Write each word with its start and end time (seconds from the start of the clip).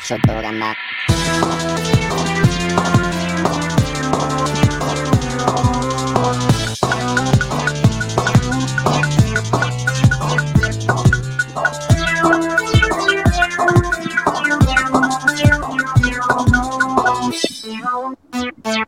Sotto 0.00 0.40
gamba. 0.40 0.72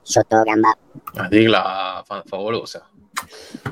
Sotto 0.03 0.43
gamba. 0.43 0.77
Una 1.15 1.29
sigla 1.31 2.03
fa- 2.05 2.23
favolosa. 2.27 2.89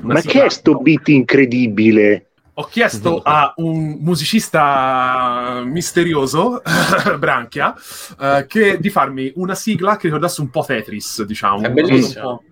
Ma 0.02 0.20
che 0.20 0.44
è 0.44 0.48
sto 0.48 0.76
beat 0.76 1.08
incredibile? 1.08 2.33
Ho 2.56 2.64
chiesto 2.64 3.20
a 3.22 3.52
un 3.56 3.98
musicista 4.00 5.62
misterioso, 5.64 6.62
Branchia, 7.18 7.74
eh, 8.20 8.46
che, 8.48 8.78
di 8.78 8.90
farmi 8.90 9.32
una 9.36 9.56
sigla 9.56 9.96
che 9.96 10.06
ricordasse 10.06 10.40
un 10.40 10.50
po' 10.50 10.64
Tetris, 10.64 11.24
diciamo. 11.24 11.62
È 11.62 11.70
bellissimo. 11.70 12.44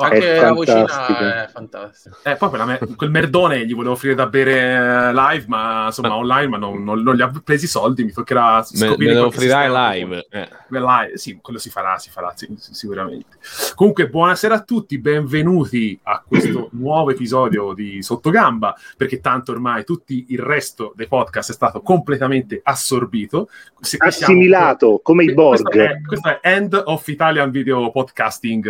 Anche 0.00 0.36
È 0.36 0.40
la 0.40 0.52
vocina 0.52 0.86
fantastica. 0.86 1.44
è 1.44 1.48
fantastica. 1.48 2.16
Eh, 2.22 2.36
poi 2.36 2.48
quella 2.50 2.64
me- 2.64 2.78
quel 2.96 3.10
merdone 3.10 3.66
gli 3.66 3.74
volevo 3.74 3.94
offrire 3.94 4.14
da 4.14 4.26
bere 4.26 4.52
eh, 4.52 5.12
live, 5.12 5.44
ma 5.48 5.86
insomma 5.86 6.08
Ma- 6.08 6.16
online, 6.16 6.46
ma 6.48 6.56
non, 6.56 6.84
non- 6.84 7.02
non 7.02 7.14
gli 7.16 7.20
ha 7.20 7.30
presi 7.42 7.64
i 7.64 7.68
soldi, 7.68 8.04
mi 8.04 8.12
toccherà 8.12 8.58
Me, 8.58 8.64
scoprire 8.64 9.12
me 9.14 9.18
lo 9.18 9.26
qualche 9.28 9.36
offrirai 9.54 9.98
live. 10.00 10.26
Eh. 10.30 10.48
Live, 10.70 11.16
Sì, 11.16 11.38
quello 11.42 11.58
si 11.58 11.70
farà, 11.70 11.98
si 11.98 12.10
farà 12.10 12.32
sì, 12.36 12.46
sì, 12.58 12.74
sicuramente. 12.74 13.38
Comunque, 13.74 14.08
buonasera 14.08 14.54
a 14.54 14.60
tutti, 14.62 14.98
benvenuti 14.98 15.98
a 16.04 16.22
questo 16.26 16.68
nuovo 16.78 17.10
episodio 17.10 17.72
di 17.72 18.02
Sottogamba, 18.02 18.76
perché 18.96 19.20
tanto 19.20 19.50
ormai 19.52 19.84
tutto 19.84 20.12
il 20.12 20.38
resto 20.38 20.92
dei 20.94 21.08
podcast 21.08 21.50
è 21.50 21.54
stato 21.54 21.80
completamente 21.80 22.60
assorbito. 22.62 23.48
Se- 23.80 23.96
qui 23.96 24.10
siamo- 24.12 24.32
Assimilato, 24.32 25.00
come 25.02 25.24
i 25.24 25.32
questo 25.34 25.62
Borg. 25.70 25.76
è, 25.76 26.00
questo 26.02 26.28
è 26.28 26.38
End 26.42 26.80
of 26.84 27.06
Italian 27.08 27.50
Video 27.50 27.90
Podcasting 27.90 28.66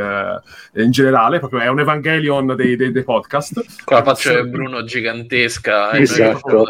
eh, 0.75 0.83
in 0.83 0.91
generale, 0.91 1.17
proprio 1.39 1.61
è 1.61 1.69
un 1.69 1.81
Evangelion 1.81 2.55
dei, 2.57 2.77
dei- 2.77 2.93
dei 2.93 3.05
podcast. 3.05 3.65
Con 3.85 3.97
la 3.97 4.03
faccia 4.03 4.41
di 4.43 4.49
Bruno 4.49 4.85
gigantesca. 4.85 5.93
Esatto. 5.93 6.67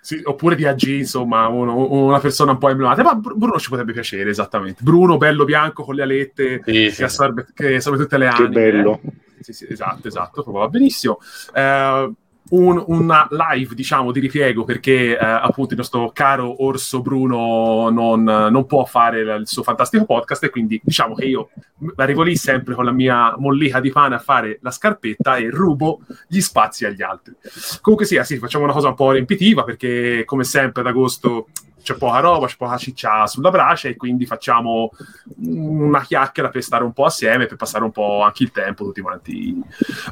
Sì, 0.00 0.20
oppure 0.22 0.54
di 0.54 0.64
AG, 0.64 0.82
insomma, 0.82 1.48
uno- 1.48 1.90
una 1.90 2.20
persona 2.20 2.52
un 2.52 2.58
po' 2.58 2.68
emblemata. 2.68 3.02
Ma 3.02 3.14
Br- 3.14 3.34
Bruno 3.34 3.58
ci 3.58 3.68
potrebbe 3.68 3.92
piacere, 3.92 4.30
esattamente. 4.30 4.82
Bruno, 4.84 5.16
bello 5.16 5.44
bianco 5.44 5.82
con 5.82 5.96
le 5.96 6.02
alette, 6.02 6.60
Sì, 6.64 6.72
che 6.72 6.90
sì. 6.92 7.02
assorbe, 7.02 7.46
che 7.52 7.74
assorbe 7.74 7.98
tutte 7.98 8.16
le 8.18 8.28
Che 8.28 8.36
anime. 8.36 8.48
bello. 8.52 9.00
Sì, 9.40 9.52
sì, 9.52 9.66
esatto, 9.68 10.06
esatto, 10.06 10.44
va 10.50 10.68
benissimo. 10.68 11.18
Eh, 11.52 12.10
un- 12.50 12.82
una 12.86 13.28
live, 13.30 13.74
diciamo, 13.74 14.12
di 14.12 14.20
ripiego 14.20 14.64
perché 14.64 15.18
eh, 15.18 15.24
appunto 15.24 15.72
il 15.72 15.78
nostro 15.78 16.10
caro 16.12 16.64
Orso 16.64 17.02
Bruno 17.02 17.88
non, 17.90 18.22
non 18.22 18.66
può 18.66 18.84
fare 18.84 19.20
il, 19.20 19.42
suo 19.46 19.62
fantastico 19.62 20.04
podcast 20.04 20.44
e 20.44 20.50
quindi 20.50 20.80
diciamo 20.82 21.14
che 21.14 21.24
io 21.24 21.50
arrivo 21.96 22.22
lì 22.22 22.36
sempre 22.36 22.74
con 22.74 22.84
la 22.84 22.92
mia 22.92 23.34
mollica 23.38 23.80
di 23.80 23.90
pane 23.90 24.14
a 24.14 24.18
fare 24.18 24.58
la 24.62 24.70
scarpetta 24.70 25.36
e 25.36 25.50
rubo 25.50 26.00
gli 26.28 26.40
spazi 26.40 26.84
agli 26.84 27.02
altri. 27.02 27.34
Comunque 27.80 28.06
sia, 28.06 28.24
sì, 28.24 28.38
facciamo 28.38 28.64
una 28.64 28.72
cosa 28.72 28.88
un 28.88 28.94
po' 28.94 29.12
riempitiva 29.12 29.64
perché 29.64 30.22
come 30.24 30.44
sempre 30.44 30.82
ad 30.82 30.88
agosto 30.88 31.48
c'è 31.86 31.94
poca 31.94 32.18
roba, 32.18 32.46
c'è 32.48 32.56
poca 32.58 32.76
ciccia 32.76 33.28
sulla 33.28 33.50
brace 33.50 33.90
e 33.90 33.96
quindi 33.96 34.26
facciamo 34.26 34.90
una 35.36 36.02
chiacchiera 36.02 36.48
per 36.48 36.62
stare 36.64 36.82
un 36.82 36.92
po' 36.92 37.04
assieme, 37.04 37.46
per 37.46 37.56
passare 37.56 37.84
un 37.84 37.92
po' 37.92 38.22
anche 38.22 38.42
il 38.42 38.50
tempo 38.50 38.86
tutti 38.86 39.00
quanti 39.00 39.54
uh, 39.56 39.62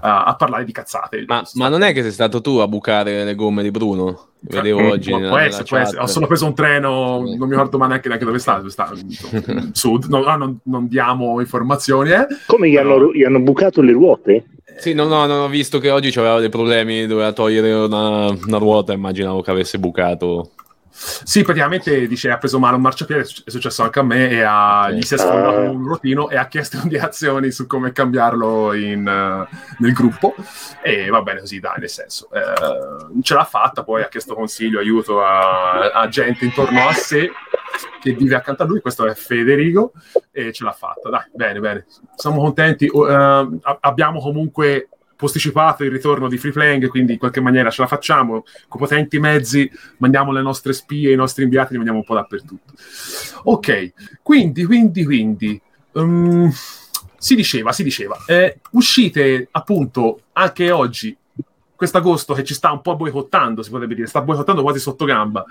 a 0.01 0.37
parlare 0.39 0.65
di 0.65 0.71
cazzate. 0.71 1.25
Ma, 1.27 1.43
ma 1.55 1.69
non 1.69 1.83
è 1.83 1.93
che 1.93 2.03
sei 2.03 2.13
stato 2.13 2.41
tu 2.41 2.59
a 2.59 2.69
bucare 2.69 3.25
le 3.25 3.35
gomme 3.35 3.65
di 3.65 3.73
Bruno? 3.73 4.29
Vedevo 4.47 4.83
Mm, 4.83 4.87
oggi. 4.91 5.09
può, 5.09 5.17
nella- 5.19 5.29
può 5.31 5.39
nella 5.39 5.49
essere, 5.49 5.65
può 5.65 5.77
chat. 5.79 5.87
essere. 5.87 6.03
Ho 6.03 6.07
solo 6.07 6.27
preso 6.29 6.47
un 6.47 6.55
treno, 6.55 7.23
Sì. 7.27 7.37
non 7.37 7.49
mi 7.49 7.55
ricordo 7.55 7.79
mai 7.79 7.89
neanche, 7.89 8.07
neanche 8.09 8.27
dove 8.27 8.39
sta, 8.39 8.57
dove 8.59 8.71
sta 8.71 8.91
sud. 9.73 10.05
No, 10.05 10.23
no, 10.23 10.37
non, 10.37 10.59
non 10.65 10.87
diamo 10.87 11.41
informazioni, 11.41 12.11
eh. 12.11 12.27
Come 12.47 12.69
gli 12.71 12.77
hanno, 12.77 13.13
gli 13.13 13.25
hanno 13.25 13.41
bucato 13.41 13.81
le 13.83 13.93
ruote? 13.93 14.45
Sì, 14.77 14.93
no, 14.93 15.05
no, 15.07 15.25
non 15.27 15.41
ho 15.43 15.49
visto 15.49 15.79
che 15.79 15.91
oggi 15.91 16.11
c'aveva 16.11 16.41
dei 16.41 16.49
problemi, 16.51 17.07
doveva 17.07 17.33
togliere 17.33 17.73
una, 17.73 18.27
una 18.29 18.59
ruota, 18.59 18.93
immaginavo 18.93 19.41
che 19.41 19.51
avesse 19.51 19.79
bucato. 19.79 20.51
Sì, 20.97 21.43
praticamente 21.43 22.07
dice 22.07 22.31
ha 22.31 22.39
preso 22.39 22.61
male 22.61 22.77
un 22.77 22.83
marciapiede, 22.83 23.23
è 23.23 23.25
suc- 23.25 23.47
è 23.47 23.51
successo 23.51 23.83
anche 23.83 23.99
a 23.99 24.03
me 24.05 24.31
e 24.31 24.43
ha- 24.43 24.91
gli 24.91 25.03
si 25.03 25.15
è 25.15 25.19
sfondato 25.19 25.59
un 25.59 25.87
rotino 25.89 26.31
e 26.31 26.37
ha 26.37 26.47
chiesto 26.47 26.77
indicazioni 26.83 27.51
su 27.51 27.67
come 27.67 27.91
cambiarlo 27.93 28.73
in, 28.75 29.07
eh, 29.07 29.57
nel 29.79 29.93
gruppo 29.93 30.35
e 30.83 31.09
va 31.09 31.21
bene 31.23 31.41
così, 31.41 31.59
dai, 31.59 31.79
nel 31.79 31.89
senso. 31.91 32.29
eh, 32.33 33.23
ce 33.23 33.35
l'ha 33.35 33.45
fatta, 33.45 33.83
poi 33.83 34.03
ha 34.03 34.09
chiesto 34.09 34.35
consiglio, 34.35 34.79
aiuto 34.79 35.21
a, 35.23 35.91
a 35.91 36.09
gente 36.09 36.45
intorno 36.45 36.87
a 36.87 36.93
sé 36.93 37.31
che 38.01 38.13
vive 38.13 38.37
accanto 38.37 38.63
a 38.63 38.67
lui, 38.67 38.81
questo 38.81 39.05
è 39.07 39.15
Federico 39.15 39.93
e 40.31 40.53
ce 40.53 40.63
l'ha 40.63 40.73
fatta, 40.73 41.11
dai, 41.11 41.25
bene, 41.35 41.59
bene. 41.59 41.87
Siamo 42.15 42.39
contenti, 42.41 42.89
a- 43.09 43.49
abbiamo 43.81 44.21
comunque 44.21 44.89
posticipato 45.25 45.85
il 45.85 45.91
ritorno 45.91 46.29
di 46.29 46.37
Free 46.37 46.53
Playing, 46.53 46.89
quindi 46.89 47.15
in 47.15 47.19
qualche 47.19 47.41
maniera 47.41 47.71
ce 47.71 47.81
la 47.81 47.89
facciamo, 47.89 48.45
con 48.69 48.79
potenti 48.79 49.19
mezzi 49.19 49.71
mandiamo 49.97 50.33
le 50.33 50.43
nostre 50.43 50.75
spie, 50.75 51.13
i 51.13 51.17
nostri 51.17 51.45
inviati, 51.45 51.71
li 51.71 51.77
mandiamo 51.77 52.01
un 52.01 52.05
po' 52.05 52.15
dappertutto. 52.15 52.75
Ok, 53.45 53.93
quindi, 54.23 54.65
quindi, 54.65 55.05
quindi, 55.05 55.61
um, 55.93 56.53
si 57.17 57.35
diceva, 57.35 57.73
si 57.73 57.83
diceva, 57.83 58.19
eh, 58.27 58.61
uscite 58.73 59.49
appunto 59.51 60.21
anche 60.33 60.71
oggi, 60.71 61.17
quest'agosto 61.77 62.35
che 62.35 62.45
ci 62.45 62.55
sta 62.55 62.71
un 62.73 62.81
po' 62.81 62.97
boicottando, 62.97 63.63
si 63.63 63.71
potrebbe 63.71 63.95
dire, 63.95 64.07
sta 64.07 64.21
boicottando 64.23 64.63
quasi 64.63 64.79
sotto 64.79 65.05
gamba, 65.05 65.45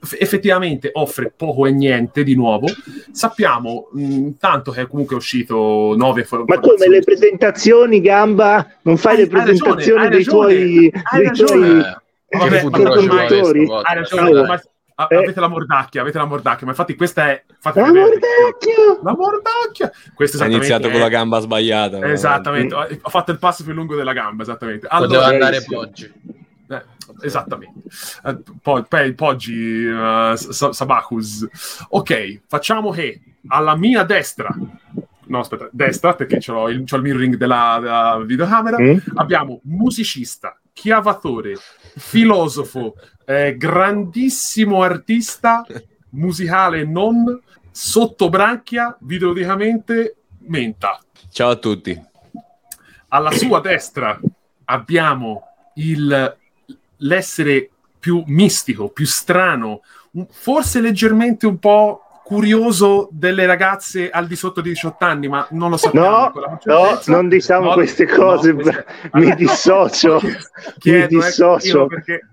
F- 0.00 0.16
effettivamente 0.18 0.90
offre 0.92 1.32
poco 1.34 1.64
e 1.66 1.72
niente 1.72 2.22
di 2.24 2.34
nuovo. 2.34 2.66
Sappiamo 3.10 3.88
mh, 3.92 4.30
tanto 4.38 4.70
che 4.70 4.86
comunque 4.86 5.14
è 5.16 5.18
usito 5.18 5.94
nove 5.96 6.24
fo- 6.24 6.44
Ma 6.46 6.60
come 6.60 6.88
le 6.88 7.00
presentazioni, 7.00 8.00
Gamba? 8.00 8.66
Non 8.82 8.96
fai 8.98 9.16
Hai- 9.16 9.28
le 9.28 9.38
hai 9.38 9.46
ragione, 9.46 9.74
presentazioni 9.74 10.02
hai 10.02 10.08
dei 10.10 10.24
ragione, 10.24 10.54
tuoi... 10.54 10.92
hai 11.02 11.20
dei 11.22 11.30
tuoi- 11.46 11.78
Eh, 12.26 12.38
Vabbè, 12.38 12.50
che 12.50 12.58
futuro 12.60 12.82
vabbè, 12.82 13.00
ci 13.00 13.06
vuole 13.08 13.42
ormai- 13.60 13.82
Hai 13.84 13.94
ragione, 13.94 14.38
ormai- 14.40 14.58
a- 14.96 15.06
eh. 15.10 15.16
avete 15.16 15.40
la 15.40 15.48
mordacchia, 15.48 16.00
avete 16.00 16.18
la 16.18 16.24
mordacchia, 16.24 16.64
ma 16.66 16.72
infatti 16.72 16.94
questa 16.94 17.28
è... 17.30 17.44
fate 17.58 17.80
La 17.80 17.86
vedere- 17.86 18.04
mordacchia! 18.04 19.00
La 19.02 19.14
mordacchia! 19.16 19.92
Questo 20.14 20.42
Ha 20.42 20.46
iniziato 20.46 20.64
esattamente 20.86 20.90
con 20.90 21.00
la 21.00 21.06
è- 21.06 21.10
gamba 21.10 21.38
sbagliata. 21.40 22.06
Esattamente, 22.12 22.74
ho 22.74 23.08
fatto 23.10 23.30
il 23.32 23.38
passo 23.38 23.64
più 23.64 23.72
lungo 23.72 23.96
della 23.96 24.12
gamba, 24.12 24.42
esattamente. 24.42 24.86
Poteva 24.88 25.04
Allora, 25.06 25.24
andare 25.26 25.60
bravissimo. 25.60 25.78
Poggi. 25.80 26.12
eh, 26.68 26.82
esattamente. 27.22 27.80
Eh, 28.24 28.36
poi, 28.62 28.84
poi 28.88 29.12
Poggi, 29.14 29.84
uh, 29.84 30.34
Sabacus. 30.34 31.46
Ok, 31.88 32.40
facciamo 32.46 32.90
che 32.90 33.20
alla 33.48 33.76
mia 33.76 34.04
destra, 34.04 34.54
no 35.26 35.38
aspetta, 35.38 35.68
destra 35.72 36.14
perché 36.14 36.38
c'ho 36.38 36.68
il, 36.68 36.84
c'ho 36.84 36.96
il 36.96 37.02
mirroring 37.02 37.36
della, 37.36 37.78
della 37.80 38.22
videocamera, 38.24 38.78
Mm? 38.80 38.96
abbiamo 39.16 39.60
musicista, 39.64 40.56
chiavatore, 40.72 41.56
filosofo, 41.96 42.94
eh, 43.24 43.56
grandissimo 43.56 44.82
artista 44.82 45.64
musicale 46.10 46.80
e 46.80 46.84
non, 46.84 47.40
sotto 47.70 48.28
branchia, 48.28 48.96
videologicamente, 49.00 50.16
menta. 50.46 51.00
Ciao 51.30 51.50
a 51.50 51.56
tutti. 51.56 52.00
Alla 53.08 53.30
sua 53.32 53.60
destra 53.60 54.18
abbiamo 54.64 55.42
il, 55.74 56.36
l'essere 56.98 57.70
più 57.98 58.22
mistico, 58.26 58.88
più 58.88 59.06
strano, 59.06 59.82
forse 60.30 60.80
leggermente 60.80 61.46
un 61.46 61.58
po' 61.58 62.03
curioso 62.24 63.08
delle 63.12 63.44
ragazze 63.44 64.08
al 64.10 64.26
di 64.26 64.34
sotto 64.34 64.60
di 64.62 64.70
18 64.70 65.04
anni, 65.04 65.28
ma 65.28 65.46
non 65.50 65.68
lo 65.70 65.76
sappiamo. 65.76 66.32
No, 66.34 66.58
no, 66.64 67.00
non 67.06 67.28
diciamo 67.28 67.68
No, 67.68 67.72
queste 67.74 68.06
no, 68.06 68.14
cose, 68.16 68.54
queste- 68.54 68.84
mi 69.12 69.20
Allora, 69.22 69.34
dissocio, 69.34 70.20
chiedo, 70.78 70.98
mi 70.98 71.02
eh, 71.02 71.06
dissocio. 71.26 71.86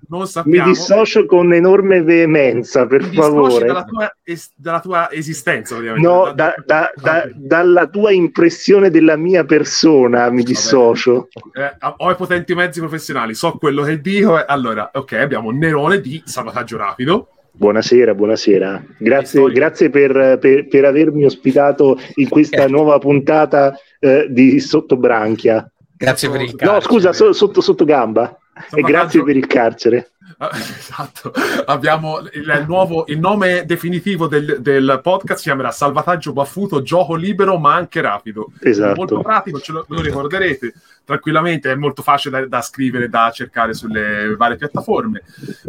non 0.08 0.28
mi 0.46 0.62
dissocio 0.62 1.26
con 1.26 1.54
enorme 1.54 2.02
veemenza, 2.04 2.88
per 2.88 3.02
dissoci 3.08 3.20
favore. 3.22 3.66
Dalla 3.66 3.84
tua, 3.84 4.16
es- 4.24 4.52
dalla 4.56 4.80
tua 4.80 5.12
esistenza, 5.12 5.76
ovviamente. 5.76 6.08
No, 6.08 6.32
da- 6.34 6.54
da- 6.66 6.92
da- 6.96 7.30
dalla 7.34 7.88
tua 7.88 8.12
impressione 8.12 8.90
della 8.90 9.18
mia 9.18 9.44
persona 9.44 10.30
mi 10.30 10.44
dissocio. 10.44 11.28
Eh, 11.54 11.76
ho 11.98 12.12
i 12.12 12.16
potenti 12.16 12.56
mezzi 12.56 12.80
professionali, 12.80 13.34
so 13.34 13.52
quello 13.58 13.84
che 13.84 14.00
dico. 14.00 14.44
Allora, 14.44 14.90
ok, 14.94 15.12
abbiamo 15.14 15.52
Nerone 15.52 16.00
di 16.00 16.22
Salvataggio 16.26 16.78
Rapido. 16.78 17.28
Buonasera, 17.54 18.16
buonasera. 18.16 18.84
Grazie, 18.98 19.52
grazie 19.52 19.90
per, 19.90 20.38
per- 20.40 20.68
per 20.68 20.86
avermi 20.86 21.26
ospitato 21.26 22.00
in 22.16 22.30
questa 22.30 22.68
nuova 22.68 22.98
puntata 22.98 23.78
eh, 24.00 24.28
di 24.30 24.60
Sottobranchia. 24.60 25.70
Grazie 25.98 26.30
per 26.30 26.42
il 26.42 26.50
No, 26.52 26.56
carcere. 26.56 26.82
scusa, 26.82 27.14
so- 27.14 27.34
sotto, 27.34 27.62
sotto 27.62 27.84
gamba. 27.86 28.30
E 28.30 28.62
Salvataggio- 28.70 28.88
grazie 28.88 29.24
per 29.24 29.36
il 29.36 29.48
carcere. 29.48 30.12
esatto. 30.54 31.32
Abbiamo 31.66 32.20
il, 32.20 32.30
il 32.34 32.66
nuovo 32.68 33.04
il 33.08 33.20
nome 33.20 33.64
definitivo 33.66 34.28
del, 34.28 34.58
del 34.62 35.00
podcast 35.04 35.40
si 35.42 35.44
chiamerà 35.50 35.72
Salvataggio 35.72 36.34
Baffuto, 36.34 36.82
gioco 36.82 37.16
libero 37.16 37.60
ma 37.60 37.76
anche 37.76 38.02
rapido. 38.02 38.52
Esatto. 38.62 38.96
Molto 38.96 39.20
pratico, 39.22 39.60
ce 39.60 39.72
lo, 39.74 39.86
lo 39.88 40.02
ricorderete 40.02 40.74
tranquillamente, 41.04 41.70
è 41.70 41.76
molto 41.76 42.02
facile 42.02 42.40
da, 42.42 42.48
da 42.48 42.62
scrivere, 42.62 43.10
da 43.10 43.30
cercare 43.32 43.74
sulle 43.74 44.36
varie 44.38 44.56
piattaforme. 44.58 45.22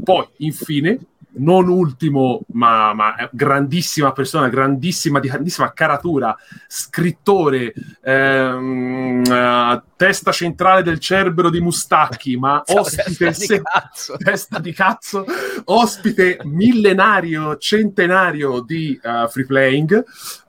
Poi, 0.02 0.25
infine, 0.38 0.99
non 1.34 1.69
ultimo, 1.69 2.40
ma, 2.52 2.93
ma 2.93 3.14
grandissima 3.31 4.12
persona, 4.12 4.49
grandissima, 4.49 5.19
di 5.20 5.29
grandissima 5.29 5.73
caratura, 5.73 6.37
scrittore, 6.67 7.73
ehm, 8.02 9.23
eh, 9.26 9.82
testa 9.96 10.32
centrale 10.32 10.82
del 10.82 10.99
cerbero 10.99 11.50
di 11.50 11.61
Mustacchi, 11.61 12.37
ma 12.37 12.62
ospite, 12.67 13.26
Testa 13.26 13.29
di 13.29 13.46
se- 13.46 13.62
cazzo. 13.62 14.17
testa 14.17 14.58
di 14.58 14.73
cazzo, 14.73 15.25
ospite 15.64 16.38
millenario, 16.44 17.56
centenario 17.56 18.61
di 18.61 18.99
eh, 19.02 19.26
free 19.31 19.46
playing, 19.46 19.96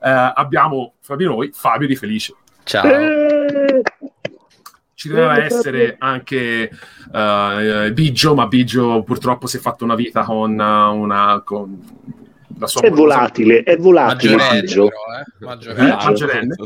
eh, 0.02 0.32
abbiamo 0.34 0.94
fra 1.00 1.16
di 1.16 1.24
noi 1.24 1.50
Fabio 1.54 1.86
Di 1.86 1.96
Felice. 1.96 2.34
Ciao. 2.64 2.84
Eh, 2.84 3.82
Ci 5.04 5.10
doveva 5.10 5.44
essere 5.44 5.96
anche 5.98 6.70
eh, 7.12 7.90
Biggio, 7.92 8.34
ma 8.34 8.46
Biggio 8.46 9.02
purtroppo 9.02 9.46
si 9.46 9.58
è 9.58 9.60
fatto 9.60 9.84
una 9.84 9.94
vita 9.94 10.22
con 10.22 10.58
eh, 10.58 10.64
una 10.64 11.42
con 11.44 11.78
la 12.58 12.66
sua 12.66 12.80
è 12.80 12.90
volatile, 12.90 13.64
è 13.64 13.76
volatile. 13.76 14.34
Maggiorenne, 14.36 14.60
Biggio. 14.62 14.88
però, 15.38 15.52
eh. 15.52 15.94
Maggiorenne. 16.06 16.56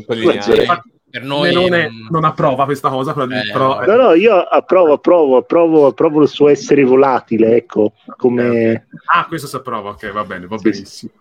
Per 1.11 1.23
noi 1.25 1.49
Melone 1.49 1.83
non- 1.85 2.07
non 2.11 2.25
approva 2.25 2.65
questa 2.65 2.91
cosa, 2.91 3.13
però, 3.13 3.27
Eh, 3.27 3.51
però- 3.51 3.85
No, 3.85 3.97
no, 3.97 4.13
io 4.13 4.37
approvo, 4.37 4.93
approvo, 4.93 5.39
approvo, 5.39 5.87
approvo 5.87 6.23
il 6.23 6.29
suo 6.29 6.49
essere 6.49 6.85
volatile, 6.85 7.57
ecco, 7.57 7.95
come... 8.19 8.87
Ah, 9.07 9.25
questo 9.27 9.49
si 9.49 9.57
approva, 9.57 9.91
ok, 9.91 10.13
va 10.13 10.23
bene, 10.25 10.47
va 10.47 10.59
Sì, 10.59 10.69
benissimo. 10.71 11.13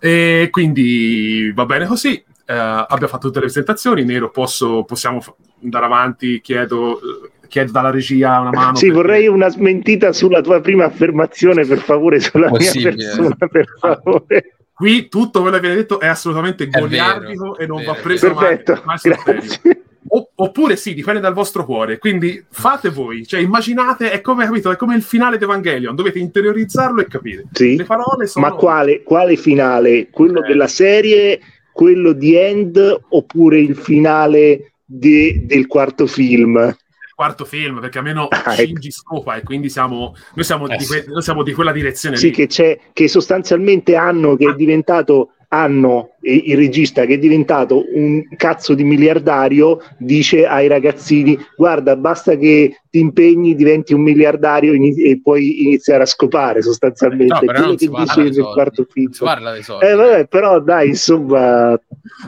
E 0.00 0.48
quindi 0.50 1.52
va 1.54 1.64
bene 1.64 1.86
così. 1.86 2.22
Eh, 2.48 2.54
abbiamo 2.54 3.08
fatto 3.08 3.26
tutte 3.26 3.40
le 3.40 3.46
presentazioni. 3.46 4.04
Nero, 4.04 4.30
posso, 4.30 4.84
possiamo 4.84 5.20
andare 5.62 5.84
avanti? 5.84 6.40
Chiedo, 6.40 6.98
eh, 7.00 7.30
chiedo 7.48 7.72
dalla 7.72 7.90
regia 7.90 8.38
una 8.40 8.50
mano. 8.50 8.76
Sì, 8.76 8.86
perché- 8.86 9.00
vorrei 9.02 9.26
una 9.26 9.48
smentita 9.48 10.12
sulla 10.12 10.40
tua 10.40 10.60
prima 10.60 10.84
affermazione, 10.84 11.64
per 11.66 11.78
favore, 11.78 12.20
sulla 12.20 12.48
mia 12.48 12.58
Possibile. 12.58 12.94
persona, 12.94 13.34
per 13.50 13.66
favore. 13.80 14.56
Qui 14.72 15.08
tutto 15.08 15.40
quello 15.40 15.56
che 15.56 15.62
viene 15.62 15.76
detto 15.76 15.98
è 16.00 16.06
assolutamente 16.06 16.68
È 16.70 16.78
goliardico 16.80 17.52
vero, 17.52 17.58
e 17.58 17.66
non 17.66 17.78
vero, 17.78 17.92
va 17.94 17.98
preso 17.98 18.26
mai- 18.34 18.36
Perfetto, 18.56 18.82
mai 18.84 18.98
sul 18.98 19.14
serio. 19.16 19.40
grazie. 19.40 19.80
O- 20.08 20.30
oppure 20.36 20.76
sì, 20.76 20.94
dipende 20.94 21.18
dal 21.18 21.32
vostro 21.32 21.64
cuore. 21.64 21.98
Quindi 21.98 22.44
fate 22.48 22.90
voi, 22.90 23.26
cioè 23.26 23.40
immaginate, 23.40 24.10
è 24.12 24.20
come, 24.20 24.44
capito, 24.44 24.70
è 24.70 24.76
come 24.76 24.94
il 24.94 25.02
finale 25.02 25.36
di 25.38 25.44
Evangelion, 25.44 25.96
dovete 25.96 26.18
interiorizzarlo 26.20 27.00
e 27.00 27.06
capire. 27.08 27.44
Sì. 27.50 27.76
Le 27.76 27.84
parole 27.84 28.26
sono... 28.26 28.46
Ma 28.46 28.52
quale, 28.52 29.02
quale 29.02 29.34
finale? 29.36 30.08
Quello 30.10 30.44
Eh. 30.44 30.46
della 30.46 30.68
serie, 30.68 31.40
quello 31.76 32.12
di 32.14 32.34
End 32.34 33.00
oppure 33.10 33.60
il 33.60 33.76
finale 33.76 34.72
de- 34.82 35.42
del 35.44 35.66
quarto 35.66 36.06
film? 36.06 36.56
il 36.56 37.12
quarto 37.14 37.44
film, 37.44 37.80
perché 37.80 37.98
almeno 37.98 38.28
Ah, 38.32 38.38
ecco. 38.54 38.62
Shinji 38.62 38.90
scopa 38.90 39.36
e 39.36 39.42
quindi 39.42 39.68
siamo, 39.68 40.14
noi, 40.34 40.44
siamo 40.44 40.68
Eh, 40.68 40.76
di 40.78 40.86
que- 40.86 41.04
noi 41.06 41.20
siamo 41.22 41.42
di 41.42 41.52
quella 41.52 41.72
direzione 41.72 42.16
Sì, 42.16 42.30
che 42.30 42.46
c'è, 42.46 42.78
che 42.94 43.08
sostanzialmente 43.08 43.94
hanno, 43.94 44.36
che 44.36 44.50
è 44.50 44.54
diventato 44.54 45.32
Anno, 45.48 46.10
eh, 46.20 46.42
il 46.46 46.56
regista 46.56 47.04
che 47.04 47.14
è 47.14 47.18
diventato 47.18 47.84
un 47.94 48.22
cazzo 48.36 48.74
di 48.74 48.84
miliardario, 48.84 49.80
dice 49.98 50.46
ai 50.46 50.68
ragazzini: 50.68 51.38
Guarda, 51.56 51.96
basta 51.96 52.36
che 52.36 52.80
ti 52.90 52.98
impegni, 52.98 53.54
diventi 53.54 53.94
un 53.94 54.00
miliardario 54.02 54.72
ini- 54.72 55.02
e 55.02 55.20
puoi 55.22 55.62
iniziare 55.64 56.02
a 56.02 56.06
scopare. 56.06 56.62
Sostanzialmente, 56.62 57.32
No, 57.34 57.38
quello 57.40 57.66
non 57.66 57.76
che 57.76 57.88
dice 57.88 58.22
di 58.30 58.36
nel 58.36 58.46
quarto 58.52 58.86
film. 58.90 59.04
Non 59.06 59.14
si 59.14 59.24
parla 59.24 59.52
dei 59.52 59.62
soldi. 59.62 59.86
Eh, 59.86 59.94
vabbè, 59.94 60.26
però 60.26 60.60
dai, 60.60 60.88
insomma, 60.88 61.78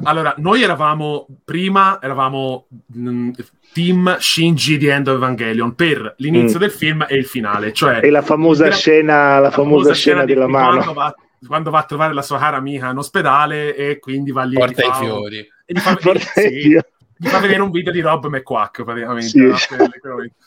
Allora, 0.04 0.34
noi 0.38 0.62
eravamo 0.62 1.26
prima, 1.44 1.98
eravamo 2.02 2.66
mh, 2.86 3.30
team 3.72 4.16
Shinji 4.18 4.76
di 4.78 4.86
End 4.86 5.06
of 5.08 5.16
Evangelion 5.16 5.74
per 5.74 6.14
l'inizio 6.18 6.56
Mm. 6.58 6.60
del 6.60 6.70
film 6.70 7.06
e 7.08 7.16
il 7.16 7.26
finale, 7.26 7.72
cioè 7.72 8.00
è 8.00 8.10
la 8.10 8.22
famosa 8.22 8.66
la- 8.66 8.72
scena, 8.72 9.38
la 9.38 9.50
famosa 9.50 9.92
scena 9.94 10.24
di 10.24 10.32
della 10.34 10.46
di 10.46 10.52
mano. 10.52 10.72
Quando 10.82 10.92
va, 10.94 11.14
quando 11.46 11.70
va 11.70 11.78
a 11.80 11.84
trovare 11.84 12.14
la 12.14 12.22
sua 12.22 12.38
cara 12.38 12.56
amica 12.56 12.90
in 12.90 12.96
ospedale 12.98 13.74
e 13.76 13.98
quindi 13.98 14.32
va 14.32 14.44
lì 14.44 14.54
e 14.56 14.58
Porta 14.58 14.82
gli 14.82 14.84
i 14.84 14.88
fa- 14.88 14.94
fiori. 14.94 15.38
e 15.38 15.72
gli 15.72 15.78
fa, 15.78 15.96
sì, 16.34 16.80
gli 17.20 17.26
fa 17.26 17.40
vedere 17.40 17.62
un 17.62 17.70
video 17.72 17.92
di 17.92 18.00
Rob 18.00 18.26
McQuack 18.28 18.84
praticamente 18.84 19.28
Sì. 19.28 19.40
no? 19.40 19.88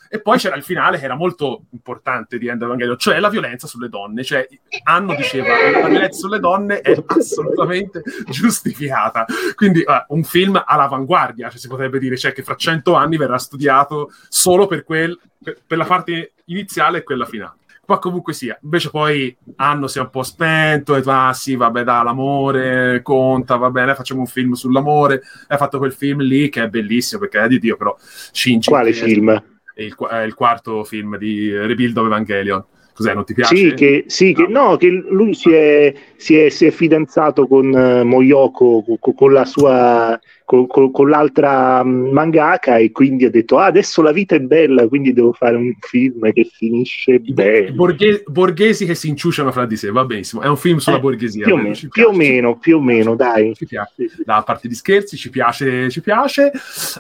e 0.09 0.21
poi 0.21 0.37
c'era 0.37 0.55
il 0.55 0.63
finale 0.63 0.97
che 0.97 1.03
era 1.05 1.15
molto 1.15 1.63
importante 1.71 2.37
di 2.37 2.47
End 2.47 2.61
of 2.61 2.67
Evangelion 2.67 2.97
cioè 2.97 3.19
la 3.19 3.29
violenza 3.29 3.67
sulle 3.67 3.89
donne 3.89 4.23
cioè 4.23 4.47
Anno 4.83 5.15
diceva 5.15 5.47
la 5.69 5.87
violenza 5.87 6.17
sulle 6.19 6.39
donne 6.39 6.79
è 6.79 6.95
assolutamente 7.07 8.01
giustificata 8.29 9.25
quindi 9.55 9.81
eh, 9.81 10.05
un 10.09 10.23
film 10.23 10.61
all'avanguardia 10.65 11.49
cioè, 11.49 11.59
si 11.59 11.67
potrebbe 11.67 11.99
dire 11.99 12.15
cioè 12.17 12.31
che 12.31 12.43
fra 12.43 12.55
cento 12.55 12.93
anni 12.95 13.17
verrà 13.17 13.37
studiato 13.37 14.11
solo 14.29 14.67
per, 14.67 14.83
quel, 14.83 15.19
per, 15.43 15.57
per 15.65 15.77
la 15.77 15.85
parte 15.85 16.33
iniziale 16.45 16.99
e 16.99 17.03
quella 17.03 17.25
finale 17.25 17.55
ma 17.87 17.97
comunque 17.97 18.33
sia, 18.33 18.57
invece 18.61 18.89
poi 18.89 19.35
Anno 19.57 19.87
si 19.87 19.97
è 19.97 20.01
un 20.01 20.09
po' 20.09 20.23
spento 20.23 20.95
e 20.95 21.01
ah 21.05 21.33
sì, 21.33 21.55
vabbè, 21.55 21.83
dai, 21.83 22.03
l'amore 22.03 23.01
conta, 23.01 23.57
va 23.57 23.69
bene, 23.69 23.95
facciamo 23.95 24.21
un 24.21 24.27
film 24.27 24.53
sull'amore. 24.53 25.21
Hai 25.47 25.57
fatto 25.57 25.77
quel 25.77 25.91
film 25.91 26.21
lì 26.21 26.49
che 26.49 26.63
è 26.63 26.69
bellissimo, 26.69 27.21
perché 27.21 27.41
è 27.41 27.47
di 27.47 27.59
Dio, 27.59 27.75
però 27.75 27.95
Shinji 27.99 28.69
Quale 28.69 28.93
film? 28.93 29.31
È 29.73 29.81
il, 29.81 29.95
è 30.09 30.19
il 30.19 30.33
quarto 30.35 30.83
film 30.83 31.17
di 31.17 31.51
Rebuild 31.51 31.97
of 31.97 32.05
Evangelion. 32.05 32.65
Cos'è, 32.93 33.13
non 33.13 33.23
ti 33.25 33.33
piace? 33.33 33.55
Sì, 33.55 33.73
che, 33.73 34.03
sì, 34.07 34.33
che, 34.33 34.47
no, 34.47 34.75
che 34.77 34.89
lui 34.89 35.33
si 35.33 35.51
è, 35.51 35.93
si 36.17 36.35
è- 36.37 36.49
si 36.49 36.65
è 36.65 36.71
fidanzato 36.71 37.47
con 37.47 37.73
eh, 37.75 38.03
Moyoko, 38.03 38.83
co- 38.99 39.13
con, 39.13 39.31
la 39.31 39.45
sua, 39.45 40.19
co- 40.45 40.67
co- 40.67 40.91
con 40.91 41.09
l'altra 41.09 41.83
mm, 41.83 42.11
mangaka 42.11 42.77
e 42.77 42.91
quindi 42.91 43.25
ha 43.25 43.29
detto 43.29 43.57
ah, 43.57 43.65
adesso 43.65 44.01
la 44.01 44.11
vita 44.11 44.35
è 44.35 44.39
bella, 44.41 44.87
quindi 44.87 45.13
devo 45.13 45.31
fare 45.33 45.55
un 45.55 45.73
film 45.79 46.31
che 46.33 46.43
finisce 46.51 47.19
bene. 47.19 47.71
borghe- 47.71 48.23
borghesi 48.27 48.85
che 48.85 48.93
si 48.95 49.07
inciuciano 49.09 49.51
fra 49.51 49.65
di 49.65 49.77
sé, 49.77 49.89
va 49.89 50.03
benissimo. 50.05 50.41
È 50.41 50.47
un 50.47 50.57
film 50.57 50.77
sulla 50.77 50.97
Eh, 50.97 50.99
borghesia. 50.99 51.45
Più 51.45 51.53
o, 51.53 51.57
bello, 51.57 51.69
meno, 51.69 51.87
più 51.89 52.07
o 52.07 52.11
meno, 52.13 52.57
più 52.57 52.77
o 52.77 52.81
meno, 52.81 53.15
dai. 53.15 53.55
Ci 53.55 53.65
piace. 53.65 54.09
Da 54.25 54.43
parte 54.43 54.67
di 54.67 54.75
scherzi, 54.75 55.15
ci 55.17 55.29
piace, 55.29 55.89
ci 55.89 56.01
piace. 56.01 56.51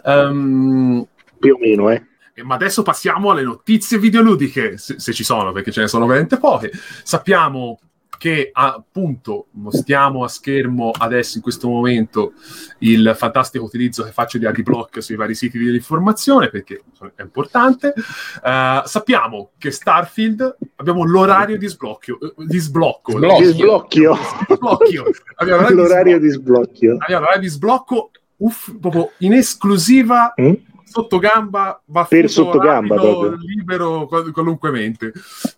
Ehm, 0.05 1.05
Più 1.39 1.55
o 1.55 1.57
meno, 1.59 1.89
eh. 1.89 2.01
Eh, 2.33 2.43
Ma 2.43 2.55
adesso 2.55 2.81
passiamo 2.81 3.31
alle 3.31 3.43
notizie 3.43 3.97
videoludiche, 3.97 4.77
se, 4.77 4.99
se 4.99 5.13
ci 5.13 5.23
sono, 5.23 5.51
perché 5.51 5.71
ce 5.71 5.81
ne 5.81 5.87
sono 5.87 6.05
veramente 6.05 6.37
poche. 6.37 6.71
Sappiamo 7.03 7.79
che 8.21 8.51
appunto 8.53 9.47
mostriamo 9.53 10.23
a 10.23 10.27
schermo 10.27 10.91
adesso 10.91 11.37
in 11.37 11.41
questo 11.41 11.67
momento 11.67 12.33
il 12.81 13.15
fantastico 13.17 13.63
utilizzo 13.63 14.03
che 14.03 14.11
faccio 14.11 14.37
di 14.37 14.45
Agiblock 14.45 15.01
sui 15.01 15.15
vari 15.15 15.33
siti 15.33 15.57
dell'informazione 15.57 16.49
perché 16.49 16.83
è 17.15 17.23
importante. 17.23 17.95
Eh, 17.95 18.81
sappiamo 18.85 19.53
che 19.57 19.71
Starfield 19.71 20.55
abbiamo 20.75 21.03
l'orario 21.03 21.57
di 21.57 21.65
sblocco, 21.67 22.19
eh, 22.19 22.33
di 22.45 22.59
sblocco, 22.59 23.13
Sblocchio. 23.13 23.45
Di 23.47 23.53
sblocchio. 23.53 24.17
Sblocchio. 24.49 25.03
Abbiamo 25.37 25.69
l'orario 25.71 26.19
di 26.19 26.29
sblocco. 26.29 26.97
Abbiamo 26.99 27.21
l'orario 27.21 27.41
di 27.41 27.47
sblocco 27.47 28.11
uff, 28.37 28.71
proprio 28.79 29.13
in 29.19 29.33
esclusiva 29.33 30.35
Mm? 30.39 30.53
Sotto 30.91 31.19
gamba 31.19 31.81
va 31.85 32.03
Per 32.03 32.29
sottogamba, 32.29 32.95
rapido, 32.95 33.35
libero 33.39 34.05
qual- 34.07 34.31
qualunquemente 34.31 35.13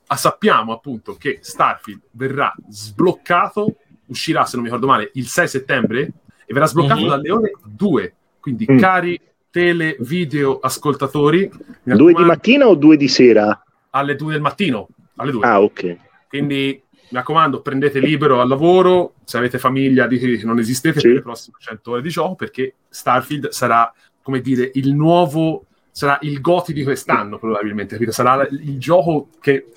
Ah, 0.08 0.16
sappiamo 0.16 0.72
appunto 0.74 1.16
che 1.18 1.40
Starfield 1.42 2.02
verrà 2.12 2.54
sbloccato 2.70 3.78
uscirà 4.08 4.46
se 4.46 4.56
non 4.58 4.66
mi 4.66 4.70
ricordo 4.72 4.88
male 4.92 5.10
il 5.16 5.26
6 5.28 5.48
settembre 5.48 6.02
e 6.46 6.54
verrà 6.54 6.68
sbloccato 6.68 7.02
Mhm. 7.02 7.08
dalle 7.08 7.32
ore 7.32 7.52
2 7.66 8.14
quindi 8.40 8.68
Mm. 8.70 8.78
cari 8.78 9.20
tele 9.50 9.96
video 10.00 10.60
ascoltatori 10.60 11.50
mi 11.84 11.96
Due 11.96 11.96
di 11.96 12.04
raccomando, 12.04 12.26
mattina 12.26 12.68
o 12.68 12.76
due 12.76 12.96
di 12.98 13.08
sera? 13.08 13.64
alle 13.92 14.16
2 14.16 14.34
del 14.34 14.42
mattino 14.42 14.88
alle 15.16 15.32
2 15.32 15.46
Ah, 15.46 15.62
ok. 15.62 15.98
quindi 16.28 16.80
mi 17.10 17.20
raccomando, 17.20 17.62
prendete 17.62 18.00
libero 18.00 18.42
al 18.42 18.48
lavoro, 18.48 19.14
se 19.24 19.38
avete 19.38 19.60
famiglia 19.60 20.08
dite 20.08 20.36
che 20.38 20.46
non 20.46 20.58
esistete 20.60 21.00
Sì. 21.00 21.08
per 21.08 21.16
le 21.18 21.22
prossime 21.22 21.58
100 21.60 21.92
ore 21.92 22.02
di 22.02 22.10
gioco, 22.10 22.34
perché 22.36 22.74
Starfield 22.90 23.50
sarà, 23.50 23.92
come 24.24 24.42
dire, 24.42 24.72
il 24.74 24.96
nuovo, 24.96 25.66
sarà 25.92 26.18
il 26.22 26.42
goti 26.42 26.74
di 26.74 26.84
quest'anno 26.84 27.38
probabilmente, 27.38 27.94
capito? 27.94 28.12
sarà 28.12 28.48
il 28.50 28.80
gioco 28.80 29.28
che, 29.40 29.68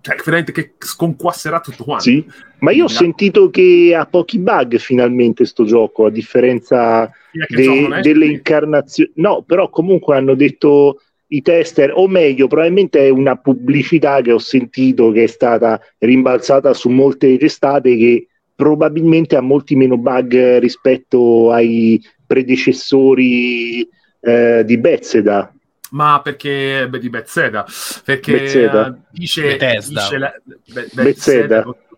cioè, 0.00 0.16
veramente 0.22 0.52
che 0.52 0.74
sconquasserà 0.78 1.60
tutto 1.60 1.82
quanto. 1.82 2.04
Sì. 2.04 2.24
Ma 2.58 2.70
io 2.70 2.84
ho 2.84 2.88
sentito 2.88 3.50
che 3.50 3.94
ha 3.98 4.06
pochi 4.06 4.38
bug 4.38 4.76
finalmente 4.76 5.46
sto 5.46 5.64
gioco, 5.64 6.06
a 6.06 6.10
differenza 6.10 7.10
de- 7.48 8.00
delle 8.02 8.26
incarnazioni. 8.26 9.10
No, 9.16 9.42
però 9.42 9.70
comunque 9.70 10.16
hanno 10.16 10.34
detto 10.34 11.00
i 11.28 11.42
tester, 11.42 11.92
o 11.94 12.06
meglio, 12.06 12.46
probabilmente 12.46 13.06
è 13.06 13.08
una 13.08 13.36
pubblicità 13.36 14.20
che 14.20 14.32
ho 14.32 14.38
sentito 14.38 15.10
che 15.10 15.24
è 15.24 15.26
stata 15.26 15.80
rimbalzata 15.98 16.74
su 16.74 16.90
molte 16.90 17.36
testate 17.38 17.96
che 17.96 18.28
probabilmente 18.54 19.34
ha 19.36 19.40
molti 19.40 19.74
meno 19.74 19.96
bug 19.96 20.58
rispetto 20.58 21.50
ai 21.50 22.00
predecessori 22.26 23.88
eh, 24.20 24.62
di 24.64 24.78
Bethesda. 24.78 25.52
Ma 25.90 26.20
perché 26.22 26.86
beh, 26.88 26.98
di 26.98 27.08
Bethesda? 27.10 27.64
Perché 28.04 28.32
Bethesda. 28.32 28.88
eh, 28.88 28.98
dice, 29.10 29.42
Bethesda. 29.56 30.00
dice 30.00 30.18
la- 30.18 30.34
Be- 30.72 30.88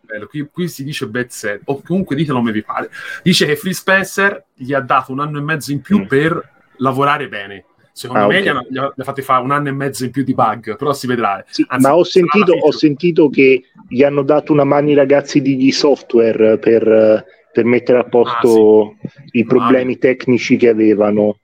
bello. 0.07 0.27
Qui, 0.29 0.49
qui 0.53 0.69
si 0.69 0.85
dice 0.85 1.07
Bethesda, 1.09 1.61
o 1.67 1.83
comunque 1.83 2.15
ditelo 2.17 2.39
come 2.39 2.53
vi 2.53 2.63
pare. 2.63 2.91
Dice 3.23 3.47
che 3.47 3.57
Phil 3.57 3.75
Spencer 3.75 4.45
gli 4.55 4.73
ha 4.73 4.81
dato 4.81 5.13
un 5.13 5.21
anno 5.21 5.39
e 5.39 5.43
mezzo 5.43 5.73
in 5.73 5.81
più 5.81 6.01
Mm. 6.01 6.07
per 6.07 6.51
lavorare 6.79 7.29
bene. 7.29 7.65
Secondo 7.93 8.25
Ah, 8.25 8.29
me 8.29 8.37
ok. 8.39 8.43
gli, 8.43 8.49
ha, 8.77 8.93
gli 8.95 9.01
ha 9.01 9.05
fatti 9.05 9.23
fare 9.23 9.43
un 9.43 9.51
anno 9.53 9.69
e 9.69 9.73
mezzo 9.73 10.05
in 10.05 10.11
più 10.11 10.23
di 10.23 10.35
bug, 10.35 10.77
però 10.77 10.93
si 10.93 11.07
vedrà. 11.07 11.43
Sì, 11.49 11.65
Anzi, 11.67 11.87
ma 11.87 11.97
ho 11.97 12.05
sentito, 12.05 12.53
ho 12.53 12.71
sentito 12.71 13.31
che 13.31 13.63
gli 13.89 14.03
hanno 14.03 14.23
dato 14.23 14.53
una 14.53 14.65
mano 14.65 14.91
i 14.91 14.95
ragazzi 14.95 15.41
di 15.41 15.73
software 15.73 16.59
per, 16.59 17.25
per 17.57 17.65
mettere 17.65 18.01
a 18.01 18.05
posto 18.05 18.97
i 19.31 19.47
problemi 19.47 19.97
tecnici 19.97 20.59
che 20.59 20.69
avevano. 20.69 21.39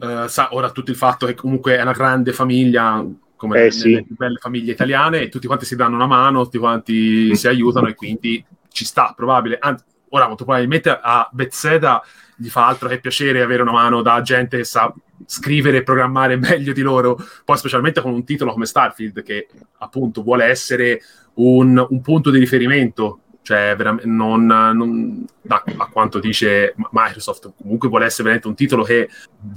Eh, 0.00 0.24
sa, 0.26 0.48
ora 0.52 0.70
tutto 0.70 0.90
il 0.90 0.96
fatto 0.96 1.26
che 1.26 1.34
comunque 1.34 1.76
è 1.76 1.82
una 1.82 1.92
grande 1.92 2.32
famiglia, 2.32 3.06
come 3.36 3.56
Eh, 3.56 3.60
nelle 3.60 3.72
sì. 3.72 4.02
più 4.06 4.16
belle 4.16 4.38
famiglie 4.38 4.72
italiane, 4.72 5.20
e 5.20 5.28
tutti 5.28 5.46
quanti 5.46 5.66
si 5.66 5.76
danno 5.76 5.96
una 5.96 6.06
mano, 6.06 6.44
tutti 6.44 6.56
quanti 6.56 7.28
Mm. 7.28 7.32
si 7.32 7.46
aiutano 7.46 7.88
e 7.88 7.94
quindi 7.94 8.42
ci 8.70 8.86
sta, 8.86 9.12
probabile. 9.14 9.58
Anzi, 9.60 9.84
ora 10.08 10.28
molto 10.28 10.44
probabilmente 10.44 10.88
a 10.88 11.28
Bethesda 11.30 12.02
gli 12.34 12.48
fa 12.48 12.66
altro 12.68 12.88
che 12.88 12.98
piacere 12.98 13.42
avere 13.42 13.60
una 13.60 13.72
mano 13.72 14.00
da 14.00 14.22
gente 14.22 14.56
che 14.56 14.64
sa 14.64 14.90
scrivere 15.26 15.76
e 15.76 15.82
programmare 15.82 16.36
meglio 16.40 16.72
di 16.72 16.80
loro, 16.80 17.18
poi 17.44 17.58
specialmente 17.58 18.00
con 18.00 18.14
un 18.14 18.24
titolo 18.24 18.52
come 18.52 18.64
Starfield 18.64 19.22
che 19.22 19.46
appunto 19.76 20.22
vuole 20.22 20.46
essere 20.46 21.02
un, 21.34 21.86
un 21.86 22.00
punto 22.00 22.30
di 22.30 22.38
riferimento, 22.38 23.18
cioè 23.42 23.74
veramente 23.76 24.06
non, 24.06 24.46
non- 24.46 25.24
da, 25.40 25.62
a 25.78 25.86
quanto 25.88 26.18
dice 26.20 26.74
Microsoft, 26.92 27.52
comunque 27.60 27.88
vuole 27.88 28.04
essere 28.04 28.22
veramente 28.24 28.48
un 28.48 28.54
titolo 28.54 28.82
che 28.84 29.08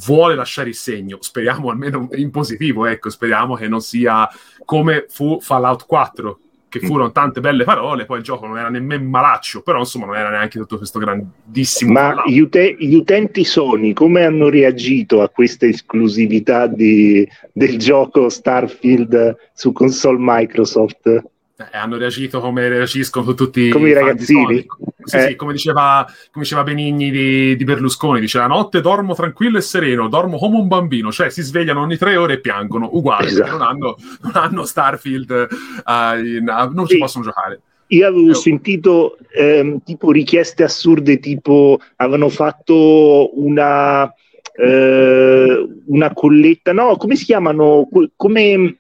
vuole 0.06 0.36
lasciare 0.36 0.70
il 0.70 0.76
segno, 0.76 1.18
speriamo 1.22 1.70
almeno 1.70 2.10
in 2.14 2.32
positivo, 2.32 2.86
ecco, 2.86 3.10
speriamo 3.10 3.56
che 3.56 3.68
non 3.68 3.82
sia 3.82 4.28
come 4.64 5.06
fu 5.08 5.40
Fallout 5.40 5.86
4, 5.86 6.40
che 6.68 6.80
furono 6.80 7.12
tante 7.14 7.40
belle 7.40 7.64
parole, 7.64 8.06
poi 8.06 8.18
il 8.18 8.24
gioco 8.24 8.48
non 8.48 8.58
era 8.58 8.70
nemmeno 8.70 9.08
malaccio, 9.08 9.62
però 9.62 9.80
insomma 9.80 10.08
non 10.08 10.18
era 10.18 10.30
neanche 10.30 10.60
tutto 10.60 10.78
questo 10.78 11.00
grandissimo 11.00 11.94
Ma 11.94 12.24
gli, 12.26 12.40
ute- 12.40 12.76
gli 12.78 12.96
utenti 12.96 13.46
Sony 13.46 13.94
come 13.94 14.26
hanno 14.26 14.50
reagito 14.50 15.22
a 15.22 15.30
questa 15.30 15.68
esclusività 15.68 16.68
di- 16.68 17.26
del 17.54 17.78
gioco 17.78 18.28
Starfield 18.28 19.38
su 19.54 19.72
console 19.72 20.18
Microsoft? 20.20 21.24
Eh, 21.58 21.78
hanno 21.78 21.98
reagito 21.98 22.42
come 22.42 22.68
reagiscono 22.68 23.34
tutti 23.34 23.70
Come 23.70 23.90
i 23.90 23.94
ragazzini? 23.94 24.66
Sì, 25.04 25.16
Eh. 25.16 25.28
sì, 25.28 25.36
come 25.36 25.54
diceva, 25.54 26.06
come 26.32 26.44
diceva 26.44 26.64
Benigni 26.64 27.12
di, 27.12 27.56
di 27.56 27.64
Berlusconi, 27.64 28.20
dice 28.20 28.40
la 28.40 28.48
notte 28.48 28.82
dormo 28.82 29.14
tranquillo 29.16 29.58
e 29.58 29.62
sereno, 29.62 30.10
dormo 30.10 30.38
come 30.38 30.58
un 30.58 30.68
bambino, 30.68 31.14
cioè 31.14 31.30
si 31.30 31.42
svegliano 31.44 31.80
ogni 31.82 31.96
tre 31.96 32.18
ore 32.18 32.34
e 32.34 32.40
piangono, 32.42 32.90
uguale, 32.92 33.28
Esatto. 33.28 33.52
non 33.52 33.62
hanno, 33.62 33.96
non 34.24 34.32
hanno 34.34 34.66
Starfield, 34.66 35.32
eh, 35.32 36.38
in- 36.38 36.50
ah, 36.50 36.70
non 36.74 36.88
ci 36.88 36.96
Sì. 36.96 37.00
possono 37.00 37.24
giocare. 37.24 37.62
Io 37.88 38.08
avevo 38.08 38.34
sentito 38.34 39.18
ehm, 39.34 39.82
tipo 39.86 40.12
richieste 40.12 40.64
assurde, 40.64 41.20
tipo 41.20 41.80
avevano 41.98 42.28
fatto 42.30 43.30
una, 43.40 44.12
eh, 44.60 45.68
una 45.86 46.14
colletta, 46.14 46.74
no, 46.74 46.98
come 46.98 47.16
si 47.16 47.24
chiamano? 47.26 47.88
Come, 48.18 48.78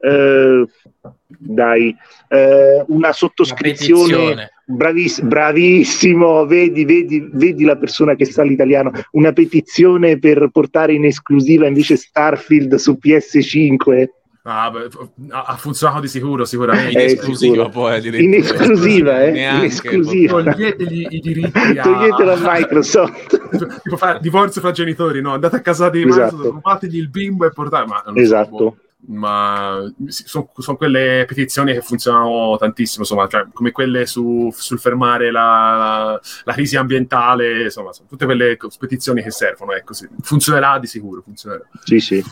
eh, 0.00 0.66
dai, 1.26 1.94
eh, 2.28 2.84
una 2.88 3.12
sottoscrizione. 3.12 4.02
petizione. 4.12 4.50
Braviss- 4.68 5.20
bravissimo, 5.22 6.44
vedi, 6.46 6.84
vedi, 6.84 7.28
vedi 7.32 7.64
la 7.64 7.76
persona 7.76 8.14
che 8.16 8.24
sa 8.24 8.42
l'italiano, 8.42 8.90
una 9.12 9.32
petizione 9.32 10.18
per 10.18 10.48
portare 10.52 10.92
in 10.94 11.04
esclusiva 11.04 11.66
invece 11.66 11.96
Starfield 11.96 12.74
su 12.74 12.98
PS5 13.00 14.08
Ah, 14.48 14.70
beh, 14.70 14.88
ha, 15.30 15.56
funzionato 15.56 16.02
di 16.02 16.06
sicuro, 16.06 16.42
In 16.42 16.46
sicuramente. 16.46 17.00
Eh, 17.02 17.04
esclusiva 17.14 17.64
sicuro. 17.64 17.68
poi 17.68 18.22
in 18.22 18.34
esclusiva, 18.34 19.24
eh? 19.24 19.28
in 19.28 19.34
Neanche, 19.34 19.66
esclusiva. 19.66 20.40
Toglietegli 20.40 21.06
i 21.10 21.18
diritti 21.18 21.58
a... 21.58 21.82
Toglietelo 21.82 22.32
a 22.32 22.38
Microsoft. 22.40 23.80
tipo 23.82 23.96
fare 23.96 24.20
divorzio 24.20 24.60
fra 24.60 24.70
genitori, 24.70 25.20
no? 25.20 25.32
Andate 25.32 25.56
a 25.56 25.60
casa 25.60 25.90
di 25.90 26.02
Esatto. 26.06 26.22
Microsoft, 26.36 26.44
rubategli 26.54 26.96
il 26.96 27.10
bimbo 27.10 27.44
e 27.44 27.50
portate... 27.50 27.86
Ma 27.88 28.04
non 28.06 28.24
so, 28.24 28.46
boh. 28.48 28.76
Ma 29.08 29.92
sono 30.08 30.76
quelle 30.76 31.24
petizioni 31.28 31.72
che 31.72 31.80
funzionano 31.80 32.56
tantissimo, 32.56 33.02
insomma, 33.02 33.28
cioè, 33.28 33.46
come 33.52 33.70
quelle 33.70 34.04
su- 34.04 34.50
sul 34.52 34.80
fermare 34.80 35.30
la, 35.30 36.18
la 36.44 36.52
crisi 36.52 36.76
ambientale, 36.76 37.64
insomma, 37.64 37.92
sono 37.92 38.08
tutte 38.08 38.24
quelle 38.24 38.56
petizioni 38.78 39.22
che 39.22 39.30
servono, 39.30 39.74
ecco, 39.74 39.92
sì. 39.92 40.08
funzionerà 40.22 40.78
di 40.80 40.86
sicuro, 40.88 41.22
funzionerà. 41.22 41.62
Sì, 41.84 42.00
sì. 42.00 42.24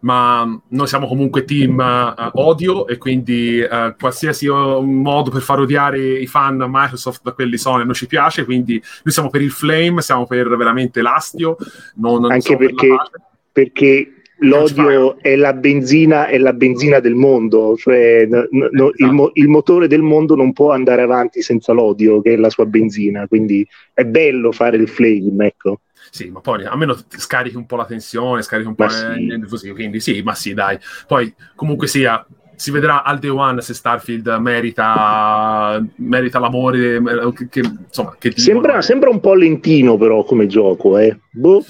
Ma 0.00 0.44
noi 0.68 0.86
siamo 0.86 1.08
comunque 1.08 1.44
team 1.44 1.80
eh, 1.80 2.30
odio 2.34 2.86
e 2.86 2.98
quindi 2.98 3.58
eh, 3.60 3.96
qualsiasi 3.98 4.46
oh, 4.46 4.80
modo 4.82 5.30
per 5.30 5.42
far 5.42 5.58
odiare 5.58 5.98
i 5.98 6.26
fan 6.26 6.64
Microsoft 6.68 7.22
da 7.22 7.32
quelli 7.32 7.56
Sony 7.56 7.84
non 7.84 7.94
ci 7.94 8.06
piace, 8.06 8.44
quindi 8.44 8.74
noi 9.02 9.12
siamo 9.12 9.30
per 9.30 9.42
il 9.42 9.50
flame, 9.50 10.02
siamo 10.02 10.26
per 10.26 10.54
veramente 10.56 11.00
l'astio, 11.02 11.56
non, 11.94 12.20
non 12.20 12.32
Anche 12.32 12.56
per 12.56 12.66
perché- 12.66 12.88
pace. 12.88 13.10
Perché 13.50 14.12
l'odio 14.40 15.18
è 15.20 15.34
la 15.36 15.52
benzina, 15.52 16.26
è 16.26 16.38
la 16.38 16.52
benzina 16.52 17.00
del 17.00 17.14
mondo, 17.14 17.76
cioè 17.76 18.26
no- 18.26 18.46
no- 18.50 18.92
il, 18.94 19.10
mo- 19.10 19.30
il 19.34 19.48
motore 19.48 19.88
del 19.88 20.02
mondo 20.02 20.34
non 20.34 20.52
può 20.52 20.72
andare 20.72 21.02
avanti 21.02 21.42
senza 21.42 21.72
l'odio, 21.72 22.20
che 22.20 22.34
è 22.34 22.36
la 22.36 22.50
sua 22.50 22.66
benzina, 22.66 23.26
quindi 23.26 23.66
è 23.92 24.04
bello 24.04 24.52
fare 24.52 24.76
il 24.76 24.88
flame, 24.88 25.46
ecco. 25.46 25.80
Sì, 26.10 26.30
ma 26.30 26.40
poi 26.40 26.64
almeno 26.64 26.96
scarichi 27.08 27.56
un 27.56 27.66
po' 27.66 27.76
la 27.76 27.84
tensione, 27.84 28.42
scarichi 28.42 28.68
un 28.68 28.74
po' 28.74 28.84
Ma 28.84 28.90
sì. 28.90 29.72
quindi 29.72 30.00
sì, 30.00 30.22
ma 30.22 30.34
sì, 30.34 30.54
dai. 30.54 30.78
Poi 31.06 31.34
comunque 31.54 31.86
sia, 31.86 32.24
si 32.56 32.70
vedrà 32.70 33.02
al 33.02 33.18
day 33.18 33.30
one 33.30 33.60
se 33.60 33.74
Starfield 33.74 34.26
merita, 34.40 35.84
merita 35.96 36.38
l'amore, 36.38 37.02
che, 37.34 37.48
che, 37.50 37.60
insomma, 37.60 38.16
che 38.18 38.32
Sembra, 38.36 38.80
sembra 38.80 39.10
un 39.10 39.20
po' 39.20 39.34
lentino 39.34 39.96
però 39.96 40.24
come 40.24 40.46
gioco, 40.46 40.96
eh. 40.96 41.18
Boh. 41.30 41.62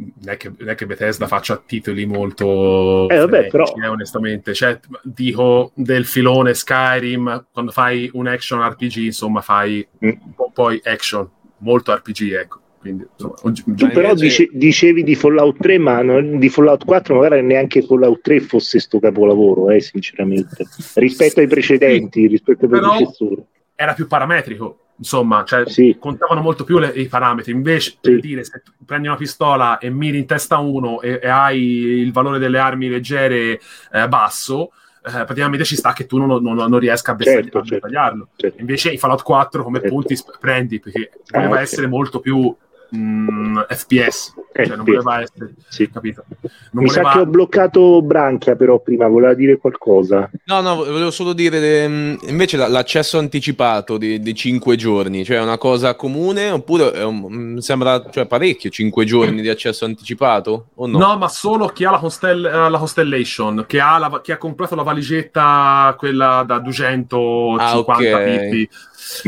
Non 0.00 0.32
è, 0.34 0.36
che, 0.36 0.50
non 0.56 0.68
è 0.68 0.74
che 0.74 0.86
Bethesda 0.86 1.26
faccia 1.26 1.62
titoli 1.64 2.06
molto 2.06 3.08
Eh, 3.08 3.16
vabbè, 3.16 3.48
però- 3.48 3.72
eh, 3.82 3.86
onestamente 3.86 4.54
cioè, 4.54 4.78
dico 5.02 5.72
del 5.74 6.04
filone 6.06 6.54
Skyrim 6.54 7.46
quando 7.52 7.70
fai 7.70 8.10
un 8.14 8.26
action 8.26 8.60
RPG 8.66 8.96
insomma 9.04 9.40
fai 9.40 9.86
Mm. 10.04 10.08
un 10.08 10.34
po' 10.34 10.50
poi 10.54 10.80
action 10.84 11.28
molto 11.58 11.94
RPG 11.94 12.32
ecco 12.32 12.58
quindi 12.80 13.06
insomma, 13.12 13.34
un 13.42 13.52
gi- 13.52 13.62
un 13.66 13.76
Tu 13.76 13.88
però 13.90 14.08
invece- 14.12 14.44
dice- 14.44 14.48
dicevi 14.52 15.02
di 15.04 15.14
Fallout 15.14 15.58
3, 15.60 15.76
ma 15.78 16.00
non- 16.00 16.38
di 16.38 16.48
Fallout 16.48 16.86
4 16.86 17.14
magari 17.20 17.42
neanche 17.42 17.82
Fallout 17.82 18.22
3 18.22 18.40
fosse 18.40 18.78
sto 18.80 18.98
capolavoro, 18.98 19.68
eh, 19.68 19.80
sinceramente. 19.80 20.64
Rispetto 20.94 21.40
ai 21.40 21.46
precedenti, 21.46 22.26
rispetto 22.26 22.64
ai 22.64 22.70
predecessori. 22.70 23.42
era 23.74 23.92
più 23.92 24.06
parametrico 24.06 24.78
insomma 25.00 25.44
cioè, 25.44 25.66
Sì. 25.66 25.96
contavano 25.98 26.42
molto 26.42 26.62
più 26.64 26.78
le- 26.78 26.88
i 26.94 27.08
parametri 27.08 27.52
invece 27.52 27.96
per 27.98 28.12
Sì. 28.14 28.20
dire 28.20 28.44
se 28.44 28.60
tu 28.62 28.72
prendi 28.84 29.08
una 29.08 29.16
pistola 29.16 29.78
e 29.78 29.88
miri 29.88 30.18
in 30.18 30.26
testa 30.26 30.58
uno 30.58 31.00
e, 31.00 31.18
e 31.22 31.26
hai 31.28 31.58
il 31.62 32.12
valore 32.12 32.38
delle 32.38 32.58
armi 32.58 32.88
leggere 32.88 33.58
eh, 33.92 34.08
basso 34.08 34.72
eh, 35.02 35.24
praticamente 35.24 35.64
ci 35.64 35.76
sta 35.76 35.94
che 35.94 36.04
tu 36.04 36.18
non, 36.18 36.42
non- 36.42 36.54
non 36.56 36.78
riesca 36.78 37.12
a 37.12 37.14
bersagliarlo, 37.14 37.50
Certo, 37.50 37.86
a 37.86 37.90
certo. 37.90 38.28
Certo. 38.36 38.60
invece 38.60 38.90
in 38.92 38.98
Fallout 38.98 39.22
4 39.22 39.62
come 39.64 39.78
Certo. 39.80 39.94
punti 39.94 40.18
prendi 40.38 40.78
perché 40.80 41.10
Ah, 41.30 41.38
voleva 41.38 41.54
ok. 41.56 41.60
essere 41.62 41.86
molto 41.86 42.20
più 42.20 42.54
mm, 42.96 43.58
FPS 43.68 44.34
cioè 44.52 44.66
non 44.66 44.84
FPS. 44.84 45.02
voleva 45.02 45.20
essere 45.22 45.54
Sì. 45.68 45.88
capito 45.90 46.24
non 46.72 46.82
Mi 46.82 46.88
voleva 46.90 47.10
sa 47.10 47.14
che 47.16 47.18
ho 47.20 47.26
bloccato 47.26 48.02
Branchia 48.02 48.56
però 48.56 48.80
prima, 48.80 49.06
voleva 49.06 49.32
dire 49.34 49.58
qualcosa. 49.58 50.28
No, 50.46 50.60
no, 50.60 50.74
volevo 50.76 51.10
solo 51.12 51.32
dire 51.32 51.82
ehm, 51.84 52.18
invece 52.28 52.56
la- 52.56 52.66
l'accesso 52.68 53.18
anticipato 53.18 53.96
di, 53.96 54.20
di 54.20 54.34
5 54.34 54.76
giorni, 54.76 55.24
cioè 55.24 55.36
è 55.38 55.42
una 55.42 55.56
cosa 55.58 55.94
comune 55.94 56.50
oppure 56.50 56.90
è 56.92 57.04
un- 57.04 57.26
mm, 57.28 57.56
sembra 57.58 58.02
cioè, 58.10 58.26
parecchio 58.26 58.70
5 58.70 59.04
giorni 59.04 59.40
di 59.40 59.48
accesso 59.48 59.84
anticipato 59.84 60.68
o 60.74 60.86
no? 60.86 60.98
No, 60.98 61.16
ma 61.16 61.28
solo 61.28 61.68
chi 61.68 61.84
ha 61.84 61.90
la, 61.92 61.98
Constel- 61.98 62.44
eh, 62.46 62.68
la 62.70 62.78
Constellation, 62.78 63.64
che 63.68 63.80
ha, 63.80 63.98
la- 63.98 64.20
chi 64.22 64.32
ha 64.32 64.36
comprato 64.38 64.74
la 64.74 64.82
valigetta, 64.82 65.94
quella 65.96 66.42
da 66.46 66.58
250 66.58 67.62
Ah, 67.64 67.78
ok. 67.78 68.24
pitti. 68.48 68.68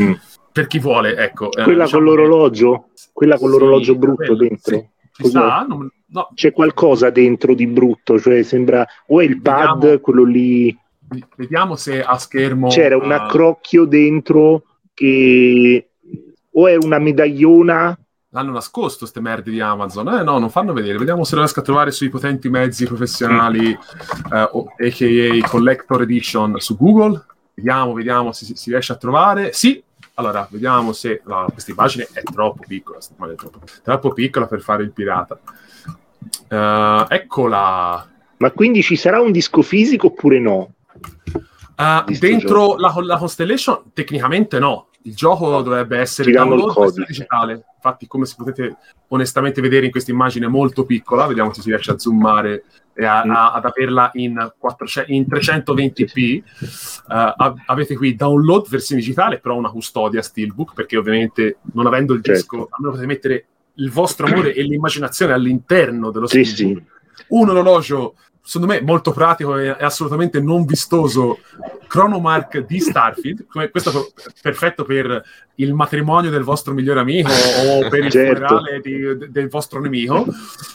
Mm. 0.01 0.13
Per 0.51 0.67
chi 0.67 0.77
vuole, 0.79 1.15
ecco. 1.17 1.51
eh, 1.51 1.63
Quella 1.63 1.85
diciamo 1.85 2.03
con 2.05 2.13
che- 2.15 2.21
l'orologio? 2.21 2.85
Quella 3.13 3.37
con 3.37 3.51
Sì, 3.51 3.57
l'orologio 3.57 3.95
brutto 3.95 4.15
quello, 4.15 4.35
dentro? 4.35 4.89
sì. 5.11 5.27
Sta? 5.27 5.65
Non- 5.69 5.89
no, 6.07 6.29
C'è 6.33 6.51
qualcosa 6.51 7.09
dentro 7.11 7.53
di 7.53 7.67
brutto, 7.67 8.19
cioè 8.19 8.43
sembra 8.43 8.85
o 9.07 9.21
è 9.21 9.23
il 9.23 9.39
pad, 9.41 9.79
Vediamo. 9.79 9.99
quello 9.99 10.23
lì. 10.23 10.77
vediamo 11.37 11.75
se 11.75 12.03
a 12.03 12.17
schermo... 12.17 12.67
C'era 12.69 12.97
un 12.97 13.11
eh, 13.11 13.15
accrocchio 13.15 13.85
dentro 13.85 14.63
che 14.93 15.89
o 16.55 16.67
è 16.67 16.75
una 16.75 16.99
medagliona 16.99 17.97
L'hanno 18.29 18.51
nascosto 18.51 18.99
queste 19.01 19.19
merde 19.21 19.51
di 19.51 19.59
Amazon. 19.59 20.07
Eh 20.07 20.23
no, 20.23 20.39
non 20.39 20.49
fanno 20.49 20.73
vedere. 20.73 20.97
Vediamo 20.97 21.23
se 21.23 21.35
lo 21.35 21.41
riesco 21.41 21.59
a 21.59 21.63
trovare 21.63 21.91
sui 21.91 22.09
potenti 22.09 22.49
mezzi 22.49 22.87
professionali, 22.87 23.69
eh, 23.71 24.49
o- 24.53 24.73
a.k.a. 24.75 25.47
Collector 25.47 26.01
Edition 26.01 26.55
su 26.57 26.75
Google. 26.75 27.23
Vediamo, 27.53 27.93
vediamo 27.93 28.31
se 28.31 28.45
si, 28.45 28.55
si 28.55 28.71
riesce 28.71 28.91
a 28.91 28.95
trovare. 28.95 29.51
Sì, 29.53 29.83
allora, 30.15 30.47
vediamo 30.51 30.93
se... 30.93 31.21
No, 31.25 31.47
questa 31.51 31.71
immagine 31.71 32.07
è 32.11 32.21
troppo 32.21 32.63
piccola. 32.67 32.99
è 32.99 33.35
troppo, 33.35 33.59
troppo 33.83 34.13
piccola 34.13 34.45
per 34.45 34.61
fare 34.61 34.83
il 34.83 34.91
pirata. 34.91 35.39
Eh, 36.47 37.05
eccola. 37.09 38.07
Ma 38.37 38.51
quindi 38.51 38.83
ci 38.83 38.95
sarà 38.95 39.21
un 39.21 39.31
disco 39.31 39.61
fisico 39.61 40.07
oppure 40.07 40.39
no? 40.39 40.73
Uh, 41.75 42.03
dentro 42.19 42.77
la, 42.77 42.93
la 43.01 43.17
Constellation, 43.17 43.91
tecnicamente 43.93 44.59
no. 44.59 44.87
Il 45.05 45.15
gioco 45.15 45.61
dovrebbe 45.61 45.97
essere 45.97 46.31
download 46.31 47.05
digitale. 47.05 47.65
Infatti, 47.75 48.07
come 48.07 48.25
si 48.25 48.35
potete 48.37 48.77
onestamente 49.09 49.59
vedere 49.61 49.85
in 49.85 49.91
questa 49.91 50.11
immagine 50.11 50.47
molto 50.47 50.85
piccola, 50.85 51.27
vediamo 51.27 51.53
se 51.53 51.61
si 51.61 51.69
riesce 51.69 51.91
a 51.91 51.97
zoomare 51.99 52.63
e 52.93 53.05
a- 53.05 53.25
Mm. 53.25 53.31
a- 53.31 53.51
ad 53.53 53.65
averla 53.65 54.11
in, 54.13 54.53
400 54.57 55.11
in 55.11 55.25
320p. 55.27 56.41
Uh, 57.07 57.33
av- 57.35 57.57
avete 57.65 57.95
qui 57.97 58.15
download 58.15 58.69
versione 58.69 59.01
digitale, 59.01 59.39
però 59.39 59.55
una 59.57 59.69
custodia 59.71 60.21
steelbook, 60.21 60.73
perché 60.73 60.95
ovviamente 60.97 61.57
non 61.73 61.85
avendo 61.85 62.13
il 62.13 62.23
Certo. 62.23 62.39
disco, 62.39 62.55
almeno 62.71 62.91
potete 62.91 63.05
mettere 63.07 63.45
il 63.75 63.91
vostro 63.91 64.27
amore 64.27 64.53
e 64.53 64.61
l'immaginazione 64.63 65.33
all'interno 65.33 66.11
dello 66.11 66.27
Sì, 66.27 66.45
steelbook 66.45 66.83
sì. 67.13 67.23
un 67.29 67.49
orologio 67.49 68.15
secondo 68.45 68.73
me 68.73 68.81
molto 68.81 69.11
pratico 69.13 69.57
e 69.57 69.69
assolutamente 69.69 70.41
non 70.41 70.65
vistoso 70.65 71.39
Chronomark 71.87 72.65
di 72.65 72.79
Starfield 72.79 73.45
come- 73.47 73.69
questo 73.69 74.11
perfetto 74.41 74.83
per 74.83 75.23
il 75.55 75.73
matrimonio 75.73 76.29
del 76.29 76.43
vostro 76.43 76.73
migliore 76.73 76.99
amico 76.99 77.29
o 77.29 77.87
per 77.87 78.03
il 78.03 78.11
Certo. 78.11 78.33
funerale 78.47 78.79
di- 78.81 79.17
de- 79.17 79.31
del 79.31 79.47
vostro 79.47 79.79
nemico 79.79 80.25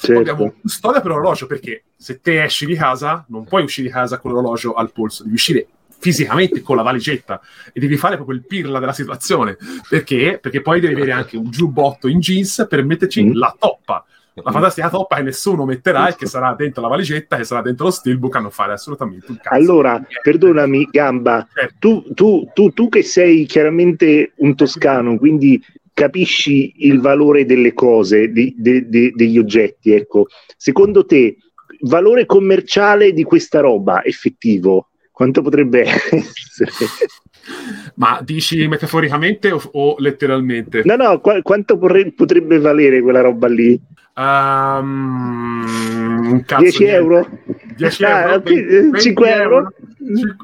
Certo. 0.00 0.18
abbiamo 0.20 0.54
custodia 0.60 1.00
per 1.00 1.10
orologio 1.10 1.46
perché 1.46 1.84
se 1.96 2.20
te 2.20 2.42
esci 2.42 2.64
di 2.66 2.74
casa 2.74 3.24
non 3.28 3.44
puoi 3.44 3.64
uscire 3.64 3.88
di 3.88 3.92
casa 3.92 4.18
con 4.18 4.32
l'orologio 4.32 4.72
al 4.74 4.90
polso 4.92 5.22
devi 5.24 5.34
uscire 5.34 5.66
fisicamente 6.00 6.62
con 6.62 6.76
la 6.76 6.82
valigetta 6.82 7.40
e 7.72 7.80
devi 7.80 7.96
fare 7.96 8.14
proprio 8.14 8.36
il 8.36 8.46
pirla 8.46 8.78
della 8.78 8.92
situazione 8.92 9.56
perché? 9.88 10.38
Perché 10.40 10.62
poi 10.62 10.78
devi 10.80 10.94
avere 10.94 11.10
anche 11.12 11.36
un 11.36 11.50
giubbotto 11.50 12.06
in 12.08 12.20
jeans 12.20 12.64
per 12.68 12.84
metterci 12.84 13.24
Mm. 13.24 13.32
la 13.34 13.54
toppa 13.58 14.04
la 14.42 14.52
fantastica 14.52 14.88
toppa 14.90 15.16
che 15.16 15.22
nessuno 15.22 15.64
metterà 15.64 16.08
e 16.08 16.14
che 16.16 16.26
sarà 16.26 16.54
dentro 16.54 16.82
la 16.82 16.88
valigetta, 16.88 17.36
che 17.36 17.44
sarà 17.44 17.62
dentro 17.62 17.86
lo 17.86 17.90
steelbook 17.90 18.36
a 18.36 18.40
non 18.40 18.50
fare 18.50 18.72
assolutamente 18.72 19.26
un 19.28 19.36
cazzo. 19.40 19.54
Allora, 19.54 20.00
perdonami, 20.22 20.88
Gamba, 20.90 21.46
Certo. 21.52 21.74
tu, 21.78 22.12
tu- 22.14 22.48
tu- 22.52 22.72
tu 22.72 22.88
che 22.88 23.02
sei 23.02 23.44
chiaramente 23.46 24.32
un 24.36 24.54
toscano, 24.54 25.16
quindi 25.18 25.62
capisci 25.92 26.74
il 26.86 27.00
valore 27.00 27.44
delle 27.44 27.72
cose, 27.74 28.30
di- 28.30 28.54
de- 28.56 28.88
de- 28.88 29.12
degli 29.14 29.38
oggetti, 29.38 29.92
ecco. 29.92 30.26
Secondo 30.56 31.04
te, 31.04 31.36
valore 31.80 32.24
commerciale 32.26 33.12
di 33.12 33.24
questa 33.24 33.60
roba 33.60 34.04
effettivo, 34.04 34.88
quanto 35.10 35.42
potrebbe 35.42 35.82
essere? 36.10 36.70
Ma 37.98 38.20
dici 38.22 38.66
metaforicamente 38.68 39.50
o, 39.50 39.60
o 39.72 39.94
letteralmente? 39.98 40.82
No, 40.84 40.94
no, 40.96 41.20
qua- 41.20 41.42
quanto 41.42 41.76
vorre- 41.76 42.12
potrebbe 42.12 42.58
valere 42.60 43.02
quella 43.02 43.20
roba 43.20 43.48
lì? 43.48 43.80
Un 45.18 46.42
cazzo 46.46 46.62
10 46.62 46.84
di- 46.84 46.90
euro? 46.90 47.28
10 47.76 48.04
Ah, 48.04 48.20
euro? 48.22 48.34
ok, 48.36 48.42
20 48.44 49.00
5 49.00 49.30
euro? 49.34 49.72
Cin- 50.14 50.36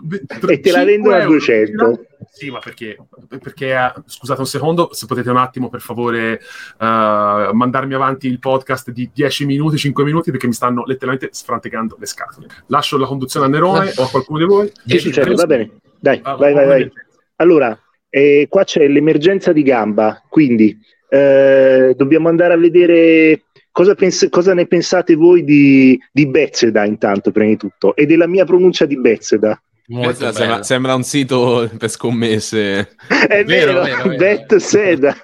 E 0.48 0.60
te 0.60 0.70
la 0.70 0.78
5 0.78 0.84
vendono 0.84 1.14
a 1.14 1.18
euro. 1.20 1.30
200. 1.30 2.00
Sì, 2.32 2.50
ma 2.50 2.58
perché? 2.58 2.96
Perché, 3.40 3.72
eh, 3.72 3.92
scusate 4.06 4.40
un 4.40 4.46
secondo, 4.46 4.88
se 4.92 5.06
potete 5.06 5.30
un 5.30 5.36
attimo 5.36 5.68
per 5.68 5.80
favore 5.80 6.40
eh, 6.80 7.50
mandarmi 7.52 7.94
avanti 7.94 8.26
il 8.26 8.40
podcast 8.40 8.90
di 8.90 9.08
10 9.14 9.46
minuti, 9.46 9.76
5 9.76 10.02
minuti, 10.02 10.30
perché 10.32 10.48
mi 10.48 10.52
stanno 10.54 10.82
letteralmente 10.86 11.28
sfrantegando 11.32 11.96
le 12.00 12.06
scatole. 12.06 12.48
Lascio 12.66 12.98
la 12.98 13.06
conduzione 13.06 13.46
a 13.46 13.48
Nerone 13.48 13.92
o 13.96 14.02
a 14.02 14.08
qualcuno 14.08 14.38
di 14.40 14.44
voi. 14.44 14.66
Che 14.68 14.72
10 14.84 15.04
succede? 15.04 15.28
minuti. 15.28 15.46
Va 15.46 15.54
bene, 15.56 15.70
dai, 16.00 16.20
Ah, 16.24 16.34
vai, 16.34 16.52
vai, 16.52 16.66
vai. 16.66 16.92
Allora, 17.36 17.78
eh, 18.08 18.46
qua 18.48 18.64
c'è 18.64 18.86
l'emergenza 18.86 19.52
di 19.52 19.62
gamba, 19.62 20.22
quindi 20.28 20.76
eh, 21.08 21.94
dobbiamo 21.96 22.28
andare 22.28 22.54
a 22.54 22.58
vedere 22.58 23.44
cosa, 23.70 23.94
pens- 23.94 24.28
cosa 24.30 24.54
ne 24.54 24.66
pensate 24.66 25.16
voi 25.16 25.42
di, 25.44 25.98
di 26.12 26.26
Bethesda 26.28 26.84
intanto, 26.84 27.32
prima 27.32 27.48
di 27.48 27.56
tutto, 27.56 27.96
e 27.96 28.06
della 28.06 28.28
mia 28.28 28.44
pronuncia 28.44 28.84
di 28.86 28.96
Questa 30.04 30.32
sembra, 30.32 30.52
bello. 30.54 30.62
sembra 30.62 30.94
un 30.94 31.02
sito 31.02 31.70
per 31.76 31.90
scommesse. 31.90 32.96
È 33.28 33.44
Vero, 33.44 33.72
vero, 33.72 33.82
vero, 33.82 34.08
vero. 34.08 34.16
Bethesda. 34.16 35.16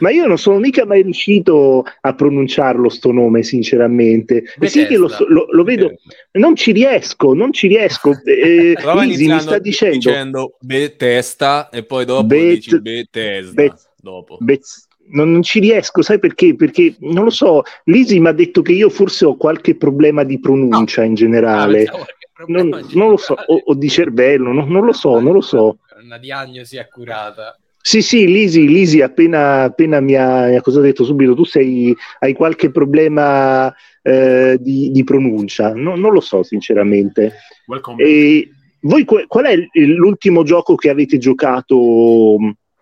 Ma 0.00 0.10
io 0.10 0.26
non 0.26 0.38
sono 0.38 0.58
mica 0.58 0.84
mai 0.86 1.02
riuscito 1.02 1.84
a 2.00 2.14
pronunciarlo 2.14 2.88
sto 2.88 3.12
nome, 3.12 3.42
sinceramente. 3.42 4.44
Sì 4.62 4.86
che 4.86 4.96
lo, 4.96 5.08
lo- 5.28 5.46
lo 5.50 5.62
vedo, 5.64 5.92
non 6.32 6.54
ci 6.56 6.72
riesco, 6.72 7.34
non 7.34 7.52
ci 7.52 7.66
riesco. 7.68 8.12
Eh, 8.24 8.74
Lisi 9.04 9.26
mi 9.28 9.40
sta 9.40 9.58
dicendo... 9.58 9.96
dicendo 9.98 10.56
Bethesda 10.60 11.68
e 11.70 11.84
poi 11.84 12.04
dopo 12.04 12.24
Bet- 12.24 12.54
dici 12.54 12.80
Bethesda. 12.80 13.52
Bet- 13.62 13.90
dopo. 14.00 14.36
Bez- 14.40 14.86
non, 15.12 15.32
non 15.32 15.42
ci 15.42 15.58
riesco, 15.58 16.02
sai 16.02 16.18
perché? 16.20 16.54
Perché 16.54 16.94
non 17.00 17.24
lo 17.24 17.30
so. 17.30 17.62
Lisi 17.84 18.20
mi 18.20 18.28
ha 18.28 18.32
detto 18.32 18.62
che 18.62 18.72
io 18.72 18.88
forse 18.88 19.24
ho 19.24 19.36
qualche 19.36 19.74
problema 19.76 20.22
di 20.22 20.38
pronuncia 20.38 21.02
in 21.02 21.14
generale. 21.14 21.84
Ah, 21.84 22.04
che 22.04 22.44
Non, 22.52 22.68
non 22.92 23.10
lo 23.10 23.16
so, 23.16 23.34
o, 23.34 23.60
o 23.64 23.74
di 23.74 23.88
cervello, 23.88 24.52
no- 24.52 24.64
non 24.66 24.84
lo 24.84 24.92
so, 24.92 25.18
non 25.18 25.32
lo 25.32 25.40
so. 25.40 25.78
Una 26.02 26.16
diagnosi 26.18 26.78
accurata. 26.78 27.58
Sì, 27.82 28.02
sì, 28.02 28.26
Lisi, 28.26 28.66
Lisi 28.68 29.00
appena, 29.00 29.62
appena 29.62 30.00
mi, 30.00 30.14
ha, 30.14 30.46
mi 30.46 30.56
ha 30.56 30.60
cosa 30.60 30.80
detto 30.80 31.04
subito, 31.04 31.34
tu 31.34 31.44
sei, 31.44 31.96
hai 32.18 32.34
qualche 32.34 32.70
problema 32.70 33.74
eh, 34.02 34.58
di, 34.60 34.90
di 34.90 35.04
pronuncia. 35.04 35.72
No- 35.72 35.96
non 35.96 36.12
lo 36.12 36.20
so, 36.20 36.42
sinceramente. 36.42 37.34
Welcome. 37.66 38.02
E 38.02 38.50
voi 38.80 39.04
qual 39.04 39.44
è 39.44 39.56
l'ultimo 39.72 40.42
gioco 40.42 40.74
che 40.74 40.90
avete 40.90 41.18
giocato 41.18 42.36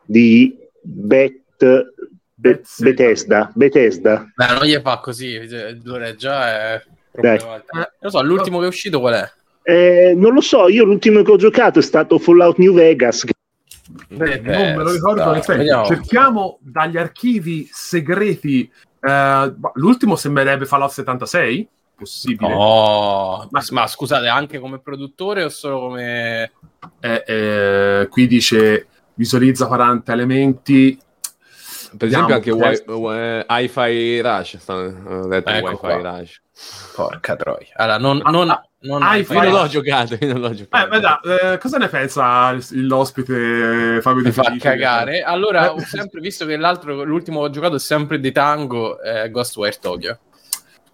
di 0.04 0.56
Bet, 0.80 1.92
Be- 2.34 2.62
Bethesda. 2.78 3.50
Bethesda? 3.54 4.30
Beh, 4.34 4.52
non 4.52 4.64
gli 4.64 4.78
fa 4.80 4.98
così, 4.98 5.38
l'ora 5.82 6.14
già 6.14 6.74
è 6.74 6.82
Dai. 7.20 7.38
Non 7.38 7.86
lo 8.00 8.10
so, 8.10 8.22
l'ultimo 8.22 8.58
che 8.58 8.64
è 8.64 8.68
uscito 8.68 9.00
qual 9.00 9.14
è? 9.14 9.30
Eh, 9.62 10.14
non 10.16 10.32
lo 10.32 10.40
so, 10.40 10.68
io 10.68 10.84
l'ultimo 10.84 11.22
che 11.22 11.30
ho 11.30 11.36
giocato 11.36 11.78
è 11.78 11.82
stato 11.82 12.18
Fallout 12.18 12.58
New 12.58 12.72
Vegas. 12.72 13.24
Eh, 14.08 14.40
non 14.40 14.74
me 14.76 14.82
lo 14.82 14.92
ricordo 14.92 15.30
vediamo. 15.46 15.86
Cerchiamo 15.86 16.58
dagli 16.60 16.96
archivi 16.96 17.68
segreti. 17.70 18.70
eh, 19.00 19.54
l'ultimo 19.74 20.16
sembrerebbe 20.16 20.66
Fallout 20.66 20.90
76? 20.90 21.68
Possibile. 21.96 22.54
Ma- 22.54 23.48
ma, 23.50 23.62
ma 23.70 23.86
scusate, 23.86 24.28
anche 24.28 24.58
come 24.58 24.78
produttore 24.78 25.44
o 25.44 25.48
solo 25.48 25.80
come... 25.80 26.52
Eh, 27.00 27.24
eh, 27.26 28.08
qui 28.08 28.26
dice 28.26 28.86
visualizza 29.14 29.66
40 29.66 30.12
elementi. 30.12 30.98
Per 31.96 32.08
esempio 32.08 32.34
anche 32.34 32.50
wi- 32.50 33.44
Hi-Fi 33.48 34.20
Rush, 34.20 34.56
detto 34.66 35.50
Ecco 35.50 35.66
Wi-Fi 35.66 35.76
qua. 35.76 35.96
Rush. 36.18 36.40
Porca 36.94 37.36
troia. 37.36 37.68
Allora, 37.76 37.98
non... 37.98 38.20
Non, 38.24 38.50
ah, 38.50 38.62
non 38.80 39.02
ah, 39.02 39.16
Io 39.16 39.24
non 39.28 39.50
l'ho 39.50 39.66
giocato, 39.68 40.16
io 40.20 40.32
non 40.32 40.40
l'ho 40.40 40.54
giocato. 40.54 40.84
Eh, 40.84 40.88
beh, 40.88 41.00
dai, 41.00 41.52
eh, 41.52 41.58
cosa 41.58 41.78
ne 41.78 41.88
pensa 41.88 42.50
il- 42.50 42.86
l'ospite 42.86 44.00
Fabio 44.02 44.22
De 44.22 44.28
mi 44.28 44.34
fa 44.34 44.54
cagare. 44.58 45.22
Allora, 45.22 45.66
Eh. 45.66 45.68
ho 45.68 45.78
sempre 45.80 46.20
visto 46.20 46.44
che 46.46 46.56
l'altro, 46.56 47.04
l'ultimo 47.04 47.40
che 47.40 47.46
ho 47.46 47.50
giocato 47.50 47.76
è 47.76 47.80
sempre 47.80 48.18
di 48.20 48.32
Tango, 48.32 49.00
eh, 49.00 49.30
Ghostwire 49.30 49.76
Tokyo. 49.80 50.18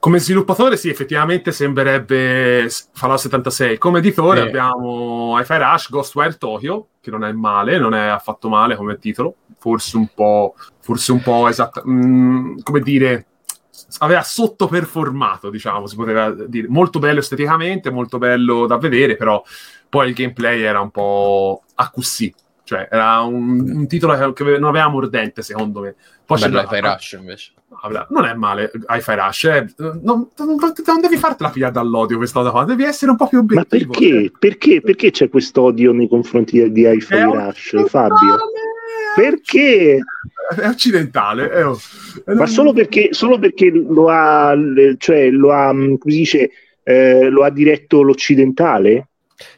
Come 0.04 0.18
sviluppatore, 0.18 0.76
sì, 0.76 0.90
effettivamente 0.90 1.50
sembrerebbe 1.50 2.68
Fallout 2.92 3.20
76. 3.20 3.78
Come 3.78 4.00
editore 4.00 4.42
Sì. 4.42 4.46
abbiamo 4.48 5.40
Hi-Fi 5.40 5.56
Rush, 5.56 5.88
Ghostwire 5.88 6.36
Tokyo, 6.36 6.88
che 7.00 7.10
non 7.10 7.24
è 7.24 7.32
male, 7.32 7.78
non 7.78 7.94
è 7.94 8.08
affatto 8.08 8.50
male 8.50 8.76
come 8.76 8.98
titolo. 8.98 9.36
Forse 9.56 9.96
un 9.96 10.08
po', 10.14 10.56
forse 10.82 11.10
un 11.10 11.22
po' 11.22 11.48
esatto, 11.48 11.82
mm, 11.88 12.58
come 12.62 12.80
dire, 12.80 13.28
aveva 14.00 14.20
sottoperformato, 14.20 15.48
diciamo, 15.48 15.86
si 15.86 15.96
poteva 15.96 16.30
dire. 16.32 16.68
Molto 16.68 16.98
bello 16.98 17.20
esteticamente, 17.20 17.88
molto 17.88 18.18
bello 18.18 18.66
da 18.66 18.76
vedere, 18.76 19.16
però 19.16 19.42
poi 19.88 20.08
il 20.08 20.14
gameplay 20.14 20.60
era 20.60 20.82
un 20.82 20.90
po' 20.90 21.62
a 21.76 21.90
così. 21.90 22.30
Cioè, 22.64 22.88
era 22.90 23.20
un, 23.20 23.60
un 23.60 23.86
titolo 23.86 24.32
che, 24.32 24.44
che 24.44 24.58
non 24.58 24.70
aveva 24.70 24.88
mordente, 24.88 25.42
secondo 25.42 25.80
me. 25.80 25.94
Poi 26.24 26.38
c'è 26.38 26.48
Bello 26.48 26.56
la- 26.56 26.62
Hi-Fi 26.62 26.80
Rush 26.80 27.12
invece. 27.20 27.52
Vabbè, 27.82 28.06
non 28.10 28.24
è 28.24 28.32
male 28.34 28.70
Hi-Fi 28.88 29.14
Rush, 29.14 29.44
eh. 29.44 29.66
non, 29.78 30.00
non- 30.02 30.28
non- 30.36 31.00
devi 31.00 31.16
fartela 31.16 31.50
pigliare 31.50 31.72
dall'odio 31.72 32.16
questa 32.16 32.38
cosa 32.38 32.50
qua, 32.52 32.64
devi 32.64 32.84
essere 32.84 33.10
un 33.10 33.16
po' 33.18 33.26
più 33.28 33.38
Ma 33.38 33.60
obiettivo. 33.60 33.90
perché? 33.92 34.32
Perché, 34.38 34.80
perché 34.80 35.10
c'è 35.10 35.28
questo 35.28 35.62
odio 35.62 35.92
nei 35.92 36.08
confronti 36.08 36.70
di 36.72 36.86
Hi-Fi 36.86 37.14
È 37.14 37.22
Rush, 37.24 37.84
Fabio? 37.88 38.38
Perché? 39.14 39.98
È 40.56 40.66
occidentale. 40.68 41.50
è- 41.50 41.62
è- 42.24 42.32
Ma 42.34 42.46
solo 42.46 42.72
perché, 42.72 43.08
solo 43.12 43.38
perché 43.38 43.70
lo 43.70 44.08
ha, 44.08 44.54
cioè, 44.98 45.28
lo 45.30 45.52
ha, 45.52 45.72
mh, 45.72 45.98
come 45.98 46.12
si 46.12 46.18
dice, 46.20 46.50
eh, 46.82 47.28
lo 47.28 47.44
ha 47.44 47.50
diretto 47.50 48.02
l'occidentale? 48.02 49.08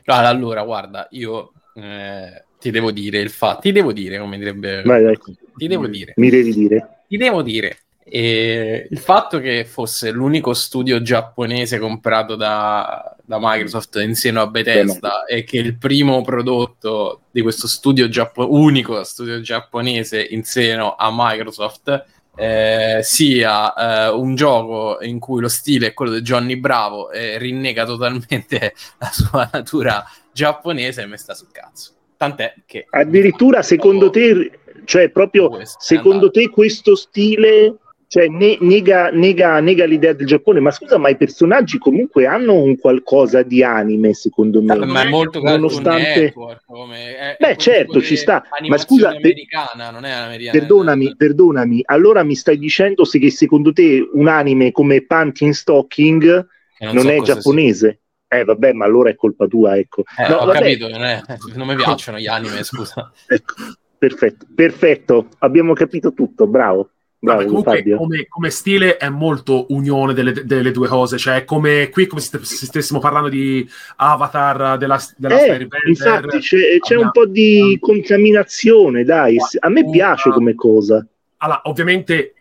No, 0.04 0.14
allora, 0.14 0.62
guarda, 0.62 1.06
io 1.10 1.52
eh, 1.74 2.44
ti 2.66 2.72
devo 2.72 2.90
dire 2.90 3.20
il 3.20 3.30
fatto, 3.30 3.60
ti 3.60 3.72
devo 3.72 3.92
dire, 3.92 4.18
come 4.18 4.38
direbbe... 4.38 4.82
Vai, 4.82 5.04
vai. 5.04 5.18
Ti 5.56 5.66
devo 5.68 5.86
dire. 5.86 6.14
Mi 6.16 6.30
devi 6.30 6.52
dire. 6.52 7.04
Ti 7.06 7.16
devo 7.16 7.42
dire, 7.42 7.78
eh, 8.02 8.86
il 8.90 8.98
fatto 8.98 9.38
che 9.40 9.64
fosse 9.64 10.10
l'unico 10.10 10.52
studio 10.52 11.00
giapponese 11.00 11.78
comprato 11.78 12.34
da, 12.34 13.16
da 13.24 13.38
Microsoft 13.40 13.96
in 13.96 14.14
seno 14.14 14.40
a 14.42 14.46
Bethesda 14.46 15.24
e 15.24 15.44
che 15.44 15.58
il 15.58 15.76
primo 15.76 16.22
prodotto 16.22 17.22
di 17.30 17.42
questo 17.42 17.68
studio 17.68 18.08
giappo- 18.08 18.52
unico 18.52 19.02
studio 19.04 19.40
giapponese 19.40 20.20
in 20.22 20.44
seno 20.44 20.94
a 20.96 21.08
Microsoft 21.12 22.04
eh, 22.36 23.00
sia 23.02 23.74
eh, 23.74 24.10
un 24.10 24.34
gioco 24.34 24.98
in 25.00 25.18
cui 25.18 25.40
lo 25.40 25.48
stile 25.48 25.88
è 25.88 25.94
quello 25.94 26.12
di 26.12 26.20
Johnny 26.20 26.56
Bravo 26.56 27.10
e 27.10 27.38
rinnega 27.38 27.84
totalmente 27.84 28.74
la 28.98 29.10
sua 29.12 29.48
natura 29.52 30.04
giapponese 30.32 31.02
e 31.02 31.06
mi 31.06 31.16
sta 31.16 31.34
sul 31.34 31.50
cazzo. 31.50 31.95
Tant'è 32.16 32.54
che... 32.64 32.86
Addirittura 32.88 33.62
secondo 33.62 34.10
te, 34.10 34.50
cioè 34.84 35.10
proprio 35.10 35.58
secondo 35.78 36.30
te 36.30 36.48
questo 36.48 36.94
stile 36.94 37.76
cioè, 38.08 38.28
ne, 38.28 38.56
nega, 38.60 39.10
nega, 39.10 39.58
nega, 39.58 39.84
l'idea 39.84 40.12
del 40.12 40.26
Giappone, 40.26 40.60
ma 40.60 40.70
scusa, 40.70 40.96
ma 40.96 41.08
i 41.08 41.16
personaggi 41.16 41.76
comunque 41.76 42.24
hanno 42.26 42.54
un 42.54 42.78
qualcosa 42.78 43.42
di 43.42 43.64
anime, 43.64 44.14
secondo 44.14 44.62
me. 44.62 44.76
Ma 44.76 45.02
è 45.02 45.08
molto 45.08 45.40
nonostante... 45.40 46.20
Network, 46.20 46.62
come... 46.66 47.16
è, 47.16 47.36
Beh, 47.38 47.56
certo, 47.56 48.00
ci 48.00 48.16
sta. 48.16 48.44
Ma 48.68 48.78
scusa, 48.78 49.08
americana, 49.08 49.90
non 49.90 50.04
è 50.04 50.12
americana. 50.12 50.56
Perdonami, 50.56 51.16
perdonami. 51.16 51.82
Allora 51.84 52.22
mi 52.22 52.36
stai 52.36 52.58
dicendo 52.58 53.04
se 53.04 53.18
che 53.18 53.30
secondo 53.30 53.72
te 53.72 54.08
un 54.12 54.28
anime 54.28 54.70
come 54.70 55.04
Panty 55.04 55.52
Stocking 55.52 56.46
non, 56.78 56.94
non 56.94 57.04
so 57.04 57.10
è 57.10 57.20
giapponese? 57.22 57.88
Sia. 57.88 57.98
Eh 58.28 58.44
vabbè, 58.44 58.72
ma 58.72 58.84
allora 58.84 59.10
è 59.10 59.14
colpa 59.14 59.46
tua, 59.46 59.76
ecco. 59.76 60.02
Eh, 60.18 60.28
no, 60.28 60.36
ho 60.36 60.46
vabbè. 60.46 60.58
capito, 60.58 60.88
non, 60.88 61.02
è... 61.04 61.22
non 61.54 61.66
mi 61.66 61.76
piacciono 61.76 62.18
gli 62.18 62.26
anime, 62.26 62.62
scusa. 62.64 63.12
Ecco, 63.26 63.54
perfetto, 63.96 64.46
perfetto, 64.54 65.28
abbiamo 65.38 65.72
capito 65.72 66.12
tutto, 66.12 66.46
bravo. 66.46 66.90
Bravo, 67.18 67.38
Vabbè, 67.38 67.48
comunque 67.48 67.96
come, 67.96 68.26
come, 68.28 68.50
stile 68.50 68.98
è 68.98 69.08
molto 69.08 69.66
unione 69.70 70.12
delle, 70.12 70.32
delle, 70.44 70.70
due 70.70 70.86
cose, 70.86 71.16
cioè 71.16 71.44
come 71.44 71.88
qui 71.88 72.06
come 72.06 72.20
se 72.20 72.38
stessimo 72.42 73.00
parlando 73.00 73.30
di 73.30 73.66
Avatar 73.96 74.76
della, 74.76 75.00
della 75.16 75.42
eh, 75.42 75.66
Infatti 75.86 76.38
c'è, 76.38 76.78
c'è 76.78 76.94
un 76.94 77.10
po' 77.10 77.26
di 77.26 77.78
contaminazione, 77.80 79.02
dai, 79.02 79.38
a 79.60 79.68
me 79.70 79.88
piace 79.90 80.30
come 80.30 80.54
cosa. 80.54 81.04
Allora, 81.38 81.62
ovviamente 81.64 82.34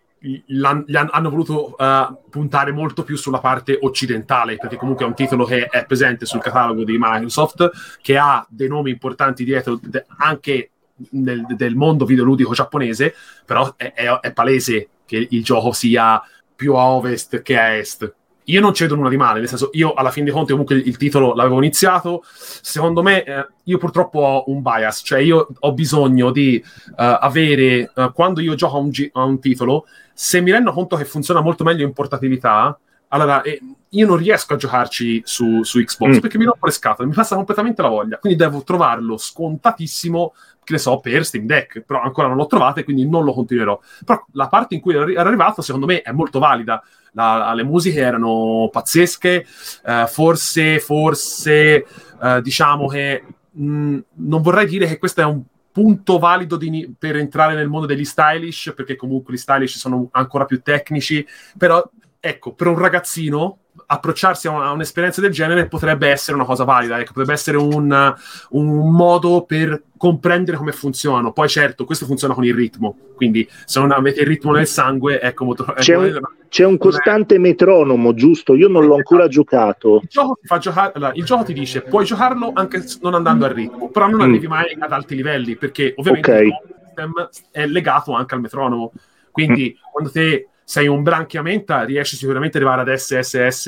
hanno 1.11 1.29
voluto 1.29 1.75
uh, 1.77 2.29
puntare 2.29 2.71
molto 2.71 3.03
più 3.03 3.15
sulla 3.17 3.39
parte 3.39 3.77
occidentale, 3.81 4.57
perché 4.57 4.75
comunque 4.75 5.05
è 5.05 5.07
un 5.07 5.15
titolo 5.15 5.45
che 5.45 5.65
è 5.65 5.85
presente 5.85 6.25
sul 6.25 6.41
catalogo 6.41 6.83
di 6.83 6.97
Microsoft, 6.99 7.97
che 8.01 8.17
ha 8.17 8.45
dei 8.49 8.67
nomi 8.67 8.91
importanti 8.91 9.43
dietro, 9.43 9.79
anche 10.17 10.71
nel, 11.11 11.45
del 11.55 11.75
mondo 11.75 12.05
videoludico 12.05 12.53
giapponese, 12.53 13.13
però 13.45 13.73
è, 13.75 13.93
è, 13.93 14.07
è, 14.19 14.33
palese 14.33 14.89
che 15.05 15.27
il 15.29 15.43
gioco 15.43 15.71
sia 15.71 16.21
più 16.55 16.75
a 16.75 16.87
ovest 16.87 17.41
che 17.41 17.57
a 17.57 17.75
est. 17.75 18.13
Io 18.47 18.61
non 18.61 18.75
cedo 18.75 18.95
nulla 18.95 19.09
di 19.09 19.17
male, 19.17 19.39
nel 19.39 19.47
senso, 19.47 19.71
io 19.73 19.93
alla 19.93 20.11
fin 20.11 20.23
dei 20.23 20.31
conti 20.31 20.51
comunque 20.51 20.75
il 20.75 20.97
titolo 20.97 21.33
l'avevo 21.33 21.57
iniziato, 21.57 22.23
secondo 22.27 23.01
me 23.01 23.23
eh, 23.23 23.47
io 23.63 23.79
purtroppo 23.79 24.19
ho 24.19 24.43
un 24.51 24.61
bias, 24.61 25.01
cioè 25.03 25.19
io 25.19 25.47
ho 25.59 25.73
bisogno 25.73 26.29
di 26.29 26.63
uh, 26.63 26.93
avere, 26.95 27.91
uh, 27.95 28.13
quando 28.13 28.41
io 28.41 28.53
gioco 28.53 28.77
a 28.77 28.79
un, 28.79 28.91
a 29.13 29.23
un, 29.23 29.39
titolo, 29.39 29.85
se 30.17 30.39
mi 30.39 30.51
rendo 30.51 30.71
conto 30.71 30.95
che 30.95 31.03
funziona 31.03 31.41
molto 31.41 31.65
meglio 31.65 31.85
in 31.85 31.91
portatilità, 31.91 32.79
allora 33.09 33.41
eh, 33.41 33.59
io 33.89 34.07
non 34.07 34.15
riesco 34.15 34.53
a 34.53 34.57
giocarci 34.57 35.21
su, 35.25 35.61
su 35.63 35.83
Xbox 35.83 36.17
mm. 36.17 36.19
perché 36.19 36.37
mi 36.37 36.45
rompo 36.45 36.65
le 36.65 36.71
scatole, 36.71 37.07
mi 37.07 37.13
passa 37.13 37.35
completamente 37.35 37.81
la 37.81 37.89
voglia, 37.89 38.17
quindi 38.17 38.37
devo 38.37 38.63
trovarlo 38.63 39.17
scontatissimo 39.17 40.33
che 40.63 40.73
ne 40.73 40.79
so, 40.79 40.99
per 40.99 41.23
Steam 41.25 41.45
Deck, 41.45 41.81
però 41.81 42.01
ancora 42.01 42.27
non 42.27 42.37
l'ho 42.37 42.47
trovato 42.47 42.79
e 42.79 42.83
quindi 42.83 43.07
non 43.07 43.23
lo 43.23 43.33
continuerò. 43.33 43.79
Però 44.03 44.25
la 44.31 44.47
parte 44.47 44.73
in 44.73 44.81
cui 44.81 44.95
era 44.95 45.21
arrivato, 45.21 45.61
secondo 45.61 45.85
me, 45.85 46.01
è 46.01 46.11
molto 46.11 46.39
valida. 46.39 46.83
La, 47.11 47.53
le 47.53 47.63
musiche 47.63 47.99
erano 47.99 48.67
pazzesche, 48.71 49.45
uh, 49.85 50.07
forse, 50.07 50.79
forse, 50.79 51.85
uh, 52.19 52.41
diciamo 52.41 52.87
che 52.87 53.23
mh, 53.51 53.63
mm, 53.63 53.99
non 54.15 54.41
vorrei 54.41 54.65
dire 54.65 54.87
che 54.87 54.97
questo 54.97 55.21
è 55.21 55.25
un 55.25 55.43
punto 55.75 56.19
valido 56.19 56.55
di, 56.55 56.95
per 56.97 57.17
entrare 57.17 57.53
nel 57.53 57.67
mondo 57.67 57.85
degli 57.85 58.05
stylish, 58.05 58.71
perché 58.73 58.95
comunque 58.95 59.33
gli 59.33 59.37
stylish 59.37 59.77
sono 59.77 60.07
ancora 60.11 60.45
più 60.45 60.61
tecnici, 60.61 61.27
però 61.57 61.83
ecco, 62.17 62.53
per 62.53 62.67
un 62.67 62.77
ragazzino 62.77 63.57
approcciarsi 63.87 64.47
a, 64.47 64.51
una, 64.51 64.65
a, 64.65 64.71
un'esperienza 64.71 65.21
del 65.21 65.31
genere 65.31 65.67
potrebbe 65.67 66.07
essere 66.09 66.35
una 66.35 66.45
cosa 66.45 66.63
valida, 66.63 66.99
ecco, 66.99 67.13
potrebbe 67.13 67.33
essere 67.33 67.57
un, 67.57 68.15
un, 68.49 68.91
modo 68.91 69.43
per 69.43 69.83
comprendere 69.97 70.57
come 70.57 70.71
funzionano. 70.71 71.31
Poi 71.31 71.47
certo, 71.47 71.85
questo 71.85 72.05
funziona 72.05 72.33
con 72.33 72.43
il 72.43 72.53
ritmo, 72.53 72.97
quindi 73.15 73.47
se 73.65 73.79
non 73.79 73.91
avete 73.91 74.21
il 74.21 74.27
ritmo 74.27 74.51
nel 74.51 74.67
sangue, 74.67 75.21
ecco... 75.21 75.45
Molto, 75.45 75.63
c'è, 75.77 75.93
ecco, 75.93 76.17
un, 76.17 76.21
c'è 76.49 76.65
un 76.65 76.77
costante 76.77 77.37
metronomo, 77.37 78.13
giusto? 78.13 78.55
Io 78.55 78.67
non 78.67 78.85
l'ho 78.85 78.95
ancora 78.95 79.27
giocato. 79.27 79.99
Il 80.01 80.09
gioco, 80.09 80.39
ti, 80.41 80.59
giocare, 80.59 80.91
allora, 80.95 81.11
il 81.15 81.23
gioco 81.23 81.43
ti 81.43 81.53
dice, 81.53 81.81
puoi 81.81 82.05
giocarlo 82.05 82.51
anche 82.53 82.83
non 83.01 83.13
andando 83.13 83.45
al 83.45 83.51
ritmo, 83.51 83.89
però 83.89 84.07
non 84.07 84.19
mm. 84.19 84.21
arrivi 84.21 84.47
mai 84.47 84.75
ad 84.77 84.91
alti 84.91 85.15
livelli, 85.15 85.55
perché 85.55 85.93
ovviamente 85.97 86.31
okay. 86.31 86.47
il 86.47 86.53
system 86.87 87.29
è 87.51 87.65
legato 87.65 88.13
anche 88.13 88.35
al 88.35 88.41
metronomo. 88.41 88.91
Quindi 89.31 89.75
mm. 89.75 89.91
quando 89.91 90.11
te 90.11 90.49
sei 90.67 90.87
un 90.87 91.03
branchiamenta, 91.03 91.83
riesci 91.83 92.15
sicuramente 92.15 92.57
ad 92.57 92.63
arrivare 92.63 92.91
ad 92.91 92.97
SSS 92.97 93.67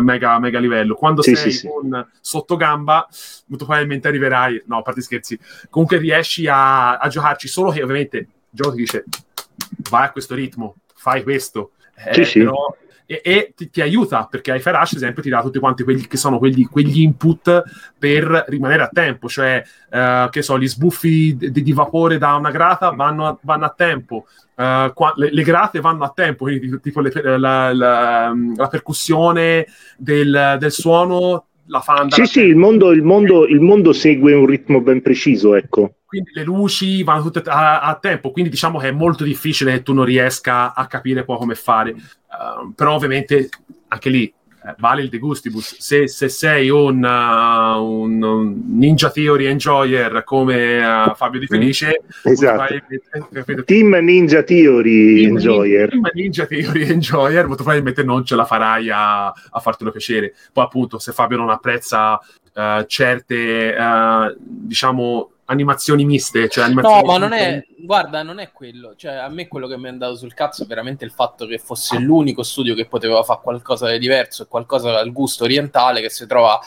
mega, 0.00 0.38
mega 0.38 0.60
livello. 0.60 0.94
Quando 0.94 1.22
sì, 1.22 1.34
sei 1.34 1.50
sì, 1.50 1.66
con 1.66 2.06
sì. 2.08 2.18
sottogamba, 2.20 3.08
molto 3.46 3.64
probabilmente 3.64 4.06
arriverai. 4.06 4.62
No, 4.66 4.78
a 4.78 4.82
parte 4.82 5.02
scherzi. 5.02 5.38
Comunque 5.68 5.98
riesci 5.98 6.46
a, 6.46 6.98
a, 6.98 7.08
giocarci 7.08 7.48
solo 7.48 7.72
che 7.72 7.82
ovviamente 7.82 8.16
il 8.16 8.26
gioco 8.48 8.70
ti 8.70 8.76
dice 8.76 9.04
vai 9.90 10.04
a 10.04 10.12
questo 10.12 10.36
ritmo, 10.36 10.76
fai 10.94 11.24
questo. 11.24 11.72
Eh, 11.96 12.30
però, 12.32 12.76
e, 13.10 13.20
e 13.24 13.52
ti, 13.56 13.70
ti, 13.70 13.80
aiuta 13.80 14.28
perché 14.30 14.54
iFi 14.54 14.70
Rush, 14.70 14.92
ad 14.92 14.98
esempio, 14.98 15.20
ti 15.20 15.30
dà 15.30 15.42
tutti 15.42 15.58
quanti 15.58 15.82
quelli 15.82 16.06
che 16.06 16.16
sono 16.16 16.38
quelli, 16.38 16.62
quegli 16.62 17.00
input 17.00 17.64
per 17.98 18.44
rimanere 18.46 18.84
a 18.84 18.88
tempo, 18.88 19.28
cioè, 19.28 19.60
eh, 19.90 20.28
che 20.30 20.42
so, 20.42 20.56
gli 20.56 20.68
sbuffi 20.68 21.36
di, 21.36 21.50
di, 21.50 21.72
vapore 21.72 22.18
da 22.18 22.34
una 22.34 22.52
grata 22.52 22.90
vanno 22.90 23.26
a, 23.26 23.38
vanno 23.42 23.64
a 23.64 23.74
tempo, 23.76 24.26
Uh, 24.60 24.92
qua, 24.92 25.14
le, 25.16 25.32
le, 25.32 25.42
grate 25.42 25.80
vanno 25.80 26.04
a 26.04 26.12
tempo, 26.14 26.44
quindi 26.44 26.80
tipo 26.82 27.00
le, 27.00 27.10
la, 27.38 27.72
la, 27.72 28.34
la, 28.54 28.68
percussione 28.68 29.66
del, 29.96 30.56
del, 30.58 30.70
suono 30.70 31.46
la 31.64 31.80
fa 31.80 31.94
andare. 31.94 32.26
Sì, 32.26 32.40
sì, 32.40 32.40
il 32.40 32.56
mondo, 32.56 32.90
il, 32.90 33.02
mondo, 33.02 33.46
il 33.46 33.60
mondo, 33.60 33.94
segue 33.94 34.34
un 34.34 34.44
ritmo 34.44 34.82
ben 34.82 35.00
preciso, 35.00 35.54
ecco. 35.54 35.94
Quindi 36.10 36.32
le 36.34 36.42
luci 36.42 37.04
vanno 37.04 37.22
tutte 37.22 37.48
a, 37.48 37.82
a, 37.82 37.94
tempo, 37.94 38.32
quindi 38.32 38.50
diciamo 38.50 38.80
che 38.80 38.88
è 38.88 38.90
molto 38.90 39.22
difficile 39.22 39.74
che 39.74 39.82
tu 39.84 39.92
non 39.92 40.04
riesca 40.04 40.74
a 40.74 40.88
capire 40.88 41.22
poi 41.22 41.36
come 41.36 41.54
fare. 41.54 41.92
Uh, 41.92 42.74
però 42.74 42.94
ovviamente 42.94 43.48
anche 43.86 44.10
lì 44.10 44.34
eh, 44.64 44.74
vale 44.78 45.02
il 45.02 45.08
de 45.08 45.18
gustibus. 45.18 45.76
Se, 45.78 46.08
se 46.08 46.28
sei 46.28 46.68
un, 46.68 47.04
uh, 47.04 47.80
un, 47.80 48.20
un, 48.20 48.62
Ninja 48.76 49.08
Theory 49.08 49.44
enjoyer 49.44 50.24
come 50.24 50.84
uh, 50.84 51.14
Fabio 51.14 51.38
Di 51.38 51.46
Felice, 51.46 52.02
esatto. 52.24 52.74
Team 53.64 53.94
Ninja 54.02 54.42
Theory 54.42 55.14
team, 55.14 55.36
enjoyer. 55.36 55.90
Team 55.90 56.10
Ninja 56.12 56.46
Theory 56.46 56.90
enjoyer, 56.90 57.46
molto 57.46 57.62
probabilmente 57.62 58.02
non 58.02 58.24
ce 58.24 58.34
la 58.34 58.44
farai 58.44 58.90
a, 58.90 59.28
a 59.28 59.60
fartelo 59.60 59.92
piacere. 59.92 60.34
Poi 60.52 60.64
appunto, 60.64 60.98
se 60.98 61.12
Fabio 61.12 61.36
non 61.36 61.50
apprezza 61.50 62.18
uh, 62.54 62.84
certe, 62.86 63.76
diciamo, 64.40 65.29
animazioni 65.50 66.04
miste. 66.04 66.48
Cioè 66.48 66.64
animazioni 66.64 67.02
no, 67.02 67.06
ma 67.06 67.18
non 67.18 67.32
è, 67.32 67.64
guarda, 67.76 68.22
non 68.22 68.38
è 68.38 68.50
quello. 68.52 68.94
Cioè, 68.96 69.14
a 69.14 69.28
me 69.28 69.48
quello 69.48 69.66
che 69.66 69.76
mi 69.76 69.84
è 69.84 69.88
andato 69.88 70.16
sul 70.16 70.32
cazzo 70.32 70.62
è 70.62 70.66
veramente 70.66 71.04
il 71.04 71.10
fatto 71.10 71.46
che 71.46 71.58
fosse 71.58 71.98
l'unico 71.98 72.42
studio 72.42 72.74
che 72.74 72.86
poteva 72.86 73.22
fare 73.22 73.40
qualcosa 73.42 73.90
di 73.90 73.98
diverso 73.98 74.44
e 74.44 74.46
qualcosa 74.46 74.98
al 74.98 75.12
gusto 75.12 75.44
orientale 75.44 76.00
che 76.00 76.10
si 76.10 76.26
trova. 76.26 76.58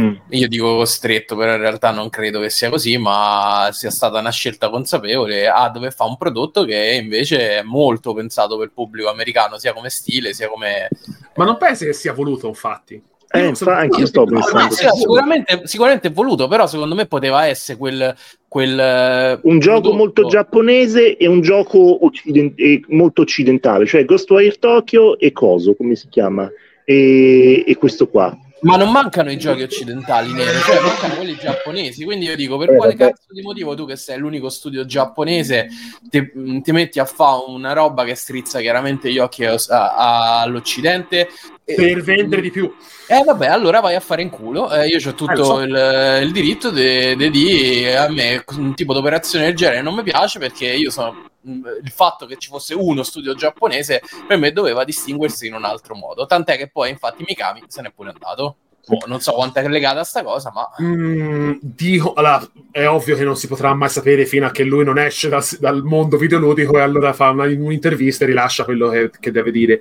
Mm. 0.00 0.14
Io 0.30 0.48
dico 0.48 0.76
costretto, 0.76 1.36
però 1.36 1.52
in 1.52 1.60
realtà 1.60 1.90
non 1.90 2.08
credo 2.08 2.40
che 2.40 2.48
sia 2.48 2.70
così, 2.70 2.96
ma 2.96 3.68
sia 3.72 3.90
stata 3.90 4.20
una 4.20 4.30
scelta 4.30 4.70
consapevole 4.70 5.46
a 5.46 5.68
dover 5.68 5.92
fare 5.92 6.08
un 6.08 6.16
prodotto 6.16 6.64
che 6.64 6.98
invece 7.02 7.58
è 7.58 7.62
molto 7.62 8.14
pensato 8.14 8.56
per 8.56 8.68
il 8.68 8.72
pubblico 8.72 9.10
americano, 9.10 9.58
sia 9.58 9.74
come 9.74 9.90
stile, 9.90 10.32
sia 10.32 10.48
come... 10.48 10.88
Ma 11.34 11.44
non 11.44 11.58
pensi 11.58 11.84
che 11.84 11.92
sia 11.92 12.14
voluto, 12.14 12.48
infatti? 12.48 13.02
Eh, 13.32 13.46
infa- 13.46 13.76
anche 13.76 14.00
io 14.00 14.06
sto 14.06 14.24
pensando. 14.24 14.74
Sì, 14.74 14.86
sicuramente, 14.94 15.62
sicuramente 15.64 16.10
voluto, 16.10 16.48
però 16.48 16.66
secondo 16.66 16.94
me 16.94 17.06
poteva 17.06 17.46
essere 17.46 17.78
quel. 17.78 18.14
quel 18.46 18.78
eh, 18.78 19.38
un 19.42 19.58
gioco 19.58 19.80
prodotto. 19.80 19.96
molto 19.96 20.26
giapponese 20.26 21.16
e 21.16 21.26
un 21.26 21.40
gioco 21.40 22.04
occident- 22.04 22.86
molto 22.88 23.22
occidentale, 23.22 23.86
cioè 23.86 24.04
Ghostwire 24.04 24.58
Tokyo 24.58 25.18
e 25.18 25.32
Coso, 25.32 25.74
come 25.74 25.94
si 25.94 26.08
chiama? 26.08 26.50
E, 26.84 27.64
e 27.66 27.76
questo 27.76 28.08
qua. 28.08 28.36
Ma 28.62 28.76
non 28.76 28.92
mancano 28.92 29.30
i 29.30 29.38
giochi 29.38 29.62
occidentali 29.62 30.32
neri, 30.32 30.58
cioè 30.60 30.80
mancano 30.80 31.16
quelli 31.16 31.36
giapponesi. 31.36 32.04
Quindi 32.04 32.26
io 32.26 32.36
dico, 32.36 32.56
per 32.56 32.70
eh, 32.70 32.76
quale 32.76 32.94
vabbè. 32.94 33.10
cazzo 33.10 33.32
di 33.32 33.42
motivo 33.42 33.74
tu, 33.74 33.86
che 33.86 33.96
sei 33.96 34.18
l'unico 34.18 34.48
studio 34.48 34.84
giapponese, 34.84 35.68
ti, 36.02 36.30
ti 36.62 36.72
metti 36.72 37.00
a 37.00 37.04
fare 37.04 37.42
una 37.48 37.72
roba 37.72 38.04
che 38.04 38.14
strizza 38.14 38.60
chiaramente 38.60 39.10
gli 39.12 39.18
occhi 39.18 39.44
a, 39.44 39.56
a, 39.68 40.40
all'Occidente? 40.42 41.28
Per 41.64 42.02
vendere 42.02 42.40
di 42.40 42.50
più. 42.50 42.72
Eh 43.08 43.22
vabbè, 43.24 43.46
allora 43.46 43.80
vai 43.80 43.94
a 43.94 44.00
fare 44.00 44.22
in 44.22 44.30
culo. 44.30 44.70
Eh, 44.72 44.86
io 44.86 44.98
ho 45.08 45.14
tutto 45.14 45.32
eh, 45.32 45.44
so. 45.44 45.60
il, 45.60 46.20
il, 46.22 46.32
diritto 46.32 46.70
di 46.70 47.30
dire 47.30 47.96
a 47.96 48.08
me 48.10 48.44
un 48.56 48.74
tipo 48.74 48.92
di 48.92 48.98
operazione 48.98 49.46
del 49.46 49.56
genere 49.56 49.82
non 49.82 49.94
mi 49.94 50.02
piace 50.02 50.38
perché 50.38 50.66
io 50.66 50.90
sono 50.90 51.30
il 51.44 51.90
fatto 51.90 52.26
che 52.26 52.36
ci 52.36 52.48
fosse 52.48 52.74
uno 52.74 53.02
studio 53.02 53.34
giapponese 53.34 54.02
per 54.26 54.38
me 54.38 54.52
doveva 54.52 54.84
distinguersi 54.84 55.46
in 55.46 55.54
un 55.54 55.64
altro 55.64 55.94
modo. 55.94 56.26
Tant'è 56.26 56.56
che 56.56 56.68
poi, 56.68 56.90
infatti, 56.90 57.24
Mikami 57.26 57.64
se 57.66 57.82
n'è 57.82 57.92
pure 57.94 58.10
andato. 58.10 58.56
boh, 58.86 59.00
non 59.06 59.20
so 59.20 59.32
quanto 59.32 59.58
è 59.60 59.68
legata 59.68 60.00
a 60.00 60.04
sta 60.04 60.22
cosa, 60.22 60.50
ma... 60.52 60.68
Mm, 60.82 61.52
dico, 61.60 62.14
allora, 62.14 62.42
è 62.70 62.86
ovvio 62.86 63.16
che 63.16 63.24
non 63.24 63.36
si 63.36 63.46
potrà 63.46 63.74
mai 63.74 63.88
sapere 63.88 64.26
fino 64.26 64.46
a 64.46 64.50
che 64.50 64.64
lui 64.64 64.84
non 64.84 64.98
esce 64.98 65.28
dal, 65.28 65.44
dal 65.58 65.82
mondo 65.82 66.16
videoludico 66.16 66.78
e 66.78 66.82
allora 66.82 67.12
fa 67.12 67.30
una, 67.30 67.44
un'intervista 67.44 68.24
e 68.24 68.28
rilascia 68.28 68.64
quello 68.64 68.88
che, 68.88 69.10
che 69.18 69.30
deve 69.30 69.50
dire. 69.50 69.80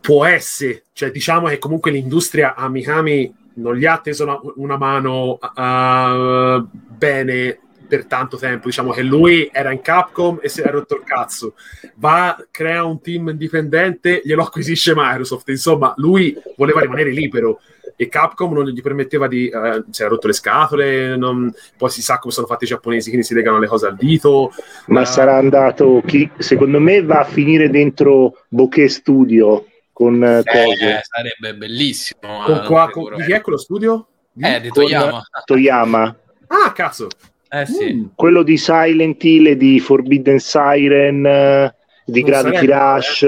Può 0.00 0.24
essere, 0.24 0.84
cioè 0.92 1.10
diciamo 1.10 1.48
che 1.48 1.58
comunque 1.58 1.90
l'industria 1.90 2.54
a 2.54 2.68
Mikami 2.68 3.34
non 3.58 3.76
gli 3.76 3.84
ha 3.84 3.98
teso 3.98 4.24
una, 4.24 4.38
una 4.56 4.76
mano 4.76 5.38
uh, 5.40 6.66
bene 6.72 7.60
per 7.88 8.06
tanto 8.06 8.36
tempo. 8.36 8.66
Diciamo 8.66 8.92
che 8.92 9.02
lui 9.02 9.48
era 9.52 9.72
in 9.72 9.80
Capcom 9.80 10.38
e 10.40 10.48
si 10.48 10.60
è 10.60 10.70
rotto 10.70 10.96
il 10.96 11.02
cazzo. 11.04 11.54
Va, 11.96 12.36
crea 12.50 12.84
un 12.84 13.00
team 13.00 13.28
indipendente, 13.28 14.20
glielo 14.24 14.42
acquisisce 14.42 14.92
Microsoft. 14.94 15.48
Insomma, 15.48 15.94
lui 15.96 16.36
voleva 16.56 16.80
rimanere 16.80 17.10
libero 17.10 17.60
e 18.00 18.06
Capcom 18.06 18.52
non 18.52 18.68
gli 18.68 18.80
permetteva 18.80 19.26
di. 19.26 19.48
Eh, 19.48 19.84
si 19.90 20.02
era 20.02 20.10
rotto 20.10 20.28
le 20.28 20.32
scatole. 20.32 21.16
Non, 21.16 21.52
poi 21.76 21.90
si 21.90 22.00
sa 22.00 22.18
come 22.18 22.32
sono 22.32 22.46
fatti 22.46 22.62
i 22.62 22.68
giapponesi, 22.68 23.08
quindi 23.08 23.26
si 23.26 23.34
legano 23.34 23.58
le 23.58 23.66
cose 23.66 23.88
al 23.88 23.96
dito. 23.96 24.52
Ma 24.86 25.00
uh, 25.00 25.04
sarà 25.04 25.36
andato. 25.36 26.00
Chi, 26.06 26.30
secondo 26.38 26.78
me 26.78 27.02
va 27.02 27.20
a 27.20 27.24
finire 27.24 27.70
dentro 27.70 28.44
Bokeh 28.48 28.88
Studio 28.88 29.66
con 29.92 30.22
eh, 30.22 30.42
cose. 30.44 30.98
Eh, 30.98 31.00
sarebbe 31.02 31.56
bellissimo. 31.56 32.44
Con, 32.44 32.62
qua, 32.66 32.88
con, 32.88 33.16
chi 33.16 33.32
è 33.32 33.40
quello 33.40 33.58
studio? 33.58 34.06
Eh, 34.40 34.60
di 34.60 34.68
Toyama. 34.68 35.20
Toyama. 35.44 36.16
Ah, 36.46 36.72
cazzo. 36.72 37.08
Eh 37.50 37.64
sì. 37.66 37.94
Mm, 37.94 38.04
quello 38.14 38.42
di 38.42 38.56
Silent 38.58 39.22
Hill, 39.24 39.52
di 39.52 39.80
Forbidden 39.80 40.38
Siren, 40.38 41.24
eh, 41.26 41.74
di 42.04 42.20
Non 42.20 42.30
Gravity 42.30 42.66
sarebbe, 42.66 42.94
Rush. 42.96 43.22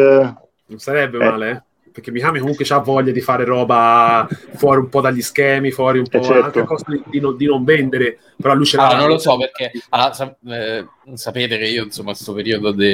Non 0.66 0.78
sarebbe 0.78 1.16
Eh. 1.18 1.24
male, 1.24 1.50
eh? 1.50 1.62
Perché 1.92 2.12
Mikami 2.12 2.38
comunque 2.38 2.64
ha 2.68 2.78
voglia 2.78 3.10
di 3.10 3.20
fare 3.20 3.44
roba 3.44 4.24
fuori 4.54 4.78
un 4.78 4.88
po' 4.88 5.00
dagli 5.00 5.20
schemi, 5.20 5.72
fuori 5.72 5.98
un 5.98 6.06
po' 6.06 6.18
Eh, 6.18 6.22
certo. 6.22 6.44
anche 6.44 6.60
a 6.60 6.64
costo 6.64 6.92
di, 6.92 7.02
di 7.04 7.18
non, 7.18 7.36
di 7.36 7.46
non 7.46 7.64
vendere, 7.64 8.16
però 8.40 8.54
lui 8.54 8.64
ce 8.64 8.76
l'ha. 8.76 8.90
Ah, 8.90 8.96
non 8.96 9.08
lo 9.08 9.18
so 9.18 9.36
perché 9.36 9.72
ah, 9.88 10.12
sa- 10.12 10.32
eh, 10.46 10.86
sapete 11.14 11.58
che 11.58 11.66
io 11.66 11.82
insomma 11.82 12.12
questo 12.12 12.32
periodo 12.32 12.70
di 12.70 12.88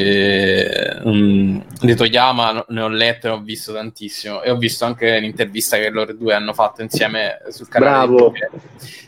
Toyama 1.95 2.65
ne 2.69 2.81
ho 2.81 2.89
letto 2.89 3.27
e 3.27 3.31
ho 3.31 3.41
visto 3.43 3.75
tantissimo 3.75 4.41
e 4.43 4.51
ho 4.51 4.57
visto 4.57 4.87
anche 4.87 5.19
l'intervista 5.19 5.77
che 5.77 5.91
loro 5.91 6.15
due 6.15 6.33
hanno 6.33 6.55
fatto 6.55 6.81
insieme 6.81 7.43
sul 7.51 7.69
canale 7.69 8.07
Bravo. 8.07 8.33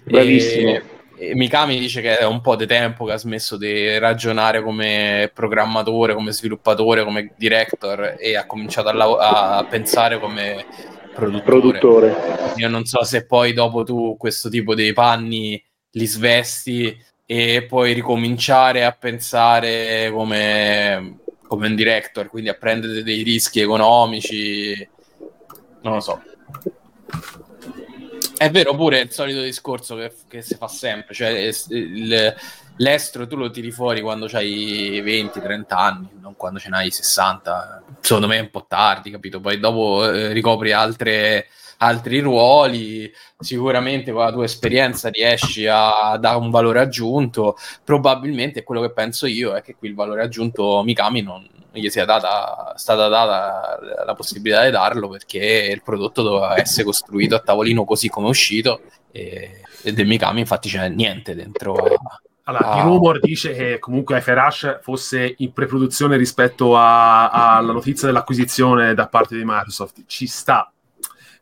Bravissimo. 0.04 0.70
E, 0.74 0.83
e 1.18 1.35
Mikami 1.35 1.78
dice 1.78 2.00
che 2.00 2.16
è 2.16 2.24
un 2.24 2.40
po' 2.40 2.54
di 2.54 2.66
tempo 2.66 3.04
che 3.04 3.12
ha 3.12 3.16
smesso 3.18 3.57
di 3.57 3.98
ragionare 3.98 4.62
come 4.62 5.31
programmatore, 5.35 6.14
come 6.14 6.33
sviluppatore, 6.33 7.02
come 7.02 7.33
director 7.37 8.16
e 8.18 8.37
ha 8.37 8.46
cominciato 8.46 8.88
a, 8.88 8.92
lav- 8.92 9.18
a 9.20 9.66
pensare 9.68 10.20
come 10.20 10.64
produttore. 11.12 11.78
Produttore. 11.78 12.16
Io 12.57 12.68
non 12.68 12.85
so 12.85 13.02
se 13.02 13.26
poi 13.26 13.52
dopo 13.52 13.83
tu 13.83 14.16
questo 14.16 14.48
tipo 14.48 14.74
di 14.76 14.92
panni 14.92 15.62
li 15.90 16.07
svesti 16.07 16.96
e 17.26 17.66
puoi 17.68 17.92
ricominciare 17.92 18.85
a 18.85 18.92
pensare 18.92 20.11
come, 20.12 21.18
come 21.46 21.66
un 21.66 21.74
director, 21.74 22.28
quindi 22.28 22.48
a 22.48 22.54
prendere 22.54 23.02
dei 23.02 23.22
rischi 23.22 23.61
economici. 23.61 24.88
Non 25.83 25.94
lo 25.94 26.00
so. 26.00 26.22
È 28.38 28.51
vero 28.51 28.74
pure 28.74 29.01
il 29.01 29.11
solito 29.11 29.40
discorso 29.42 29.96
che, 29.96 30.12
che 30.29 30.42
si 30.42 30.55
fa 30.55 30.68
sempre, 30.68 31.12
cioè 31.14 31.29
es- 31.46 31.66
il- 31.70 32.35
l'estro 32.77 33.27
tu 33.27 33.35
lo 33.37 33.51
tiri 33.51 33.70
fuori 33.72 34.01
quando 34.01 34.29
hai 34.33 35.01
20-30 35.03 35.77
anni, 35.77 36.09
non 36.20 36.37
quando 36.37 36.59
ce 36.61 36.68
n'hai 36.68 36.90
60. 36.90 37.83
Secondo 38.01 38.29
me 38.29 38.37
è 38.37 38.40
un 38.40 38.51
po' 38.51 38.64
tardi, 38.68 39.11
capito? 39.11 39.40
Poi 39.40 39.59
dopo 39.59 40.09
eh, 40.09 40.33
ricopri 40.33 40.70
altre, 40.72 41.48
altri 41.78 42.20
ruoli, 42.20 43.10
sicuramente 43.38 44.12
con 44.12 44.22
la 44.24 44.32
tua 44.32 44.44
esperienza 44.44 45.08
riesci 45.08 45.66
a, 45.66 46.10
a 46.10 46.18
dare 46.18 46.36
un 46.36 46.50
valore 46.50 46.80
aggiunto. 46.80 47.56
Probabilmente 47.84 48.62
quello 48.62 48.80
che 48.82 48.92
penso 48.92 49.26
io 49.26 49.54
è 49.54 49.62
che 49.62 49.74
qui 49.76 49.88
il 49.88 49.94
valore 49.94 50.22
aggiunto 50.22 50.82
Mikami 50.84 51.22
non 51.22 51.46
non 51.70 51.82
gli 51.82 51.90
sia 51.90 52.06
data, 52.06 52.72
stata 52.76 53.08
data 53.08 53.78
la 54.06 54.14
possibilità 54.14 54.64
di 54.64 54.70
darlo 54.70 55.08
perché 55.10 55.68
il 55.70 55.82
prodotto 55.82 56.22
doveva 56.22 56.58
essere 56.58 56.84
costruito 56.84 57.34
a 57.34 57.40
tavolino 57.40 57.84
così 57.84 58.08
come 58.08 58.26
è 58.26 58.30
uscito 58.30 58.80
e, 59.12 59.60
e 59.82 59.92
del 59.92 60.06
Mikami 60.06 60.40
infatti 60.40 60.70
c'è 60.70 60.88
niente 60.88 61.34
dentro 61.34 61.74
a- 61.74 62.20
Allora, 62.44 62.70
Ah. 62.70 62.78
il 62.78 62.84
rumor 62.84 63.20
dice 63.20 63.52
che 63.52 63.78
comunque 63.78 64.22
Ferash 64.22 64.78
fosse 64.80 65.34
in 65.36 65.52
preproduzione 65.52 66.16
rispetto 66.16 66.74
alla 66.78 67.60
notizia 67.72 68.06
dell'acquisizione 68.06 68.94
da 68.94 69.06
parte 69.06 69.36
di 69.36 69.42
Microsoft. 69.44 70.04
Ci 70.06 70.26
sta. 70.26 70.72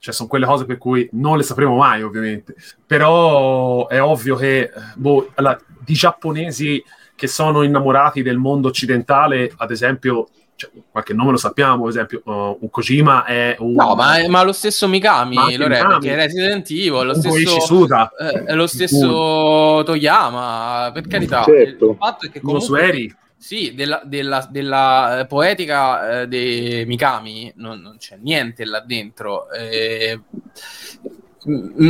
Cioè, 0.06 0.14
sono 0.14 0.28
quelle 0.28 0.46
cose 0.46 0.66
per 0.66 0.78
cui 0.78 1.08
non 1.14 1.36
le 1.36 1.42
sapremo 1.42 1.74
mai, 1.74 2.00
ovviamente. 2.04 2.54
Però 2.86 3.88
è 3.88 4.00
ovvio 4.00 4.36
che 4.36 4.70
boh, 4.94 5.32
allora, 5.34 5.60
di 5.80 5.94
giapponesi 5.94 6.80
che 7.16 7.26
sono 7.26 7.64
innamorati 7.64 8.22
del 8.22 8.36
mondo 8.36 8.68
occidentale, 8.68 9.52
ad 9.56 9.72
esempio, 9.72 10.28
cioè, 10.54 10.70
qualche 10.92 11.12
nome 11.12 11.32
lo 11.32 11.38
sappiamo, 11.38 11.82
ad 11.82 11.90
esempio, 11.90 12.20
uh, 12.22 12.56
un 12.60 12.70
Kojima 12.70 13.24
è 13.24 13.56
un... 13.58 13.72
No, 13.72 13.96
ma, 13.96 14.24
ma 14.28 14.44
lo 14.44 14.52
stesso 14.52 14.86
Mikami, 14.86 15.56
Lore, 15.56 15.82
Mikami. 15.82 16.14
Resident 16.14 16.70
Evil, 16.70 17.04
lo 17.04 17.14
stesso, 17.14 17.60
Suda, 17.62 18.12
eh, 18.16 18.44
è 18.44 18.54
lo 18.54 18.68
stesso 18.68 19.82
Toyama, 19.84 20.92
per 20.94 21.08
carità. 21.08 21.42
Certo. 21.42 21.90
Il 21.90 21.96
fatto 21.98 22.26
è 22.26 22.30
che 22.30 22.38
uno 22.44 22.60
comunque 22.60 22.64
Sueri. 22.64 23.16
Sì, 23.46 23.74
della, 23.76 24.02
della- 24.04 24.48
della, 24.50 25.20
eh, 25.20 25.26
poetica 25.26 26.22
eh, 26.22 26.26
dei 26.26 26.84
Mikami 26.84 27.52
non, 27.54 27.78
non 27.80 27.96
c'è 27.96 28.16
niente 28.20 28.64
là 28.64 28.80
dentro. 28.80 29.48
Eh, 29.52 30.20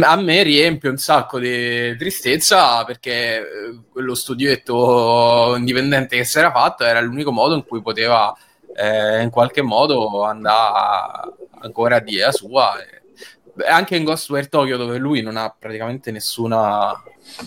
a 0.02 0.16
me 0.16 0.42
riempie 0.42 0.90
un 0.90 0.98
sacco 0.98 1.38
di 1.38 1.96
tristezza 1.96 2.84
perché 2.84 3.38
eh, 3.38 3.44
quello 3.90 4.14
studietto 4.14 5.54
indipendente 5.56 6.18
che 6.18 6.24
si 6.24 6.38
era 6.38 6.52
fatto 6.52 6.84
era 6.84 7.00
l'unico 7.00 7.32
modo 7.32 7.54
in 7.54 7.64
cui 7.64 7.80
poteva 7.80 8.36
eh, 8.76 9.22
in 9.22 9.30
qualche 9.30 9.62
modo 9.62 10.24
andare 10.24 11.32
ancora 11.60 11.96
a 11.96 12.00
dire 12.00 12.24
la 12.26 12.32
sua. 12.32 12.74
Anche 13.66 13.96
in 13.96 14.04
Ghostware 14.04 14.48
Tokyo 14.48 14.76
dove 14.76 14.98
lui 14.98 15.22
non 15.22 15.38
ha 15.38 15.48
praticamente 15.58 16.10
nessuna, 16.10 16.92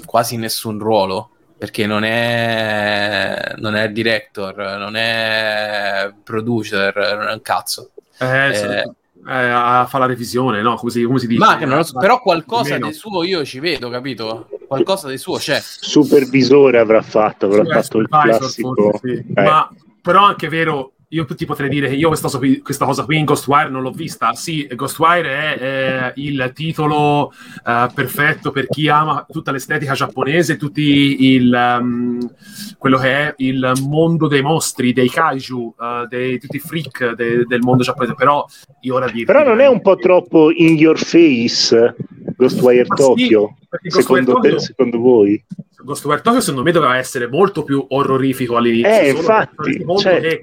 quasi 0.07 0.35
nessun 0.35 0.79
ruolo 0.79 1.33
perché 1.59 1.85
non 1.85 2.03
è, 2.05 3.53
non 3.57 3.75
è 3.75 3.89
director, 3.89 4.55
non 4.55 4.95
è 4.95 6.11
producer, 6.23 6.95
non 7.17 7.27
è 7.27 7.33
un 7.33 7.41
cazzo. 7.41 7.91
Eh, 8.17 8.47
Eh. 8.49 8.91
Eh, 9.27 9.49
a 9.49 9.85
fa 9.87 9.97
la 9.97 10.05
revisione, 10.05 10.61
no? 10.61 10.75
Come 10.75 10.89
si, 10.91 11.03
come 11.03 11.19
si 11.19 11.27
dice? 11.27 11.39
Ma 11.43 11.57
non 11.59 11.75
lo 11.77 11.83
so, 11.83 11.99
però 11.99 12.21
qualcosa 12.21 12.77
di 12.77 12.93
suo 12.93 13.23
io 13.23 13.43
ci 13.43 13.59
vedo, 13.59 13.89
capito? 13.89 14.47
Qualcosa 14.65 15.09
di 15.09 15.17
suo 15.17 15.37
c'è. 15.37 15.59
Supervisore 15.61 16.79
avrà 16.79 17.01
fatto, 17.01 17.47
avrà 17.47 17.63
Sì, 17.65 17.69
fatto 17.69 17.97
il 17.99 18.07
Supervisor, 18.09 18.39
classico. 18.39 18.73
forse, 18.73 18.99
sì. 19.27 19.33
eh. 19.35 19.41
Ma 19.43 19.69
però 20.01 20.23
anche 20.23 20.47
vero, 20.47 20.93
io 21.11 21.25
ti 21.25 21.45
potrei 21.45 21.69
dire 21.69 21.87
che 21.87 21.95
io 21.95 22.07
questa, 22.07 22.27
cosa 22.27 22.37
qui- 22.37 22.59
questa 22.59 22.85
cosa 22.85 23.03
qui 23.03 23.17
in 23.17 23.25
Ghostwire 23.25 23.69
non 23.69 23.81
l'ho 23.81 23.91
vista. 23.91 24.33
Sì, 24.33 24.67
Ghostwire 24.71 25.57
è 25.57 26.13
eh, 26.15 26.21
il 26.21 26.51
titolo 26.53 27.31
eh, 27.65 27.89
perfetto 27.93 28.51
per 28.51 28.67
chi 28.67 28.87
ama 28.89 29.25
tutta 29.27 29.51
l'estetica 29.51 29.93
giapponese, 29.93 30.57
tutti 30.57 31.33
il, 31.33 31.51
ehm, 31.51 32.31
quello 32.77 32.97
che 32.99 33.11
è 33.11 33.33
il 33.37 33.71
mondo 33.87 34.27
dei 34.27 34.43
mostri, 34.43 34.93
dei 34.93 35.09
kaiju, 35.09 35.75
eh, 35.79 36.05
dei, 36.07 36.39
tutti 36.39 36.57
i 36.57 36.59
freak 36.59 37.13
de- 37.13 37.45
del 37.47 37.61
mondo 37.61 37.81
giapponese. 37.81 38.13
Però 38.13 38.45
io 38.81 38.93
ora 38.95 39.05
dirti, 39.07 39.25
Però 39.25 39.43
non 39.43 39.61
è 39.61 39.67
un 39.67 39.81
po' 39.81 39.95
troppo 39.95 40.51
in 40.51 40.75
your 40.75 40.97
face 40.97 41.95
Ghostwire 42.37 42.85
Ma 42.87 42.95
sì, 42.95 43.01
Tokyo, 43.01 43.57
perché 43.67 43.89
Ghostwire 43.89 44.21
secondo, 44.21 44.33
Tokyo- 44.33 44.57
te- 44.57 44.63
secondo 44.63 44.99
voi? 44.99 45.43
Ghostwire 45.81 46.21
Tokyo 46.21 46.41
secondo 46.41 46.63
me 46.63 46.71
doveva 46.71 46.97
essere 46.97 47.27
molto 47.27 47.63
più 47.63 47.85
orrorifico 47.89 48.57
all'inizio. 48.57 48.89
Eh, 48.91 49.09
infatti, 49.09 49.85
cioè- 49.99 50.19
che, 50.21 50.41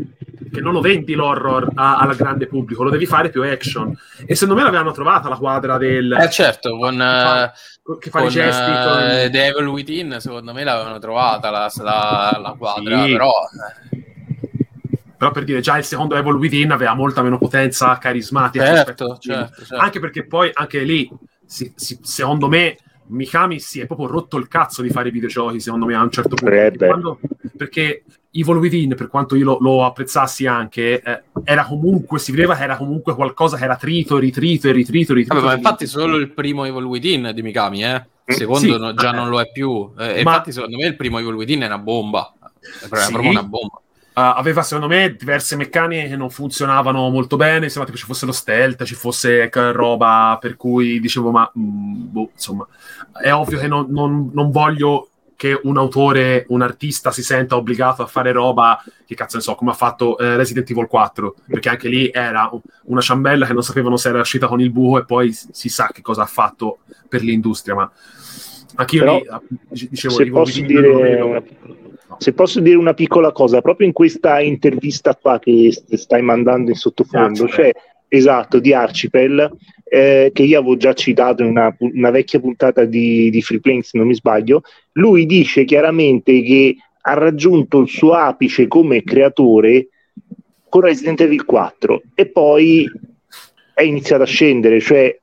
che 0.52 0.60
non 0.60 0.72
lo 0.72 0.80
vendi 0.80 1.14
l'horror 1.14 1.70
a- 1.74 1.98
al 1.98 2.16
grande 2.16 2.46
pubblico, 2.46 2.82
lo 2.82 2.90
devi 2.90 3.06
fare 3.06 3.28
più 3.30 3.42
action. 3.42 3.94
E 4.26 4.34
secondo 4.34 4.54
me 4.60 4.62
l'avevano 4.64 4.92
trovata 4.92 5.28
la 5.28 5.36
quadra 5.36 5.76
del... 5.78 6.10
Eh 6.12 6.30
certo, 6.30 6.76
con, 6.78 7.00
eh, 7.00 7.52
che 8.00 8.10
fa 8.10 8.18
con 8.20 8.28
i 8.28 8.30
gesti. 8.30 8.70
eh, 8.70 8.74
con- 8.82 9.30
Devil 9.30 9.66
Within 9.66 10.16
secondo 10.20 10.52
me 10.52 10.64
l'avevano 10.64 10.98
trovata 10.98 11.50
la, 11.50 11.70
la, 11.82 12.38
la 12.42 12.54
quadra, 12.58 13.04
Sì. 13.04 13.12
però... 13.12 13.30
eh, 13.90 14.04
Però 15.18 15.30
per 15.30 15.44
dire, 15.44 15.60
già 15.60 15.78
il 15.78 15.84
secondo 15.84 16.14
Evil 16.14 16.34
Within 16.34 16.70
aveva 16.72 16.94
molta 16.94 17.22
meno 17.22 17.38
potenza 17.38 17.96
carismatica. 17.98 18.64
certo, 18.66 19.18
certo, 19.18 19.64
certo. 19.64 19.76
Anche 19.76 19.98
perché 19.98 20.26
poi, 20.26 20.50
anche 20.52 20.80
lì, 20.82 21.10
si- 21.46 21.72
si- 21.74 21.98
secondo 22.02 22.48
me, 22.48 22.76
Mikami 23.08 23.58
si 23.60 23.80
è 23.80 23.86
proprio 23.86 24.06
rotto 24.08 24.36
il 24.36 24.48
cazzo 24.48 24.82
di 24.82 24.90
fare 24.90 25.08
i 25.08 25.12
videogiochi, 25.12 25.60
secondo 25.60 25.86
me, 25.86 25.94
a 25.94 26.02
un 26.02 26.10
certo 26.10 26.34
punto. 26.36 26.52
Eh, 26.54 26.70
Perché 26.70 26.86
quando- 26.86 27.18
perché 27.56 28.04
Evil 28.32 28.56
Within, 28.56 28.94
per 28.94 29.08
quanto 29.08 29.34
io 29.36 29.44
lo, 29.44 29.58
lo 29.60 29.84
apprezzassi 29.84 30.46
anche, 30.46 31.00
eh, 31.02 31.22
era 31.44 31.64
comunque, 31.64 32.18
si 32.18 32.32
vedeva 32.32 32.54
che 32.54 32.62
era 32.64 32.76
comunque 32.76 33.14
qualcosa 33.14 33.56
che 33.56 33.64
era 33.64 33.76
trito, 33.76 34.18
ritrito 34.18 34.68
e 34.68 34.72
ritrito, 34.72 35.14
ritrito. 35.14 35.34
Vabbè, 35.40 35.46
ma 35.46 35.54
infatti 35.56 35.86
solo 35.86 36.16
il 36.16 36.30
primo 36.32 36.64
Evil 36.64 36.84
Within 36.84 37.30
di 37.34 37.42
Mikami, 37.42 37.82
eh? 37.84 38.06
Il 38.26 38.34
secondo 38.34 38.72
Sì. 38.74 38.78
no- 38.78 38.92
già 38.94 39.12
non 39.12 39.28
lo 39.28 39.40
è 39.40 39.50
più. 39.50 39.90
Eh, 39.98 40.04
Ma- 40.22 40.32
infatti 40.32 40.52
secondo 40.52 40.76
me 40.76 40.86
il 40.86 40.96
primo 40.96 41.18
Evil 41.18 41.34
Within 41.34 41.60
è 41.62 41.66
una 41.66 41.78
bomba. 41.78 42.34
È 42.60 42.96
Sì. 42.96 43.12
proprio 43.12 43.30
una 43.30 43.42
bomba. 43.44 43.80
Aveva 44.18 44.62
secondo 44.62 44.88
me 44.88 45.14
diverse 45.14 45.56
meccaniche 45.56 46.08
che 46.08 46.16
non 46.16 46.30
funzionavano 46.30 47.08
molto 47.10 47.36
bene. 47.36 47.68
Sembrava 47.68 47.90
che 47.90 47.98
ci 47.98 48.06
fosse 48.06 48.24
lo 48.24 48.32
stealth, 48.32 48.84
ci 48.84 48.94
fosse 48.94 49.50
roba 49.52 50.38
per 50.40 50.56
cui 50.56 51.00
dicevo, 51.00 51.30
ma 51.30 51.50
mh, 51.52 51.60
boh, 51.60 52.30
insomma, 52.32 52.66
è 53.20 53.32
ovvio 53.32 53.58
che 53.58 53.68
non, 53.68 53.86
non, 53.90 54.30
non 54.32 54.50
voglio 54.50 55.10
che 55.36 55.58
un 55.64 55.76
autore, 55.76 56.46
un 56.48 56.62
artista 56.62 57.10
si 57.10 57.22
senta 57.22 57.56
obbligato 57.56 58.02
a 58.02 58.06
fare 58.06 58.32
roba 58.32 58.82
che 59.04 59.14
cazzo 59.14 59.36
ne 59.36 59.42
so, 59.42 59.54
come 59.54 59.70
ha 59.70 59.74
fatto 59.74 60.16
eh, 60.16 60.34
Resident 60.36 60.68
Evil 60.70 60.86
4, 60.86 61.34
perché 61.46 61.68
anche 61.68 61.88
lì 61.88 62.10
era 62.10 62.50
una 62.84 63.00
ciambella 63.02 63.46
che 63.46 63.52
non 63.52 63.62
sapevano 63.62 63.98
se 63.98 64.08
era 64.08 64.20
uscita 64.20 64.46
con 64.46 64.60
il 64.60 64.70
buco 64.70 64.98
e 64.98 65.04
poi 65.04 65.32
si 65.32 65.68
sa 65.68 65.90
che 65.92 66.00
cosa 66.00 66.22
ha 66.22 66.26
fatto 66.26 66.78
per 67.06 67.22
l'industria, 67.22 67.74
ma 67.74 67.92
anche 68.76 68.96
io 68.96 69.02
Però, 69.02 69.40
lì, 69.68 69.88
dicevo, 69.90 70.14
se 70.14 70.30
posso, 70.30 70.60
dire 70.62 70.88
una, 70.88 71.42
se 72.18 72.32
posso 72.32 72.60
dire 72.60 72.76
una 72.76 72.94
piccola 72.94 73.32
cosa, 73.32 73.60
proprio 73.60 73.86
in 73.86 73.92
questa 73.92 74.40
intervista 74.40 75.14
qua 75.14 75.38
che 75.38 75.72
stai 75.72 76.22
mandando 76.22 76.70
in 76.70 76.76
sottofondo, 76.76 77.46
c'è 77.46 77.70
esatto 78.08 78.58
di 78.58 78.72
Archipel 78.72 79.50
eh, 79.84 80.30
che 80.32 80.42
io 80.42 80.58
avevo 80.58 80.76
già 80.76 80.92
citato 80.94 81.42
in 81.42 81.50
una, 81.50 81.74
una 81.78 82.10
vecchia 82.10 82.40
puntata 82.40 82.84
di, 82.84 83.30
di 83.30 83.42
Free 83.42 83.60
Planes, 83.60 83.88
se 83.88 83.98
non 83.98 84.06
mi 84.06 84.14
sbaglio, 84.14 84.62
lui 84.92 85.26
dice 85.26 85.64
chiaramente 85.64 86.42
che 86.42 86.76
ha 87.02 87.14
raggiunto 87.14 87.80
il 87.80 87.88
suo 87.88 88.12
apice 88.12 88.66
come 88.66 89.04
creatore 89.04 89.88
con 90.68 90.80
Resident 90.80 91.20
Evil 91.20 91.44
4 91.44 92.02
e 92.14 92.26
poi 92.26 92.88
è 93.74 93.82
iniziato 93.82 94.22
a 94.22 94.26
scendere, 94.26 94.80
cioè 94.80 95.16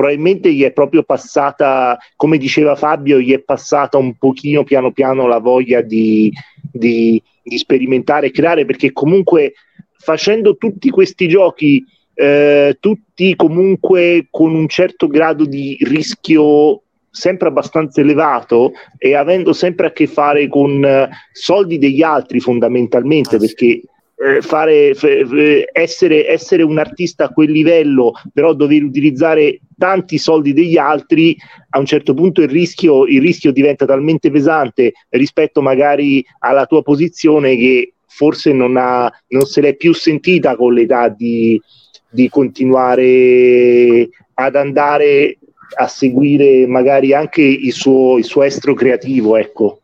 probabilmente 0.00 0.50
gli 0.50 0.62
è 0.62 0.72
proprio 0.72 1.02
passata, 1.02 1.98
come 2.16 2.38
diceva 2.38 2.74
Fabio, 2.74 3.20
gli 3.20 3.34
è 3.34 3.40
passata 3.40 3.98
un 3.98 4.16
pochino 4.16 4.64
piano 4.64 4.92
piano 4.92 5.26
la 5.26 5.38
voglia 5.38 5.82
di, 5.82 6.32
di, 6.72 7.22
di 7.42 7.58
sperimentare 7.58 8.28
e 8.28 8.30
creare, 8.30 8.64
perché 8.64 8.92
comunque 8.92 9.52
facendo 9.98 10.56
tutti 10.56 10.88
questi 10.88 11.28
giochi 11.28 11.84
eh, 12.14 12.78
tutti 12.80 13.36
comunque 13.36 14.28
con 14.30 14.54
un 14.54 14.68
certo 14.68 15.06
grado 15.06 15.44
di 15.44 15.76
rischio 15.82 16.82
sempre 17.10 17.48
abbastanza 17.48 18.00
elevato 18.00 18.72
e 18.96 19.14
avendo 19.14 19.52
sempre 19.52 19.88
a 19.88 19.92
che 19.92 20.06
fare 20.06 20.48
con 20.48 20.82
eh, 20.82 21.10
soldi 21.32 21.76
degli 21.76 22.02
altri 22.02 22.40
fondamentalmente 22.40 23.36
ah, 23.36 23.38
perché 23.38 23.82
fare, 24.40 24.94
f- 24.94 25.64
essere, 25.72 26.28
essere, 26.28 26.62
un 26.62 26.78
artista 26.78 27.24
a 27.24 27.28
quel 27.30 27.50
livello 27.50 28.12
però 28.34 28.52
dover 28.52 28.82
utilizzare 28.82 29.60
tanti 29.78 30.18
soldi 30.18 30.52
degli 30.52 30.76
altri 30.76 31.34
a 31.70 31.78
un 31.78 31.86
certo 31.86 32.12
punto 32.12 32.42
il 32.42 32.48
rischio, 32.48 33.06
il 33.06 33.20
rischio 33.20 33.50
diventa 33.50 33.86
talmente 33.86 34.30
pesante 34.30 34.92
rispetto 35.08 35.62
magari 35.62 36.22
alla 36.40 36.66
tua 36.66 36.82
posizione 36.82 37.56
che 37.56 37.94
forse 38.06 38.52
non, 38.52 38.76
ha, 38.76 39.10
non 39.28 39.46
se 39.46 39.62
l'è 39.62 39.74
più 39.74 39.94
sentita 39.94 40.54
con 40.54 40.74
l'età 40.74 41.08
di, 41.08 41.60
di 42.10 42.28
continuare 42.28 44.08
ad 44.34 44.54
andare 44.56 45.38
a 45.76 45.86
seguire 45.86 46.66
magari 46.66 47.14
anche 47.14 47.42
il 47.42 47.72
suo, 47.72 48.18
il 48.18 48.24
suo 48.24 48.42
estro 48.42 48.74
creativo, 48.74 49.36
ecco. 49.36 49.79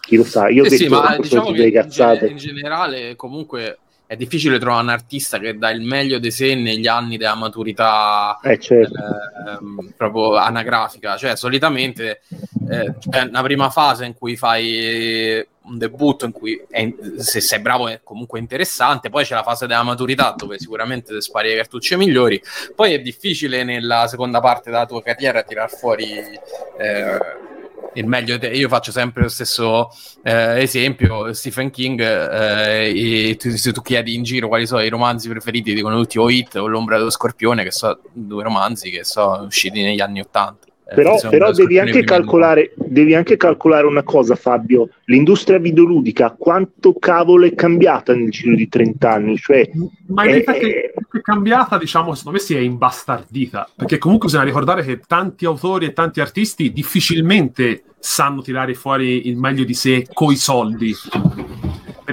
Chi 0.00 0.16
lo 0.16 0.24
sa, 0.24 0.48
io 0.48 0.62
ho 0.62 0.66
eh 0.66 0.70
detto 0.70 0.82
sì, 0.82 0.88
ma 0.88 1.16
diciamo 1.16 1.52
che 1.52 1.70
cazzate. 1.70 2.26
In, 2.26 2.36
generale 2.36 3.16
comunque 3.16 3.78
è 4.06 4.16
difficile 4.16 4.58
trovare 4.58 4.82
un 4.82 4.88
artista 4.88 5.38
che 5.38 5.56
dà 5.56 5.70
il 5.70 5.82
meglio 5.82 6.18
di 6.18 6.30
sé 6.30 6.54
negli 6.56 6.88
anni 6.88 7.16
della 7.16 7.36
maturità 7.36 8.40
eh, 8.42 8.58
certo. 8.58 8.98
eh, 8.98 9.92
proprio 9.96 10.34
anagrafica. 10.36 11.16
Cioè, 11.16 11.36
solitamente 11.36 12.22
eh, 12.68 12.94
è 13.10 13.20
una 13.20 13.42
prima 13.42 13.70
fase 13.70 14.06
in 14.06 14.14
cui 14.14 14.36
fai 14.36 15.46
un 15.62 15.78
debutto 15.78 16.24
in 16.24 16.32
cui 16.32 16.60
è, 16.68 16.92
se 17.18 17.40
sei 17.40 17.60
bravo 17.60 17.88
è 17.88 18.00
comunque 18.02 18.38
interessante, 18.38 19.10
poi 19.10 19.24
c'è 19.24 19.34
la 19.34 19.42
fase 19.42 19.66
della 19.66 19.82
maturità 19.82 20.34
dove 20.36 20.58
sicuramente 20.58 21.20
spari 21.20 21.50
le 21.50 21.56
cartucce 21.56 21.96
migliori, 21.96 22.42
poi 22.74 22.94
è 22.94 23.00
difficile 23.00 23.62
nella 23.62 24.08
seconda 24.08 24.40
parte 24.40 24.70
della 24.70 24.86
tua 24.86 25.02
carriera 25.02 25.42
tirar 25.42 25.70
fuori 25.70 26.14
eh, 26.16 27.18
il 27.94 28.06
meglio. 28.06 28.38
Te- 28.38 28.48
io 28.48 28.68
faccio 28.68 28.92
sempre 28.92 29.22
lo 29.22 29.28
stesso 29.28 29.90
eh, 30.22 30.62
esempio: 30.62 31.32
Stephen 31.32 31.70
King. 31.70 32.00
Eh, 32.00 33.36
tu, 33.38 33.50
se 33.50 33.72
tu 33.72 33.82
chiedi 33.82 34.14
in 34.14 34.22
giro 34.22 34.48
quali 34.48 34.66
sono 34.66 34.82
i 34.82 34.88
romanzi 34.88 35.28
preferiti, 35.28 35.74
dicono 35.74 35.96
tutti 35.96 36.18
o 36.18 36.30
Hit 36.30 36.56
o 36.56 36.66
L'ombra 36.66 36.96
dello 36.98 37.10
scorpione, 37.10 37.64
che 37.64 37.70
sono 37.70 37.98
due 38.12 38.42
romanzi 38.42 38.90
che 38.90 39.04
sono 39.04 39.44
usciti 39.44 39.82
negli 39.82 40.00
anni 40.00 40.20
Ottanta. 40.20 40.69
Eh, 40.90 40.94
però, 40.94 41.16
però 41.28 41.52
devi, 41.52 41.78
anche 41.78 42.02
calcolare, 42.02 42.72
devi, 42.74 43.14
anche 43.14 43.36
calcolare, 43.36 43.86
una 43.86 44.02
cosa, 44.02 44.34
Fabio: 44.34 44.88
l'industria 45.04 45.58
videoludica 45.58 46.34
quanto 46.36 46.94
cavolo 46.98 47.46
è 47.46 47.54
cambiata 47.54 48.12
nel 48.12 48.30
giro 48.30 48.56
di 48.56 48.68
30 48.68 49.10
anni? 49.10 49.36
Cioè, 49.36 49.70
Ma 50.06 50.24
in 50.24 50.30
realtà 50.32 50.52
che 50.54 50.92
è 50.92 51.20
cambiata, 51.20 51.78
diciamo, 51.78 52.14
secondo 52.14 52.38
me 52.38 52.44
si 52.44 52.56
è 52.56 52.58
imbastardita. 52.58 53.68
Perché 53.76 53.98
comunque 53.98 54.26
bisogna 54.26 54.44
ricordare 54.44 54.82
che 54.82 55.00
tanti 55.06 55.44
autori 55.44 55.86
e 55.86 55.92
tanti 55.92 56.20
artisti 56.20 56.72
difficilmente 56.72 57.84
sanno 58.00 58.42
tirare 58.42 58.74
fuori 58.74 59.28
il 59.28 59.36
meglio 59.36 59.62
di 59.62 59.74
sé 59.74 60.06
coi 60.12 60.34
soldi 60.34 60.94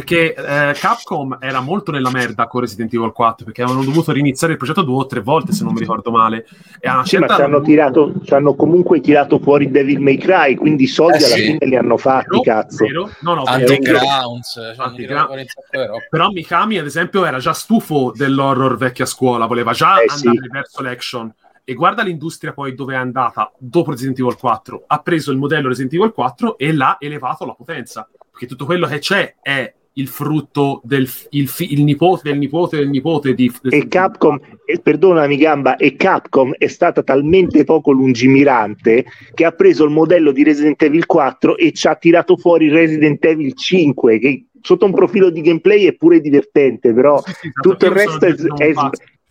perché 0.08 0.34
eh, 0.34 0.74
Capcom 0.74 1.38
era 1.42 1.60
molto 1.60 1.92
nella 1.92 2.10
merda 2.10 2.48
con 2.48 2.62
Resident 2.62 2.94
Evil 2.94 3.12
4 3.12 3.44
perché 3.44 3.62
avevano 3.62 3.84
dovuto 3.84 4.14
riniziare 4.14 4.54
il 4.54 4.58
progetto 4.58 4.84
due 4.84 4.96
o 4.96 5.06
tre 5.06 5.20
volte 5.20 5.52
se 5.52 5.66
non 5.66 5.74
mi 5.74 5.80
ricordo 5.80 6.12
male 6.12 6.48
e 6.80 6.90
sì, 7.04 7.18
ma 7.18 7.28
ci 7.28 7.42
hanno, 7.42 7.60
tirato, 7.60 8.14
ci 8.24 8.34
hanno 8.34 8.56
comunque 8.56 9.02
tirato 9.02 9.40
fuori 9.40 9.70
Devil 9.70 10.00
May 10.00 10.18
Cry 10.18 10.56
quindi 10.56 10.84
i 10.84 10.88
soldi 10.88 11.24
eh, 11.24 11.26
alla 11.26 11.36
sì. 11.36 11.42
fine 11.44 11.66
li 11.66 11.76
hanno 11.76 11.98
fatti 11.98 12.30
vero, 12.30 12.42
cazzo 12.42 12.86
vero? 12.86 13.10
No, 13.20 13.34
no, 13.34 13.44
Anti-grounds 13.44 14.52
cioè 14.54 14.74
Anti-ground. 14.78 15.46
però 16.10 16.30
Mikami 16.30 16.78
ad 16.78 16.86
esempio 16.86 17.26
era 17.26 17.40
già 17.40 17.54
stufo 17.54 18.14
dell'horror 18.16 18.78
vecchia 18.78 19.06
scuola 19.06 19.46
voleva 19.46 19.74
già 19.74 20.00
eh, 20.00 20.06
andare 20.08 20.38
sì. 20.42 20.50
verso 20.50 20.82
l'action 20.82 21.34
e 21.66 21.74
guarda 21.74 22.02
l'industria 22.02 22.54
poi 22.54 22.74
dove 22.74 22.94
è 22.94 22.98
andata 22.98 23.52
dopo 23.58 23.92
Resident 23.92 24.18
Evil 24.20 24.38
4 24.38 24.84
ha 24.88 25.00
preso 25.00 25.32
il 25.32 25.38
modello 25.38 25.68
Resident 25.68 25.94
Evil 25.94 26.14
4 26.14 26.58
e 26.58 26.74
l'ha 26.74 26.96
elevato 26.98 27.44
alla 27.44 27.56
potenza 27.56 28.08
perché 28.32 28.46
tutto 28.46 28.66
quello 28.66 28.88
che 28.88 29.00
c'è 29.00 29.36
è 29.42 29.74
il 29.98 30.08
frutto 30.08 30.82
del 30.84 31.08
il, 31.32 31.50
il 31.60 31.84
nipote 31.84 32.30
del 32.30 32.38
nipote 32.38 32.78
del 32.78 32.90
nipote 32.90 33.34
di 33.34 33.52
e 33.70 33.88
Capcom 33.88 34.40
e, 34.66 34.80
perdonami 34.80 35.38
Gamba 35.38 35.76
e 35.76 35.96
Capcom 35.96 36.54
è 36.58 36.68
stata 36.68 37.04
talmente 37.04 37.64
poco 37.64 37.92
lungimirante 37.92 39.06
che 39.34 39.46
ha 39.46 39.52
preso 39.52 39.84
il 39.86 39.92
modello 39.92 40.32
di 40.32 40.44
Resident 40.44 40.82
Evil 40.82 41.06
4 41.06 41.58
e 41.58 41.72
ci 41.72 41.88
ha 41.88 41.96
tirato 41.96 42.38
fuori 42.38 42.70
Resident 42.70 43.24
Evil 43.26 43.54
5 43.54 44.20
che 44.20 44.46
sotto 44.62 44.86
un 44.86 44.94
profilo 44.94 45.30
di 45.30 45.42
gameplay 45.42 45.86
è 45.86 45.94
pure 45.94 46.20
divertente 46.20 46.94
però 46.94 47.22
sì, 47.22 47.32
sì, 47.32 47.48
esatto. 47.48 47.70
tutto 47.70 47.86
il 47.86 47.92
resto 47.92 48.26
è, 48.26 48.34
è, 48.34 48.74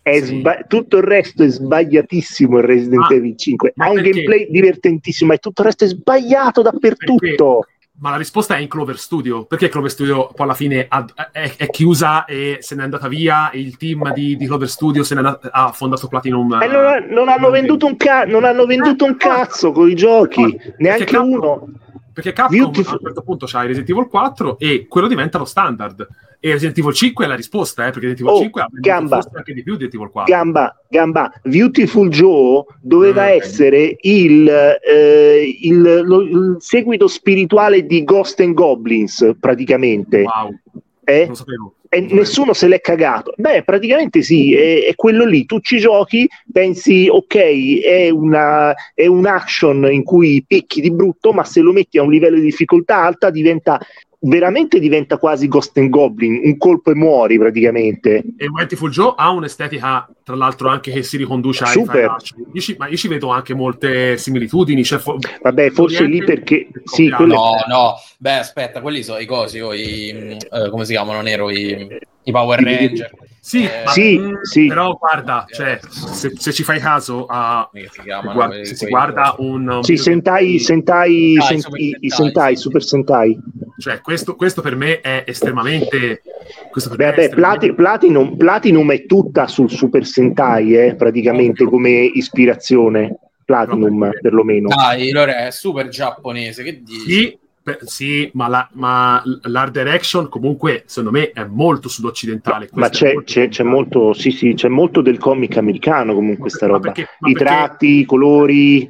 è 0.01 0.19
sì. 0.19 0.25
sba- 0.25 0.65
tutto 0.67 0.97
il 0.97 1.03
resto 1.03 1.43
è 1.43 1.47
sbagliatissimo 1.47 2.57
il 2.57 2.63
Resident 2.63 3.09
ma, 3.09 3.15
Evil 3.15 3.37
5 3.37 3.73
ha 3.73 3.89
un 3.89 3.95
perché? 3.95 4.09
gameplay 4.09 4.47
divertentissimo 4.49 5.33
e 5.33 5.37
tutto 5.37 5.61
il 5.61 5.67
resto 5.67 5.85
è 5.85 5.87
sbagliato 5.87 6.61
dappertutto 6.61 7.59
perché? 7.59 7.75
Ma 7.99 8.11
la 8.11 8.17
risposta 8.17 8.55
è 8.55 8.59
in 8.59 8.67
Clover 8.67 8.97
Studio. 8.97 9.45
Perché 9.45 9.69
Clover 9.69 9.89
Studio 9.89 10.27
poi 10.27 10.45
alla 10.45 10.53
fine 10.53 10.85
ha, 10.87 11.05
è, 11.31 11.53
è, 11.57 11.69
chiusa 11.69 12.25
e 12.25 12.57
se 12.61 12.75
n'è 12.75 12.83
andata 12.83 13.07
via 13.07 13.49
e 13.49 13.59
il 13.59 13.75
team 13.77 14.13
di, 14.13 14.37
di 14.37 14.45
Clover 14.45 14.69
Studio 14.69 15.03
se 15.03 15.15
n'è 15.15 15.19
andato, 15.21 15.49
ha 15.51 15.71
fondato 15.71 16.07
Platinum. 16.07 16.61
E 16.61 16.67
non, 16.67 17.07
non, 17.09 17.27
hanno, 17.27 17.49
venduto 17.49 17.87
un, 17.87 17.97
ca- 17.97 18.25
non 18.25 18.43
hanno 18.43 18.65
venduto 18.65 19.05
un 19.05 19.17
cazzo 19.17 19.71
con 19.71 19.89
i 19.89 19.95
giochi, 19.95 20.59
neanche 20.77 21.05
Capcom, 21.05 21.31
uno. 21.31 21.67
Perché 22.13 22.33
Capcom 22.33 22.57
Beautiful. 22.57 22.93
a 22.93 22.97
un 22.97 23.05
certo 23.05 23.21
punto 23.23 23.45
c'ha 23.47 23.61
Resident 23.61 23.89
Evil 23.89 24.07
4 24.07 24.59
e 24.59 24.85
quello 24.87 25.07
diventa 25.07 25.39
lo 25.39 25.45
standard. 25.45 26.07
E 26.39 26.51
Resident 26.51 26.77
Evil 26.77 26.93
5 26.93 27.25
è 27.25 27.27
la 27.27 27.35
risposta, 27.35 27.87
eh, 27.87 27.91
perché 27.91 28.07
Resident 28.07 28.29
Evil 28.29 28.39
oh, 28.39 28.41
5 28.41 28.61
ha 28.61 28.67
gamba, 28.71 29.27
anche 29.33 29.53
di 29.53 29.63
più 29.63 29.75
di 29.75 29.85
Resident 29.85 29.93
Evil 29.95 30.09
4. 30.11 30.33
Gamba, 30.33 30.81
gamba. 30.87 31.33
Beautiful 31.43 32.09
Joe 32.09 32.63
doveva 32.79 33.25
mm, 33.25 33.29
essere 33.29 33.97
il, 34.01 34.47
eh, 34.47 35.57
il, 35.61 36.01
lo, 36.05 36.21
il, 36.21 36.55
seguito 36.59 37.07
spirituale 37.07 37.85
di 37.85 38.03
Ghost 38.03 38.39
and 38.41 38.53
Goblins, 38.53 39.35
praticamente. 39.39 40.21
Wow. 40.21 40.55
Eh? 41.03 41.25
Non 41.25 41.35
sapevo. 41.35 41.73
E 41.89 42.01
nessuno 42.01 42.53
se 42.53 42.67
l'è 42.67 42.81
cagato. 42.81 43.33
Beh, 43.37 43.63
praticamente 43.63 44.21
sì, 44.21 44.53
è, 44.53 44.85
è, 44.85 44.95
quello 44.95 45.25
lì. 45.25 45.45
Tu 45.45 45.59
ci 45.61 45.77
giochi, 45.79 46.27
pensi, 46.51 47.07
ok, 47.09 47.81
è, 47.81 48.09
una, 48.09 48.73
è 48.93 49.07
un 49.07 49.25
action 49.25 49.89
in 49.91 50.03
cui 50.03 50.43
picchi 50.45 50.81
di 50.81 50.91
brutto, 50.91 51.31
ma 51.31 51.43
se 51.43 51.61
lo 51.61 51.71
metti 51.71 51.97
a 51.97 52.03
un 52.03 52.11
livello 52.11 52.35
di 52.35 52.43
difficoltà 52.43 52.97
alta 53.03 53.29
diventa 53.29 53.79
veramente 54.27 54.79
diventa 54.79 55.17
quasi 55.17 55.47
Ghost 55.47 55.77
and 55.77 55.89
Goblin, 55.89 56.41
un 56.43 56.57
colpo 56.57 56.91
e 56.91 56.95
muori 56.95 57.37
praticamente. 57.37 58.23
E 58.37 58.49
Mightyful 58.49 58.91
Joe 58.91 59.13
ha 59.15 59.29
un'estetica, 59.31 60.09
tra 60.23 60.35
l'altro, 60.35 60.69
anche 60.69 60.91
che 60.91 61.03
si 61.03 61.17
riconduce 61.17 61.63
a 61.63 61.67
Super. 61.67 62.15
Io 62.53 62.61
ci, 62.61 62.75
ma 62.77 62.87
io 62.87 62.97
ci 62.97 63.07
vedo 63.07 63.29
anche 63.29 63.53
molte 63.53 64.17
similitudini. 64.17 64.83
Cioè, 64.83 64.99
fo- 64.99 65.17
Vabbè, 65.41 65.69
forse 65.71 66.03
lì 66.05 66.23
perché... 66.23 66.67
Sì, 66.83 67.09
quelle... 67.09 67.33
No, 67.33 67.51
no, 67.67 67.93
beh, 68.17 68.37
aspetta, 68.37 68.81
quelli 68.81 69.03
sono 69.03 69.19
i 69.19 69.25
cosi, 69.25 69.59
o 69.59 69.73
i, 69.73 70.37
eh, 70.37 70.69
come 70.69 70.85
si 70.85 70.93
chiamano, 70.93 71.21
Nero, 71.21 71.49
i, 71.49 71.87
i 72.23 72.31
Power 72.31 72.61
Ranger. 72.61 73.11
Sì, 73.39 73.63
eh, 73.63 73.83
ma, 73.85 73.91
sì, 73.91 74.17
mh, 74.17 74.41
sì, 74.41 74.67
però 74.67 74.97
guarda, 74.97 75.45
cioè, 75.49 75.79
se, 75.81 76.33
se, 76.35 76.51
ci 76.51 76.63
fai 76.63 76.79
caso 76.79 77.25
a 77.29 77.69
chiamano, 78.03 78.33
guarda, 78.33 78.53
quei, 78.55 78.65
se 78.65 78.75
si 78.75 78.87
guarda 78.87 79.35
un, 79.37 79.79
sì, 79.83 79.95
Sentai, 79.95 80.59
Sentai, 80.59 81.35
ah, 81.37 81.43
Sentai, 81.43 81.97
Sentai, 82.07 82.55
Super 82.57 82.83
Sentai. 82.83 83.39
cioè 83.77 84.01
questo, 84.01 84.35
questo 84.35 84.61
per 84.61 84.75
me 84.75 84.99
è 84.99 85.23
estremamente... 85.25 86.21
Questo 86.69 86.89
per 86.89 86.97
Beh, 86.97 87.05
me 87.05 87.11
è 87.11 87.15
beh, 87.15 87.23
estremamente- 87.23 87.73
Plati- 87.73 87.73
Platinum, 87.73 88.37
Platinum 88.37 88.91
è 88.91 89.05
tutta 89.05 89.47
sul 89.47 89.69
Super 89.69 90.05
Sentai, 90.05 90.75
eh, 90.75 90.95
praticamente 90.95 91.63
come 91.65 91.89
ispirazione. 91.89 93.17
Platinum, 93.45 94.09
perlomeno. 94.21 94.67
Dai, 94.67 95.09
Lore, 95.11 95.47
è 95.47 95.51
super 95.51 95.87
giapponese, 95.87 96.63
che 96.63 96.81
dici? 96.83 97.09
Sì, 97.09 97.39
per- 97.67 97.79
sì, 97.83 98.29
ma, 98.33 98.47
la, 98.47 98.69
ma 98.75 99.21
l'art 99.41 99.73
direction 99.73 100.29
comunque 100.29 100.83
secondo 100.85 101.17
me 101.17 101.31
è 101.31 101.43
molto 101.43 101.89
sudoccidentale. 101.89 102.69
Ma 102.71 102.87
Questo 102.87 103.05
è 103.05 103.13
c'è, 103.15 103.23
c'è- 103.25 103.47
c'è 103.49 103.63
molto, 103.63 104.13
sì, 104.13 104.31
sì, 104.31 104.53
c'è 104.53 104.69
molto 104.69 105.01
del 105.01 105.17
comic 105.17 105.57
americano 105.57 106.13
comunque 106.13 106.49
sta 106.49 106.65
Ma 106.67 106.71
roba. 106.73 106.91
perché- 106.91 107.09
ma 107.19 107.27
I 107.29 107.33
perché- 107.33 107.47
tratti, 107.49 107.99
i 107.99 108.05
colori. 108.05 108.89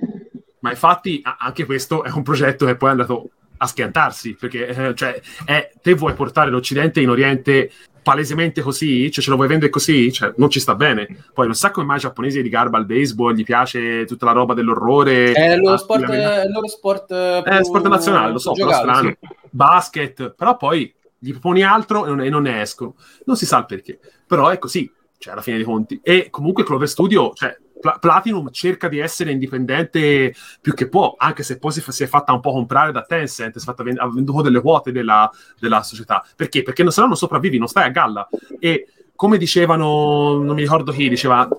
Ma 0.59 0.69
infatti 0.69 1.21
anche 1.23 1.65
questo 1.65 2.03
è 2.03 2.11
un 2.11 2.21
progetto 2.21 2.67
che 2.67 2.75
poi 2.75 2.89
è 2.89 2.91
andato 2.91 3.29
a 3.57 3.65
schiantarsi, 3.65 4.35
perché 4.39 4.67
eh, 4.67 4.93
cioè, 4.93 5.19
è- 5.45 5.71
te 5.81 5.93
vuoi 5.95 6.13
portare 6.13 6.51
l'Occidente 6.51 7.01
in 7.01 7.09
Oriente 7.09 7.71
palesemente 8.07 8.61
così? 8.61 9.11
Cioè 9.11 9.21
ce 9.21 9.29
lo 9.29 9.35
vuoi 9.35 9.49
vendere 9.49 9.69
così? 9.69 10.13
Cioè, 10.13 10.31
non 10.37 10.49
ci 10.49 10.61
sta 10.61 10.75
bene. 10.75 11.25
Poi 11.33 11.45
non 11.45 11.55
sa 11.55 11.71
come 11.71 11.85
mai 11.85 11.95
ai 11.97 12.01
giapponesi 12.01 12.41
di 12.41 12.47
garba 12.47 12.77
al 12.77 12.85
baseball, 12.85 13.33
gli 13.33 13.43
piace 13.43 14.05
tutta 14.05 14.23
la 14.23 14.31
roba 14.31 14.53
dell'orrore. 14.53 15.33
È 15.33 15.53
il 15.55 15.59
loro 15.59 15.75
sport, 15.75 16.05
è 16.09 16.45
il 16.45 16.51
loro 16.51 16.67
sport, 16.69 17.11
eh, 17.11 17.43
È 17.43 17.55
più 17.57 17.65
sport 17.65 17.87
nazionale, 17.87 18.31
lo 18.31 18.37
so, 18.37 18.53
però 18.53 18.67
giocato, 18.69 18.87
strano. 18.87 19.09
sì. 19.09 19.17
Basket, 19.49 20.33
però 20.37 20.55
poi 20.55 20.93
gli 21.19 21.31
proponi 21.31 21.63
altro 21.63 22.05
e 22.05 22.09
non, 22.09 22.21
e 22.21 22.29
non 22.29 22.43
ne 22.43 22.61
escono. 22.61 22.95
Non 23.25 23.35
si 23.35 23.45
sa 23.45 23.57
il 23.57 23.65
perché. 23.65 23.99
Però 24.25 24.47
è 24.47 24.57
così, 24.57 24.89
cioè 25.17 25.33
alla 25.33 25.41
fine 25.41 25.57
dei 25.57 25.65
conti. 25.65 25.99
E 26.01 26.29
comunque 26.29 26.63
Clover 26.63 26.87
Studio, 26.87 27.33
cioè 27.33 27.57
Pla- 27.79 27.97
Platinum 27.99 28.49
cerca 28.51 28.87
di 28.87 28.99
essere 28.99 29.31
indipendente 29.31 30.33
più 30.61 30.73
che 30.73 30.87
può, 30.87 31.15
anche 31.17 31.43
se 31.43 31.57
poi 31.59 31.71
si, 31.71 31.81
fa- 31.81 31.91
si 31.91 32.03
è 32.03 32.07
fatta 32.07 32.33
un 32.33 32.39
po' 32.39 32.51
comprare 32.51 32.91
da 32.91 33.03
Tencent, 33.03 33.57
si 33.57 33.59
è 33.59 33.61
fatta 33.61 33.83
vend- 33.83 33.99
ha 33.99 34.09
venduto 34.09 34.41
delle 34.41 34.61
quote 34.61 34.91
della, 34.91 35.29
della 35.59 35.83
società. 35.83 36.25
Perché? 36.35 36.63
Perché 36.63 36.83
non 36.83 36.91
se 36.91 37.01
no 37.01 37.07
non 37.07 37.17
sopravvivi, 37.17 37.57
non 37.57 37.67
stai 37.67 37.85
a 37.85 37.89
galla. 37.89 38.27
E 38.59 38.87
come 39.17 39.39
dicevano, 39.39 40.43
non 40.43 40.53
mi 40.53 40.61
ricordo 40.61 40.91
chi, 40.91 41.09
diceva, 41.09 41.49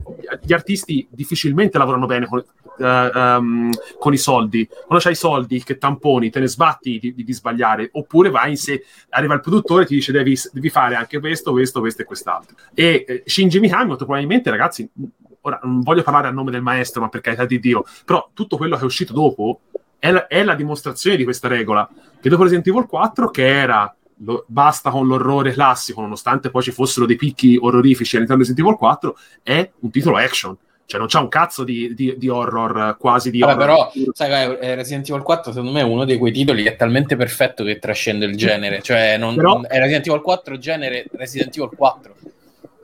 gli 0.40 0.52
artisti 0.52 1.06
difficilmente 1.10 1.76
lavorano 1.76 2.06
bene 2.06 2.26
con, 2.26 2.38
eh, 2.38 3.10
ehm, 3.12 3.70
con 3.98 4.12
i 4.12 4.16
soldi. 4.16 4.64
Quando 4.66 5.02
c'hai 5.02 5.12
i 5.12 5.16
soldi 5.16 5.62
che 5.64 5.76
tamponi, 5.76 6.30
te 6.30 6.38
ne 6.38 6.46
sbatti 6.46 7.00
di, 7.00 7.12
di- 7.12 7.24
di 7.24 7.32
sbagliare, 7.32 7.88
oppure 7.92 8.30
vai 8.30 8.50
in 8.50 8.56
se 8.56 8.84
arriva 9.10 9.34
il 9.34 9.40
produttore 9.40 9.82
e 9.82 9.86
ti 9.86 9.94
dice 9.96 10.12
devi, 10.12 10.38
devi 10.52 10.70
fare 10.70 10.94
anche 10.94 11.18
questo, 11.18 11.50
questo, 11.50 11.80
questo 11.80 12.02
e 12.02 12.04
quest'altro. 12.04 12.56
E 12.74 13.04
eh, 13.06 13.22
Shinji 13.26 13.58
Mikami 13.58 13.86
molto 13.86 14.04
probabilmente, 14.04 14.50
ragazzi, 14.50 14.88
ora 15.48 15.60
non 15.62 15.80
voglio 15.82 16.02
parlare 16.02 16.28
a 16.28 16.30
nome 16.30 16.50
del 16.50 16.62
maestro, 16.62 17.00
ma 17.02 17.08
per 17.08 17.20
carità 17.20 17.44
di 17.44 17.58
Dio, 17.60 17.84
però 18.04 18.28
tutto 18.32 18.56
quello 18.56 18.76
che 18.76 18.82
è 18.82 18.84
uscito 18.86 19.12
dopo 19.12 19.60
è 19.98 20.10
la, 20.10 20.26
è 20.28 20.44
la 20.44 20.54
dimostrazione 20.54 21.16
di 21.16 21.24
questa 21.24 21.48
regola. 21.48 21.88
Che 22.20 22.28
dopo 22.28 22.42
Resident 22.42 22.66
Evil 22.68 22.86
4, 22.86 23.30
che 23.30 23.46
era 23.46 23.92
lo- 24.24 24.44
basta 24.48 24.90
con 24.90 25.06
l'orrore 25.06 25.52
classico, 25.52 26.00
nonostante 26.00 26.50
poi 26.50 26.62
ci 26.62 26.70
fossero 26.72 27.06
dei 27.06 27.16
picchi 27.16 27.56
orrorifici 27.60 28.16
all'interno 28.16 28.42
di 28.42 28.48
Resident 28.48 28.68
Evil 28.68 28.78
4, 28.78 29.16
è 29.42 29.70
un 29.80 29.90
titolo 29.90 30.16
action. 30.16 30.56
Cioè 30.86 30.98
non 30.98 31.08
c'è 31.08 31.18
un 31.18 31.28
cazzo 31.28 31.64
di, 31.64 31.92
di- 31.94 32.14
di 32.16 32.28
horror, 32.30 32.96
quasi 32.98 33.30
di 33.30 33.40
Vabbè, 33.40 33.52
horror. 33.62 33.90
però, 33.92 34.12
sai, 34.14 34.56
eh, 34.58 34.74
Resident 34.74 35.06
Evil 35.10 35.22
4 35.22 35.52
secondo 35.52 35.70
me 35.72 35.80
è 35.80 35.84
uno 35.84 36.04
di 36.06 36.16
quei 36.16 36.32
titoli 36.32 36.62
che 36.62 36.70
è 36.72 36.76
talmente 36.76 37.14
perfetto 37.14 37.62
che 37.62 37.78
trascende 37.78 38.24
il 38.24 38.36
genere. 38.36 38.80
Cioè, 38.80 39.18
non, 39.18 39.34
Però- 39.34 39.60
è 39.62 39.78
Resident 39.78 40.06
Evil 40.06 40.22
4 40.22 40.56
genere 40.56 41.04
Resident 41.12 41.54
Evil 41.56 41.70
4. 41.76 42.14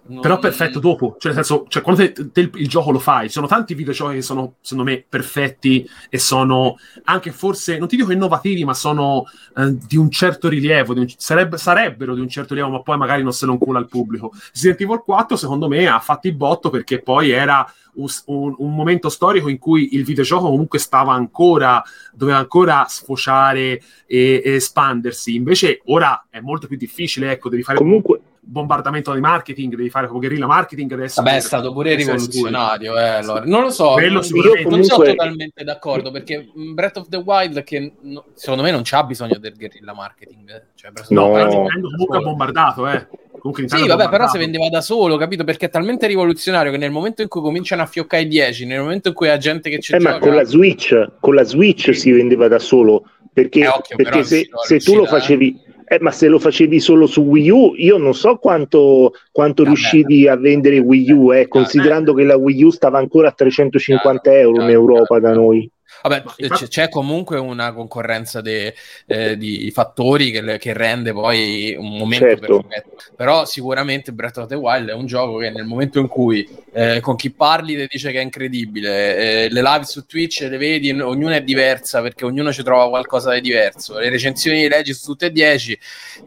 Non- 0.06 0.20
Però 0.20 0.38
perfetto 0.38 0.80
dopo, 0.80 1.16
cioè 1.18 1.32
nel 1.32 1.44
senso, 1.44 1.64
cioè, 1.68 1.82
quando 1.82 2.02
te, 2.12 2.30
te 2.30 2.40
il, 2.40 2.50
il 2.56 2.68
gioco 2.68 2.90
lo 2.90 2.98
fai, 2.98 3.26
ci 3.28 3.32
sono 3.32 3.46
tanti 3.46 3.72
videogiochi 3.72 4.16
che 4.16 4.22
sono, 4.22 4.56
secondo 4.60 4.90
me, 4.90 5.02
perfetti 5.08 5.88
e 6.10 6.18
sono 6.18 6.76
anche 7.04 7.32
forse, 7.32 7.78
non 7.78 7.88
ti 7.88 7.96
dico 7.96 8.12
innovativi, 8.12 8.64
ma 8.66 8.74
sono 8.74 9.24
eh, 9.56 9.74
di 9.86 9.96
un 9.96 10.10
certo 10.10 10.48
rilievo, 10.48 10.92
di 10.92 11.00
un- 11.00 11.08
sarebbe- 11.16 11.56
sarebbero 11.56 12.14
di 12.14 12.20
un 12.20 12.28
certo 12.28 12.52
rilievo, 12.52 12.70
ma 12.72 12.82
poi 12.82 12.98
magari 12.98 13.22
non 13.22 13.32
se 13.32 13.46
lo 13.46 13.52
incula 13.52 13.78
al 13.78 13.88
pubblico. 13.88 14.30
Resident 14.52 14.80
Evil 14.82 15.00
4, 15.02 15.36
secondo 15.38 15.68
me, 15.68 15.86
ha 15.86 15.98
fatto 16.00 16.26
il 16.26 16.34
botto 16.34 16.68
perché 16.68 17.00
poi 17.00 17.30
era 17.30 17.66
un, 17.94 18.06
un- 18.26 18.54
un 18.58 18.74
momento 18.74 19.08
storico 19.08 19.48
in 19.48 19.58
cui 19.58 19.94
il 19.94 20.04
videogioco 20.04 20.48
comunque 20.50 20.78
stava 20.80 21.14
ancora, 21.14 21.82
doveva 22.12 22.38
ancora 22.38 22.84
sfociare 22.88 23.80
e, 24.06 24.42
e 24.44 24.50
espandersi. 24.54 25.34
Invece 25.34 25.80
ora 25.86 26.26
è 26.28 26.40
molto 26.40 26.66
più 26.66 26.76
difficile, 26.76 27.30
ecco, 27.32 27.48
devi 27.48 27.62
fare 27.62 27.78
Comunque, 27.78 28.20
bombardamento 28.46 29.12
di 29.14 29.20
marketing, 29.20 29.74
devi 29.74 29.90
fare 29.90 30.06
proprio 30.06 30.28
guerrilla 30.28 30.46
marketing 30.46 30.92
adesso. 30.92 31.22
Vabbè, 31.22 31.36
è 31.36 31.40
stato 31.40 31.72
pure 31.72 31.94
rivoluzionario. 31.94 32.96
Eh, 32.98 33.02
allora. 33.08 33.44
Non 33.46 33.62
lo 33.62 33.70
so, 33.70 33.92
Quello 33.92 34.14
non, 34.14 34.22
sicuramente. 34.22 34.68
non 34.68 34.84
sono 34.84 34.96
Comunque- 34.98 35.16
totalmente 35.16 35.64
d'accordo 35.64 36.10
perché 36.10 36.48
mm, 36.58 36.74
Breath 36.74 36.96
of 36.98 37.08
the 37.08 37.16
Wild, 37.16 37.62
che 37.64 37.92
no- 38.02 38.24
secondo 38.34 38.62
me 38.62 38.70
non 38.70 38.82
c'ha 38.84 39.02
bisogno 39.04 39.38
del 39.38 39.54
guerrilla 39.56 39.94
marketing. 39.94 40.50
eh. 40.50 40.62
Cioè, 40.74 40.90
Breath 40.90 41.10
No. 41.10 41.30
Comunque 41.30 42.16
ha 42.18 42.20
bombardato, 42.20 42.88
eh. 42.88 43.06
Comunque 43.44 43.68
Sì, 43.68 43.86
vabbè, 43.86 44.08
però 44.08 44.26
se 44.28 44.38
vendeva 44.38 44.68
da 44.70 44.80
solo, 44.80 45.16
capito? 45.18 45.44
Perché 45.44 45.66
è 45.66 45.70
talmente 45.70 46.06
rivoluzionario 46.06 46.72
che 46.72 46.78
nel 46.78 46.90
momento 46.90 47.20
in 47.20 47.28
cui 47.28 47.42
cominciano 47.42 47.82
a 47.82 47.86
fioccare 47.86 48.22
i 48.22 48.28
10, 48.28 48.64
nel 48.64 48.80
momento 48.80 49.08
in 49.08 49.14
cui 49.14 49.26
la 49.26 49.36
gente 49.36 49.68
che 49.68 49.80
ci 49.80 49.92
eh, 49.94 50.00
ma 50.00 50.12
gioca... 50.12 50.26
con 50.26 50.34
la 50.34 50.44
Switch, 50.44 51.10
con 51.20 51.34
la 51.34 51.42
Switch 51.44 51.94
si 51.94 52.10
vendeva 52.10 52.48
da 52.48 52.58
solo. 52.58 53.04
Perché, 53.34 53.60
Eh, 53.60 53.68
occhio, 53.68 53.96
perché 53.96 54.22
se, 54.22 54.48
se 54.64 54.78
tu 54.78 54.94
lo 54.94 55.04
eh. 55.04 55.08
facevi, 55.08 55.60
eh, 55.94 55.98
ma 56.00 56.10
se 56.10 56.28
lo 56.28 56.38
facevi 56.38 56.80
solo 56.80 57.06
su 57.06 57.22
Wii 57.22 57.50
U, 57.50 57.74
io 57.76 57.96
non 57.96 58.14
so 58.14 58.36
quanto, 58.36 59.12
quanto 59.30 59.62
Vabbè. 59.62 59.74
riuscivi 59.74 60.28
a 60.28 60.36
vendere 60.36 60.78
Wii 60.78 61.12
U, 61.12 61.32
eh, 61.32 61.48
considerando 61.48 62.14
che 62.14 62.24
la 62.24 62.36
Wii 62.36 62.64
U 62.64 62.70
stava 62.70 62.98
ancora 62.98 63.28
a 63.28 63.32
350 63.32 64.20
Chiaro, 64.20 64.38
euro 64.38 64.62
in 64.62 64.70
Europa 64.70 65.18
da 65.18 65.32
noi. 65.32 65.70
Vabbè, 66.06 66.22
c- 66.22 66.34
infatti- 66.36 66.66
c'è 66.68 66.90
comunque 66.90 67.38
una 67.38 67.72
concorrenza 67.72 68.42
de- 68.42 68.74
eh, 69.06 69.38
di 69.38 69.70
fattori 69.70 70.30
che, 70.30 70.42
le- 70.42 70.58
che 70.58 70.74
rende 70.74 71.12
poi 71.14 71.74
un 71.78 71.96
momento 71.96 72.26
Certo. 72.26 72.60
perfetto. 72.60 72.96
Però 73.16 73.46
sicuramente 73.46 74.12
Breath 74.12 74.36
of 74.36 74.48
the 74.48 74.54
Wild 74.54 74.90
è 74.90 74.92
un 74.92 75.06
gioco 75.06 75.38
che 75.38 75.48
nel 75.48 75.64
momento 75.64 75.98
in 76.00 76.08
cui 76.08 76.46
eh, 76.74 77.00
con 77.00 77.16
chi 77.16 77.30
parli 77.30 77.74
ti 77.76 77.86
dice 77.90 78.10
che 78.12 78.18
è 78.18 78.22
incredibile, 78.22 79.44
eh, 79.44 79.48
le 79.48 79.62
live 79.62 79.84
su 79.84 80.04
Twitch 80.04 80.40
le 80.50 80.58
vedi, 80.58 80.90
ognuna 80.90 81.36
è 81.36 81.42
diversa 81.42 82.02
perché 82.02 82.26
ognuno 82.26 82.52
ci 82.52 82.62
trova 82.62 82.88
qualcosa 82.90 83.32
di 83.32 83.40
diverso, 83.40 83.98
le 83.98 84.10
recensioni 84.10 84.60
di 84.60 84.68
leggi 84.68 84.92
su 84.92 85.06
tutte 85.06 85.26
e 85.26 85.32
dieci, 85.32 85.78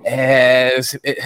eh, 0.02 0.76
se- 0.80 1.00
eh, 1.04 1.18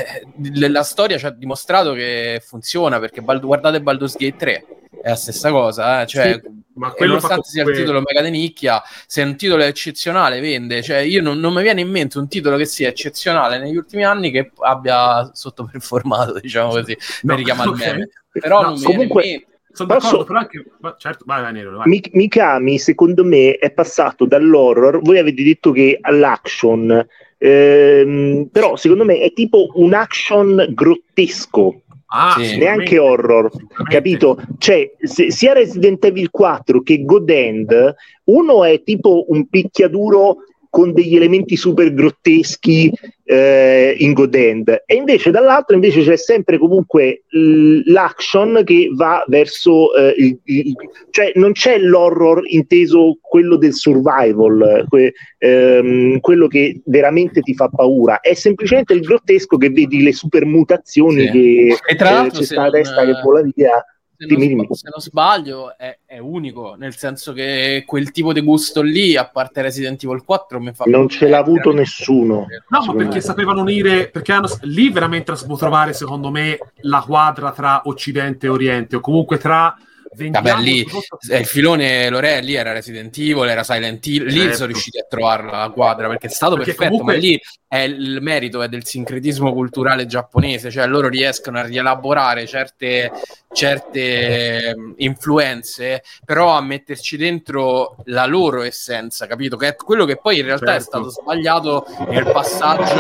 eh, 0.43 0.69
la 0.69 0.83
storia 0.83 1.17
ci 1.17 1.25
ha 1.25 1.29
dimostrato 1.29 1.93
che 1.93 2.41
funziona 2.45 2.99
perché 2.99 3.21
Bald- 3.21 3.45
guardate 3.45 3.79
Baldur's 3.81 4.17
Gate 4.17 4.35
3. 4.37 4.65
È 5.01 5.09
la 5.09 5.15
stessa 5.15 5.49
cosa, 5.49 6.01
eh? 6.01 6.05
cioè, 6.07 6.39
Sì, 6.43 6.49
ma 6.75 6.91
quello 6.91 7.13
nonostante 7.15 7.47
sia 7.49 7.63
il 7.63 7.75
titolo 7.75 8.01
mega 8.01 8.21
di 8.21 8.29
nicchia, 8.29 8.81
se 9.07 9.21
un 9.23 9.35
titolo 9.35 9.63
è 9.63 9.67
eccezionale 9.67 10.39
vende, 10.39 10.81
cioè 10.83 10.97
io 10.97 11.21
non, 11.21 11.39
non 11.39 11.53
mi 11.53 11.61
viene 11.63 11.81
in 11.81 11.89
mente 11.89 12.17
un 12.19 12.27
titolo 12.27 12.55
che 12.55 12.65
sia 12.65 12.87
eccezionale 12.89 13.57
negli 13.57 13.75
ultimi 13.75 14.03
anni 14.05 14.29
che 14.31 14.51
abbia 14.59 15.31
sottoperformato, 15.33 16.37
diciamo 16.39 16.69
così, 16.69 16.95
No, 17.23 17.29
per 17.29 17.37
richiamare 17.37 17.69
ok. 17.69 17.75
il 17.79 17.85
meme. 17.85 18.09
Però 18.31 18.61
No, 18.61 18.67
non 18.69 18.77
mi 18.77 18.83
comunque- 18.83 19.21
viene 19.23 19.37
in 19.37 19.41
mente. 19.43 19.49
Sono 19.73 19.87
Posso- 19.93 20.05
d'accordo, 20.07 20.25
però 20.25 20.39
anche... 20.39 20.65
ma 20.81 20.95
certo, 20.99 21.23
vai, 21.25 21.41
vai, 21.41 21.53
Nero, 21.53 21.77
vai. 21.77 21.87
Mi- 21.87 22.03
Mikami, 22.11 22.77
secondo 22.77 23.23
me, 23.23 23.55
è 23.55 23.71
passato 23.71 24.25
dall'horror. 24.25 24.99
Voi 25.01 25.17
avete 25.17 25.43
detto 25.43 25.71
che 25.71 25.97
all'action, 26.01 27.07
ehm, 27.37 28.49
però 28.51 28.75
secondo 28.75 29.05
me 29.05 29.19
è 29.19 29.31
tipo 29.33 29.69
un 29.75 29.93
action 29.93 30.67
grottesco, 30.71 31.81
Ah, 32.13 32.35
Sì. 32.37 32.57
neanche 32.57 32.97
horror. 32.99 33.49
Capito? 33.89 34.37
Cioè, 34.57 34.91
se- 34.99 35.31
sia 35.31 35.53
Resident 35.53 36.03
Evil 36.03 36.29
4 36.29 36.81
che 36.81 37.03
God 37.05 37.29
End, 37.29 37.95
uno 38.25 38.63
è 38.65 38.83
tipo 38.83 39.25
un 39.29 39.47
picchiaduro 39.47 40.37
con 40.71 40.93
degli 40.93 41.17
elementi 41.17 41.57
super 41.57 41.93
grotteschi 41.93 42.89
eh, 43.25 43.93
in 43.99 44.13
God 44.13 44.33
End, 44.33 44.83
e 44.85 44.95
invece 44.95 45.29
dall'altro 45.29 45.75
invece 45.75 46.01
c'è 46.01 46.15
sempre 46.15 46.57
comunque 46.57 47.23
l'action 47.29 48.61
che 48.63 48.89
va 48.93 49.21
verso 49.27 49.93
eh, 49.93 50.13
il, 50.17 50.39
il- 50.45 50.73
cioè 51.09 51.33
non 51.35 51.51
c'è 51.51 51.77
l'horror 51.77 52.43
inteso 52.45 53.17
quello 53.21 53.57
del 53.57 53.73
survival, 53.73 54.85
que- 54.87 55.11
ehm, 55.39 56.21
quello 56.21 56.47
che 56.47 56.79
veramente 56.85 57.41
ti 57.41 57.53
fa 57.53 57.67
paura, 57.67 58.21
è 58.21 58.33
semplicemente 58.33 58.93
il 58.93 59.01
grottesco 59.01 59.57
che 59.57 59.69
vedi 59.69 60.01
le 60.01 60.13
super 60.13 60.45
mutazioni 60.45 61.25
Sì. 61.25 61.31
che 61.31 61.77
E 61.85 61.95
tra 61.95 62.09
eh, 62.09 62.13
l'altro, 62.13 62.39
c'è 62.39 62.45
se 62.45 62.53
sta 62.53 62.63
la 62.63 62.69
testa 62.71 63.05
che 63.05 63.19
vola 63.21 63.41
via. 63.41 63.85
Se 64.21 64.27
non, 64.27 64.37
Dimmi, 64.37 64.67
se 64.69 64.89
non 64.91 65.01
sbaglio, 65.01 65.75
è, 65.75 65.97
è 66.05 66.19
unico, 66.19 66.75
nel 66.77 66.95
senso 66.95 67.33
che 67.33 67.83
quel 67.87 68.11
tipo 68.11 68.33
di 68.33 68.41
gusto 68.41 68.83
lì, 68.83 69.17
a 69.17 69.27
parte 69.27 69.63
Resident 69.63 70.03
Evil 70.03 70.23
4, 70.23 70.59
mi 70.59 70.73
fa. 70.73 70.83
Non 70.85 71.09
ce 71.09 71.27
l'ha 71.27 71.39
avuto 71.39 71.73
nessuno. 71.73 72.45
No, 72.67 72.85
ma 72.85 72.93
perché 72.93 73.15
me. 73.15 73.21
sapevano 73.21 73.61
unire, 73.61 74.09
perché 74.09 74.31
hanno, 74.31 74.47
lì 74.61 74.91
veramente 74.91 75.31
hanno 75.31 75.39
saputo 75.39 75.57
trovare, 75.57 75.93
secondo 75.93 76.29
me, 76.29 76.59
la 76.81 77.01
quadra 77.03 77.51
tra 77.51 77.81
Occidente 77.85 78.45
e 78.45 78.49
Oriente, 78.49 78.97
o 78.97 78.99
comunque 78.99 79.39
tra 79.39 79.75
Vabbè, 80.13 80.57
lì 80.57 80.85
eh, 81.29 81.37
il 81.37 81.45
filone 81.45 82.09
Lore 82.09 82.41
lì 82.41 82.55
era 82.55 82.73
Resident 82.73 83.17
Evil, 83.17 83.47
era 83.47 83.63
Silent 83.63 84.05
Hill, 84.05 84.25
lì 84.25 84.39
Certo. 84.41 84.55
sono 84.55 84.67
riusciti 84.67 84.99
a 84.99 85.05
trovare 85.09 85.45
la 85.45 85.71
quadra 85.73 86.09
perché 86.09 86.27
è 86.27 86.29
stato 86.29 86.55
Perché 86.55 86.73
perfetto, 86.73 86.89
comunque- 86.97 87.13
ma 87.15 87.19
lì 87.19 87.39
è 87.65 87.77
il 87.77 88.17
merito 88.21 88.61
è 88.61 88.67
del 88.67 88.85
sincretismo 88.85 89.53
culturale 89.53 90.05
giapponese, 90.05 90.69
cioè 90.69 90.85
loro 90.87 91.07
riescono 91.07 91.59
a 91.59 91.63
rielaborare 91.63 92.45
certe, 92.45 93.09
certe 93.53 94.75
mm, 94.77 94.91
influenze, 94.97 96.03
però 96.25 96.57
a 96.57 96.61
metterci 96.61 97.15
dentro 97.15 97.95
la 98.05 98.25
loro 98.25 98.63
essenza, 98.63 99.25
capito? 99.27 99.55
Che 99.55 99.67
è 99.69 99.75
quello 99.77 100.03
che 100.03 100.17
poi 100.17 100.39
in 100.39 100.45
realtà 100.45 100.75
è 100.75 100.81
Certo. 100.81 100.83
stato 100.83 101.09
sbagliato 101.09 101.85
nel 102.09 102.25
passaggio. 102.29 102.99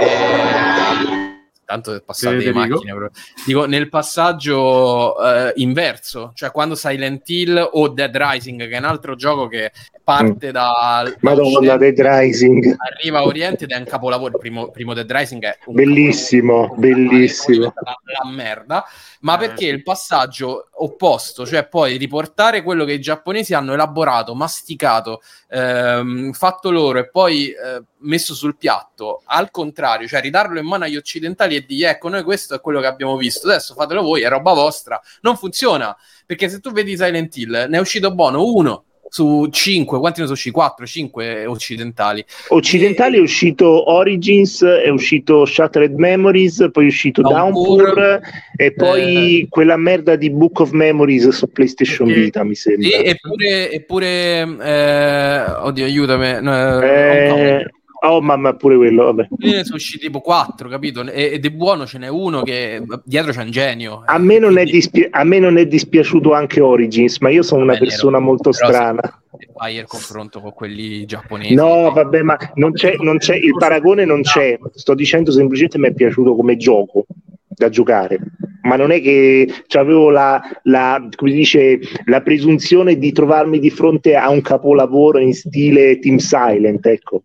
eh, 0.00 1.15
Tanto 1.66 1.94
è 1.94 2.00
passato 2.00 2.36
di 2.36 2.52
macchine, 2.52 2.92
però. 2.92 3.08
dico 3.44 3.64
nel 3.66 3.88
passaggio 3.88 5.20
eh, 5.20 5.52
inverso, 5.56 6.30
cioè 6.32 6.52
quando 6.52 6.76
Silent 6.76 7.28
Hill 7.28 7.70
o 7.72 7.88
Dead 7.88 8.16
Rising, 8.16 8.68
che 8.68 8.76
è 8.76 8.78
un 8.78 8.84
altro 8.84 9.16
gioco 9.16 9.48
che 9.48 9.72
parte 10.06 10.52
da, 10.52 11.02
da 11.04 11.16
Madonna, 11.18 11.76
Dead 11.76 12.00
Rising. 12.00 12.76
arriva 12.78 13.18
a 13.18 13.24
Oriente 13.24 13.64
ed 13.64 13.72
è 13.72 13.76
un 13.76 13.84
capolavoro. 13.84 14.34
Il 14.34 14.38
primo, 14.38 14.70
primo 14.70 14.94
Dead 14.94 15.10
Rising 15.10 15.42
è 15.42 15.58
un 15.66 15.74
Bellissimo, 15.74 16.68
capolavoro, 16.68 16.80
bellissimo. 16.80 17.74
La, 17.74 17.98
la 18.22 18.30
merda, 18.30 18.84
ma 19.22 19.34
Eh, 19.34 19.38
perché 19.38 19.66
il 19.66 19.82
passaggio 19.82 20.68
opposto, 20.74 21.44
cioè 21.44 21.66
poi 21.66 21.96
riportare 21.96 22.62
quello 22.62 22.84
che 22.84 22.92
i 22.92 23.00
giapponesi 23.00 23.52
hanno 23.52 23.72
elaborato, 23.72 24.36
masticato, 24.36 25.22
ehm, 25.48 26.30
fatto 26.30 26.70
loro 26.70 27.00
e 27.00 27.08
poi 27.10 27.48
eh, 27.48 27.82
messo 28.02 28.32
sul 28.32 28.56
piatto, 28.56 29.22
al 29.24 29.50
contrario, 29.50 30.06
cioè 30.06 30.20
ridarlo 30.20 30.60
in 30.60 30.66
mano 30.66 30.84
agli 30.84 30.96
occidentali 30.96 31.56
e 31.56 31.64
dire 31.66 31.90
ecco 31.90 32.08
noi 32.08 32.22
questo 32.22 32.54
è 32.54 32.60
quello 32.60 32.78
che 32.78 32.86
abbiamo 32.86 33.16
visto, 33.16 33.48
adesso 33.48 33.74
fatelo 33.74 34.02
voi, 34.02 34.22
è 34.22 34.28
roba 34.28 34.52
vostra, 34.52 35.00
non 35.22 35.36
funziona, 35.36 35.96
perché 36.24 36.48
se 36.48 36.60
tu 36.60 36.70
vedi 36.70 36.96
Silent 36.96 37.36
Hill, 37.36 37.66
ne 37.68 37.76
è 37.76 37.80
uscito 37.80 38.14
buono 38.14 38.44
uno 38.44 38.84
su 39.16 39.48
5, 39.50 39.98
quanti 39.98 40.18
ne 40.20 40.26
sono 40.26 40.36
usciti? 40.36 40.54
4, 40.54 40.84
5 40.86 41.46
occidentali. 41.46 42.22
Occidentale 42.48 43.16
è 43.16 43.20
uscito 43.20 43.90
Origins, 43.90 44.62
è 44.62 44.90
uscito 44.90 45.46
Shattered 45.46 45.94
Memories, 45.94 46.68
poi 46.70 46.84
è 46.84 46.88
uscito 46.88 47.22
Downpour, 47.22 47.82
Downpour 47.94 48.20
e 48.56 48.72
poi 48.74 49.46
quella 49.48 49.76
merda 49.78 50.16
di 50.16 50.28
Book 50.30 50.60
of 50.60 50.70
Memories 50.72 51.28
su 51.30 51.48
PlayStation 51.50 52.06
Perché- 52.08 52.22
Vita, 52.22 52.44
mi 52.44 52.54
sembra. 52.54 52.88
Sì, 52.88 52.94
eppure, 53.04 53.70
eppure 53.72 54.56
eh, 54.60 55.44
oddio, 55.60 55.84
aiutami. 55.84 56.42
no, 56.42 56.80
Eh, 56.82 57.64
oh 58.00 58.20
mamma, 58.20 58.54
pure 58.54 58.76
quello, 58.76 59.04
vabbè. 59.04 59.28
Ne 59.38 59.64
sono 59.64 59.76
usciti 59.76 60.06
tipo 60.06 60.20
4, 60.20 60.68
capito? 60.68 61.02
E- 61.08 61.32
ed 61.34 61.44
è 61.44 61.50
buono, 61.50 61.86
ce 61.86 61.98
n'è 61.98 62.08
uno 62.08 62.42
che 62.42 62.82
dietro 63.04 63.32
c'è 63.32 63.42
un 63.42 63.50
genio. 63.50 64.02
A 64.04 64.18
me, 64.18 64.38
non 64.38 64.52
è 64.52 64.62
Quindi- 64.62 64.70
dispi- 64.72 65.06
a 65.10 65.24
me 65.24 65.38
non 65.38 65.56
è 65.58 65.66
dispiaciuto 65.66 66.32
anche 66.32 66.60
Origins, 66.60 67.18
ma 67.20 67.30
io 67.30 67.42
sono 67.42 67.62
una 67.62 67.72
Vabbè, 67.72 67.84
persona 67.84 68.18
nero. 68.18 68.24
molto 68.30 68.52
strana. 68.52 69.00
se 69.38 69.48
Fai 69.54 69.76
il 69.76 69.86
confronto 69.86 70.40
con 70.40 70.52
quelli 70.52 71.04
giapponesi. 71.04 71.54
No, 71.54 71.90
vabbè, 71.92 72.22
ma 72.22 72.36
non 72.54 72.72
c'è, 72.72 72.96
non 73.00 73.18
c'è, 73.18 73.36
il 73.36 73.54
paragone 73.58 74.04
non 74.04 74.22
c'è. 74.22 74.58
Sto 74.74 74.94
dicendo 74.94 75.30
semplicemente 75.30 75.78
mi 75.78 75.88
è 75.88 75.92
piaciuto 75.94 76.34
come 76.34 76.56
gioco 76.56 77.06
da 77.48 77.68
giocare. 77.68 78.18
Ma 78.62 78.76
non 78.76 78.90
è 78.90 79.00
che 79.00 79.48
avevo 79.74 80.10
la, 80.10 80.42
la, 80.64 81.00
dice, 81.20 81.78
la 82.06 82.20
presunzione 82.20 82.98
di 82.98 83.12
trovarmi 83.12 83.58
di 83.60 83.70
fronte 83.70 84.16
a 84.16 84.28
un 84.28 84.40
capolavoro 84.40 85.18
in 85.18 85.32
stile 85.34 85.98
Team 86.00 86.16
Silent, 86.16 86.84
ecco. 86.86 87.22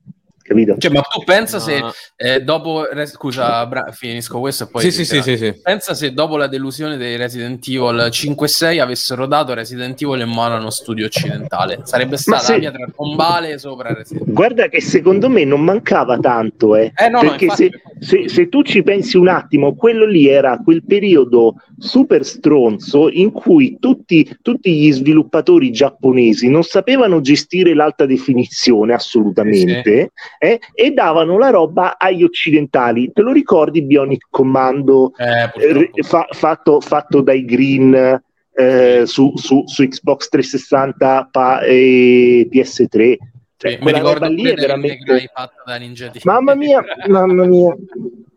Capito? 0.51 0.75
Cioè, 0.77 0.91
ma 0.91 1.01
tu 1.01 1.23
pensa 1.23 1.57
No. 1.57 1.63
se 1.63 1.81
eh, 2.17 2.41
dopo. 2.41 2.85
Scusa, 3.05 3.65
Bra- 3.65 3.91
finisco 3.91 4.39
questo 4.39 4.65
e 4.65 4.67
poi. 4.67 4.81
Sì, 4.81 4.91
sì, 4.91 5.05
sì, 5.05 5.21
sì, 5.21 5.37
sì. 5.37 5.53
Pensa 5.61 5.93
se 5.93 6.11
dopo 6.13 6.35
la 6.37 6.47
delusione 6.47 6.97
dei 6.97 7.15
Resident 7.15 7.65
Evil 7.67 8.09
5 8.11 8.45
e 8.45 8.49
6 8.49 8.79
avessero 8.79 9.25
dato 9.25 9.53
Resident 9.53 10.01
Evil 10.01 10.21
in 10.21 10.29
mano 10.29 10.55
a 10.55 10.59
uno 10.59 10.69
studio 10.69 11.05
occidentale. 11.05 11.79
Sarebbe 11.83 12.17
stata 12.17 12.43
sì. 12.43 12.51
la 12.53 12.57
pietra 12.71 12.85
tombale 12.95 13.57
sopra 13.57 13.93
Resident 13.93 14.23
Evil. 14.23 14.33
Guarda 14.33 14.67
che 14.67 14.81
secondo 14.81 15.29
me 15.29 15.43
non 15.45 15.61
mancava 15.61 16.17
tanto, 16.17 16.75
eh. 16.75 16.91
Eh, 16.95 17.09
no, 17.09 17.21
no, 17.21 17.29
perché 17.29 17.45
infatti- 17.45 17.71
se, 17.99 18.21
se- 18.23 18.29
se 18.29 18.49
tu 18.49 18.61
ci 18.63 18.83
pensi 18.83 19.17
un 19.17 19.27
attimo, 19.29 19.75
quello 19.75 20.05
lì 20.05 20.27
era 20.27 20.59
quel 20.63 20.83
periodo 20.85 21.55
super 21.77 22.25
stronzo 22.25 23.09
in 23.09 23.31
cui 23.31 23.77
tutti, 23.79 24.37
tutti 24.41 24.73
gli 24.75 24.91
sviluppatori 24.91 25.71
giapponesi 25.71 26.49
non 26.49 26.63
sapevano 26.63 27.21
gestire 27.21 27.73
l'alta 27.73 28.05
definizione 28.05 28.93
assolutamente 28.93 30.11
eh, 30.43 30.59
e 30.73 30.89
davano 30.91 31.37
la 31.37 31.51
roba 31.51 31.99
agli 31.99 32.23
occidentali. 32.23 33.11
Te 33.13 33.21
lo 33.21 33.31
ricordi 33.31 33.83
Bionic 33.83 34.25
Commando 34.31 35.13
Eh, 35.15 35.43
eh, 35.53 36.03
fa- 36.03 36.27
fatto, 36.31 36.79
fatto 36.81 37.21
dai 37.21 37.45
Green 37.45 38.19
eh, 38.53 39.03
su, 39.05 39.33
su- 39.35 39.63
su 39.67 39.83
Xbox 39.87 40.29
360 40.29 41.29
pa- 41.31 41.61
e 41.61 42.49
PS3? 42.51 43.17
Cioè, 43.55 43.77
mi 43.83 43.93
ricordo 43.93 44.27
lì 44.29 44.49
è 44.49 44.55
veramente... 44.55 45.29
Fatto 45.31 45.61
da 45.63 45.75
Ninja. 45.75 46.11
Mamma 46.23 46.55
mia, 46.55 46.83
mamma 47.07 47.45
mia. 47.45 47.75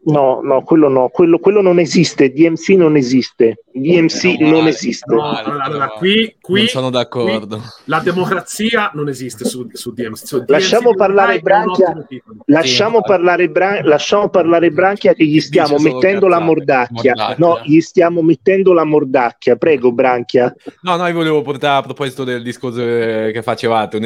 No, 0.07 0.41
no, 0.43 0.63
quello 0.65 0.89
no, 0.89 1.09
quello, 1.09 1.39
quello 1.39 1.63
non 1.63 1.79
esiste, 1.79 2.31
DMC 2.31 2.69
non 2.77 2.95
esiste, 2.95 3.63
DMC 3.73 4.25
Meno 4.25 4.49
non 4.51 4.59
male, 4.59 4.69
esiste. 4.69 5.15
No, 5.15 5.21
male, 5.23 5.49
allora, 5.49 5.69
però- 5.87 5.95
qui, 5.95 6.37
qui, 6.43 6.59
non 6.61 6.69
sono 6.69 6.91
d'accordo. 6.91 7.57
qui 7.57 7.65
la 7.87 8.01
democrazia 8.01 8.91
non 8.93 9.09
esiste 9.09 9.47
su, 9.47 9.67
su 9.73 9.95
DMC. 9.95 10.27
Su 10.27 10.45
Lasciamo 10.47 10.91
DMC 10.91 10.97
parlare 10.99 11.39
Branchia. 11.39 12.07
Lasciamo, 12.47 12.99
Sì, 12.99 13.03
parlare 13.07 13.49
Bran- 13.49 13.85
lasciamo 13.87 14.29
parlare 14.29 14.71
Branchia 14.71 15.15
che 15.15 15.25
gli 15.25 15.41
stiamo 15.41 15.79
mettendo 15.79 16.29
la 16.29 16.37
cazzate. 16.37 16.45
mordacchia. 16.45 17.13
Mordacchia. 17.15 17.47
No, 17.47 17.61
gli 17.65 17.81
stiamo 17.81 18.21
mettendo 18.23 18.73
la 18.75 18.85
mordacchia. 18.85 19.57
Prego, 19.57 19.91
Branchia. 19.93 20.55
No, 20.83 20.97
no, 20.97 21.07
io 21.07 21.15
volevo 21.15 21.41
portare 21.41 21.79
a 21.79 21.83
proposito 21.83 22.25
del 22.25 22.43
discorso 22.43 22.83
eh, 22.83 23.31
che 23.33 23.43
facevate, 23.43 23.99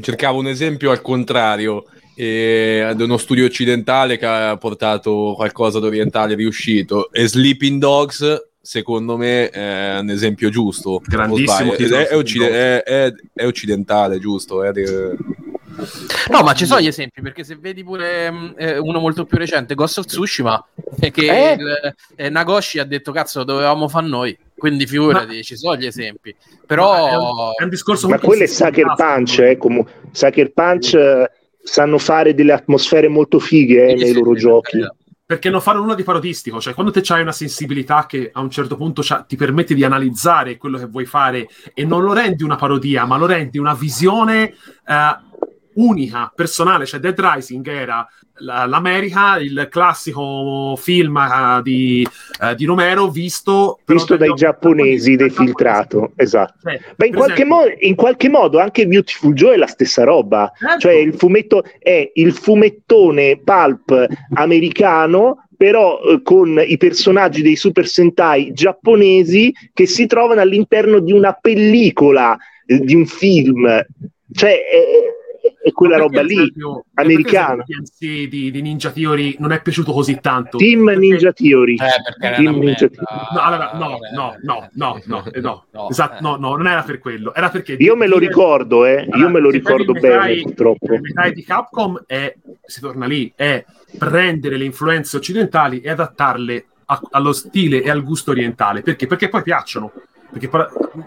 cercavo 0.00 0.38
un 0.38 0.46
esempio 0.46 0.90
al 0.90 1.02
contrario, 1.02 1.84
eh, 2.14 2.80
ad 2.80 3.00
uno 3.00 3.16
studio 3.16 3.44
occidentale 3.44 4.18
che 4.18 4.26
ha 4.26 4.56
portato 4.56 5.32
qualcosa 5.36 5.78
d'orientale 5.78 6.34
riuscito 6.34 7.10
e 7.12 7.26
Sleeping 7.26 7.80
Dogs 7.80 8.50
secondo 8.60 9.16
me 9.16 9.48
è 9.50 9.98
un 9.98 10.10
esempio 10.10 10.48
giusto 10.50 11.00
Grandissimo 11.04 11.72
è, 11.72 12.08
è 12.08 12.16
occide- 12.16 12.50
è- 12.50 12.82
è- 12.82 13.12
è 13.34 13.46
occidentale 13.46 14.18
giusto 14.18 14.62
è 14.62 14.70
di- 14.72 14.84
No, 16.30 16.42
ma 16.42 16.52
ci 16.52 16.66
sono 16.66 16.80
gli 16.80 16.86
esempi 16.86 17.22
perché 17.22 17.44
se 17.44 17.56
vedi 17.58 17.82
pure 17.82 18.30
mh, 18.30 18.54
eh, 18.58 18.78
uno 18.78 19.00
molto 19.00 19.24
più 19.24 19.38
recente, 19.38 19.74
Ghost 19.74 19.98
of 19.98 20.04
Tsushima, 20.04 20.62
è 21.00 21.10
che 21.10 21.22
Eh? 21.50 21.52
il- 21.54 21.94
eh, 22.14 22.28
Nagoshi 22.28 22.78
ha 22.78 22.84
detto 22.84 23.10
cazzo, 23.10 23.38
lo 23.38 23.44
dovevamo 23.46 23.88
fare 23.88 24.06
noi. 24.06 24.38
Quindi 24.56 24.86
figurati, 24.86 25.42
ci 25.42 25.56
sono 25.56 25.74
gli 25.76 25.86
esempi. 25.86 26.32
Però 26.66 26.92
Ma 26.92 27.10
è 27.10 27.16
un, 27.16 27.50
è 27.58 27.62
un 27.64 27.68
discorso 27.70 28.06
Ma 28.06 28.18
quello 28.18 28.44
è 28.44 28.46
Sucker 28.46 28.92
Punch, 28.94 29.38
eh, 29.40 29.56
comu- 29.56 29.88
Sucker 30.12 30.52
Punch 30.52 30.94
eh, 30.94 31.30
sanno 31.62 31.98
fare 31.98 32.34
delle 32.34 32.52
atmosfere 32.52 33.08
molto 33.08 33.38
fighe 33.38 33.88
eh, 33.88 33.94
nei 33.94 34.12
loro 34.12 34.34
giochi. 34.34 34.84
perché 35.24 35.48
non 35.48 35.62
fare 35.62 35.78
nulla 35.78 35.94
di 35.94 36.02
parodistico, 36.02 36.60
cioè 36.60 36.74
quando 36.74 36.92
te 36.92 37.00
c'hai 37.02 37.22
una 37.22 37.32
sensibilità 37.32 38.04
che 38.06 38.30
a 38.32 38.40
un 38.40 38.50
certo 38.50 38.76
punto 38.76 39.02
ti 39.26 39.36
permette 39.36 39.74
di 39.74 39.82
analizzare 39.82 40.58
quello 40.58 40.76
che 40.76 40.86
vuoi 40.86 41.06
fare 41.06 41.48
e 41.72 41.84
non 41.84 42.02
lo 42.02 42.12
rendi 42.12 42.42
una 42.42 42.56
parodia, 42.56 43.06
ma 43.06 43.16
lo 43.16 43.24
rendi 43.24 43.56
una 43.56 43.72
visione 43.72 44.52
eh, 44.86 45.16
unica, 45.74 46.32
personale, 46.34 46.86
cioè 46.86 47.00
Dead 47.00 47.18
Rising 47.18 47.66
era 47.68 48.06
la- 48.36 48.64
l'America, 48.66 49.36
il 49.38 49.68
classico 49.70 50.74
film 50.76 51.16
eh, 51.16 51.60
di, 51.62 52.06
eh, 52.42 52.54
di 52.54 52.64
Romero 52.64 53.08
visto, 53.08 53.78
Visto 53.84 54.16
dai 54.16 54.28
occhi 54.28 54.40
giapponesi, 54.40 55.16
defiltrato, 55.16 56.12
esatto. 56.16 56.54
Cioè, 56.62 56.80
Beh, 56.96 57.06
in 57.06 57.14
qualche, 57.14 57.32
esempio- 57.34 57.56
modo, 57.56 57.72
in 57.78 57.94
qualche 57.94 58.28
modo 58.28 58.58
anche 58.58 58.86
Beautiful 58.86 59.34
Joe 59.34 59.54
è 59.54 59.56
la 59.56 59.66
stessa 59.66 60.04
roba. 60.04 60.50
Certo. 60.58 60.78
Cioè 60.78 60.92
il 60.94 61.14
fumetto 61.14 61.62
è 61.78 62.10
il 62.14 62.32
fumettone 62.32 63.38
pulp 63.42 64.06
americano, 64.34 65.46
però 65.56 66.00
eh, 66.02 66.22
con 66.22 66.60
i 66.66 66.76
personaggi 66.76 67.42
dei 67.42 67.56
Super 67.56 67.86
Sentai 67.86 68.52
giapponesi 68.52 69.52
che 69.72 69.86
si 69.86 70.06
trovano 70.06 70.40
all'interno 70.40 70.98
di 70.98 71.12
una 71.12 71.32
pellicola, 71.32 72.36
eh, 72.66 72.80
di 72.80 72.94
un 72.94 73.06
film. 73.06 73.66
Cioè 74.32 74.50
è, 74.50 74.80
è 75.62 75.72
quella 75.72 75.96
roba 75.96 76.22
lì, 76.22 76.34
esempio- 76.34 76.84
americana. 76.94 77.64
di, 77.98 78.50
di 78.50 78.62
Ninja 78.62 78.90
Theory 78.90 79.36
non 79.38 79.52
è 79.52 79.60
piaciuto 79.62 79.92
così 79.92 80.18
tanto? 80.20 80.56
Team 80.58 80.84
Perché- 80.84 81.00
Ninja 81.00 81.32
Theory. 81.32 81.74
Eh, 81.74 82.30
Team 82.34 82.58
Ninja 82.58 82.88
merda. 82.90 83.30
No, 83.32 83.40
allora, 83.40 83.70
no, 83.74 83.96
Eh, 83.96 84.14
no, 84.14 84.36
no, 84.42 84.68
no, 84.72 85.00
no, 85.04 85.24
eh, 85.32 85.40
no, 85.40 85.64
No, 85.72 85.88
esatto, 85.90 86.18
eh. 86.18 86.20
no, 86.20 86.36
no, 86.36 86.56
non 86.56 86.66
era 86.66 86.82
per 86.82 86.98
quello, 86.98 87.34
era 87.34 87.48
perché... 87.48 87.74
Io 87.78 87.96
me 87.96 88.06
lo 88.06 88.18
ricordo, 88.18 88.84
eh, 88.84 89.02
io 89.04 89.14
Allora, 89.14 89.30
me 89.30 89.40
lo 89.40 89.50
ricordo 89.50 89.92
bene, 89.92 90.08
metai- 90.16 90.42
purtroppo. 90.42 90.94
I 90.94 91.00
metai 91.00 91.32
di 91.32 91.42
Capcom 91.44 92.02
è, 92.06 92.34
si 92.64 92.80
torna 92.80 93.06
lì, 93.06 93.32
è 93.34 93.64
prendere 93.98 94.56
le 94.56 94.64
influenze 94.64 95.16
occidentali 95.16 95.80
e 95.80 95.90
adattarle 95.90 96.64
a- 96.86 97.00
allo 97.12 97.32
stile 97.32 97.82
e 97.82 97.90
al 97.90 98.02
gusto 98.02 98.30
orientale. 98.32 98.82
Perché? 98.82 99.06
Perché 99.06 99.28
poi 99.28 99.42
piacciono. 99.42 99.92
Perché 100.32 100.48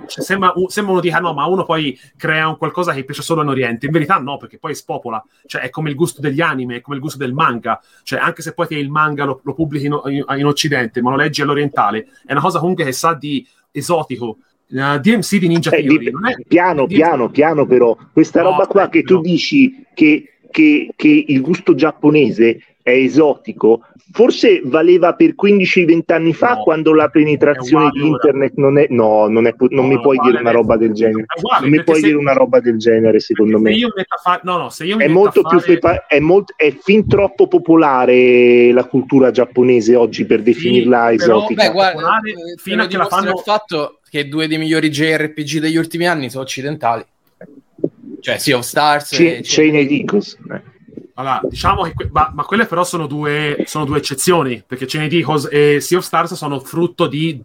cioè, 0.08 0.24
sembra, 0.24 0.54
sembra 0.68 0.92
uno 0.94 1.02
dica 1.02 1.18
no, 1.20 1.34
ma 1.34 1.46
uno 1.48 1.64
poi 1.66 1.98
crea 2.16 2.48
un 2.48 2.58
qualcosa 2.58 2.94
che 2.94 3.04
piace 3.04 3.24
solo 3.24 3.42
in 3.42 3.48
Oriente. 3.48 3.88
In 3.88 3.92
verità 3.92 4.18
no, 4.18 4.38
perché 4.38 4.60
poi 4.60 4.76
spopola. 4.76 5.24
Cioè 5.48 5.62
è 5.62 5.70
come 5.72 5.90
il 5.90 5.96
gusto 5.96 6.22
degli 6.22 6.42
anime, 6.42 6.76
è 6.78 6.82
come 6.82 6.96
il 6.98 7.02
gusto 7.02 7.18
del 7.18 7.34
manga. 7.34 7.82
Cioè 8.04 8.20
anche 8.20 8.42
se 8.44 8.54
poi 8.54 8.68
il 8.70 8.90
manga 8.92 9.26
lo, 9.26 9.42
lo 9.44 9.54
pubblichi 9.54 9.88
in, 9.88 10.00
in- 10.06 10.46
Occidente, 10.46 11.02
ma 11.02 11.10
lo 11.10 11.16
leggi 11.16 11.42
all'orientale, 11.42 12.08
è 12.26 12.32
una 12.34 12.42
cosa 12.42 12.60
comunque 12.60 12.84
che 12.86 12.92
sa 12.92 13.14
di 13.16 13.46
esotico, 13.72 14.38
uh, 14.68 14.98
DMC 15.00 15.38
di 15.38 15.48
Ninja 15.48 15.72
Eh, 15.72 15.82
Theory. 15.84 15.98
di- 15.98 16.06
è- 16.08 16.46
piano, 16.48 16.86
DMC 16.86 16.96
piano, 16.96 17.30
piano 17.30 17.66
però. 17.66 17.98
Questa 18.14 18.42
No, 18.44 18.52
roba 18.52 18.68
qua 18.68 18.90
che 18.90 19.02
tu 19.04 19.16
no. 19.16 19.22
dici 19.22 19.84
che, 19.96 20.35
che- 20.56 20.89
che 20.95 21.26
il 21.28 21.41
gusto 21.41 21.76
giapponese 21.76 22.60
è 22.82 22.91
esotico, 22.91 23.82
forse 24.14 24.62
valeva 24.64 25.14
per 25.16 25.36
15-20 25.36 26.14
anni 26.14 26.34
fa 26.34 26.53
No. 26.53 26.62
quando 26.64 26.93
la 26.93 27.10
penetrazione 27.10 27.89
di 27.89 28.06
internet 28.08 28.53
non 28.56 28.78
è... 28.78 28.86
No, 28.89 29.28
non, 29.28 29.47
è, 29.47 29.56
non 29.58 29.70
No, 29.72 29.82
mi 29.88 29.95
no, 29.95 30.01
puoi 30.01 30.18
dire 30.20 30.38
una 30.39 30.49
adesso. 30.51 30.56
roba 30.62 30.78
del 30.78 30.93
genere. 30.93 31.26
Uguale, 31.36 31.62
Non 31.68 31.70
mi 31.78 31.84
puoi 31.84 31.99
se- 31.99 32.06
dire 32.06 32.18
una 32.18 32.32
roba 32.34 32.60
del 32.62 32.78
genere, 32.78 33.20
secondo 33.20 33.60
me. 33.60 33.74
Se 33.74 34.39
no, 34.43 34.70
se 34.70 34.86
È 34.88 35.08
molto 35.08 35.41
più 35.41 35.60
pepa- 35.60 36.06
è, 36.08 36.20
molt- 36.20 36.53
è 36.56 36.72
fin 36.72 37.06
troppo 37.06 37.47
popolare 37.47 38.72
la 38.72 38.86
cultura 38.86 39.32
giapponese 39.32 39.95
oggi 39.95 40.26
per 40.26 40.41
definirla 40.41 41.08
però- 41.16 41.39
esotica. 41.39 41.64
Beh, 41.66 41.72
guarda, 41.74 41.93
popolare, 41.99 42.30
eh, 42.30 42.36
fino 42.58 42.84
a 42.84 42.88
che 42.88 42.97
la 42.97 43.06
fanno- 43.08 43.32
il 43.32 43.39
fatto 43.43 43.99
che 44.10 44.28
due 44.30 44.47
dei 44.47 44.58
migliori 44.58 44.89
JRPG 44.89 45.60
degli 45.60 45.76
ultimi 45.76 46.08
anni 46.08 46.30
sono 46.30 46.43
occidentali. 46.43 47.03
Cioè 48.26 48.40
Sea 48.40 48.58
of 48.58 48.66
Stars 48.66 49.10
C- 49.10 49.20
e 49.20 49.42
Chain 49.44 49.76
Eagles. 49.76 50.36
Eh. 50.52 50.62
Allora, 51.14 51.42
diciamo 51.48 51.84
che 51.84 51.94
que- 51.94 52.10
ma, 52.12 52.32
ma 52.34 52.44
quelle 52.44 52.66
però 52.66 52.84
sono 52.84 53.06
due, 53.06 53.64
sono 53.68 53.86
due 53.86 54.00
eccezioni, 54.00 54.64
perché 54.66 54.88
Chain 54.88 55.08
Eagles 55.12 55.48
e 55.52 55.80
Sea 55.80 56.00
of 56.00 56.04
Stars 56.04 56.34
sono 56.34 56.60
frutto 56.60 57.06
di 57.06 57.40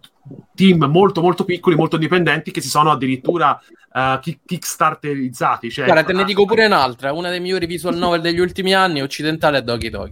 team 0.55 0.83
molto 0.85 1.21
molto 1.21 1.45
piccoli, 1.45 1.75
molto 1.75 1.95
indipendenti, 1.97 2.49
che 2.49 2.61
si 2.61 2.67
sono 2.67 2.89
addirittura 2.89 3.61
uh, 3.93 4.19
kick- 4.19 4.39
kickstarterizzati. 4.43 5.69
Cioè, 5.69 5.85
Guarda, 5.85 6.03
te 6.03 6.13
ne 6.13 6.23
ah, 6.23 6.25
dico 6.25 6.45
pure 6.45 6.65
un'altra, 6.65 7.13
una 7.13 7.29
dei 7.29 7.39
migliori 7.39 7.67
visual 7.67 7.95
novel 7.95 8.21
degli 8.21 8.39
ultimi 8.39 8.73
anni, 8.73 9.03
occidentale 9.03 9.59
è 9.59 9.61
Doki 9.61 9.89
Doki. 9.91 10.11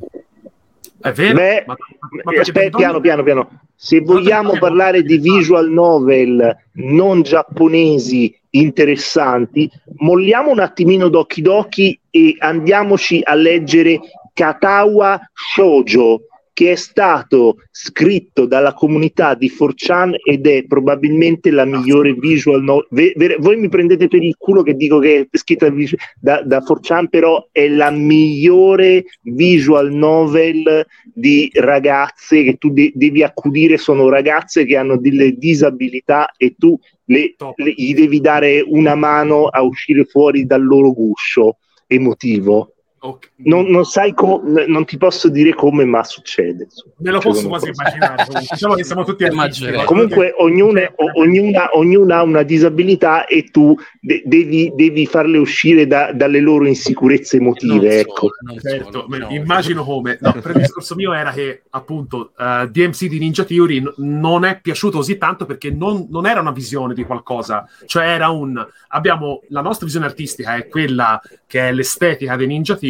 È 1.01 1.11
vero? 1.11 1.33
Beh, 1.33 1.63
ma, 1.65 1.75
ma 2.23 2.31
Eh, 2.33 2.39
aspetta, 2.41 2.77
piano, 2.77 2.99
piano, 2.99 3.23
piano. 3.23 3.61
Se 3.75 4.01
vogliamo 4.01 4.57
parlare 4.59 5.01
di 5.01 5.17
visual 5.17 5.67
novel 5.69 6.55
non 6.73 7.23
giapponesi 7.23 8.38
interessanti, 8.51 9.69
molliamo 9.97 10.51
un 10.51 10.59
attimino 10.59 11.09
Doki 11.09 11.41
Doki 11.41 11.99
e 12.09 12.35
andiamoci 12.39 13.21
a 13.23 13.35
leggere 13.35 13.99
Katawa 14.33 15.19
Shoujo, 15.33 16.21
che 16.59 16.73
è 16.73 16.75
stato 16.75 17.55
scritto 17.71 18.45
dalla 18.45 18.73
comunità 18.73 19.33
di 19.33 19.49
4chan 19.49 20.15
ed 20.21 20.45
è 20.45 20.65
probabilmente 20.65 21.51
la 21.51 21.63
migliore 21.63 22.11
visual 22.13 22.61
novel. 22.61 22.87
Ve- 22.89 23.13
ve- 23.15 23.37
voi 23.39 23.55
mi 23.55 23.69
prendete 23.69 24.09
per 24.09 24.21
il 24.21 24.35
culo 24.37 24.61
che 24.61 24.73
dico 24.73 24.99
che 24.99 25.21
è 25.21 25.37
scritta 25.37 25.71
da, 26.19 26.41
da 26.43 26.61
4chan, 26.61 27.07
però 27.07 27.47
è 27.53 27.69
la 27.69 27.91
migliore 27.91 29.05
visual 29.21 29.93
novel 29.93 30.85
di 31.13 31.49
ragazze 31.53 32.43
che 32.43 32.55
tu 32.55 32.71
de- 32.71 32.91
devi 32.93 33.23
accudire, 33.23 33.77
sono 33.77 34.09
ragazze 34.09 34.65
che 34.65 34.75
hanno 34.75 34.97
delle 34.97 35.37
disabilità 35.37 36.33
e 36.35 36.55
tu 36.57 36.77
le- 37.09 37.35
le- 37.55 37.73
gli 37.75 37.93
devi 37.93 38.19
dare 38.19 38.63
una 38.65 38.95
mano 38.95 39.47
a 39.47 39.61
uscire 39.61 40.05
fuori 40.05 40.45
dal 40.45 40.63
loro 40.63 40.91
guscio 40.91 41.57
emotivo. 41.87 42.73
Ok. 43.01 43.29
Non, 43.37 43.67
non 43.67 43.85
sai 43.85 44.13
come, 44.13 44.65
non 44.67 44.83
ti 44.85 44.97
posso 44.97 45.29
dire 45.29 45.53
come, 45.53 45.85
ma 45.85 46.03
succede. 46.03 46.63
insomma. 46.65 46.93
Me 46.97 47.11
lo 47.11 47.19
posso 47.19 47.47
quasi 47.47 47.67
cosa. 47.67 47.81
immaginare. 47.81 48.15
comunque. 48.25 48.47
Diciamo 48.51 48.73
che 48.75 48.83
siamo 48.83 49.03
tutti 49.05 49.23
Immaginerei. 49.23 49.79
artisti, 49.79 49.85
Comunque 49.85 50.33
ognuna, 50.37 50.91
o- 50.95 51.11
ognuna, 51.21 51.69
ognuna 51.73 52.17
ha 52.17 52.23
una 52.23 52.43
disabilità 52.43 53.25
e 53.25 53.45
tu 53.51 53.75
de- 54.01 54.21
devi, 54.25 54.71
devi 54.75 55.05
farle 55.05 55.37
uscire 55.37 55.87
da- 55.87 56.11
dalle 56.13 56.39
loro 56.41 56.65
insicurezze 56.67 57.37
emotive. 57.37 57.73
Non 57.75 57.85
ecco. 57.85 58.29
Certo, 58.61 59.05
me- 59.07 59.17
no. 59.19 59.27
immagino 59.29 59.83
come. 59.83 60.17
No, 60.21 60.33
il 60.35 60.51
discorso 60.53 60.95
mio 60.95 61.13
era 61.13 61.31
che 61.31 61.61
appunto 61.69 62.31
eh, 62.37 62.67
DMC 62.69 63.05
di 63.07 63.19
Ninja 63.19 63.43
Theory 63.45 63.79
n- 63.81 63.93
non 63.97 64.43
è 64.43 64.59
piaciuto 64.61 64.97
così 64.97 65.17
tanto 65.17 65.45
perché 65.45 65.71
non, 65.71 66.07
non 66.09 66.25
era 66.25 66.41
una 66.41 66.51
visione 66.51 66.93
di 66.93 67.03
qualcosa, 67.03 67.65
cioè 67.85 68.07
era 68.07 68.29
un 68.29 68.65
abbiamo 68.89 69.41
la 69.49 69.61
nostra 69.61 69.85
visione 69.85 70.05
artistica 70.07 70.55
è 70.55 70.67
quella 70.67 71.21
che 71.47 71.67
è 71.69 71.71
l'estetica 71.71 72.35
di 72.35 72.45
Ninja 72.45 72.75
Theory, 72.75 72.87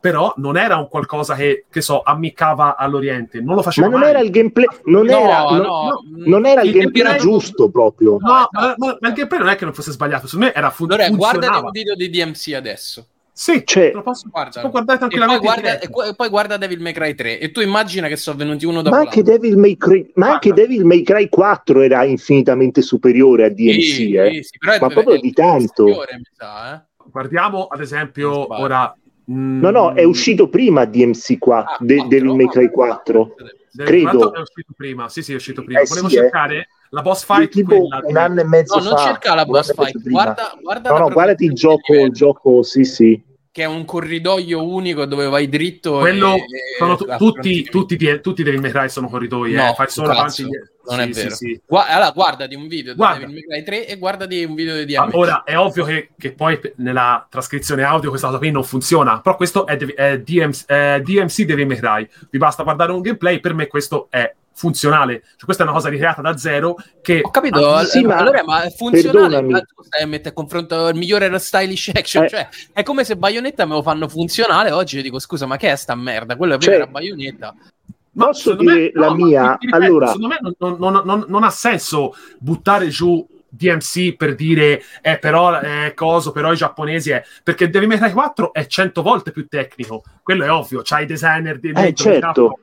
però 0.00 0.32
non 0.36 0.56
era 0.56 0.76
un 0.76 0.88
qualcosa 0.88 1.34
che, 1.34 1.64
che 1.68 1.80
so, 1.80 2.00
ammiccava 2.02 2.76
all'Oriente, 2.76 3.40
non 3.40 3.56
lo 3.56 3.62
faceva 3.62 3.88
Ma 3.88 3.92
non 3.94 4.02
mai. 4.02 4.10
era 4.10 4.20
il 4.20 4.30
gameplay, 4.30 4.66
non 4.84 5.04
No, 5.06 5.18
era, 5.18 5.42
non- 5.42 5.60
no, 5.62 6.02
non 6.26 6.46
era 6.46 6.60
il 6.62 6.68
il 6.68 6.72
gameplay 6.74 7.02
gameplay- 7.02 7.18
giusto 7.20 7.70
proprio. 7.70 8.12
No, 8.20 8.48
ma, 8.50 8.74
ma- 8.76 8.96
ma 9.00 9.08
il 9.08 9.14
gameplay 9.14 9.38
non 9.40 9.48
è 9.48 9.56
che 9.56 9.64
non 9.64 9.74
fosse 9.74 9.90
sbagliato, 9.90 10.26
secondo 10.26 10.46
me 10.46 10.54
era 10.54 10.70
fun- 10.70 10.92
Allora, 10.92 11.06
funzionava. 11.08 11.64
un 11.66 11.70
video 11.72 11.94
di 11.96 12.08
DMC 12.08 12.52
adesso. 12.54 13.06
Sì, 13.38 13.62
Cioè, 13.66 13.90
lo 13.92 14.00
posso, 14.00 14.28
Guarda. 14.30 14.60
guardare 14.62 14.80
E 14.80 14.86
poi, 14.86 14.96
tranquillamente. 14.98 15.44
guarda, 15.44 15.78
e 15.80 16.14
poi- 16.14 16.28
guarda 16.30 16.56
Devil 16.56 16.80
May 16.80 16.92
Cry 16.94 17.14
3 17.14 17.38
e 17.38 17.50
tu 17.50 17.60
immagina 17.60 18.08
che 18.08 18.16
sono 18.16 18.38
venuti 18.38 18.64
uno 18.64 18.80
dopo 18.80 18.94
Ma 18.96 19.02
anche, 19.02 19.16
l'altro. 19.22 19.32
Devil 19.38 19.58
May 19.58 19.76
Cry, 19.76 20.10
ma 20.14 20.30
anche 20.32 20.48
Guarda. 20.52 20.66
Devil 20.68 20.84
May 20.86 21.02
Cry 21.02 21.28
4 21.28 21.80
era 21.82 22.04
infinitamente 22.04 22.80
superiore 22.80 23.44
a 23.44 23.48
DMC, 23.50 23.82
Sì, 23.82 24.14
eh. 24.14 24.30
sì, 24.36 24.42
sì, 24.42 24.58
però 24.58 24.72
è- 24.72 24.80
Ma 24.80 24.88
proprio 24.88 25.16
è- 25.16 25.18
di 25.18 25.32
tanto. 25.32 25.86
sa, 26.32 26.74
eh. 26.76 26.80
Guardiamo 27.10 27.66
ad 27.66 27.80
esempio 27.82 28.58
ora. 28.58 28.94
Mm, 29.30 29.60
No, 29.60 29.70
no, 29.70 29.92
è 29.94 30.04
uscito 30.04 30.48
prima 30.48 30.84
DMC 30.84 31.38
4, 31.38 31.74
Ah, 31.74 31.76
De- 31.80 31.94
quattro? 31.96 32.08
Devil 32.18 32.34
May 32.34 32.48
Cry 32.48 32.70
4. 32.70 33.34
Del 33.72 33.86
credo. 33.86 34.32
È 34.32 34.40
uscito 34.40 34.72
prima, 34.76 35.08
sì, 35.08 35.22
sì, 35.22 35.32
è 35.32 35.36
uscito 35.36 35.62
prima. 35.62 35.80
Eh, 35.80 35.86
Volevo 35.86 36.08
sì, 36.08 36.14
eh. 36.16 36.18
cercare 36.20 36.68
la 36.90 37.02
boss 37.02 37.24
fight. 37.24 37.50
tipo 37.50 37.76
quella 37.76 38.00
un 38.02 38.12
di- 38.12 38.18
anno 38.18 38.40
e 38.40 38.44
mezzo 38.44 38.78
No, 38.78 38.84
non 38.84 38.96
fa. 38.96 39.04
cerca 39.04 39.34
la 39.34 39.44
boss 39.44 39.74
fight, 39.74 40.00
prima. 40.02 40.22
guarda, 40.22 40.52
guarda 40.62 40.90
No, 40.90 40.98
no, 40.98 41.08
guardati 41.10 41.44
il 41.44 41.52
gioco, 41.52 41.92
di 41.94 42.00
il 42.02 42.12
gioco, 42.12 42.62
sì, 42.62 42.84
sì. 42.84 43.22
Che 43.56 43.62
è 43.62 43.66
un 43.66 43.86
corridoio 43.86 44.62
unico 44.66 45.06
dove 45.06 45.28
vai 45.28 45.48
dritto 45.48 46.00
Quello 46.00 46.34
e, 46.34 46.44
sono 46.76 46.98
e- 46.98 47.16
tutti, 47.16 47.64
tutti, 47.64 47.96
di- 47.96 48.20
tutti 48.20 48.42
dei 48.42 48.60
Cry 48.60 48.90
sono 48.90 49.08
corridoi, 49.08 49.52
No, 49.52 49.70
eh. 49.70 49.74
fai 49.74 49.88
solo 49.88 50.10
avanti. 50.10 50.42
non 50.42 50.52
sì, 50.52 51.08
è 51.08 51.12
sì, 51.14 51.22
vero. 51.22 51.34
sì. 51.34 51.60
Gua- 51.66 51.86
allora 51.86 52.10
guardati 52.10 52.54
un 52.54 52.68
video 52.68 52.92
di 52.92 52.98
Guarda. 52.98 53.20
Devil 53.20 53.44
May 53.48 53.62
Cry 53.62 53.64
3 53.64 53.86
e 53.88 53.96
guardati 53.96 54.44
un 54.44 54.54
video 54.54 54.76
di 54.76 54.84
DMC 54.84 55.14
ora 55.14 55.42
è 55.42 55.56
ovvio 55.56 55.84
che, 55.84 56.10
che 56.18 56.32
poi 56.32 56.60
nella 56.76 57.26
trascrizione 57.30 57.82
audio 57.82 58.10
questa 58.10 58.26
cosa 58.26 58.38
qui 58.38 58.50
non 58.50 58.62
funziona, 58.62 59.22
però 59.22 59.36
questo 59.36 59.66
è, 59.66 59.78
è 59.78 60.18
DMC, 60.20 60.66
è 60.66 61.00
DMC 61.02 61.44
Devil 61.44 61.66
May 61.66 61.78
Cry. 61.78 62.06
Vi 62.28 62.36
basta 62.36 62.62
guardare 62.62 62.92
un 62.92 63.00
gameplay, 63.00 63.40
per 63.40 63.54
me 63.54 63.68
questo 63.68 64.08
è 64.10 64.34
funzionale. 64.56 65.20
Cioè, 65.36 65.44
questa 65.44 65.62
è 65.62 65.66
una 65.66 65.74
cosa 65.76 65.88
ricreata 65.90 66.22
da 66.22 66.36
zero 66.38 66.76
che 67.02 67.20
Ho 67.22 67.30
capito, 67.30 67.64
Ah, 67.74 67.84
sì, 67.84 68.02
ma- 68.02 68.16
allora 68.16 68.42
ma 68.42 68.62
è 68.62 68.70
funzionale, 68.70 69.28
perdonami. 69.28 69.52
ma 69.52 69.60
tu 69.60 69.82
stai 69.84 70.02
a 70.02 70.06
mettere 70.06 70.30
a 70.30 70.32
confronto 70.32 70.88
il 70.88 70.96
migliore 70.96 71.38
stylish 71.38 71.92
action, 71.94 72.24
Eh. 72.24 72.28
cioè 72.28 72.48
è 72.72 72.82
come 72.82 73.04
se 73.04 73.16
Bayonetta 73.16 73.66
me 73.66 73.74
lo 73.74 73.82
fanno 73.82 74.08
funzionale 74.08 74.70
oggi 74.70 74.96
io 74.96 75.02
dico 75.02 75.18
scusa 75.18 75.44
ma 75.46 75.56
che 75.58 75.70
è 75.70 75.76
sta 75.76 75.94
merda, 75.94 76.36
quello 76.36 76.54
è 76.54 76.58
Cioè, 76.58 76.70
vero 76.70 76.82
era 76.84 76.90
Bayonetta. 76.90 77.54
Ma 78.12 78.26
Posso 78.28 78.50
secondo 78.52 78.72
dire 78.72 78.90
la 78.94 79.08
ma 79.10 79.14
mia? 79.14 79.56
ripeto, 79.60 79.84
Allora- 79.84 80.06
secondo 80.06 80.28
me 80.28 80.38
non, 80.58 80.76
non- 80.78 81.02
non- 81.04 81.24
non 81.28 81.44
ha 81.44 81.50
senso 81.50 82.14
buttare 82.38 82.88
giù 82.88 83.24
DMC 83.48 84.16
per 84.16 84.34
dire 84.34 84.82
eh, 85.02 85.18
però 85.18 85.58
è 85.60 85.92
coso, 85.94 86.32
però 86.32 86.52
i 86.52 86.56
giapponesi 86.56 87.10
è 87.10 87.22
perché 87.42 87.68
Devil 87.70 87.88
May 87.88 87.98
Cry 87.98 88.12
4 88.12 88.52
è 88.54 88.66
100 88.66 89.02
volte 89.02 89.32
più 89.32 89.46
tecnico, 89.48 90.02
quello 90.22 90.44
è 90.44 90.50
ovvio, 90.50 90.80
c'hai 90.82 91.04
i 91.04 91.06
designer 91.06 91.58
di 91.58 91.72
dentro, 91.72 92.04
certo. 92.10 92.58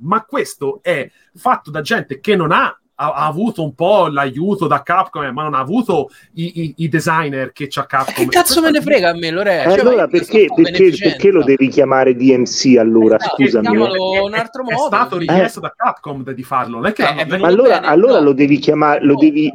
Ma 0.00 0.24
questo 0.24 0.80
è 0.82 1.08
fatto 1.34 1.70
da 1.70 1.80
gente 1.80 2.20
che 2.20 2.36
non 2.36 2.52
ha 2.52 2.78
ha, 2.98 3.12
ha 3.12 3.26
avuto 3.26 3.62
un 3.62 3.74
po' 3.74 4.06
l'aiuto 4.08 4.66
da 4.66 4.82
Capcom, 4.82 5.24
eh, 5.24 5.30
ma 5.30 5.42
non 5.42 5.52
ha 5.52 5.58
avuto 5.58 6.08
i, 6.36 6.62
i- 6.62 6.74
i 6.78 6.88
designer 6.88 7.52
che 7.52 7.66
c'ha 7.68 7.84
Capcom. 7.84 8.14
Che 8.14 8.26
cazzo 8.30 8.62
me 8.62 8.70
ne 8.70 8.80
frega 8.80 9.10
a 9.10 9.14
me 9.14 9.30
Lorenzo? 9.30 9.68
Eh, 9.68 9.72
Cioè, 9.72 9.80
allora 9.86 10.08
perché, 10.08 10.46
perché, 10.54 10.94
perché 10.98 11.30
lo 11.30 11.44
devi 11.44 11.68
chiamare 11.68 12.14
DMC 12.16 12.76
allora? 12.78 13.16
Esatto, 13.16 13.34
Scusami. 13.36 13.66
eh. 13.66 14.20
un 14.20 14.32
altro 14.32 14.66
è, 14.66 14.72
modo. 14.72 14.86
stato 14.86 15.18
richiesto 15.18 15.60
da 15.60 15.74
Capcom 15.76 16.24
di 16.32 16.42
farlo, 16.42 16.76
non 16.76 16.86
è 16.86 16.92
che 16.94 17.02
Eh, 17.02 17.14
è 17.26 17.36
Ma 17.38 17.46
allora, 17.46 17.80
bene, 17.80 17.86
allora 17.92 18.18
no. 18.18 18.24
lo 18.24 18.32
devi 18.32 18.56
chiamare, 18.56 19.04
lo 19.04 19.14
devi, 19.16 19.52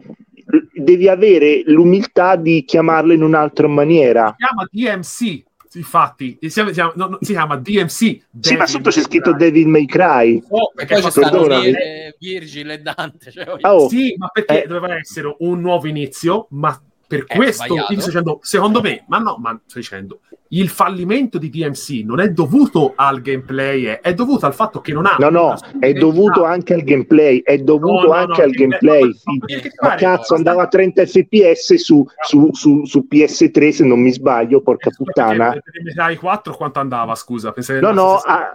devi 0.74 1.08
avere 1.08 1.64
l'umiltà 1.66 2.36
di 2.36 2.64
chiamarlo 2.64 3.12
in 3.14 3.24
un'altra 3.24 3.68
maniera. 3.68 4.36
si 4.38 4.46
chiama 4.46 4.68
DMC, 4.98 5.44
infatti, 5.80 6.38
si 6.42 6.64
chiama, 6.72 6.92
no, 6.96 7.08
no, 7.08 7.18
si 7.22 7.32
chiama 7.32 7.56
DMC. 7.58 8.22
Sì, 8.40 8.56
ma 8.58 8.66
sotto 8.66 8.90
c'è 8.90 9.02
scritto. 9.02 9.34
Devil 9.34 9.68
May 9.68 9.86
Cry. 9.86 10.44
Oh, 10.50 10.72
perché 10.76 10.94
poi 10.96 11.04
ci 11.04 11.10
fa- 11.12 11.28
stanno 11.28 11.48
perdonami. 11.48 11.68
eh, 11.70 12.16
Virgil 12.20 12.70
e 12.72 12.78
Dante. 12.80 13.32
Cioè, 13.32 13.46
oh, 13.62 13.88
Sì, 13.90 14.16
ma 14.18 14.28
perché 14.28 14.64
Eh. 14.64 14.68
doveva 14.68 14.98
essere 14.98 15.36
un 15.40 15.62
nuovo 15.62 15.88
inizio, 15.88 16.48
ma 16.52 16.80
per 17.12 17.26
È 17.28 17.36
questo 17.36 17.66
sbagliato. 17.66 17.92
io 17.94 18.00
sto 18.00 18.10
dicendo, 18.10 18.40
secondo 18.42 18.82
me, 18.82 19.04
ma 19.10 19.18
no, 19.18 19.36
ma 19.38 19.60
sto 19.66 19.80
dicendo, 19.80 20.20
il 20.54 20.70
fallimento 20.70 21.38
di 21.38 21.50
DMC 21.50 22.04
non 22.06 22.22
è 22.22 22.30
dovuto 22.30 22.94
al 22.96 23.22
gameplay, 23.22 23.84
è, 24.02 24.14
dovuto 24.14 24.46
al 24.46 24.54
fatto 24.54 24.80
che 24.80 24.94
non 24.94 25.06
ha 25.06 25.16
No, 25.20 25.30
no, 25.30 25.56
è 25.80 25.92
dovuto 25.92 26.46
anche 26.46 26.74
al 26.74 26.84
gameplay, 26.84 27.42
è 27.42 27.58
dovuto 27.58 28.08
No, 28.08 28.08
no, 28.08 28.12
anche 28.14 28.38
no, 28.42 28.44
al 28.48 28.52
gameplay- 28.52 29.00
gameplay. 29.02 29.22
ma- 29.26 29.90
ma 29.90 29.96
perché 29.96 30.06
cazzo, 30.06 30.36
andava 30.36 30.62
a 30.64 30.68
30 30.68 31.06
fps 31.06 31.74
su, 31.76 32.06
su, 32.26 32.50
su, 32.54 32.86
su 32.86 33.08
PS3 33.12 33.70
se 33.72 33.86
non 33.86 34.00
mi 34.02 34.12
sbaglio, 34.14 34.62
porca 34.62 34.90
puttana. 34.90 35.54
Dai 35.94 36.16
4 36.16 36.54
quanto 36.54 36.80
andava, 36.80 37.14
scusa? 37.16 37.54
No, 37.82 37.92
no, 37.92 38.18
60 38.20 38.26
ah, 38.26 38.52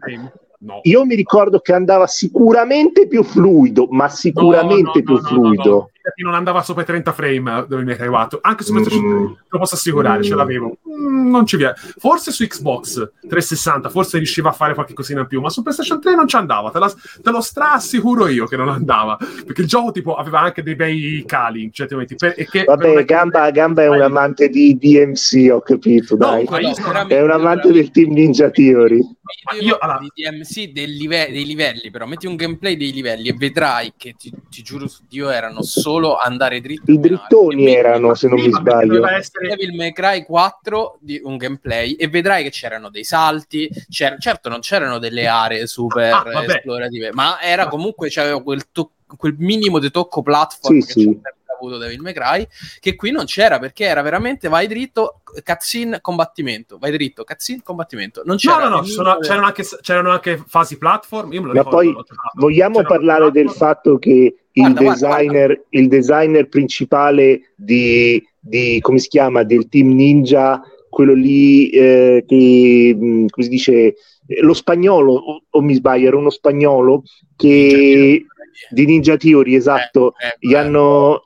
no. 0.60 0.80
Io 0.82 1.04
mi 1.04 1.14
ricordo 1.14 1.60
che 1.60 1.72
andava 1.74 2.06
sicuramente 2.06 3.06
più 3.06 3.22
fluido, 3.22 3.86
ma 3.90 4.08
sicuramente 4.08 5.02
No, 5.02 5.04
no, 5.04 5.04
più 5.04 5.14
no, 5.14 5.20
no, 5.20 5.26
fluido. 5.28 5.90
No, 6.06 6.10
no. 6.10 6.12
che 6.14 6.22
non 6.22 6.34
andava 6.34 6.62
sopra 6.62 6.82
i 6.82 6.86
30 6.86 7.12
frame 7.12 7.66
Devil 7.68 7.84
May 7.84 7.96
Cry 7.96 8.08
4, 8.08 8.38
anche 8.42 8.64
su 8.64 8.72
PlayStation 8.72 9.02
3, 9.08 9.16
Mm. 9.16 9.26
te 9.32 9.38
lo 9.50 9.58
posso 9.58 9.74
assicurare, 9.74 10.22
ce 10.22 10.34
l'avevo. 10.34 10.76
Mm, 10.88 11.30
non 11.30 11.46
ci 11.46 11.56
viene. 11.56 11.74
Forse 11.98 12.30
su 12.32 12.46
Xbox 12.46 13.10
360, 13.28 13.88
forse 13.90 14.16
riusciva 14.18 14.50
a 14.50 14.52
fare 14.52 14.74
qualche 14.74 14.94
cosina 14.94 15.20
in 15.20 15.26
più, 15.26 15.40
ma 15.40 15.50
su 15.50 15.62
PlayStation 15.62 16.00
3 16.00 16.14
non 16.14 16.26
ci 16.28 16.36
andava, 16.36 16.70
te, 16.70 16.78
la- 16.78 16.92
te 17.22 17.30
lo 17.30 17.40
straassicuro 17.40 18.28
io 18.28 18.46
che 18.46 18.56
non 18.56 18.68
andava, 18.68 19.16
perché 19.44 19.62
il 19.62 19.66
gioco 19.68 19.90
tipo 19.92 20.14
aveva 20.14 20.40
anche 20.40 20.62
dei 20.62 20.74
bei 20.76 21.22
cali 21.26 21.62
in 21.64 21.72
certi 21.72 21.92
momenti. 21.94 22.14
per- 22.16 22.34
e 22.36 22.44
che 22.46 22.64
per 22.64 22.76
Vabbè, 22.76 22.90
una- 22.90 23.02
Gamba, 23.02 23.50
Gamba 23.50 23.82
è 23.82 23.88
un 23.88 24.00
amante 24.00 24.48
di 24.48 24.76
DMC, 24.78 25.48
ho 25.52 25.60
capito, 25.60 26.16
No, 26.16 26.26
dai. 26.30 26.44
ma 26.48 26.60
io 26.60 26.74
sono- 26.74 27.06
È 27.08 27.22
un 27.22 27.30
amante 27.30 27.72
del 27.72 27.90
team 27.90 28.12
Ninja 28.12 28.50
Theory. 28.50 29.00
Ma 29.44 29.58
io- 29.58 29.76
allora- 29.80 29.98
di 29.98 30.10
DMC 30.14 30.72
del 30.72 30.90
live- 30.94 31.30
dei 31.32 31.44
livelli, 31.44 31.90
però 31.90 32.06
metti 32.06 32.26
un 32.26 32.36
gameplay 32.36 32.76
dei 32.76 32.92
livelli 32.92 33.28
e 33.28 33.34
vedrai 33.36 33.92
che 33.96 34.14
ti, 34.16 34.32
ti 34.48 34.62
giuro 34.62 34.86
su 34.86 35.02
Dio 35.08 35.30
erano 35.30 35.62
solo 35.62 35.95
andare 36.18 36.60
dritto. 36.60 36.90
I 36.90 36.98
drittoni 37.00 37.62
E 37.62 37.64
metti 37.64 37.76
erano, 37.76 38.14
se 38.14 38.28
non 38.28 38.40
mi 38.40 38.50
sbaglio. 38.52 38.94
doveva 38.94 39.16
essere- 39.16 39.48
Devil 39.48 39.74
May 39.74 39.92
Cry 39.92 40.24
4 40.24 40.98
di 41.00 41.20
un 41.22 41.36
gameplay 41.36 41.92
e 41.92 42.08
vedrai 42.08 42.42
che 42.42 42.50
c'erano 42.50 42.90
dei 42.90 43.04
salti, 43.04 43.68
c'era- 43.88 44.16
certo 44.18 44.48
non 44.48 44.60
c'erano 44.60 44.98
delle 44.98 45.26
aree 45.26 45.66
super 45.66 46.12
Ah, 46.12 46.44
esplorative, 46.44 47.12
ma 47.12 47.40
era 47.40 47.68
comunque 47.68 48.08
c'aveva 48.10 48.42
quel, 48.42 48.70
to- 48.70 48.92
quel 49.16 49.34
minimo 49.38 49.78
di 49.78 49.90
tocco 49.90 50.22
platform 50.22 50.78
Sì, 50.80 50.86
che 50.86 50.92
sì. 51.00 51.20
avuto 51.58 51.78
Devil 51.78 52.02
May 52.02 52.12
Cry, 52.12 52.46
che 52.80 52.96
qui 52.96 53.10
non 53.10 53.24
c'era 53.24 53.58
perché 53.58 53.84
era 53.86 54.02
veramente 54.02 54.46
vai 54.48 54.66
dritto, 54.66 55.22
cutscene, 55.42 56.02
combattimento, 56.02 56.76
vai 56.76 56.90
dritto, 56.92 57.24
cutscene, 57.24 57.62
combattimento. 57.64 58.20
Non 58.26 58.36
No, 58.42 58.52
c'era 58.52 58.68
no, 58.68 58.76
no, 58.76 58.82
il 58.82 58.88
sono- 58.88 59.18
c'erano, 59.20 59.46
anche, 59.46 59.64
c'erano 59.80 60.10
anche 60.10 60.42
fasi 60.46 60.76
platform. 60.76 61.32
Io 61.32 61.40
me 61.40 61.46
lo 61.46 61.52
Ma 61.54 61.60
ricordo, 61.62 61.92
poi. 61.94 62.04
Vogliamo 62.34 62.74
C'erano 62.82 62.94
parlare 62.94 63.30
del 63.30 63.48
fatto 63.48 63.98
che 63.98 64.36
il, 64.56 64.72
Guarda, 64.72 64.82
guarda, 64.82 65.08
designer, 65.08 65.64
il 65.70 65.88
designer 65.88 66.48
principale 66.48 67.52
di, 67.54 68.22
di- 68.40 68.78
come 68.80 68.98
si 68.98 69.08
chiama 69.08 69.42
del 69.42 69.68
team 69.68 69.94
Ninja, 69.94 70.62
quello 70.88 71.12
lì 71.12 71.68
eh, 71.70 72.24
che 72.26 72.96
mh, 72.98 73.26
come 73.26 73.46
si 73.46 73.48
dice 73.48 73.72
eh, 73.72 73.94
lo 74.40 74.54
spagnolo 74.54 75.12
o, 75.12 75.42
o 75.50 75.60
mi 75.60 75.74
sbaglio, 75.74 76.08
era 76.08 76.16
uno 76.16 76.30
spagnolo 76.30 77.02
che 77.36 78.24
di 78.70 78.86
Ninja 78.86 79.18
Theory, 79.18 79.54
esatto, 79.54 80.14
Eh, 80.16 80.28
eh, 80.28 80.36
gli 80.38 80.54
hanno, 80.54 81.20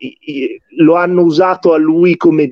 lo 0.79 0.95
hanno 0.97 1.23
usato 1.23 1.73
a 1.73 1.79
lui 1.79 2.17
come, 2.17 2.51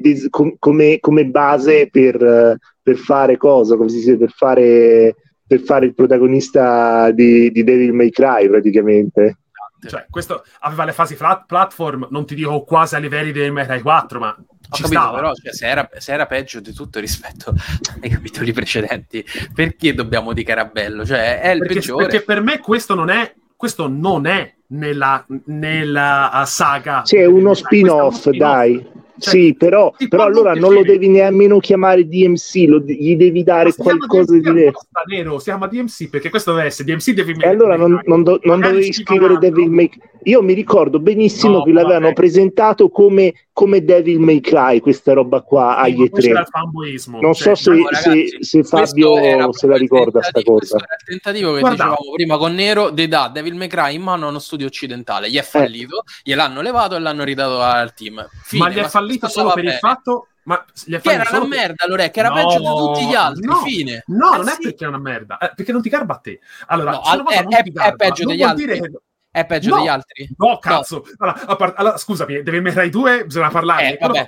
come- 0.60 1.00
come 1.00 1.26
base 1.26 1.88
per, 1.90 2.22
eh, 2.22 2.56
per 2.80 2.96
fare 2.96 3.36
cosa, 3.36 3.76
come 3.76 3.88
si 3.88 3.96
dice, 3.96 4.16
per 4.16 4.30
fare, 4.30 5.16
per 5.44 5.60
fare 5.60 5.86
il 5.86 5.94
protagonista 5.94 7.10
di, 7.10 7.50
di 7.50 7.64
Devil 7.64 7.92
May 7.92 8.10
Cry 8.10 8.46
praticamente. 8.48 9.38
Cioè, 9.86 10.06
questo 10.10 10.44
aveva 10.60 10.84
le 10.84 10.92
fasi 10.92 11.14
flat- 11.14 11.46
platform, 11.46 12.08
non 12.10 12.26
ti 12.26 12.34
dico 12.34 12.62
quasi 12.62 12.96
a 12.96 12.98
livelli 12.98 13.30
del 13.30 13.52
May 13.52 13.64
Cry 13.66 13.80
4, 13.80 14.18
ma 14.18 14.28
Ho 14.30 14.74
ci 14.74 14.82
capito, 14.82 15.00
stava. 15.00 15.14
però 15.16 15.34
cioè, 15.34 15.52
se, 15.54 15.66
era, 15.68 15.88
se 15.98 16.12
era 16.12 16.26
peggio 16.26 16.60
di 16.60 16.72
tutto 16.72 16.98
rispetto 16.98 17.54
ai 18.02 18.08
capitoli 18.10 18.52
precedenti, 18.52 19.24
perché 19.54 19.94
dobbiamo 19.94 20.32
dire 20.32 20.46
che 20.46 20.52
era 20.52 20.64
bello? 20.64 21.04
Cioè, 21.06 21.40
è 21.40 21.50
il 21.50 21.58
perché, 21.60 21.74
peggiore. 21.74 22.06
perché 22.06 22.24
per 22.24 22.42
me 22.42 22.58
questo 22.58 22.94
non 22.94 23.08
è, 23.10 23.32
questo 23.56 23.88
non 23.88 24.26
è 24.26 24.52
nella, 24.68 25.24
nella 25.46 26.30
uh, 26.32 26.44
saga. 26.44 27.02
C'è 27.02 27.24
uno 27.24 27.38
uno 27.38 27.54
spin-off, 27.54 28.16
spin-off. 28.16 28.38
dai. 28.38 28.86
Cioè, 29.18 29.32
sì, 29.32 29.54
però, 29.54 29.92
però 30.08 30.24
allora 30.24 30.54
non 30.54 30.72
lo 30.72 30.82
devi 30.82 31.08
nemmeno 31.08 31.58
chiamare 31.58 32.06
DMC, 32.06 32.64
lo- 32.68 32.80
gli 32.84 33.16
devi 33.16 33.42
dare 33.42 33.74
qualcosa 33.74 34.32
di 34.32 34.40
DMC 34.40 34.52
diverso. 34.52 34.68
apposta, 34.68 35.02
Nero, 35.06 35.38
si 35.38 35.44
chiama 35.44 35.66
DMC 35.66 36.08
perché 36.10 36.30
questo 36.30 36.52
deve 36.54 36.66
essere 36.66 36.90
DMC 36.92 37.10
devi 37.12 37.32
E 37.38 37.48
allora 37.48 37.76
non, 37.76 38.00
non 38.04 38.22
do- 38.22 38.40
non 38.44 38.60
dovevi 38.60 38.92
scrivere. 38.92 39.38
Devil 39.38 39.64
Cry. 39.66 39.90
Io 40.24 40.42
mi 40.42 40.52
ricordo 40.52 40.98
benissimo 40.98 41.58
No, 41.58 41.62
che 41.62 41.72
l'avevano 41.72 42.00
vabbè. 42.06 42.12
presentato 42.14 42.88
come, 42.90 43.32
come 43.52 43.84
Devil 43.84 44.18
May 44.20 44.40
Cry, 44.40 44.80
questa 44.80 45.12
roba 45.12 45.42
qua 45.42 45.76
agli 45.78 46.00
ma 46.00 46.08
poi 46.08 46.20
c'era 46.20 46.40
E3. 46.40 46.42
il 46.42 46.48
fanboismo. 46.50 47.20
Non 47.20 47.34
cioè, 47.34 47.54
so 47.56 47.62
se, 47.62 47.70
No, 47.78 47.88
se- 47.92 48.08
ragazzi, 48.08 48.36
se 48.44 48.62
Fabio 48.64 49.52
se 49.52 49.66
la 49.66 49.74
il 49.74 49.80
ricorda 49.80 50.22
sta 50.22 50.42
cosa. 50.42 50.76
era 50.76 50.86
il 50.98 51.04
tentativo 51.06 51.52
che 51.54 51.60
Guarda. 51.60 51.84
dicevamo 51.84 52.12
prima 52.14 52.36
con 52.36 52.54
Nero 52.54 52.90
di 52.90 53.08
da 53.08 53.30
Devil 53.32 53.54
May 53.54 53.68
Cry 53.68 53.94
in 53.94 54.02
mano 54.02 54.26
a 54.26 54.28
uno 54.30 54.38
studio 54.38 54.66
occidentale. 54.66 55.30
Gli 55.30 55.36
è 55.38 55.42
fallito, 55.42 56.02
gliel'hanno 56.22 56.60
levato 56.60 56.96
e 56.96 56.98
l'hanno 57.00 57.24
ridato 57.24 57.60
al 57.60 57.94
team. 57.94 58.26
Fine, 58.42 58.62
ma 58.62 58.70
gli 58.70 58.78
è 58.78 58.84
fallito 58.88 59.28
solo 59.28 59.48
per 59.50 59.58
il 59.64 59.64
bene- 59.70 59.78
fatto. 59.78 60.28
Ma 60.48 60.64
gli 60.86 60.94
è 60.94 61.00
Che 61.00 61.10
era 61.12 61.24
solo 61.26 61.44
una 61.44 61.56
merda, 61.56 61.86
Lore, 61.86 62.10
che 62.10 62.20
era 62.20 62.30
No, 62.30 62.34
peggio 62.36 62.58
di 62.58 62.64
tutti 62.64 63.06
gli 63.06 63.14
altri. 63.14 63.44
no. 63.46 63.56
Fine. 63.56 64.02
No, 64.06 64.32
Eh 64.32 64.36
non 64.38 64.48
è 64.48 64.52
sì. 64.52 64.62
perché 64.62 64.84
è 64.86 64.88
una 64.88 64.98
merda, 64.98 65.36
è 65.36 65.52
perché 65.54 65.72
non 65.72 65.82
ti 65.82 65.90
garba 65.90 66.14
a 66.14 66.18
te. 66.18 66.40
Allora, 66.68 66.90
No, 66.92 67.02
è- 67.28 67.44
è- 67.44 67.62
è 67.62 67.94
peggio 67.96 68.22
non 68.24 68.32
degli 68.32 68.42
altri. 68.42 68.64
dire 68.64 68.80
che- 68.80 68.90
È 69.38 69.46
peggio 69.46 69.70
No. 69.70 69.76
degli 69.76 69.86
altri? 69.88 70.28
No, 70.36 70.58
cazzo. 70.58 71.04
Allora, 71.18 71.40
a 71.46 71.56
part- 71.56 71.78
allora, 71.78 71.96
scusami, 71.96 72.42
Devil 72.42 72.62
May 72.62 72.72
Cry 72.72 72.88
2 72.88 73.24
bisogna 73.24 73.50
parlarne. 73.50 73.96
Eh, 73.96 73.98
vabbè. 74.00 74.26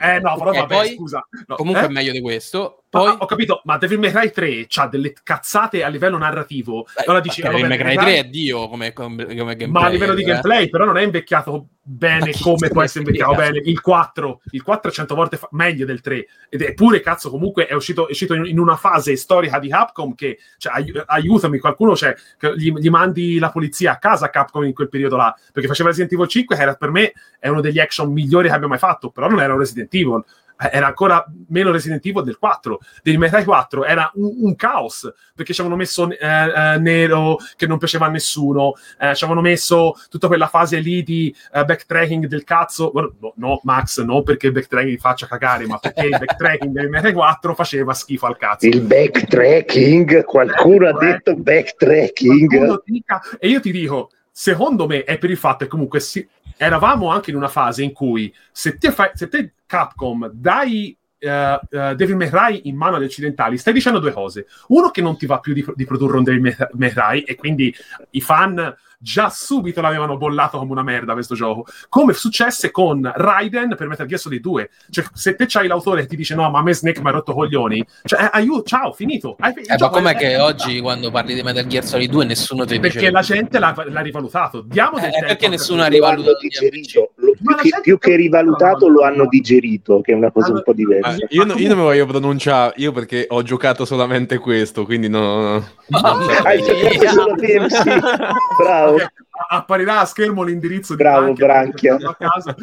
Eh, 0.00 0.20
no, 0.20 0.36
però 0.36 0.50
Ok, 0.50 0.56
vabbè, 0.56 0.66
poi- 0.74 0.94
scusa. 0.96 1.26
No, 1.46 1.54
Comunque 1.56 1.82
eh? 1.82 1.86
è 1.86 1.88
meglio 1.88 2.12
di 2.12 2.20
questo. 2.20 2.82
Poi 2.90 3.16
ho 3.18 3.26
capito, 3.26 3.60
ma 3.64 3.76
Devil 3.76 3.98
May 3.98 4.10
Cry 4.10 4.30
3 4.30 4.64
c'ha 4.66 4.86
delle 4.86 5.12
cazzate 5.22 5.84
a 5.84 5.88
livello 5.88 6.16
narrativo. 6.16 6.86
Beh, 6.94 7.04
allora 7.04 7.20
dici, 7.20 7.42
vabbè, 7.42 7.54
Devil 7.54 7.68
May 7.68 7.78
Cry 7.78 7.94
May 7.94 8.04
3 8.04 8.16
è 8.16 8.24
Dio 8.24 8.68
come, 8.68 8.92
come, 8.94 9.26
come 9.26 9.36
gameplay. 9.36 9.68
ma 9.68 9.84
a 9.84 9.88
livello 9.90 10.14
di 10.14 10.22
eh. 10.22 10.24
gameplay, 10.24 10.70
però 10.70 10.86
non 10.86 10.96
è 10.96 11.02
invecchiato 11.02 11.68
bene 11.82 12.32
come 12.40 12.68
può 12.68 12.82
essere 12.82 13.04
invecchiato 13.04 13.34
bene. 13.34 13.60
Il 13.62 13.80
4, 13.82 14.40
il 14.52 14.62
4 14.62 14.90
è 14.90 14.94
100 14.94 15.14
volte 15.14 15.36
fa- 15.36 15.48
meglio 15.52 15.84
del 15.84 16.00
3. 16.00 16.26
Ed 16.48 16.62
eppure, 16.62 17.00
cazzo, 17.00 17.28
comunque 17.28 17.66
è 17.66 17.74
uscito, 17.74 18.08
è 18.08 18.10
uscito 18.10 18.32
in, 18.32 18.46
in 18.46 18.58
una 18.58 18.76
fase 18.76 19.16
storica 19.16 19.58
di 19.58 19.68
Capcom 19.68 20.14
che, 20.14 20.38
cioè, 20.56 20.72
ai- 20.72 21.02
aiutami, 21.06 21.58
qualcuno, 21.58 21.94
cioè, 21.94 22.14
gli, 22.56 22.72
gli 22.72 22.88
mandi 22.88 23.38
la 23.38 23.50
polizia 23.50 23.92
a 23.92 23.98
casa 23.98 24.26
a 24.26 24.30
Capcom 24.30 24.64
in 24.64 24.72
quel 24.72 24.88
periodo 24.88 25.16
là, 25.16 25.36
perché 25.52 25.68
faceva 25.68 25.90
Resident 25.90 26.12
Evil 26.12 26.28
5, 26.28 26.56
che 26.56 26.62
era 26.62 26.74
per 26.74 26.90
me 26.90 27.12
è 27.38 27.48
uno 27.48 27.60
degli 27.60 27.78
action 27.78 28.10
migliori 28.10 28.48
che 28.48 28.54
abbia 28.54 28.68
mai 28.68 28.78
fatto, 28.78 29.10
però 29.10 29.28
non 29.28 29.40
era 29.40 29.52
un 29.52 29.58
Resident 29.58 29.92
Evil. 29.92 30.24
Eh, 30.60 30.70
Era 30.72 30.86
ancora 30.88 31.24
meno 31.48 31.70
Resident 31.70 32.04
Evil 32.04 32.24
del 32.24 32.38
4. 32.38 32.80
Del 33.02 33.18
Metal 33.18 33.44
4 33.44 33.84
era 33.84 34.10
un, 34.14 34.34
un 34.42 34.56
caos 34.56 35.10
perché 35.34 35.52
ci 35.52 35.60
avevano 35.60 35.80
messo 35.80 36.10
eh, 36.10 36.16
eh, 36.18 36.78
Nero 36.78 37.36
che 37.56 37.66
non 37.66 37.78
piaceva 37.78 38.06
a 38.06 38.10
nessuno, 38.10 38.72
eh, 38.98 39.14
ci 39.14 39.24
avevano 39.24 39.46
messo 39.46 39.94
tutta 40.10 40.26
quella 40.26 40.48
fase 40.48 40.78
lì 40.80 41.02
di 41.02 41.34
eh, 41.52 41.64
backtracking 41.64 42.26
del 42.26 42.44
cazzo. 42.44 42.90
No, 42.94 43.32
no, 43.36 43.60
Max, 43.62 44.02
non 44.02 44.22
perché 44.24 44.46
il 44.48 44.52
backtracking 44.52 44.98
faccia 44.98 45.26
cagare, 45.26 45.66
ma 45.66 45.78
perché 45.78 46.06
il 46.06 46.10
backtracking 46.18 46.72
del 46.72 46.88
Metal 46.88 47.12
4 47.12 47.54
faceva 47.54 47.94
schifo 47.94 48.26
al 48.26 48.36
cazzo. 48.36 48.66
Il 48.66 48.80
backtracking, 48.80 50.24
qualcuno 50.24 50.88
ha 50.88 50.98
detto 50.98 51.34
backtracking. 51.36 52.82
Dica- 52.84 53.22
e 53.38 53.48
io 53.48 53.60
ti 53.60 53.70
dico, 53.70 54.10
secondo 54.30 54.86
me 54.86 55.04
è 55.04 55.18
per 55.18 55.30
il 55.30 55.36
fatto 55.36 55.64
che 55.64 55.70
comunque 55.70 56.00
si- 56.00 56.26
eravamo 56.58 57.10
anche 57.10 57.30
in 57.30 57.36
una 57.36 57.48
fase 57.48 57.82
in 57.82 57.92
cui 57.92 58.34
se 58.52 58.76
te, 58.76 58.90
fai, 58.90 59.10
se 59.14 59.28
te 59.28 59.52
Capcom 59.64 60.28
dai 60.32 60.96
eh, 61.18 61.60
eh, 61.70 61.94
Devil 61.94 62.16
May 62.16 62.28
Cry 62.28 62.62
in 62.64 62.76
mano 62.76 62.96
agli 62.96 63.04
occidentali, 63.04 63.58
stai 63.58 63.72
dicendo 63.72 63.98
due 63.98 64.12
cose. 64.12 64.46
Uno 64.68 64.90
che 64.90 65.00
non 65.00 65.16
ti 65.16 65.26
va 65.26 65.40
più 65.40 65.52
di, 65.52 65.64
di 65.74 65.84
produrre 65.84 66.18
un 66.18 66.24
Devil 66.24 66.68
May 66.72 66.90
Cry 66.90 67.20
e 67.20 67.34
quindi 67.36 67.74
i 68.10 68.20
fan 68.20 68.74
già 69.00 69.30
subito 69.30 69.80
l'avevano 69.80 70.16
bollato 70.16 70.58
come 70.58 70.72
una 70.72 70.82
merda 70.82 71.12
questo 71.12 71.34
gioco. 71.34 71.66
Come 71.88 72.12
successe 72.12 72.70
con 72.70 73.10
Raiden 73.14 73.74
per 73.76 73.86
Metal 73.86 74.06
Gear 74.06 74.20
Solid 74.20 74.40
2. 74.40 74.70
Cioè, 74.90 75.04
se 75.12 75.34
te 75.36 75.46
c'hai 75.46 75.68
l'autore 75.68 76.02
che 76.02 76.08
ti 76.08 76.16
dice 76.16 76.34
no, 76.34 76.50
ma 76.50 76.58
a 76.58 76.62
me 76.62 76.74
Snake 76.74 77.00
mi 77.00 77.08
ha 77.08 77.12
rotto 77.12 77.32
coglioni, 77.32 77.84
cioè, 78.04 78.24
eh, 78.24 78.28
aiuto, 78.32 78.62
ciao, 78.64 78.92
finito. 78.92 79.36
Hai- 79.38 79.52
Eh, 79.54 79.76
ma 79.78 79.88
com'è 79.88 80.14
che 80.16 80.32
è- 80.32 80.42
oggi 80.42 80.80
quando 80.80 81.10
parli 81.10 81.34
di 81.34 81.42
Metal 81.42 81.66
Gear 81.66 81.84
Solid 81.84 82.10
2 82.10 82.24
nessuno 82.24 82.64
ti 82.64 82.78
dice 82.78 82.92
perché 82.92 83.10
la 83.10 83.20
gente 83.22 83.58
l'ha, 83.58 83.74
l'ha 83.88 84.00
rivalutato. 84.00 84.62
Diamo 84.62 84.98
del 84.98 85.08
Eh, 85.08 85.12
tempo 85.12 85.26
perché 85.26 85.48
nessuno 85.48 85.82
ha 85.82 85.86
rivalutato 85.86 86.36
digerito. 86.40 87.10
Lo- 87.16 87.32
più, 87.38 87.54
che, 87.54 87.62
gente 87.62 87.80
più 87.82 87.98
che 87.98 88.16
rivalutato 88.16 88.88
lo 88.88 89.02
hanno 89.02 89.26
digerito, 89.28 90.00
che 90.00 90.12
è 90.12 90.14
una 90.16 90.32
cosa 90.32 90.52
un 90.52 90.62
po' 90.64 90.72
diversa. 90.72 91.10
Ah, 91.10 91.16
io, 91.28 91.44
no- 91.44 91.54
io 91.54 91.68
non 91.68 91.76
mi 91.78 91.82
voglio 91.84 92.06
pronunciare, 92.06 92.72
io 92.78 92.90
perché 92.92 93.26
ho 93.28 93.42
giocato 93.42 93.84
solamente 93.84 94.38
questo, 94.38 94.84
quindi 94.84 95.08
no... 95.08 95.64
Mamma 95.88 96.26
Hai 96.42 96.60
mia. 96.60 96.74
giocato 96.90 97.08
solo 97.20 97.34
DMC. 97.36 97.98
Bravo. 98.58 98.87
Ok, 98.94 99.06
apparirà 99.50 100.00
a 100.00 100.04
schermo 100.04 100.42
l'indirizzo 100.42 100.94
di 100.94 101.02
Bravo, 101.02 101.32
Branchia, 101.32 101.96
Branchia. 101.96 102.10
a 102.10 102.14
casa. 102.14 102.54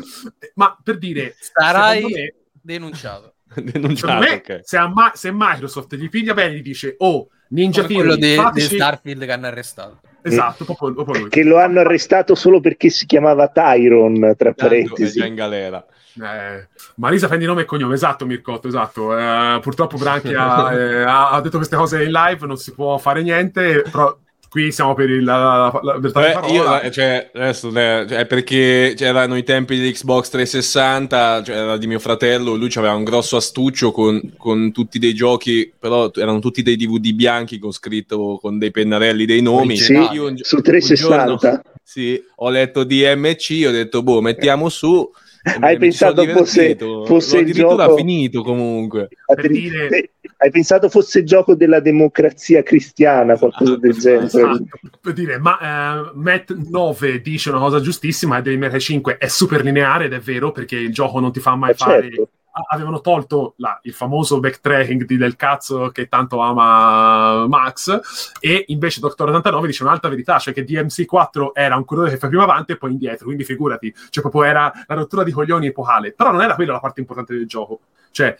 Ma 0.55 0.77
per 0.83 0.97
dire, 0.97 1.35
Sarai 1.39 2.03
me, 2.03 2.33
denunciato. 2.61 3.33
denunciato, 3.55 4.19
me 4.19 4.33
ok. 4.35 4.59
se, 4.63 4.79
Ma- 4.79 5.11
se 5.13 5.31
Microsoft 5.31 5.95
gli 5.95 6.09
piglia 6.09 6.33
bene, 6.33 6.55
gli 6.55 6.61
dice: 6.61 6.95
Oh, 6.99 7.27
Ninja 7.49 7.83
Come 7.83 7.93
quello 7.93 8.17
Theory, 8.17 8.35
di, 8.35 8.35
di 8.35 8.41
fateci-" 8.41 8.75
Starfield 8.75 9.25
che 9.25 9.31
hanno 9.31 9.47
arrestato. 9.47 9.99
Esatto, 10.21 10.65
proprio, 10.65 10.93
proprio 10.93 11.19
lui. 11.21 11.29
Che 11.29 11.43
lo 11.43 11.59
hanno 11.59 11.81
arrestato 11.81 12.33
solo 12.33 12.59
perché 12.59 12.89
si 12.89 13.05
chiamava 13.05 13.47
Tyron, 13.47 14.33
tra 14.35 14.49
è 14.49 14.53
parentesi. 14.55 15.19
già 15.19 15.25
in 15.25 15.35
galera. 15.35 15.85
Eh, 16.19 16.67
Marisa 16.95 17.27
prendi 17.27 17.45
nome 17.45 17.61
e 17.63 17.65
cognome, 17.65 17.93
esatto 17.93 18.25
Mircotto, 18.25 18.67
esatto. 18.67 19.15
Eh, 19.15 19.59
purtroppo 19.61 19.97
Branchia 19.97 20.71
eh, 20.73 21.03
ha, 21.03 21.29
ha 21.29 21.41
detto 21.41 21.57
queste 21.57 21.75
cose 21.75 22.03
in 22.03 22.11
live, 22.11 22.47
non 22.47 22.57
si 22.57 22.73
può 22.73 22.97
fare 22.97 23.21
niente, 23.21 23.83
però 23.83 24.17
qui 24.55 24.71
siamo 24.71 24.93
per 24.93 25.09
il, 25.09 25.21
la, 25.25 25.69
la, 25.83 25.99
la 25.99 25.99
Beh, 25.99 26.53
io, 26.53 26.89
cioè, 26.89 27.29
adesso, 27.33 27.69
cioè, 27.73 28.25
perché 28.25 28.93
c'erano 28.95 29.35
i 29.35 29.43
tempi 29.43 29.77
di 29.77 29.91
Xbox 29.91 30.29
360, 30.29 31.43
cioè, 31.43 31.57
era 31.57 31.75
di 31.75 31.87
mio 31.87 31.99
fratello, 31.99 32.53
lui 32.55 32.71
aveva 32.75 32.93
un 32.93 33.03
grosso 33.03 33.35
astuccio 33.35 33.91
con, 33.91 34.31
con 34.37 34.71
tutti 34.71 34.97
dei 34.97 35.13
giochi, 35.13 35.69
però 35.77 36.09
erano 36.15 36.39
tutti 36.39 36.61
dei 36.61 36.77
DVD 36.77 37.11
bianchi 37.11 37.59
con 37.59 37.73
scritto 37.73 38.37
con 38.39 38.57
dei 38.57 38.71
pennarelli 38.71 39.25
dei 39.25 39.41
nomi. 39.41 39.75
Sì, 39.75 39.91
Io 40.13 40.27
un- 40.29 40.37
Su 40.37 40.55
un 40.55 40.61
360. 40.61 41.25
giorno- 41.35 41.61
Sì, 41.83 42.23
ho 42.37 42.49
letto 42.49 42.85
DMC, 42.85 43.65
ho 43.67 43.71
detto, 43.71 44.03
boh, 44.03 44.21
mettiamo 44.21 44.69
su. 44.69 45.11
Hai 45.61 45.77
pensato 45.77 46.25
fosse, 46.25 46.75
fosse 46.75 47.37
il 47.37 47.53
gioco 47.53 47.95
finito 47.95 48.41
comunque. 48.41 49.09
Dire... 49.47 50.11
Hai 50.37 50.49
pensato 50.49 50.89
fosse 50.89 51.19
il 51.19 51.25
gioco 51.25 51.55
della 51.55 51.79
democrazia 51.79 52.63
cristiana, 52.63 53.37
qualcosa 53.37 53.73
ah, 53.73 53.77
del 53.77 53.93
genere. 53.93 54.25
Esatto. 54.25 54.65
Per 54.99 55.13
dire, 55.13 55.37
ma 55.37 56.09
uh, 56.13 56.19
Matt 56.19 56.51
9 56.51 57.21
dice 57.21 57.49
una 57.49 57.59
cosa 57.59 57.79
giustissima, 57.79 58.39
e 58.39 58.41
Devil 58.41 58.59
May 58.59 58.79
5 58.79 59.17
è 59.17 59.27
super 59.27 59.63
lineare 59.63 60.05
ed 60.05 60.13
è 60.13 60.19
vero 60.19 60.51
perché 60.51 60.77
il 60.77 60.91
gioco 60.91 61.19
non 61.19 61.31
ti 61.31 61.39
fa 61.39 61.55
mai 61.55 61.71
eh 61.71 61.75
fare 61.75 62.01
certo 62.01 62.29
avevano 62.69 63.01
tolto 63.01 63.53
la, 63.57 63.77
il 63.83 63.93
famoso 63.93 64.39
backtracking 64.39 65.05
di, 65.05 65.17
del 65.17 65.35
cazzo 65.35 65.89
che 65.89 66.07
tanto 66.07 66.39
ama 66.39 67.47
Max 67.47 68.33
e 68.39 68.65
invece 68.67 68.99
Doctor 68.99 69.27
89 69.29 69.67
dice 69.67 69.83
un'altra 69.83 70.09
verità 70.09 70.39
cioè 70.39 70.53
che 70.53 70.63
DMC4 70.63 71.49
era 71.53 71.75
un 71.75 71.85
corridore 71.85 72.13
che 72.13 72.19
fa 72.19 72.27
prima 72.27 72.43
avanti 72.43 72.71
e 72.71 72.77
poi 72.77 72.91
indietro 72.91 73.25
quindi 73.25 73.43
figurati 73.43 73.93
cioè 74.09 74.21
proprio 74.23 74.43
era 74.43 74.71
la 74.87 74.95
rottura 74.95 75.23
di 75.23 75.31
coglioni 75.31 75.67
epocale. 75.67 76.13
Però 76.13 76.31
non 76.31 76.41
era 76.41 76.55
quella 76.55 76.73
la 76.73 76.79
parte 76.79 76.99
importante 76.99 77.33
del 77.33 77.47
gioco 77.47 77.81
cioè, 78.15 78.33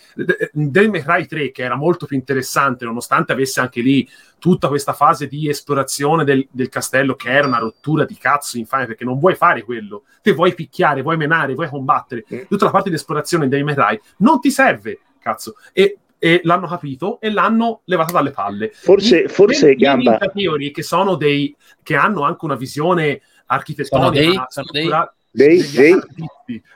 Devil 0.54 0.90
May 0.90 1.02
Cry 1.02 1.26
3, 1.26 1.52
che 1.52 1.62
era 1.62 1.76
molto 1.76 2.06
più 2.06 2.16
interessante, 2.16 2.86
nonostante 2.86 3.34
avesse 3.34 3.60
anche 3.60 3.82
lì 3.82 4.08
tutta 4.40 4.70
questa 4.70 4.94
fase 4.94 5.28
di 5.28 5.50
esplorazione 5.50 6.24
del, 6.24 6.48
del 6.50 6.70
castello, 6.70 7.16
che 7.16 7.30
era 7.30 7.46
una 7.46 7.58
rottura 7.58 8.06
di 8.06 8.16
cazzo 8.16 8.58
infame, 8.58 8.86
perché 8.86 9.04
non 9.04 9.20
vuoi 9.20 9.36
fare 9.36 9.64
quello. 9.64 10.04
Te 10.22 10.32
vuoi 10.32 10.54
picchiare, 10.54 11.02
vuoi 11.02 11.18
menare, 11.18 11.56
vuoi 11.56 11.68
combattere. 11.68 12.24
Tutta 12.48 12.64
la 12.64 12.72
parte 12.72 12.88
di 12.88 12.96
esplorazione 12.96 13.44
di 13.44 13.50
Devil 13.50 13.66
May 13.66 13.76
Cry 13.76 14.00
non 14.20 14.40
ti 14.40 14.50
serve, 14.50 15.00
cazzo. 15.20 15.56
E 15.74 15.98
e 16.18 16.40
l'hanno 16.44 16.68
capito 16.68 17.20
e 17.20 17.30
l'hanno 17.30 17.82
levata 17.84 18.14
dalle 18.14 18.32
palle. 18.32 18.72
Forse, 18.74 19.24
I, 19.24 19.28
forse 19.28 19.72
i 19.72 19.76
Gamba. 19.76 20.18
che 20.18 20.82
sono 20.82 21.16
dei 21.16 21.54
che 21.84 21.96
hanno 21.98 22.24
anche 22.24 22.46
una 22.46 22.56
visione 22.56 23.22
architettonica 23.48 24.00
sono 24.00 24.10
dei, 24.10 24.42
sono 24.48 24.68
dei, 24.72 24.90
dei, 25.36 25.62
dei, 25.72 25.96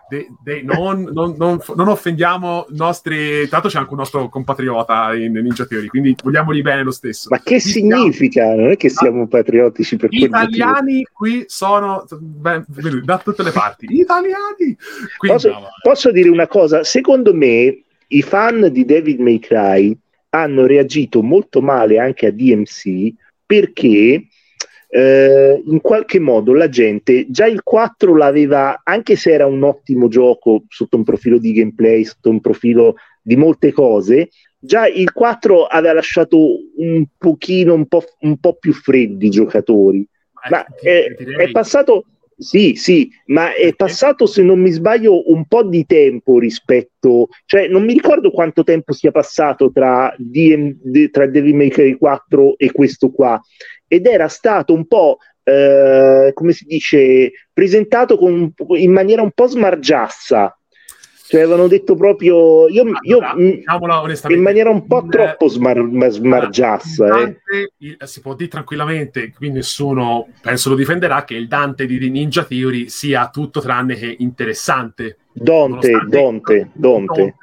dei, 0.10 0.28
dei 0.44 0.64
non, 0.64 1.04
non, 1.14 1.36
non, 1.38 1.60
non, 1.76 1.88
offendiamo 1.88 2.66
i 2.70 2.76
nostri. 2.76 3.48
Tanto 3.48 3.70
c'è 3.70 3.80
anche 3.80 3.92
un 3.92 4.00
nostro 4.00 4.28
compatriota 4.28 5.16
in 5.16 5.32
Ninja 5.34 5.66
Theory, 5.66 5.88
quindi 5.88 6.16
vogliamogli 6.22 6.62
bene 6.62 6.84
lo 6.84 6.92
stesso. 6.92 7.30
Ma 7.32 7.40
che 7.42 7.60
significa? 7.60 8.54
Non 8.54 8.72
è 8.72 8.78
che 8.78 8.90
siamo 8.90 9.28
patriottici 9.28 9.96
per 9.96 10.10
Gli 10.10 10.24
italiani 10.24 11.08
qui 11.12 11.46
sono 11.48 12.06
beh, 12.10 12.66
da 13.04 13.18
tutte 13.18 13.44
le 13.44 13.52
parti. 13.52 13.88
Gli 13.88 14.02
italiani! 14.02 14.78
Quindi, 15.18 15.38
posso, 15.38 15.54
posso 15.82 16.12
dire 16.12 16.30
una 16.30 16.48
cosa? 16.48 16.84
Secondo 16.84 17.34
me, 17.34 17.84
i 18.08 18.22
fan 18.22 18.70
di 18.72 18.84
David 18.84 19.20
May 19.20 19.40
Cry 19.40 19.98
hanno 20.32 20.66
reagito 20.66 21.24
molto 21.24 21.62
male 21.62 21.98
anche 21.98 22.28
a 22.28 22.32
DMC 22.32 23.14
perché 23.46 24.28
eh, 24.92 25.62
in 25.66 25.82
qualche 25.82 26.20
modo 26.20 26.54
la 26.54 26.68
gente 26.68 27.28
già 27.30 27.46
il 27.46 27.62
4 27.62 28.16
l'aveva, 28.16 28.82
anche 28.84 29.16
se 29.16 29.32
era 29.32 29.46
un 29.46 29.62
ottimo 29.64 30.08
gioco 30.08 30.64
sotto 30.68 30.98
un 30.98 31.04
profilo 31.04 31.38
di 31.38 31.54
gameplay, 31.54 32.04
sotto 32.04 32.30
un 32.30 32.42
profilo 32.42 32.96
di 33.22 33.36
molte 33.36 33.72
cose, 33.72 34.30
già 34.58 34.88
il 34.88 35.12
4 35.12 35.66
aveva 35.66 35.94
lasciato 35.94 36.38
un 36.78 37.06
pochino, 37.18 37.76
un 37.76 37.86
po', 37.86 38.04
un 38.22 38.38
po 38.40 38.56
più 38.56 38.74
freddi 38.74 39.28
i 39.28 39.32
giocatori. 39.32 40.06
Ma 40.50 40.66
è, 40.82 41.14
è 41.14 41.52
passato 41.52 42.06
sì, 42.40 42.76
sì, 42.76 43.12
ma 43.26 43.54
è 43.54 43.76
passato, 43.76 44.26
se 44.26 44.42
non 44.42 44.62
mi 44.62 44.70
sbaglio, 44.70 45.30
un 45.30 45.46
po' 45.46 45.64
di 45.64 45.86
tempo 45.86 46.40
rispetto, 46.40 47.28
cioè 47.46 47.68
non 47.68 47.84
mi 47.84 47.92
ricordo 47.92 48.32
quanto 48.32 48.64
tempo 48.64 48.94
sia 48.94 49.12
passato 49.12 49.74
tra, 49.74 50.16
DM, 50.18 51.10
tra 51.12 51.28
Devil 51.28 51.54
May 51.54 51.68
Cry 51.68 51.98
4 51.98 52.58
e 52.58 52.72
questo 52.72 53.12
qua, 53.12 53.38
ed 53.90 54.06
era 54.06 54.30
stato 54.30 54.74
un 54.74 54.88
po', 54.88 55.18
eh, 55.44 56.32
come 56.34 56.54
si 56.54 56.64
dice, 56.64 57.32
presentato 57.52 58.18
con, 58.18 58.54
in 58.78 58.92
maniera 58.94 59.22
un 59.22 59.32
po' 59.32 59.48
smargiassa 59.48 60.54
cioè, 61.30 61.42
avevano 61.42 61.68
detto 61.68 61.96
proprio 61.96 62.68
io, 62.68 62.86
io 63.02 63.20
allora, 63.66 64.04
in 64.30 64.42
maniera 64.42 64.72
un 64.72 64.88
po' 64.88 65.06
troppo 65.08 65.48
smar, 65.48 65.88
smargiassa. 66.10 67.08
Dante, 67.08 67.74
eh. 67.78 67.98
Si 68.08 68.20
può 68.20 68.34
dire 68.34 68.50
tranquillamente, 68.50 69.32
qui 69.32 69.52
nessuno 69.52 70.30
penso 70.42 70.70
lo 70.70 70.76
difenderà, 70.76 71.26
che 71.26 71.36
il 71.36 71.48
Dante 71.48 71.86
di 71.86 72.10
Ninja 72.10 72.46
Theory 72.46 72.90
sia 72.90 73.30
tutto 73.30 73.62
tranne 73.62 73.94
che 73.94 74.16
interessante. 74.18 75.18
Dante, 75.32 75.92
Dante, 75.92 76.10
Dante. 76.10 76.72
Dante. 76.74 77.36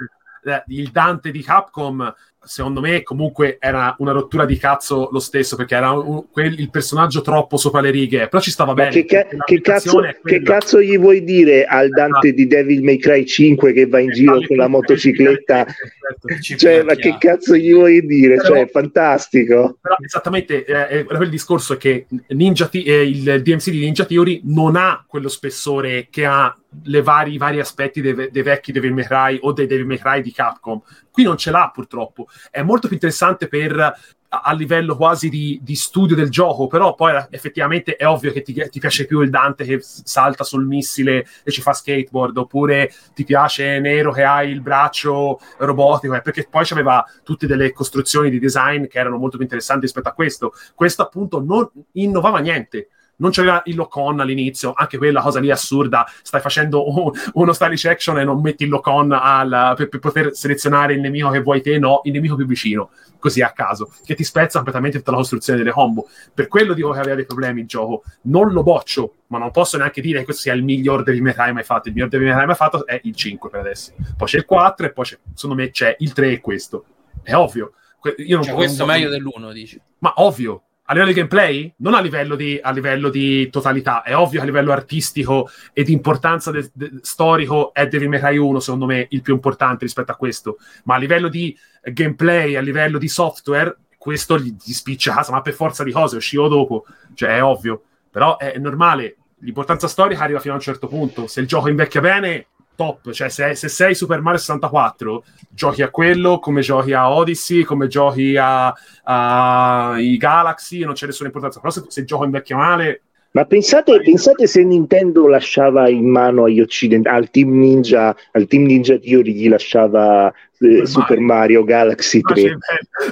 Eh, 0.42 0.62
il 0.66 0.90
Dante 0.90 1.30
di 1.30 1.42
Capcom 1.44 2.12
secondo 2.46 2.80
me 2.80 3.02
comunque 3.02 3.56
era 3.60 3.94
una 3.98 4.12
rottura 4.12 4.44
di 4.44 4.56
cazzo 4.56 5.08
lo 5.10 5.18
stesso 5.18 5.56
perché 5.56 5.74
era 5.74 5.90
un, 5.90 6.24
quel, 6.30 6.58
il 6.58 6.70
personaggio 6.70 7.20
troppo 7.20 7.56
sopra 7.56 7.80
le 7.80 7.90
righe. 7.90 8.28
Però 8.28 8.42
ci 8.42 8.50
stava 8.50 8.74
Ma 8.74 8.88
bene 8.88 8.90
che, 8.90 9.04
ca- 9.04 9.26
che, 9.44 9.60
cazzo, 9.60 10.00
che, 10.22 10.42
cazzo, 10.42 10.80
gli 10.80 10.98
vuoi 10.98 11.24
dire 11.24 11.64
al 11.64 11.86
esatto. 11.86 12.00
Dante 12.00 12.32
di 12.32 12.46
Devil 12.46 12.82
May 12.82 12.98
Cry 12.98 13.26
5 13.26 13.72
che 13.72 13.86
va 13.86 13.98
in 13.98 14.10
giro 14.10 14.40
con 14.46 14.56
la 14.56 14.68
motocicletta? 14.68 15.66
Certo, 16.06 16.56
cioè 16.56 16.84
ma 16.84 16.94
che 16.94 17.16
cazzo 17.18 17.56
gli 17.56 17.72
vuoi 17.72 18.06
dire? 18.06 18.36
Però, 18.36 18.48
cioè 18.48 18.60
è 18.60 18.68
fantastico. 18.68 19.78
Però 19.80 19.96
esattamente 20.04 20.64
eh, 20.64 20.98
eh 20.98 21.06
il 21.20 21.28
discorso 21.28 21.72
è 21.72 21.76
che 21.76 22.06
Ninja 22.28 22.68
eh, 22.70 23.08
il 23.08 23.42
DMC 23.42 23.70
di 23.70 23.80
Ninja 23.80 24.04
Theory 24.04 24.40
non 24.44 24.76
ha 24.76 25.04
quello 25.04 25.28
spessore 25.28 26.06
che 26.08 26.24
ha 26.24 26.56
vari, 27.02 27.34
i 27.34 27.38
vari 27.38 27.60
aspetti 27.60 28.00
dei, 28.00 28.30
dei, 28.30 28.42
vecchi 28.42 28.72
Devil 28.72 28.92
May 28.92 29.04
Cry 29.04 29.38
o 29.42 29.52
dei 29.52 29.66
Devil 29.66 29.86
May 29.86 29.98
Cry 29.98 30.20
di 30.22 30.32
Capcom. 30.32 30.80
Qui 31.10 31.22
non 31.22 31.36
ce 31.36 31.50
l'ha 31.50 31.70
purtroppo. 31.72 32.26
È 32.50 32.62
molto 32.62 32.86
più 32.86 32.96
interessante 32.96 33.48
per 33.48 33.94
a 34.28 34.52
livello 34.52 34.96
quasi 34.96 35.28
di, 35.28 35.60
di, 35.62 35.76
studio 35.76 36.16
del 36.16 36.30
gioco, 36.30 36.66
però 36.66 36.94
poi 36.94 37.14
effettivamente 37.30 37.96
è 37.96 38.06
ovvio 38.06 38.32
che 38.32 38.42
ti, 38.42 38.52
ti, 38.52 38.80
piace 38.80 39.06
più 39.06 39.20
il 39.20 39.30
Dante 39.30 39.64
che 39.64 39.78
salta 39.80 40.44
sul 40.44 40.66
missile 40.66 41.26
e 41.42 41.50
ci 41.50 41.62
fa 41.62 41.72
skateboard, 41.72 42.36
oppure 42.36 42.92
ti 43.14 43.24
piace 43.24 43.78
Nero 43.78 44.12
che 44.12 44.24
ha 44.24 44.42
il 44.42 44.60
braccio 44.60 45.38
robotico, 45.58 46.14
eh, 46.14 46.22
perché 46.22 46.46
poi 46.50 46.64
c'aveva 46.64 47.04
tutte 47.22 47.46
delle 47.46 47.72
costruzioni 47.72 48.30
di 48.30 48.38
design 48.38 48.86
che 48.86 48.98
erano 48.98 49.16
molto 49.16 49.36
più 49.36 49.44
interessanti 49.44 49.82
rispetto 49.82 50.08
a 50.08 50.12
questo. 50.12 50.52
Questo 50.74 51.02
appunto 51.02 51.40
non 51.40 51.68
innovava 51.92 52.38
niente 52.38 52.88
non 53.16 53.30
c'era 53.30 53.62
il 53.66 53.76
lock-on 53.76 54.20
all'inizio, 54.20 54.72
anche 54.74 54.98
quella 54.98 55.20
cosa 55.20 55.40
lì 55.40 55.50
assurda, 55.50 56.06
stai 56.22 56.40
facendo 56.40 56.88
un, 56.88 57.10
uno 57.34 57.52
stylish 57.52 57.84
action 57.86 58.18
e 58.18 58.24
non 58.24 58.40
metti 58.40 58.64
il 58.64 58.70
lock-on 58.70 59.12
al, 59.12 59.74
per, 59.76 59.88
per, 59.88 60.00
poter 60.00 60.34
selezionare 60.34 60.94
il 60.94 61.00
nemico 61.00 61.30
che 61.30 61.40
vuoi 61.40 61.60
te, 61.60 61.78
no, 61.78 62.00
il 62.04 62.12
nemico 62.12 62.36
più 62.36 62.46
vicino, 62.46 62.90
così 63.18 63.42
a 63.42 63.50
caso, 63.50 63.92
che 64.04 64.14
ti 64.14 64.24
spezza 64.24 64.58
completamente 64.58 64.98
tutta 64.98 65.12
la 65.12 65.16
costruzione 65.18 65.58
delle 65.58 65.72
combo. 65.72 66.08
Per 66.32 66.48
quello 66.48 66.74
dico 66.74 66.90
che 66.90 66.98
aveva 66.98 67.16
dei 67.16 67.26
problemi 67.26 67.60
il 67.60 67.66
gioco. 67.66 68.02
Non 68.22 68.52
lo 68.52 68.62
boccio, 68.62 69.14
ma 69.28 69.38
non 69.38 69.50
posso 69.50 69.76
neanche 69.76 70.00
dire 70.00 70.18
che 70.18 70.24
questo 70.24 70.42
sia 70.42 70.52
il 70.52 70.62
miglior 70.62 71.02
Devil 71.02 71.22
May 71.22 71.32
Cry 71.32 71.52
mai 71.52 71.64
fatto. 71.64 71.88
Il 71.88 71.94
miglior 71.94 72.10
Devil 72.10 72.26
May 72.28 72.36
Cry 72.36 72.46
mai 72.46 72.56
fatto 72.56 72.86
è 72.86 73.00
il 73.04 73.14
5 73.14 73.50
per 73.50 73.60
adesso. 73.60 73.92
Poi 74.16 74.28
c'è 74.28 74.38
il 74.38 74.44
4 74.44 74.86
e 74.86 74.92
poi 74.92 75.04
c'è, 75.04 75.18
secondo 75.34 75.62
me 75.62 75.70
c'è 75.70 75.96
il 75.98 76.12
3 76.12 76.32
e 76.32 76.40
questo. 76.40 76.84
È 77.22 77.34
ovvio. 77.34 77.72
Io 78.18 78.36
non 78.36 78.44
cioè, 78.44 78.54
questo 78.54 78.84
è 78.84 78.86
meglio 78.86 79.08
dell'1, 79.08 79.52
dici? 79.52 79.80
Ma 79.98 80.12
ovvio, 80.16 80.65
a 80.88 80.92
livello 80.92 81.12
di 81.12 81.18
gameplay, 81.18 81.74
non 81.78 81.94
a 81.94 82.00
livello 82.00 82.36
di, 82.36 82.58
a 82.62 82.70
livello 82.70 83.08
di, 83.08 83.50
totalità. 83.50 84.02
È 84.02 84.14
ovvio 84.16 84.38
che 84.38 84.44
a 84.44 84.48
livello 84.48 84.72
artistico 84.72 85.48
e 85.72 85.82
di 85.82 85.92
importanza 85.92 86.50
de, 86.50 86.70
de, 86.72 86.90
storico 87.02 87.72
è 87.72 87.88
Devil 87.88 88.08
May 88.08 88.20
Cry 88.20 88.36
1, 88.36 88.60
secondo 88.60 88.86
me, 88.86 89.06
il 89.10 89.22
più 89.22 89.34
importante 89.34 89.84
rispetto 89.84 90.12
a 90.12 90.16
questo. 90.16 90.58
Ma 90.84 90.94
a 90.94 90.98
livello 90.98 91.28
di 91.28 91.56
gameplay, 91.82 92.54
a 92.54 92.60
livello 92.60 92.98
di 92.98 93.08
software, 93.08 93.76
questo 93.98 94.38
gli, 94.38 94.54
gli 94.62 94.72
spiccia 94.72 95.12
casa, 95.12 95.32
ma 95.32 95.40
per 95.42 95.54
forza 95.54 95.82
di 95.82 95.90
cose, 95.90 96.16
uscivo 96.16 96.46
dopo. 96.46 96.86
Cioè, 97.14 97.36
è 97.36 97.42
ovvio. 97.42 97.82
Però 98.10 98.36
è 98.38 98.56
normale. 98.58 99.16
L'importanza 99.40 99.88
storica 99.88 100.22
arriva 100.22 100.38
fino 100.38 100.54
a 100.54 100.56
un 100.56 100.62
certo 100.62 100.86
punto. 100.86 101.26
Se 101.26 101.40
il 101.40 101.48
gioco 101.48 101.68
invecchia 101.68 102.00
bene, 102.00 102.46
top, 102.76 103.10
cioè 103.10 103.28
se, 103.28 103.54
se, 103.54 103.68
sei 103.68 103.94
Super 103.94 104.20
Mario 104.20 104.38
64 104.38 105.24
giochi 105.50 105.82
a 105.82 105.90
quello 105.90 106.38
come 106.38 106.60
giochi 106.60 106.92
a 106.92 107.12
Odyssey, 107.12 107.64
come 107.64 107.88
giochi 107.88 108.36
a, 108.36 108.72
a 109.02 109.94
i 109.98 110.16
Galaxy, 110.16 110.84
non 110.84 110.94
c'è 110.94 111.06
nessuna 111.06 111.28
importanza, 111.28 111.58
però 111.58 111.72
se, 111.72 111.84
se 111.88 112.04
gioco 112.04 112.24
invecchia 112.24 112.56
male... 112.56 113.00
Ma 113.36 113.44
pensate, 113.44 114.00
pensate, 114.00 114.46
se 114.46 114.64
Nintendo 114.64 115.28
lasciava 115.28 115.90
in 115.90 116.08
mano 116.08 116.44
agli 116.44 116.60
occidentali, 116.60 117.16
al 117.16 117.30
Team 117.30 117.58
Ninja, 117.58 118.16
al 118.32 118.46
Team 118.46 118.64
Ninja 118.64 118.98
Theory 118.98 119.34
gli 119.34 119.48
lasciava 119.50 120.32
eh, 120.58 120.86
Super 120.86 121.20
Mario. 121.20 121.62
Galaxy 121.62 122.22
3. 122.22 122.56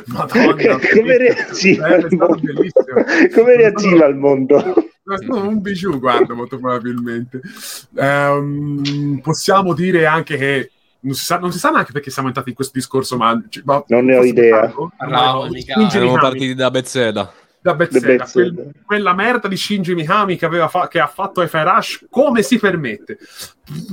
Madonna, 0.07 0.79
come 0.95 1.17
reagiva 1.19 1.99
come 3.35 3.57
reagiva 3.57 4.07
al 4.07 4.17
mondo? 4.17 4.63
un 5.29 5.61
bijou, 5.61 5.99
guarda, 5.99 6.35
molto 6.35 6.59
probabilmente. 6.59 7.41
Um, 7.93 9.21
possiamo 9.23 9.75
dire 9.75 10.07
anche 10.07 10.37
che 10.37 10.71
non 11.01 11.15
si, 11.15 11.25
sa, 11.25 11.39
non 11.39 11.53
si, 11.53 11.59
sa, 11.59 11.71
neanche 11.71 11.93
perché 11.93 12.11
siamo 12.11 12.29
entrati 12.29 12.49
in 12.51 12.55
questo 12.55 12.79
discorso, 12.79 13.17
ma, 13.17 13.41
ma 13.65 13.85
non 13.89 14.05
ne 14.07 14.17
ho 14.17 14.25
idea. 14.25 14.73
No, 14.75 15.91
siamo 15.91 16.15
partiti 16.15 16.55
da 16.55 16.71
Bezzeda. 16.71 17.33
Da 17.61 17.75
Bezzeda, 17.75 18.29
quel, 18.31 18.73
quella 18.85 19.15
merda 19.15 19.49
di 19.49 19.57
Shinji 19.57 19.95
Mikami 19.95 20.37
che, 20.37 20.49
fa, 20.69 20.89
che 20.89 21.01
ha 21.01 21.07
fatto 21.07 21.47
F. 21.47 21.53
Rush, 21.53 22.07
come 22.11 22.43
si 22.43 22.59
permette? 22.59 23.19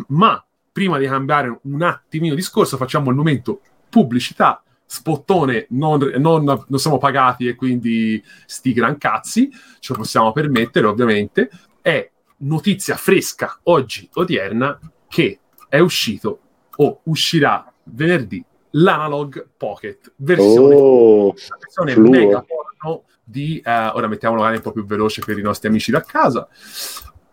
Ma 0.08 0.44
prima 0.72 0.98
di 0.98 1.06
cambiare 1.06 1.60
un 1.64 1.82
attimino 1.82 2.36
discorso, 2.36 2.78
facciamo 2.78 3.10
il 3.10 3.16
momento 3.16 3.62
pubblicità 3.90 4.62
spottone 4.92 5.68
non, 5.70 6.00
non, 6.18 6.44
non, 6.44 6.80
siamo 6.80 6.98
pagati 6.98 7.48
e 7.48 7.56
quindi 7.56 8.22
sti 8.46 8.74
gran 8.74 8.98
cazzi, 8.98 9.50
ce 9.80 9.94
lo 9.94 10.00
possiamo 10.00 10.34
permettere 10.34 10.86
ovviamente, 10.86 11.50
è 11.82 12.12
notizia 12.40 12.98
fresca 12.98 13.58
oggi, 13.64 14.10
odierna, 14.16 14.78
che 15.08 15.40
è 15.70 15.80
uscito 15.80 16.40
o 16.76 17.00
uscirà 17.04 17.72
venerdì 17.86 18.44
l'Analog 18.72 19.48
Pocket, 19.56 20.12
versione, 20.18 20.76
Oh, 20.76 21.34
versione 21.58 21.94
fluo. 21.94 22.10
mega 22.10 22.44
porno 22.46 23.04
di, 23.24 23.62
eh, 23.64 23.88
ora 23.94 24.08
mettiamolo 24.08 24.42
magari 24.42 24.58
un 24.58 24.64
po' 24.64 24.74
più 24.74 24.86
veloce 24.86 25.22
per 25.26 25.38
i 25.38 25.42
nostri 25.42 25.70
amici 25.70 25.92
da 25.92 26.02
casa, 26.02 26.46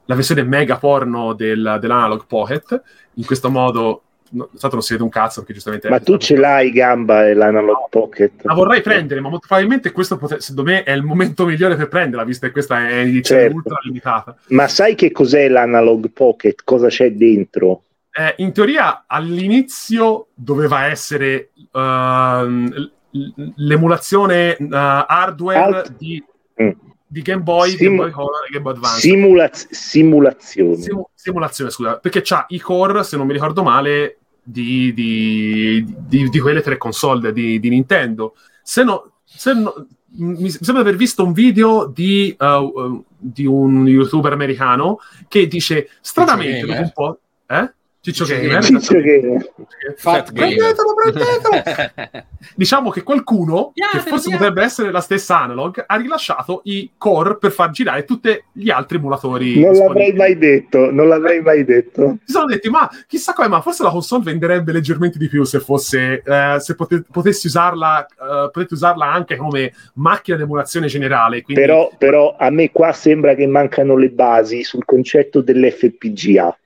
la 0.04 0.14
versione 0.14 0.44
mega 0.44 0.76
porno 0.76 1.32
del- 1.32 1.78
dell'Analog 1.80 2.24
Pocket, 2.24 2.80
in 3.14 3.26
questo 3.26 3.50
modo, 3.50 4.04
no, 4.30 4.48
tanto 4.58 4.76
non 4.76 4.82
si 4.82 4.92
vede 4.92 5.04
un 5.04 5.10
cazzo 5.10 5.40
perché 5.40 5.54
giustamente... 5.54 5.88
ma 5.88 6.00
tu 6.00 6.16
ce 6.16 6.36
l'hai 6.36 6.70
gamba 6.70 7.26
e 7.28 7.34
l'analog 7.34 7.88
pocket? 7.90 8.42
La 8.44 8.54
vorrei 8.54 8.80
prendere, 8.82 9.20
ma 9.20 9.28
molto 9.28 9.46
probabilmente 9.46 9.92
questo 9.92 10.16
pote- 10.16 10.40
secondo 10.40 10.70
me 10.70 10.82
è 10.82 10.92
il 10.92 11.02
momento 11.02 11.46
migliore 11.46 11.76
per 11.76 11.88
prenderla, 11.88 12.24
visto 12.24 12.46
che 12.46 12.52
questa 12.52 12.88
è 12.88 12.98
edizione 13.00 13.40
Certo. 13.42 13.56
ultra 13.56 13.78
limitata. 13.82 14.36
Ma 14.48 14.68
sai 14.68 14.94
che 14.94 15.10
cos'è 15.12 15.48
l'analog 15.48 16.10
pocket? 16.12 16.60
Cosa 16.64 16.88
c'è 16.88 17.12
dentro? 17.12 17.82
Eh, 18.10 18.34
in 18.38 18.52
teoria 18.52 19.04
all'inizio 19.06 20.28
doveva 20.34 20.86
essere 20.86 21.50
ehm, 21.72 22.68
l- 22.72 22.90
l- 23.12 23.52
l'emulazione 23.56 24.56
eh, 24.56 24.66
hardware 24.70 25.58
Alt- 25.76 25.96
di, 25.96 26.22
Mm. 26.60 26.70
di 27.06 27.22
Game 27.22 27.42
Boy, 27.42 27.70
Sim- 27.70 27.78
Game 27.78 27.96
Boy 27.96 28.10
Color 28.10 28.44
e 28.48 28.50
Game 28.50 28.62
Boy 28.64 28.72
Advance. 28.74 29.00
Simulaz- 29.00 29.68
simulazione. 29.70 30.76
Simu- 30.76 31.08
simulazione, 31.14 31.70
scusa, 31.70 31.98
perché 31.98 32.20
c'ha 32.22 32.46
i 32.48 32.58
core, 32.58 33.04
se 33.04 33.16
non 33.16 33.26
mi 33.28 33.32
ricordo 33.32 33.62
male, 33.62 34.17
di, 34.50 34.94
di- 34.94 35.84
di- 36.06 36.28
di 36.28 36.40
quelle 36.40 36.62
tre 36.62 36.78
console 36.78 37.32
di, 37.32 37.60
di 37.60 37.68
Nintendo. 37.68 38.34
Se 38.62 38.82
no, 38.82 39.12
se 39.24 39.52
no- 39.52 39.86
mi 40.16 40.48
sembra 40.48 40.82
di 40.82 40.88
aver 40.88 40.96
visto 40.96 41.22
un 41.22 41.32
video 41.32 41.86
di, 41.86 42.34
uh, 42.38 43.04
di 43.16 43.44
un 43.44 43.86
youtuber 43.86 44.32
americano 44.32 44.98
che 45.28 45.46
dice 45.46 45.90
stranamente 46.00 46.60
Gamer? 46.60 46.76
dopo 46.76 46.82
un 46.82 46.92
po'... 46.92 47.20
Eh? 47.54 47.72
Ciccio 48.00 48.24
Gamer. 48.24 48.62
Ciccio 48.62 49.00
Gamer. 49.00 49.52
Fat 49.96 50.32
gamer. 50.32 50.56
Prendetelo, 50.56 50.94
prendetelo! 50.94 52.24
diciamo 52.54 52.90
che 52.90 53.02
qualcuno, 53.02 53.72
che 53.74 53.80
Piatelo, 53.80 54.02
forse 54.02 54.28
piatelo. 54.28 54.36
potrebbe 54.38 54.62
essere 54.62 54.90
la 54.92 55.00
stessa 55.00 55.40
analog, 55.40 55.84
ha 55.86 55.96
rilasciato 55.96 56.60
i 56.64 56.92
core 56.96 57.38
per 57.38 57.50
far 57.50 57.70
girare 57.70 58.04
tutti 58.04 58.40
gli 58.52 58.70
altri 58.70 58.98
emulatori. 58.98 59.60
Non 59.60 59.72
l'avrei 59.74 60.12
mai 60.12 60.38
detto, 60.38 60.90
non 60.92 61.08
l'avrei 61.08 61.40
mai 61.42 61.64
detto. 61.64 62.18
Si 62.24 62.32
sono 62.32 62.46
detti, 62.46 62.70
ma 62.70 62.88
chissà 63.06 63.32
come, 63.32 63.48
ma 63.48 63.60
forse 63.60 63.82
la 63.82 63.90
console 63.90 64.22
venderebbe 64.24 64.72
leggermente 64.72 65.18
di 65.18 65.28
più 65.28 65.42
se 65.42 65.58
fosse, 65.58 66.22
eh, 66.24 66.56
se 66.60 66.74
pote- 66.76 67.04
potessi 67.10 67.48
usarla, 67.48 68.06
eh, 68.06 68.50
potete 68.52 68.74
usarla 68.74 69.12
anche 69.12 69.36
come 69.36 69.72
macchina 69.94 70.36
di 70.36 70.44
emulazione 70.44 70.86
generale. 70.86 71.42
Quindi, 71.42 71.60
Però, 71.62 71.90
però 71.98 72.36
a 72.38 72.48
me 72.50 72.70
qua 72.70 72.92
sembra 72.92 73.34
che 73.34 73.46
mancano 73.46 73.96
le 73.96 74.10
basi 74.10 74.62
sul 74.62 74.84
concetto 74.84 75.40
dell'FPGA. 75.40 76.56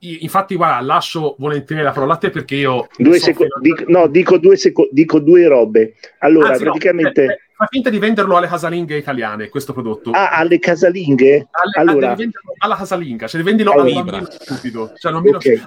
Infatti, 0.00 0.54
guarda, 0.56 0.80
lascio 0.84 1.36
volentieri 1.38 1.82
la 1.82 1.92
parola 1.92 2.14
a 2.14 2.16
te 2.16 2.30
perché 2.30 2.56
io. 2.56 2.88
Due 2.96 3.18
so 3.18 3.24
seco- 3.26 3.46
dico, 3.60 3.84
no, 3.86 4.06
dico 4.08 4.38
due, 4.38 4.56
seco- 4.56 4.88
dico 4.90 5.18
due 5.20 5.46
robe. 5.46 5.94
Allora, 6.18 6.48
Anzi, 6.50 6.64
no, 6.64 6.70
praticamente... 6.70 7.22
eh, 7.22 7.26
eh, 7.26 7.38
fa 7.58 7.66
finta 7.68 7.90
di 7.90 7.98
venderlo 7.98 8.36
alle 8.36 8.46
casalinghe 8.46 8.96
italiane, 8.96 9.48
questo 9.48 9.72
prodotto. 9.72 10.10
Ah, 10.10 10.30
alle 10.30 10.58
casalinghe? 10.58 11.48
Alle- 11.50 11.88
allora- 11.90 12.08
devi 12.08 12.22
venderlo 12.22 12.52
alla 12.58 12.76
casalinga, 12.76 13.26
cioè 13.28 13.42
vendilo 13.42 13.72
Allora- 13.72 13.88
al 13.98 14.04
bambino 14.04 14.26
stupido. 14.30 14.92
Cioè, 14.96 15.12
non 15.12 15.22
mi- 15.22 15.30
Ok. 15.30 15.62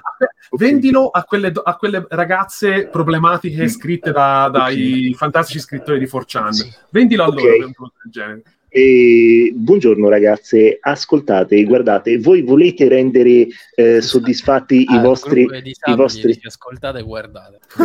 Vendilo 0.52 1.08
a 1.08 1.24
quelle, 1.24 1.50
a 1.62 1.76
quelle 1.76 2.04
ragazze 2.10 2.88
problematiche 2.88 3.66
scritte 3.68 4.12
da- 4.12 4.50
dai 4.52 5.14
fantastici 5.16 5.58
scrittori 5.60 5.98
di 5.98 6.06
4chan. 6.06 6.50
Sì. 6.50 6.70
Vendilo 6.90 7.22
a 7.24 7.26
loro 7.28 7.40
per 7.40 7.64
un 7.64 7.72
prodotto 7.72 7.96
del 8.02 8.12
genere. 8.12 8.42
E, 8.74 9.52
buongiorno 9.54 10.08
ragazze, 10.08 10.78
ascoltate, 10.80 11.62
guardate, 11.64 12.18
voi 12.18 12.40
volete 12.40 12.88
rendere 12.88 13.46
eh, 13.74 14.00
soddisfatti 14.00 14.80
i 14.80 14.86
Al 14.88 15.02
vostri... 15.02 15.42
i 15.42 15.94
vostri... 15.94 16.40
ascoltate 16.42 17.00
e 17.00 17.02
guardate. 17.02 17.58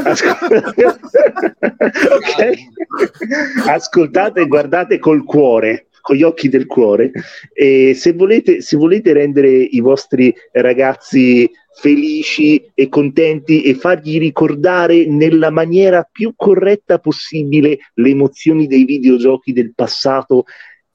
ok, 2.16 2.54
ascoltate 3.68 4.40
e 4.40 4.48
guardate 4.48 4.98
col 4.98 5.26
cuore, 5.26 5.88
con 6.00 6.16
gli 6.16 6.24
occhi 6.24 6.48
del 6.48 6.68
cuore. 6.68 7.12
E 7.52 7.94
se 7.94 8.14
volete, 8.14 8.62
se 8.62 8.78
volete 8.78 9.12
rendere 9.12 9.50
i 9.50 9.82
vostri 9.82 10.34
ragazzi 10.54 11.52
felici 11.74 12.64
e 12.74 12.88
contenti 12.88 13.64
e 13.64 13.76
fargli 13.76 14.18
ricordare 14.20 15.06
nella 15.06 15.50
maniera 15.50 16.08
più 16.10 16.32
corretta 16.34 16.98
possibile 17.00 17.78
le 17.96 18.10
emozioni 18.10 18.68
dei 18.68 18.86
videogiochi 18.86 19.52
del 19.52 19.74
passato, 19.76 20.46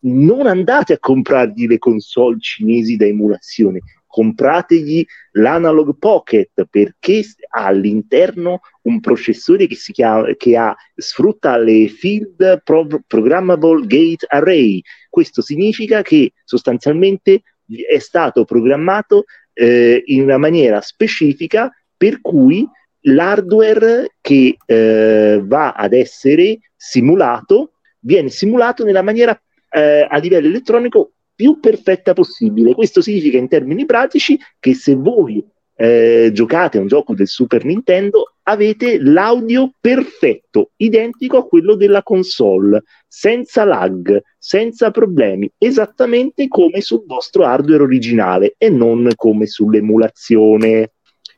non 0.05 0.47
andate 0.47 0.95
a 0.95 0.99
comprargli 0.99 1.67
le 1.67 1.79
console 1.79 2.39
cinesi 2.41 2.97
da 2.97 3.07
emulazione, 3.07 3.81
comprategli 4.07 5.05
l'Analog 5.33 5.97
Pocket 5.99 6.67
perché 6.69 7.25
ha 7.51 7.67
all'interno 7.67 8.61
un 8.83 9.01
processore 9.01 9.67
che, 9.67 9.75
si 9.75 9.93
chiama, 9.93 10.35
che 10.37 10.57
ha, 10.57 10.77
sfrutta 10.95 11.57
le 11.57 11.89
Field 11.89 12.63
Pro- 12.63 12.87
Programmable 13.07 13.87
Gate 13.87 14.27
Array. 14.29 14.83
Questo 15.09 15.41
significa 15.41 16.03
che 16.03 16.33
sostanzialmente 16.45 17.43
è 17.89 17.99
stato 17.99 18.45
programmato 18.45 19.25
eh, 19.55 20.03
in 20.07 20.23
una 20.23 20.39
maniera 20.39 20.81
specifica 20.81 21.71
per 21.97 22.21
cui 22.21 22.69
l'hardware 23.05 24.17
che 24.21 24.57
eh, 24.65 25.41
va 25.43 25.73
ad 25.73 25.93
essere 25.93 26.59
simulato 26.77 27.73
viene 28.01 28.29
simulato 28.29 28.85
nella 28.85 29.03
maniera 29.03 29.41
eh, 29.73 30.07
a 30.09 30.19
livello 30.19 30.49
elettronico 30.49 31.13
più 31.35 31.59
perfetta 31.61 32.13
possibile. 32.13 32.75
Questo 32.75 33.01
significa 33.01 33.39
in 33.39 33.49
termini 33.49 33.85
pratici 33.85 34.39
che 34.59 34.75
se 34.75 34.95
voi 34.95 35.45
eh, 35.75 36.31
giocate 36.33 36.79
a 36.79 36.81
un 36.81 36.87
gioco 36.87 37.15
del 37.15 37.27
Super 37.27 37.65
Nintendo 37.65 38.35
avete 38.45 39.01
l'audio 39.01 39.73
perfetto, 39.81 40.71
identico 40.77 41.39
a 41.39 41.47
quello 41.47 41.75
della 41.75 42.03
console, 42.03 42.83
senza 43.09 43.65
lag, 43.65 44.21
senza 44.39 44.91
problemi, 44.91 45.51
esattamente 45.59 46.49
come 46.49 46.81
sul 46.81 47.05
vostro 47.07 47.45
hardware 47.45 47.83
originale 47.83 48.55
e 48.59 48.69
non 48.69 49.11
come 49.17 49.47
sull'emulazione. 49.47 50.93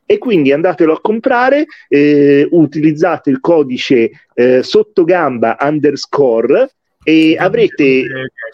E 0.06 0.18
quindi 0.18 0.52
andatelo 0.52 0.92
a 0.92 1.00
comprare, 1.00 1.64
eh, 1.88 2.46
utilizzate 2.50 3.30
il 3.30 3.40
codice 3.40 4.10
eh, 4.34 4.62
sottogamba 4.62 5.56
underscore 5.60 6.68
e 7.04 7.36
avrete 7.38 8.02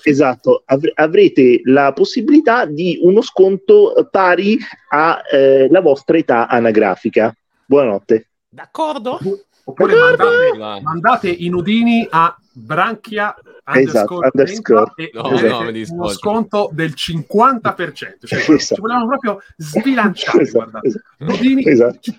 Esatto, 0.03 0.63
avr- 0.65 0.93
avrete 0.95 1.61
la 1.65 1.93
possibilità 1.93 2.65
di 2.65 2.99
uno 3.03 3.21
sconto 3.21 4.09
pari 4.11 4.59
alla 4.89 5.81
vostra 5.81 6.17
età 6.17 6.49
anagrafica. 6.49 7.35
Buonanotte. 7.67 8.29
D'accordo? 8.49 9.19
Oppure 9.65 9.95
mandate, 9.95 10.81
mandate 10.83 11.29
i 11.29 11.49
nudini 11.49 12.07
a 12.11 12.35
branchia 12.53 13.35
Esatto, 13.73 14.15
underscore 14.17 14.31
underscore. 14.33 14.93
30 14.97 15.19
e 15.19 15.47
No, 15.47 15.59
no, 15.61 15.73
uno 15.91 16.09
sconto 16.09 16.71
del 16.73 16.93
50%. 16.97 17.95
Cioè, 17.95 18.39
Esatto. 18.39 18.75
ci 18.75 18.81
volevamo 18.81 19.07
proprio 19.07 19.39
sbilanciare. 19.57 20.43
Esatto, 20.43 20.79
esatto. 20.83 21.05
Nudini 21.19 21.65
Esatto. 21.67 22.11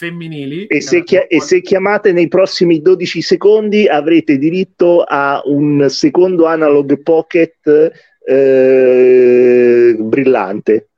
Femminili. 0.00 0.66
E 0.66 0.80
se, 0.80 1.02
chia- 1.04 1.26
e 1.26 1.40
se 1.42 1.60
chiamate 1.60 2.12
nei 2.12 2.28
prossimi 2.28 2.80
12 2.80 3.20
secondi 3.20 3.86
avrete 3.86 4.38
diritto 4.38 5.02
a 5.02 5.42
un 5.44 5.86
secondo 5.90 6.46
analog 6.46 7.02
pocket 7.02 7.92
eh, 8.26 9.94
brillante. 9.98 10.88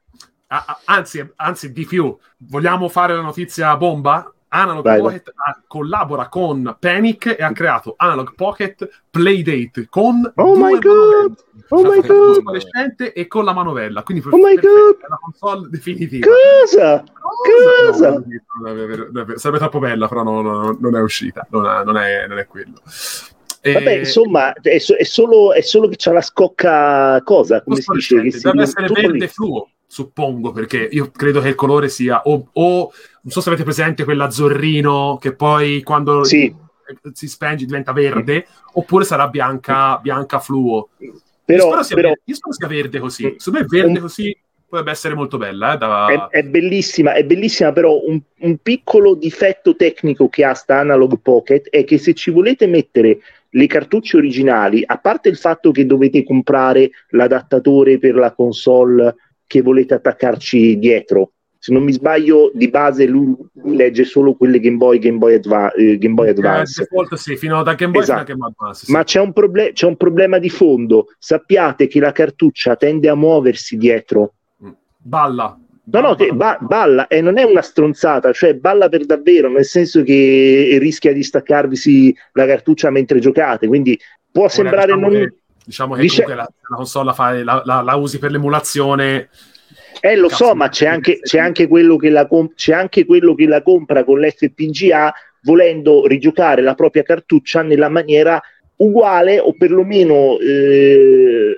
Ah, 0.46 0.64
ah, 0.66 0.80
anzi, 0.84 1.26
anzi, 1.36 1.72
di 1.72 1.84
più, 1.84 2.16
vogliamo 2.48 2.88
fare 2.88 3.14
la 3.14 3.22
notizia 3.22 3.76
bomba? 3.76 4.32
Analog 4.54 4.84
Vai, 4.84 5.00
Pocket 5.00 5.32
ha- 5.34 5.62
collabora 5.66 6.28
con 6.28 6.76
Panic 6.78 7.36
e 7.38 7.42
ha 7.42 7.52
creato 7.52 7.94
Analog 7.96 8.34
Pocket 8.34 9.02
Playdate 9.10 9.86
con 9.88 10.30
Oh 10.36 10.54
due 10.54 10.72
my 10.72 10.78
god! 10.78 11.44
Oh 11.70 11.82
my 11.82 12.00
god! 12.00 13.12
e 13.14 13.26
con 13.28 13.44
la 13.44 13.54
manovella. 13.54 14.02
Quindi 14.02 14.22
Oh 14.28 14.36
my 14.36 14.54
God! 14.56 14.98
è 15.00 15.06
la 15.08 15.18
console 15.20 15.68
definitiva. 15.70 16.26
Cosa? 16.60 17.02
Cosa? 17.86 18.10
No. 18.10 18.24
Sarebbe 19.36 19.58
troppo 19.58 19.78
bella, 19.78 20.06
però 20.08 20.22
no, 20.22 20.42
no, 20.42 20.76
non 20.78 20.96
è 20.96 21.00
uscita. 21.00 21.46
Non, 21.50 21.66
è, 21.66 21.84
non 21.84 21.96
è- 21.96 22.26
non 22.26 22.38
è 22.38 22.46
quello. 22.46 22.80
E- 23.62 23.72
Vabbè, 23.72 23.92
insomma, 23.92 24.52
è, 24.54 24.78
so- 24.78 24.96
è 24.96 25.04
solo, 25.04 25.52
è 25.52 25.60
solo 25.62 25.88
che 25.88 25.94
c'ha 25.96 26.12
la 26.12 26.20
scocca 26.20 27.22
cosa, 27.22 27.62
come 27.62 27.80
si 27.80 27.92
dice? 28.20 28.38
Deve 28.40 28.62
essere 28.62 28.88
verde 28.88 29.28
fluo, 29.28 29.70
suppongo, 29.86 30.52
perché 30.52 30.88
io 30.90 31.10
credo 31.10 31.40
che 31.40 31.48
il 31.48 31.54
colore 31.54 31.88
sia 31.88 32.22
o, 32.24 32.48
o- 32.52 32.92
non 33.22 33.30
so 33.32 33.40
se 33.40 33.48
avete 33.48 33.64
presente 33.64 34.04
quell'azzurrino 34.04 35.18
che 35.20 35.34
poi 35.34 35.82
quando 35.82 36.24
Sì. 36.24 36.54
si 37.12 37.28
spenge 37.28 37.64
diventa 37.64 37.92
verde, 37.92 38.46
oppure 38.74 39.04
sarà 39.04 39.28
bianca, 39.28 39.98
bianca 39.98 40.38
fluo. 40.40 40.88
io, 40.98 41.20
Però, 41.44 41.66
spero 41.68 41.82
sia 41.82 41.96
però 41.96 42.08
verde, 42.08 42.22
io 42.24 42.34
spero 42.34 42.52
sia 42.52 42.66
verde 42.68 42.98
così. 42.98 43.34
Secondo 43.38 43.66
me 43.68 43.80
verde 43.82 44.00
così 44.00 44.36
potrebbe 44.66 44.90
essere 44.90 45.14
molto 45.14 45.36
bella. 45.38 45.74
eh, 45.74 45.78
da- 45.78 46.28
è, 46.30 46.38
è 46.38 46.42
bellissima, 46.44 47.12
è 47.14 47.24
bellissima, 47.24 47.72
però 47.72 48.00
un, 48.04 48.20
un 48.40 48.56
piccolo 48.58 49.14
difetto 49.14 49.76
tecnico 49.76 50.28
che 50.28 50.44
ha 50.44 50.54
sta 50.54 50.78
Analog 50.80 51.18
Pocket 51.20 51.68
è 51.68 51.84
che 51.84 51.98
se 51.98 52.14
ci 52.14 52.30
volete 52.30 52.66
mettere 52.66 53.20
le 53.50 53.66
cartucce 53.66 54.16
originali, 54.16 54.82
a 54.84 54.96
parte 54.98 55.28
il 55.28 55.36
fatto 55.36 55.72
che 55.72 55.84
dovete 55.84 56.24
comprare 56.24 56.90
l'adattatore 57.10 57.98
per 57.98 58.14
la 58.14 58.32
console 58.32 59.14
che 59.46 59.60
volete 59.60 59.94
attaccarci 59.94 60.78
dietro. 60.78 61.32
Se 61.62 61.72
non 61.72 61.84
mi 61.84 61.92
sbaglio, 61.92 62.50
di 62.52 62.68
base 62.68 63.06
lui 63.06 63.36
legge 63.66 64.02
solo 64.02 64.34
quelle 64.34 64.58
Game 64.58 64.78
Boy, 64.78 64.98
Game 64.98 65.18
Boy, 65.18 65.34
Adva- 65.34 65.70
eh, 65.74 65.96
Game 65.96 66.14
Boy 66.14 66.30
Advance. 66.30 66.82
Eh, 66.82 67.16
sì, 67.16 67.36
fino 67.36 67.62
da 67.62 67.74
Game 67.74 67.92
Boy 67.92 68.02
Esatto. 68.02 68.20
a 68.20 68.24
Game 68.24 68.44
Advance. 68.46 68.84
sì. 68.86 68.90
Ma 68.90 69.04
c'è 69.04 69.20
un, 69.20 69.32
proble- 69.32 69.70
c'è 69.72 69.86
un 69.86 69.96
problema 69.96 70.38
di 70.38 70.50
fondo. 70.50 71.06
Sappiate 71.20 71.86
che 71.86 72.00
la 72.00 72.10
cartuccia 72.10 72.74
tende 72.74 73.08
a 73.08 73.14
muoversi 73.14 73.76
dietro. 73.76 74.32
Balla. 74.96 75.56
No, 75.84 76.00
no, 76.00 76.14
che 76.16 76.32
ba- 76.32 76.58
balla 76.60 77.06
e 77.06 77.20
non 77.20 77.38
è 77.38 77.44
una 77.44 77.62
stronzata, 77.62 78.32
cioè 78.32 78.54
balla 78.54 78.88
per 78.88 79.04
davvero, 79.06 79.48
nel 79.48 79.64
senso 79.64 80.02
che 80.02 80.78
rischia 80.80 81.12
di 81.12 81.22
staccarvisi 81.22 82.12
la 82.32 82.46
cartuccia 82.46 82.90
mentre 82.90 83.20
giocate, 83.20 83.68
quindi 83.68 83.96
può 84.32 84.42
Ora, 84.44 84.50
sembrare 84.52 84.86
diciamo 84.94 85.08
non... 85.08 85.20
che- 85.20 85.34
Diciamo 85.64 85.94
che 85.94 86.00
Dice- 86.00 86.22
comunque 86.24 86.42
la, 86.44 86.52
la 86.70 86.76
console 86.76 87.04
la, 87.04 87.12
fai- 87.12 87.44
la- 87.44 87.62
la 87.84 87.94
usi 87.94 88.18
per 88.18 88.32
l'emulazione. 88.32 89.28
Eh, 90.04 90.16
lo 90.16 90.26
Cazzo, 90.26 90.46
so, 90.46 90.54
ma 90.56 90.68
c'è 90.68 90.86
anche, 90.86 91.20
c'è 91.20 91.38
anche 91.38 91.68
quello 91.68 91.96
che 91.96 92.10
la 92.10 92.26
com- 92.26 92.52
c'è 92.54 92.72
anche 92.72 93.04
quello 93.04 93.36
che 93.36 93.46
la 93.46 93.62
compra 93.62 94.02
con 94.02 94.20
l'FPGA 94.20 95.12
volendo 95.42 96.06
rigiocare 96.06 96.60
la 96.60 96.74
propria 96.74 97.04
cartuccia 97.04 97.62
nella 97.62 97.88
maniera 97.88 98.40
uguale 98.76 99.38
o 99.38 99.54
perlomeno 99.56 100.38
eh, 100.40 101.56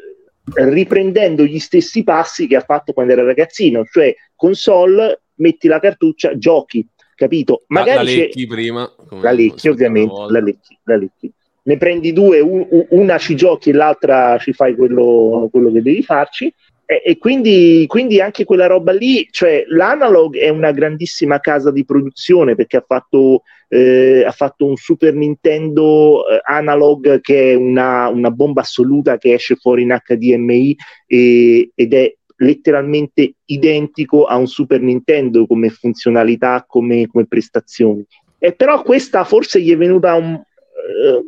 riprendendo 0.53 1.45
gli 1.45 1.59
stessi 1.59 2.03
passi 2.05 2.47
che 2.47 2.57
ha 2.57 2.61
fatto 2.61 2.93
quando 2.93 3.13
era 3.13 3.23
ragazzino, 3.25 3.85
cioè 3.91 4.15
console, 4.37 5.23
metti 5.37 5.67
la 5.67 5.81
cartuccia, 5.81 6.37
giochi, 6.37 6.87
capito? 7.15 7.65
La, 7.69 7.81
Magari 7.81 7.97
la 8.05 8.11
c'è- 8.11 8.17
lecchi 8.19 8.47
prima. 8.47 8.95
la 9.23 9.31
lecchi 9.31 9.69
ovviamente, 9.69 10.15
la 10.29 10.41
lecchi, 10.41 10.79
la 10.85 10.97
lecchi. 10.97 11.33
Ne 11.63 11.79
prendi 11.79 12.13
due, 12.13 12.41
un- 12.41 12.87
una 12.91 13.17
ci 13.17 13.35
giochi 13.35 13.71
e 13.71 13.73
l'altra 13.73 14.37
ci 14.39 14.53
fai 14.53 14.75
quello, 14.75 15.49
quello 15.51 15.73
che 15.73 15.81
devi 15.81 16.03
farci. 16.03 16.53
E, 16.87 17.03
e 17.05 17.19
quindi, 17.19 17.85
quindi 17.87 18.21
anche 18.21 18.45
quella 18.45 18.67
roba 18.67 18.93
lì, 18.93 19.27
cioè 19.31 19.65
l'Analog 19.69 20.37
è 20.37 20.49
una 20.49 20.71
grandissima 20.73 21.41
casa 21.41 21.71
di 21.71 21.85
produzione 21.85 22.55
perché 22.55 22.77
ha 22.77 22.85
fatto, 22.87 23.43
eh, 23.69 24.25
ha 24.25 24.31
fatto 24.33 24.67
un 24.67 24.77
Super 24.77 25.15
Nintendo 25.15 26.29
eh, 26.29 26.41
Analog 26.45 27.21
che 27.21 27.53
è 27.53 27.55
una, 27.55 28.09
una 28.09 28.31
bomba 28.31 28.61
assoluta 28.61 29.19
che 29.19 29.33
esce 29.35 29.57
fuori 29.57 29.83
in 29.83 29.97
HDMI 30.05 30.77
e- 31.07 31.71
ed 31.75 31.95
è 31.95 32.15
letteralmente 32.37 33.35
identico 33.47 34.25
a 34.25 34.37
un 34.37 34.47
Super 34.47 34.81
Nintendo 34.81 35.47
come 35.47 35.71
funzionalità, 35.71 36.65
come, 36.67 37.07
come 37.07 37.27
prestazioni. 37.27 38.05
E 38.39 38.53
però 38.53 38.83
questa 38.83 39.25
forse 39.25 39.61
gli 39.61 39.73
è 39.73 39.77
venuta 39.77 40.15
un, 40.15 40.35
eh, 40.35 41.23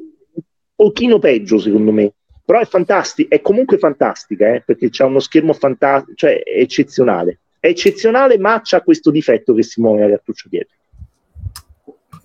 pochino 0.74 1.18
peggio, 1.18 1.58
secondo 1.58 1.90
me. 1.90 2.12
Però 2.46 2.60
è 2.60 2.64
fantastica, 2.64 3.34
è 3.34 3.40
comunque 3.40 3.76
fantastica, 3.76 4.54
eh, 4.54 4.62
perché 4.64 4.88
c'ha 4.88 5.04
uno 5.04 5.18
schermo 5.18 5.52
fantastico, 5.52 6.14
cioè 6.14 6.40
è 6.44 6.60
eccezionale. 6.60 7.40
È 7.58 7.66
eccezionale, 7.66 8.38
ma 8.38 8.60
c'ha 8.62 8.82
questo 8.82 9.10
difetto 9.10 9.52
che 9.52 9.64
si 9.64 9.80
muove 9.80 10.02
la 10.02 10.10
cartuccia 10.10 10.46
dietro. 10.48 10.76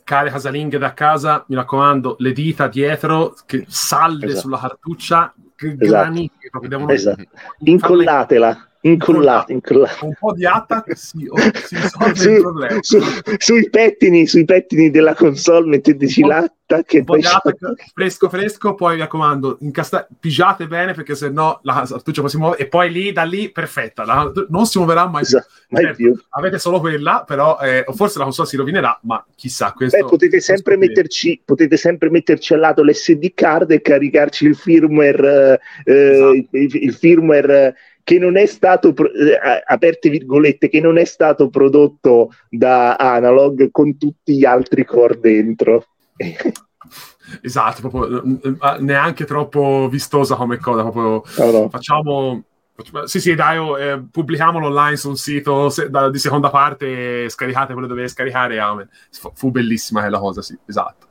Care 0.04 0.30
casalinghe 0.30 0.78
da 0.78 0.94
casa, 0.94 1.44
mi 1.48 1.56
raccomando, 1.56 2.18
le 2.20 2.34
dita 2.34 2.68
dietro, 2.68 3.34
che 3.48 3.66
salde 3.68 4.28
Esatto. 4.28 4.42
sulla 4.42 4.60
cartuccia, 4.60 5.34
che 5.56 5.76
Esatto. 5.80 5.86
graniti, 5.88 6.50
proprio 6.52 6.70
devono 6.70 6.92
Esatto. 6.92 7.24
Incollatela, 7.64 8.70
incollate. 8.82 9.60
Con 9.62 9.88
un 10.02 10.14
po' 10.20 10.34
di 10.34 10.46
attack 10.46 10.98
si, 10.98 11.26
oh, 11.28 11.38
si 11.38 11.76
risolve 11.76 12.16
Su- 12.16 12.30
il 12.32 12.42
problema. 12.42 12.78
su- 12.82 13.02
sui, 13.38 13.70
pettini, 13.70 14.28
sui 14.28 14.46
pettini 14.46 14.90
della 14.90 15.14
console 15.14 15.68
metteteci 15.68 16.22
Un 16.22 16.28
po'- 16.30 16.34
l'atta 16.36 16.84
che 16.84 17.00
un 17.00 17.04
po' 17.04 17.18
di 17.18 17.26
attack 17.26 17.58
fresco 17.94 18.30
fresco, 18.30 18.76
poi 18.76 18.94
mi 18.96 19.02
raccomando, 19.02 19.58
incasta- 19.62 20.08
pigiate 20.20 20.68
bene 20.68 20.94
perché 20.94 21.16
se 21.16 21.30
no 21.30 21.60
la 21.64 21.86
cartuccia 21.88 22.28
si 22.28 22.38
muove 22.38 22.58
e 22.58 22.68
poi 22.68 22.90
lì, 22.92 23.12
da 23.12 23.24
lì, 23.24 23.52
perfetta, 23.52 24.06
la- 24.06 24.32
non 24.50 24.66
si 24.66 24.78
muoverà 24.78 25.06
mai 25.08 25.24
più. 25.26 25.38
Esatto, 25.38 25.54
mai 25.70 25.84
Certo, 25.84 25.98
più. 25.98 26.20
Avete 26.30 26.60
solo 26.60 26.80
quella, 26.80 27.24
però 27.28 27.58
eh, 27.60 27.86
forse 27.94 28.18
la 28.20 28.24
console 28.26 28.48
si 28.48 28.56
rovinerà, 28.58 28.98
ma 29.04 29.24
chissà, 29.36 29.74
questo... 29.74 29.98
Beh, 29.98 30.06
potete 30.10 30.40
sempre, 30.40 30.78
metterci, 30.78 31.42
potete 31.44 31.78
sempre 31.78 32.10
metterci 32.10 32.54
al 32.54 32.60
lato 32.62 32.84
l'SD 32.84 33.34
card 33.34 33.72
e 33.72 33.82
caricarci 33.82 34.46
il 34.46 34.56
firmware, 34.56 35.60
eh, 35.84 35.94
Esatto. 35.94 36.34
il, 36.52 36.76
il 36.76 36.94
firmware 36.94 37.68
eh, 37.68 37.74
che 38.04 38.20
non 38.20 38.38
è 38.38 38.46
stato, 38.46 38.90
eh, 38.90 39.64
aperte 39.66 40.10
virgolette, 40.10 40.70
che 40.70 40.80
non 40.80 40.98
è 40.98 41.06
stato 41.06 41.50
prodotto 41.50 42.32
da 42.50 42.96
Analog 42.96 43.70
con 43.72 43.98
tutti 43.98 44.38
gli 44.38 44.46
altri 44.46 44.86
core 44.86 45.20
dentro. 45.20 45.86
Esatto, 47.42 47.88
proprio, 47.88 48.24
eh, 48.24 48.50
eh, 48.50 48.78
neanche 48.80 49.26
troppo 49.26 49.88
vistosa 49.90 50.36
come 50.36 50.58
cosa, 50.58 50.82
proprio 50.82 51.24
No, 51.38 51.52
no. 51.52 51.70
facciamo... 51.70 52.44
Sì, 53.06 53.20
sì, 53.20 53.36
dai, 53.36 53.58
oh, 53.60 53.78
eh, 53.78 54.02
pubblichiamolo 54.10 54.66
online 54.66 54.96
su 54.96 55.10
un 55.10 55.16
sito 55.16 55.70
se- 55.70 55.90
da- 55.92 56.10
di 56.10 56.18
seconda 56.18 56.50
parte, 56.50 57.30
scaricate 57.30 57.74
quello 57.74 57.88
che 57.88 57.94
dovete 57.94 58.12
scaricare, 58.12 58.58
amen. 58.60 58.90
Fu, 59.12 59.32
fu 59.36 59.52
bellissima 59.52 60.02
quella 60.02 60.18
cosa, 60.18 60.42
sì, 60.42 60.58
esatto. 60.66 61.08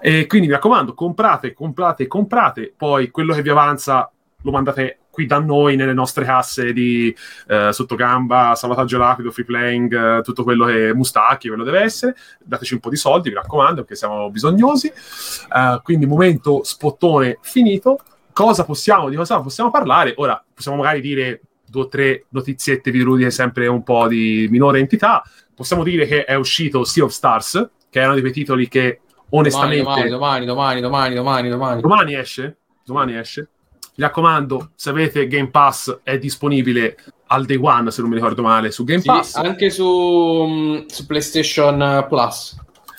E 0.00 0.26
quindi 0.26 0.48
mi 0.48 0.54
raccomando, 0.54 0.94
comprate, 0.94 1.52
comprate, 1.52 2.08
comprate, 2.08 2.74
poi 2.76 3.10
quello 3.10 3.34
che 3.34 3.42
vi 3.42 3.50
avanza 3.50 4.10
lo 4.42 4.50
mandate 4.50 5.01
qui 5.12 5.26
da 5.26 5.38
noi 5.38 5.76
nelle 5.76 5.92
nostre 5.92 6.24
casse 6.24 6.72
di 6.72 7.14
eh, 7.48 7.68
sottogamba, 7.70 8.54
salvataggio 8.54 8.96
rapido, 8.96 9.30
free 9.30 9.44
playing, 9.44 10.18
eh, 10.18 10.22
tutto 10.22 10.42
quello 10.42 10.64
che 10.64 10.94
Mustacchi, 10.94 11.48
quello 11.48 11.64
deve 11.64 11.80
essere, 11.80 12.16
dateci 12.42 12.72
un 12.72 12.80
po' 12.80 12.88
di 12.88 12.96
soldi, 12.96 13.28
mi 13.28 13.34
raccomando, 13.34 13.82
perché 13.82 13.94
siamo 13.94 14.30
bisognosi. 14.30 14.86
Eh, 14.88 15.80
quindi 15.82 16.06
momento 16.06 16.62
spottone 16.64 17.38
finito. 17.42 17.98
Cosa 18.32 18.64
possiamo, 18.64 19.10
di 19.10 19.16
cosa 19.16 19.38
possiamo 19.42 19.70
parlare? 19.70 20.14
Ora, 20.16 20.42
possiamo 20.54 20.78
magari 20.78 21.02
dire 21.02 21.42
due 21.68 21.82
o 21.82 21.88
tre 21.88 22.24
notiziette 22.30 22.90
virudi 22.90 23.30
sempre 23.30 23.66
un 23.66 23.82
po' 23.82 24.08
di 24.08 24.46
minore 24.50 24.78
entità. 24.78 25.22
Possiamo 25.54 25.82
dire 25.82 26.06
che 26.06 26.24
è 26.24 26.34
uscito 26.34 26.84
Sea 26.84 27.04
of 27.04 27.10
Stars, 27.10 27.70
che 27.90 28.00
è 28.00 28.04
uno 28.06 28.14
di 28.14 28.20
quei 28.22 28.32
titoli 28.32 28.66
che 28.68 29.00
onestamente... 29.28 29.82
Domani, 29.82 30.08
domani, 30.08 30.46
domani, 30.46 30.80
domani, 30.80 31.14
domani, 31.14 31.48
domani. 31.50 31.80
Domani 31.82 32.14
esce? 32.14 32.56
Domani 32.86 33.18
esce? 33.18 33.48
Mi 33.94 34.04
raccomando, 34.04 34.70
se 34.74 34.88
avete 34.90 35.26
Game 35.26 35.50
Pass 35.50 36.00
è 36.02 36.18
disponibile 36.18 36.96
al 37.26 37.44
day 37.44 37.58
one, 37.60 37.90
se 37.90 38.00
non 38.00 38.10
mi 38.10 38.16
ricordo 38.16 38.40
male, 38.42 38.70
su 38.70 38.84
Game 38.84 39.00
Sì, 39.00 39.06
Pass. 39.06 39.34
anche 39.36 39.68
su, 39.70 40.46
mm, 40.48 40.86
su 40.86 41.06
PlayStation 41.06 42.06
Plus. 42.08 42.56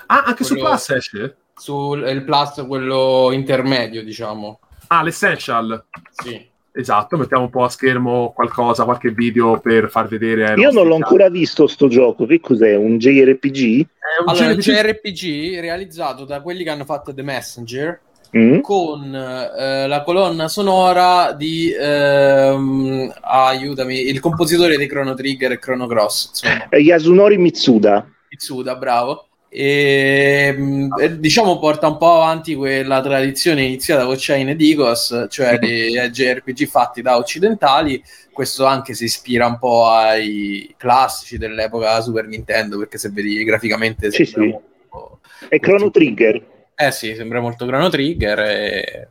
Ah, 0.08 0.24
anche 0.24 0.44
su 0.44 0.54
quello- 0.54 0.70
Plus 0.70 0.89
esce? 0.91 1.36
Sul 1.56 2.08
il 2.08 2.24
Plus, 2.24 2.64
quello 2.68 3.30
intermedio, 3.32 4.04
diciamo. 4.04 4.60
Ah, 4.88 5.02
l'Essential. 5.02 5.84
Sì. 6.12 6.52
Esatto, 6.76 7.18
mettiamo 7.18 7.44
un 7.44 7.50
po' 7.52 7.64
a 7.64 7.70
schermo 7.70 8.32
qualcosa, 8.34 8.84
qualche 8.84 9.12
video 9.12 9.60
per 9.60 9.89
far 9.91 10.08
vedere. 10.08 10.56
Io 10.56 10.72
non 10.72 10.88
l'ho 10.88 10.96
ancora 10.96 11.30
visto 11.30 11.68
sto 11.68 11.88
gioco, 11.88 12.26
che 12.26 12.39
cos'è? 12.39 12.76
Un 12.76 12.98
JRPG? 12.98 13.82
È 13.82 14.22
un 14.22 14.30
Allora, 14.30 14.56
JRPG 14.56 14.60
JRPG 14.62 15.60
realizzato 15.60 16.26
da 16.26 16.41
quelli 16.41 16.64
che 16.64 16.70
hanno 16.72 16.86
fatto 16.86 17.14
The 17.14 17.22
Messenger 17.22 18.00
Mm? 18.36 18.62
con 18.62 19.14
eh, 19.14 19.86
la 19.88 20.02
colonna 20.02 20.48
sonora 20.48 21.34
di 21.34 21.72
ehm, 21.72 23.14
aiutami, 23.22 24.08
il 24.08 24.20
compositore 24.20 24.76
dei 24.76 24.88
Chrono 24.88 25.14
Trigger 25.14 25.52
e 25.52 25.60
Chrono 25.60 25.86
Cross, 25.86 26.30
insomma, 26.30 26.68
Eh, 26.70 26.80
Yasunori 26.80 27.38
Mitsuda. 27.38 28.06
Mitsuda, 28.30 28.76
bravo. 28.76 29.28
E, 29.50 30.52
mh, 30.58 31.00
e, 31.00 31.20
diciamo 31.20 31.60
porta 31.60 31.88
un 31.88 31.98
po' 31.98 32.16
avanti 32.16 32.56
quella 32.56 33.02
tradizione 33.02 33.62
iniziata 33.66 34.04
con 34.06 34.16
Chain 34.18 34.50
e 34.50 34.56
Digos, 34.56 35.28
cioè 35.30 35.60
dei 35.60 35.92
JRPG 35.92 36.66
fatti 36.66 37.04
da 37.04 37.18
occidentali. 37.18 38.02
Questo 38.32 38.66
anche 38.66 38.96
si 38.96 39.04
ispira 39.04 39.46
un 39.46 39.60
po' 39.60 39.86
ai 39.86 40.74
classici 40.76 41.38
dell'epoca 41.38 42.02
Super 42.02 42.26
Nintendo, 42.26 42.80
perché 42.80 42.98
se 42.98 43.10
vedi 43.10 43.44
graficamente 43.44 44.10
Sì, 44.10 44.26
sì. 44.26 44.40
molto- 44.40 45.20
È 45.48 45.60
Chrono 45.60 45.92
Trigger. 45.92 46.52
Eh 46.76 46.91
sì, 46.91 47.15
sembra 47.15 47.39
molto 47.39 47.65
Chrono 47.65 47.89
Trigger 47.89 48.39
e, 48.39 49.07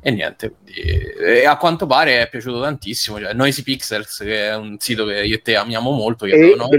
e 0.00 0.10
niente. 0.10 0.56
e 0.64 1.44
a 1.44 1.56
quanto 1.56 1.86
pare 1.86 2.22
è 2.22 2.28
piaciuto 2.28 2.60
tantissimo. 2.60 3.18
Cioè, 3.18 3.32
Noisy 3.32 3.62
Pixels, 3.62 4.18
che 4.18 4.48
è 4.48 4.56
un 4.56 4.78
sito 4.78 5.04
che 5.06 5.24
io 5.24 5.36
e 5.36 5.42
te 5.42 5.56
amiamo 5.56 5.90
molto. 5.90 6.26
È 6.26 6.38
do 6.38 6.56
nove 6.56 6.76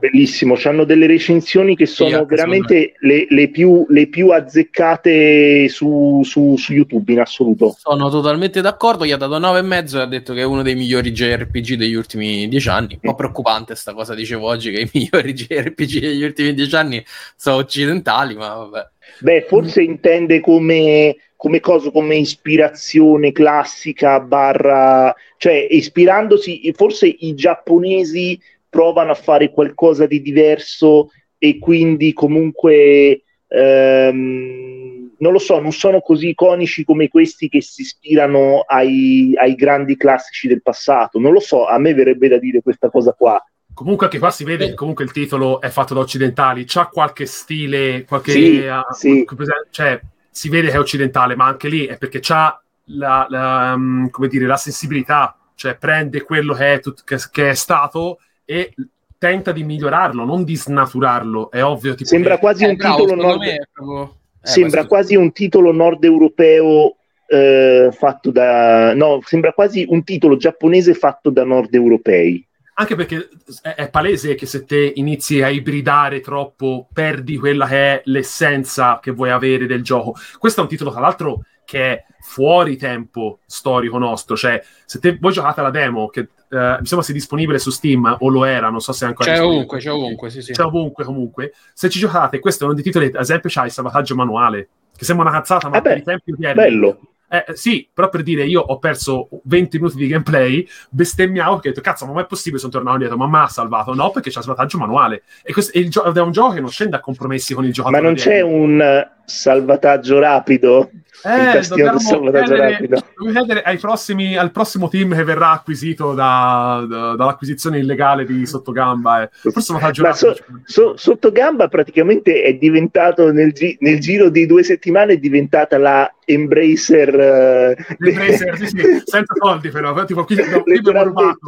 bellissimo. 0.00 0.56
Hanno 0.64 0.84
delle 0.84 1.06
recensioni 1.06 1.76
che 1.76 1.86
sono 1.86 2.16
anche 2.18 2.34
veramente 2.34 2.94
le, 2.98 3.26
le 3.28 3.48
più, 3.50 3.86
le 3.88 4.08
più 4.08 4.30
azzeccate 4.30 5.68
su, 5.68 6.22
su- 6.24 6.56
su 6.56 6.72
YouTube 6.72 7.12
in 7.12 7.20
assoluto. 7.20 7.76
Sono 7.78 8.10
totalmente 8.10 8.60
d'accordo. 8.60 9.04
Gli 9.04 9.12
ha 9.12 9.16
dato 9.16 9.38
9,5 9.38 9.96
e 9.96 10.00
ha 10.00 10.06
detto 10.06 10.32
che 10.34 10.40
è 10.40 10.44
uno 10.44 10.62
dei 10.62 10.74
migliori 10.74 11.12
JRPG 11.12 11.74
degli 11.74 11.94
ultimi 11.94 12.48
dieci 12.48 12.68
anni. 12.68 12.94
Un 12.94 13.10
po' 13.10 13.14
preoccupante 13.14 13.76
sta 13.76 13.94
cosa, 13.94 14.14
dicevo 14.14 14.48
oggi, 14.48 14.72
che 14.72 14.80
i 14.80 14.90
migliori 14.92 15.32
JRPG 15.32 16.00
degli 16.00 16.24
ultimi 16.24 16.54
dieci 16.54 16.74
anni 16.74 17.04
sono 17.36 17.56
occidentali, 17.56 18.34
ma 18.34 18.54
vabbè. 18.54 18.88
Beh, 19.20 19.44
forse 19.48 19.82
intende 19.82 20.40
come, 20.40 21.16
come 21.36 21.60
cosa, 21.60 21.90
come 21.90 22.16
ispirazione 22.16 23.32
classica, 23.32 24.20
barra, 24.20 25.14
cioè 25.36 25.66
ispirandosi, 25.70 26.72
forse 26.74 27.06
i 27.06 27.34
giapponesi 27.34 28.40
provano 28.70 29.10
a 29.10 29.14
fare 29.14 29.50
qualcosa 29.50 30.06
di 30.06 30.22
diverso 30.22 31.10
e 31.36 31.58
quindi 31.58 32.14
comunque 32.14 33.22
ehm, 33.48 35.10
non 35.18 35.32
lo 35.32 35.38
so, 35.38 35.60
non 35.60 35.72
sono 35.72 36.00
così 36.00 36.28
iconici 36.28 36.84
come 36.84 37.08
questi 37.08 37.48
che 37.48 37.60
si 37.60 37.82
ispirano 37.82 38.60
ai, 38.66 39.34
ai 39.36 39.54
grandi 39.54 39.96
classici 39.96 40.48
del 40.48 40.62
passato. 40.62 41.18
Non 41.18 41.32
lo 41.32 41.40
so, 41.40 41.66
a 41.66 41.78
me 41.78 41.92
verrebbe 41.92 42.28
da 42.28 42.38
dire 42.38 42.62
questa 42.62 42.88
cosa 42.88 43.12
qua. 43.12 43.42
Comunque 43.72 44.06
anche 44.06 44.18
qua 44.18 44.30
si 44.30 44.44
vede 44.44 44.68
che 44.68 44.74
comunque 44.74 45.04
il 45.04 45.12
titolo 45.12 45.60
è 45.60 45.68
fatto 45.68 45.94
da 45.94 46.00
occidentali, 46.00 46.64
c'ha 46.66 46.86
qualche 46.86 47.26
stile, 47.26 48.04
qualche... 48.04 48.32
Sì, 48.32 48.64
uh, 48.66 48.92
sì. 48.92 49.26
Cioè, 49.70 50.00
si 50.30 50.48
vede 50.48 50.68
che 50.68 50.74
è 50.74 50.78
occidentale, 50.78 51.36
ma 51.36 51.46
anche 51.46 51.68
lì 51.68 51.86
è 51.86 51.96
perché 51.96 52.18
c'ha 52.20 52.60
la, 52.86 53.26
la, 53.28 53.72
um, 53.74 54.10
come 54.10 54.28
dire, 54.28 54.46
la 54.46 54.56
sensibilità, 54.56 55.36
cioè 55.54 55.76
prende 55.76 56.22
quello 56.22 56.54
che 56.54 56.74
è, 56.74 56.80
tut- 56.80 57.04
che, 57.04 57.16
che 57.30 57.50
è 57.50 57.54
stato 57.54 58.18
e 58.50 58.74
tenta 59.16 59.52
di 59.52 59.62
migliorarlo, 59.62 60.24
non 60.24 60.42
di 60.42 60.56
snaturarlo. 60.56 61.50
È 61.50 61.62
ovvio. 61.62 61.94
Tipo 61.94 62.08
Sembra 62.08 62.34
che- 62.34 62.40
quasi 62.40 62.64
Eh, 62.64 62.68
un 62.70 62.76
bravo, 62.76 62.96
titolo 63.04 63.22
nord... 63.22 63.38
proprio- 63.72 64.10
eh, 64.10 64.16
sembra 64.42 64.86
quasi 64.86 65.14
un 65.14 65.32
titolo 65.32 65.72
nord 65.72 66.02
europeo 66.02 66.96
eh, 67.26 67.90
fatto 67.92 68.32
da 68.32 68.92
no, 68.94 69.20
sembra 69.24 69.52
quasi 69.52 69.86
un 69.88 70.02
titolo 70.02 70.36
giapponese 70.36 70.94
fatto 70.94 71.30
da 71.30 71.44
nord 71.44 71.72
europei. 71.74 72.44
Anche 72.74 72.96
perché 72.96 73.28
è, 73.62 73.74
è 73.74 73.90
palese 73.90 74.34
che 74.34 74.46
se 74.46 74.64
te 74.64 74.92
inizi 74.96 75.42
a 75.42 75.48
ibridare 75.50 76.20
troppo, 76.20 76.88
perdi 76.92 77.36
quella 77.36 77.66
che 77.66 77.76
è 77.76 78.02
l'essenza 78.06 78.98
che 79.00 79.10
vuoi 79.12 79.30
avere 79.30 79.66
del 79.66 79.82
gioco. 79.82 80.14
Questo 80.38 80.60
è 80.60 80.62
un 80.64 80.68
titolo, 80.70 80.90
tra 80.90 81.00
l'altro, 81.00 81.42
che 81.64 81.92
è 81.92 82.04
fuori 82.20 82.76
tempo 82.78 83.40
storico 83.46 83.98
nostro. 83.98 84.34
Cioè, 84.34 84.60
se 84.86 84.98
te, 84.98 85.18
voi 85.20 85.32
giocate 85.32 85.60
la 85.60 85.70
demo, 85.70 86.08
che 86.08 86.28
eh, 86.50 86.76
mi 86.80 86.86
sembra 86.86 87.02
sia 87.06 87.14
disponibile 87.14 87.58
su 87.58 87.70
Steam, 87.70 88.16
o 88.20 88.28
lo 88.28 88.44
era, 88.44 88.70
non 88.70 88.80
so 88.80 88.92
se 88.92 89.04
è 89.04 89.08
ancora 89.08 89.28
C'è 89.28 89.30
disponibile. 89.32 89.64
ovunque, 89.64 89.78
c'è 89.78 89.92
ovunque, 89.92 90.30
sì, 90.30 90.42
sì. 90.42 90.52
C'è 90.52 90.62
ovunque, 90.64 91.04
comunque. 91.04 91.52
Se 91.74 91.88
ci 91.88 91.98
giocate, 91.98 92.38
questo 92.40 92.62
è 92.64 92.66
uno 92.66 92.74
dei 92.74 92.84
titoli, 92.84 93.06
ad 93.06 93.14
esempio, 93.16 93.48
c'ha 93.52 93.64
il 93.64 93.70
salvataggio 93.70 94.14
manuale, 94.14 94.68
che 94.96 95.04
sembra 95.04 95.28
una 95.28 95.38
cazzata, 95.38 95.68
ma 95.68 95.78
Eh 95.78 95.80
beh, 95.80 95.88
per 95.88 95.98
i 95.98 96.02
tempi 96.02 96.32
odierni 96.32 96.54
Bello. 96.62 97.00
eh, 97.28 97.44
sì, 97.54 97.88
però 97.92 98.08
per 98.08 98.22
dire, 98.24 98.44
io 98.44 98.60
ho 98.60 98.78
perso 98.78 99.28
20 99.44 99.78
minuti 99.78 99.96
di 99.96 100.06
gameplay, 100.08 100.66
bestemmiavo 100.90 101.52
perché 101.54 101.68
ho 101.68 101.70
detto, 101.72 101.82
cazzo, 101.82 102.06
ma 102.06 102.20
è 102.20 102.26
possibile, 102.26 102.58
sono 102.60 102.72
tornato 102.72 102.94
indietro, 102.96 103.16
ma 103.16 103.26
mi 103.28 103.44
ha 103.44 103.48
salvato. 103.48 103.94
No, 103.94 104.10
perché 104.10 104.30
c'è 104.30 104.38
il 104.38 104.44
salvataggio 104.44 104.78
manuale. 104.78 105.22
E, 105.44 105.52
questo, 105.52 105.78
il 105.78 105.88
gio- 105.90 106.02
è 106.12 106.20
un 106.20 106.32
gioco 106.32 106.52
che 106.54 106.60
non 106.60 106.70
scende 106.70 106.96
a 106.96 107.00
compromessi 107.00 107.54
con 107.54 107.62
il 107.64 107.68
Ma 107.70 107.74
giocatore. 107.74 108.02
non 108.02 108.14
c'è 108.14 108.40
un 108.40 108.80
eh, 108.80 109.10
salvataggio 109.24 110.18
rapido? 110.18 110.90
Eh, 111.22 111.66
dobbiamo 111.68 111.98
chiedere, 111.98 112.88
chiedere 113.32 113.62
ai 113.62 113.76
prossimi, 113.78 114.36
al 114.36 114.50
prossimo 114.52 114.88
team 114.88 115.14
che 115.14 115.24
verrà 115.24 115.50
acquisito 115.50 116.14
da- 116.14 116.84
da- 116.88 117.14
dall'acquisizione 117.14 117.78
illegale 117.78 118.24
di 118.24 118.46
Sottogamba. 118.46 119.22
Eh. 119.22 119.28
Forse 119.32 119.60
salvataggio 119.60 120.02
Ma 120.02 120.08
rapido. 120.08 120.34
so- 120.34 120.44
so- 120.64 120.96
Sottogamba 120.96 121.68
praticamente 121.68 122.42
è 122.42 122.54
diventato 122.54 123.30
nel, 123.32 123.52
gi- 123.52 123.76
nel 123.80 124.00
giro 124.00 124.30
di 124.30 124.46
due 124.46 124.62
settimane 124.62 125.14
è 125.14 125.16
diventata 125.18 125.76
la 125.78 126.10
Embracer, 126.24 127.20
eh, 127.20 127.76
L'Embracer, 127.98 128.56
sì, 128.56 128.66
sì, 128.68 129.02
senza 129.04 129.34
soldi 129.38 129.68
però, 129.70 130.04
tipo, 130.04 130.24
qui, 130.24 130.36
no, 130.36 130.62
qui 130.62 130.76
abbiamo 130.78 131.02
rubato. 131.04 131.38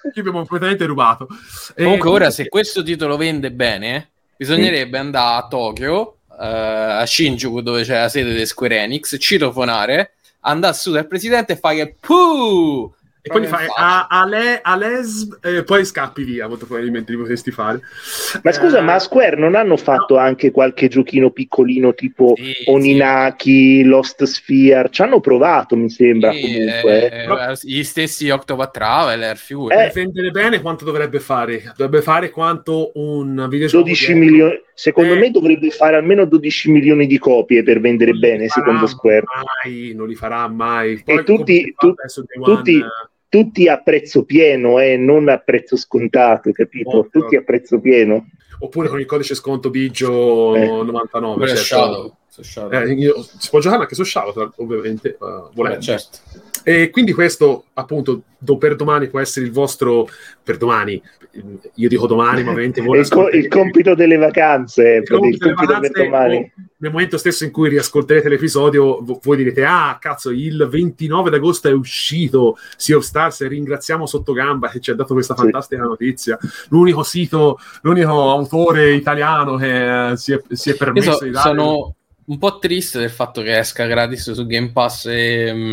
Qui 0.00 0.20
abbiamo 0.20 0.38
completamente 0.38 0.84
rubato. 0.84 1.26
E 1.74 1.82
Comunque 1.82 2.10
ora 2.10 2.30
se 2.30 2.48
questo 2.48 2.82
titolo 2.84 3.16
vende 3.16 3.50
bene, 3.50 4.10
bisognerebbe 4.36 4.98
andare 4.98 5.36
a 5.42 5.48
Tokyo, 5.48 6.10
eh, 6.10 6.15
a 6.38 7.04
Shinjuku 7.06 7.60
dove 7.60 7.82
c'è 7.82 8.00
la 8.00 8.08
sede 8.08 8.34
di 8.34 8.46
Square 8.46 8.80
Enix, 8.80 9.16
citofonare, 9.18 10.14
andare 10.40 10.74
su 10.74 10.90
dal 10.90 11.06
presidente 11.06 11.54
e 11.54 11.56
fare 11.56 11.96
puh! 11.98 12.94
E 13.26 13.28
poi 13.28 13.44
fai 13.46 13.66
a, 13.76 14.06
a, 14.08 14.24
le, 14.24 14.60
a 14.62 14.76
les, 14.76 15.26
e 15.42 15.64
poi 15.64 15.84
scappi 15.84 16.22
via, 16.22 16.46
molto 16.46 16.64
probabilmente 16.64 17.10
li 17.10 17.18
potresti 17.18 17.50
fare. 17.50 17.80
Ma 18.42 18.52
scusa, 18.52 18.78
Eh, 18.78 18.82
ma 18.82 19.00
Square 19.00 19.34
non 19.36 19.56
hanno 19.56 19.76
fatto 19.76 20.16
anche 20.16 20.52
qualche 20.52 20.86
giochino 20.86 21.30
piccolino 21.30 21.92
tipo 21.92 22.34
Sì, 22.36 22.52
Oninaki, 22.66 23.82
Lost 23.82 24.22
Sphere? 24.22 24.90
Ci 24.90 25.02
hanno 25.02 25.18
provato, 25.18 25.74
mi 25.76 25.90
sembra, 25.90 26.30
sì, 26.32 26.40
comunque. 26.40 27.10
eh, 27.10 27.24
eh, 27.24 27.56
gli 27.62 27.82
stessi 27.82 28.30
Octopath 28.30 28.72
Traveler, 28.72 29.36
figure. 29.36 29.74
Eh, 29.74 29.78
Per 29.86 29.92
vendere 29.92 30.30
bene 30.30 30.60
quanto 30.60 30.84
dovrebbe 30.84 31.18
fare? 31.18 31.62
Dovrebbe 31.76 32.02
fare 32.02 32.30
quanto 32.30 32.92
un 32.94 33.46
videogioco 33.50 33.82
12 33.82 34.12
di- 34.12 34.18
milioni. 34.20 34.60
Secondo 34.72 35.14
Eh. 35.14 35.18
me 35.18 35.30
dovrebbe 35.30 35.70
fare 35.70 35.96
almeno 35.96 36.26
12 36.26 36.70
milioni 36.70 37.06
di 37.06 37.18
copie 37.18 37.62
per 37.62 37.80
vendere 37.80 38.12
bene, 38.12 38.46
secondo 38.48 38.86
Square. 38.86 39.24
Mai, 39.64 39.92
non 39.94 40.06
li 40.06 40.14
farà 40.14 40.46
mai. 40.48 40.92
E 40.92 41.02
Poi, 41.02 41.24
tutti- 41.24 41.72
come 41.74 41.94
tu- 41.96 42.42
tutti- 42.54 42.76
eh, 42.78 42.84
Tutti 43.28 43.68
a 43.68 43.78
prezzo 43.78 44.24
pieno, 44.24 44.78
eh, 44.78 44.96
non 44.96 45.28
a 45.28 45.38
prezzo 45.38 45.76
scontato, 45.76 46.52
capito? 46.52 46.90
Ovvio. 46.90 47.08
Tutti 47.10 47.36
a 47.36 47.42
prezzo 47.42 47.80
pieno. 47.80 48.26
oppure 48.58 48.88
con 48.88 48.98
il 49.00 49.06
codice 49.06 49.34
sconto 49.34 49.68
Biggio 49.68 50.54
Eh. 50.56 50.66
99. 50.66 51.34
Pure 51.36 51.56
certo. 51.56 52.16
Eh, 52.70 52.92
io- 52.94 53.26
si 53.38 53.48
può 53.50 53.60
giocare 53.60 53.82
anche 53.82 53.94
su 53.94 54.04
Shadow, 54.04 54.32
tra- 54.32 54.52
ovviamente, 54.56 55.08
eh, 55.10 55.16
volendo. 55.54 55.78
Beh, 55.78 55.82
certo. 55.82 56.18
E 56.68 56.90
quindi 56.90 57.12
questo, 57.12 57.66
appunto, 57.74 58.22
do- 58.38 58.58
per 58.58 58.74
domani 58.74 59.08
può 59.08 59.20
essere 59.20 59.46
il 59.46 59.52
vostro... 59.52 60.08
Per 60.42 60.56
domani, 60.56 61.00
io 61.74 61.88
dico 61.88 62.06
domani, 62.06 62.42
ma 62.42 62.50
ovviamente 62.50 62.80
voi 62.82 62.98
il, 63.00 63.08
co- 63.08 63.28
il 63.28 63.46
compito 63.48 63.94
delle 63.94 64.16
vacanze, 64.16 64.82
il 64.82 65.02
il 65.02 65.08
compito, 65.08 65.44
delle 65.44 65.54
per 65.56 65.66
vacanze, 65.66 66.04
domani. 66.04 66.36
o 66.36 66.50
nel 66.78 66.90
momento 66.90 67.18
stesso 67.18 67.44
in 67.44 67.50
cui 67.52 67.68
riascolterete 67.68 68.28
l'episodio, 68.28 68.98
vo- 69.02 69.18
voi 69.22 69.36
direte: 69.36 69.64
Ah, 69.64 69.96
cazzo, 70.00 70.30
il 70.30 70.66
29 70.68 71.30
d'agosto 71.30 71.68
è 71.68 71.72
uscito 71.72 72.56
Sea 72.76 72.96
of 72.96 73.04
Stars. 73.04 73.40
E 73.42 73.48
ringraziamo 73.48 74.06
Sottogamba 74.06 74.68
che 74.68 74.80
ci 74.80 74.90
ha 74.90 74.94
dato 74.94 75.14
questa 75.14 75.34
Sì. 75.34 75.42
fantastica 75.42 75.82
notizia. 75.82 76.38
L'unico 76.68 77.02
sito, 77.02 77.58
l'unico 77.82 78.30
autore 78.30 78.92
italiano 78.92 79.56
che 79.56 80.10
eh, 80.10 80.16
si, 80.16 80.32
è, 80.32 80.40
si 80.50 80.70
è 80.70 80.74
permesso 80.76 81.12
so- 81.12 81.24
di 81.24 81.30
dare. 81.30 81.48
sono 81.48 81.94
un 82.26 82.38
po' 82.38 82.58
triste 82.58 82.98
del 82.98 83.10
fatto 83.10 83.40
che 83.42 83.56
esca 83.56 83.86
gratis 83.86 84.32
su 84.32 84.46
Game 84.46 84.70
Pass 84.72 85.06
e, 85.06 85.52
mm, 85.52 85.72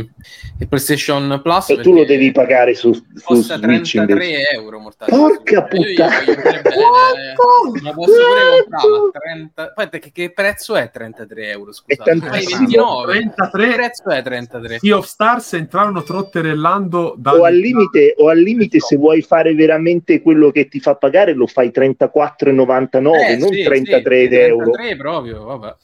e 0.60 0.68
PlayStation 0.68 1.40
Plus. 1.42 1.70
E 1.70 1.80
tu 1.80 1.94
lo 1.94 2.06
devi 2.06 2.32
pagare 2.32 2.76
su, 2.76 2.94
su 2.94 3.04
Costa 3.24 3.58
Switch 3.58 3.96
invece. 3.96 4.16
33 4.16 4.50
euro. 4.52 4.80
mortale. 4.80 5.12
Porca 5.12 5.68
Io- 5.72 5.80
io 5.80 5.86
puttana. 5.88 6.20
voglio 6.20 6.34
pure 6.36 6.62
bene, 6.62 6.78
eh. 6.78 7.82
La 7.82 7.94
posso 7.94 8.12
pure 8.14 8.62
comprare, 8.62 8.88
ma 8.90 9.20
30... 9.20 9.62
Aspetta, 9.64 9.98
che, 9.98 10.12
che 10.12 10.32
prezzo 10.32 10.76
è 10.76 10.92
33 10.92 11.50
euro? 11.50 11.72
Scusate, 11.74 12.10
tantissimo. 12.20 12.56
Fai 12.58 12.66
29. 12.66 13.14
33 13.14 13.68
Che 13.68 13.74
prezzo 13.76 14.10
è 14.10 14.22
33? 14.22 14.80
Sea 14.80 14.98
of 14.98 15.06
Stars 15.06 15.54
entrarono 15.54 16.04
trotterellando 16.04 17.16
da 17.18 17.34
O 17.34 17.46
al 17.46 17.56
limite, 17.56 18.14
o 18.18 18.30
al 18.30 18.40
limite 18.40 18.80
se 18.80 18.96
vuoi 18.96 19.22
fare 19.24 19.56
veramente 19.56 20.22
quello 20.22 20.52
che 20.52 20.68
ti 20.68 20.80
fa 20.80 20.96
pagare, 20.96 21.34
lo 21.34 21.48
fai 21.48 21.72
34,99, 21.74 23.32
Eh, 23.32 23.38
non 23.38 23.52
sì, 23.52 23.64
33 23.64 24.28
sì, 24.28 24.36
euro. 24.36 24.70
33 24.72 24.96
proprio, 24.98 25.44
vabbè. 25.46 25.76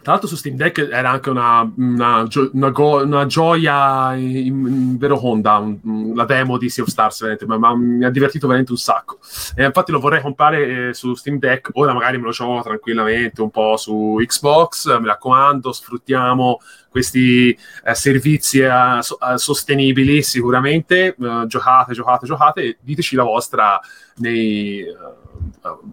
Tra 0.00 0.12
l'altro 0.12 0.28
su 0.28 0.36
Steam 0.36 0.56
Deck 0.56 0.78
era 0.90 1.10
anche 1.10 1.28
una, 1.28 1.70
una, 1.76 2.26
una 2.52 2.70
go- 2.70 3.02
una 3.02 3.26
gioia 3.26 4.14
in, 4.14 4.64
in 4.66 4.96
vero 4.96 5.16
Honda, 5.16 5.58
un- 5.58 6.12
la 6.14 6.24
demo 6.24 6.56
di 6.56 6.70
Sea 6.70 6.84
of 6.84 6.88
Stars, 6.90 7.18
veramente, 7.20 7.46
ma, 7.46 7.58
ma 7.58 7.76
mi 7.76 8.04
ha 8.04 8.10
divertito 8.10 8.46
veramente 8.46 8.72
un 8.72 8.78
sacco. 8.78 9.18
E 9.54 9.64
infatti 9.64 9.92
lo 9.92 10.00
vorrei 10.00 10.22
comprare 10.22 10.88
eh, 10.88 10.94
su 10.94 11.14
Steam 11.14 11.38
Deck, 11.38 11.70
ora 11.74 11.92
magari 11.92 12.16
me 12.16 12.24
lo 12.24 12.30
gioco 12.30 12.62
tranquillamente 12.62 13.42
un 13.42 13.50
po' 13.50 13.76
su 13.76 14.16
Xbox, 14.18 14.98
mi 14.98 15.06
raccomando, 15.06 15.72
sfruttiamo 15.72 16.58
questi 16.88 17.50
eh, 17.84 17.94
servizi 17.94 18.60
eh, 18.60 18.98
so- 19.00 19.18
eh, 19.20 19.38
sostenibili 19.38 20.22
sicuramente, 20.22 21.14
Eh, 21.18 21.44
giocate, 21.46 21.92
giocate, 21.92 22.26
giocate, 22.26 22.62
e 22.62 22.76
diteci 22.80 23.16
la 23.16 23.24
vostra 23.24 23.80
nei... 24.16 24.80
eh, 24.80 25.26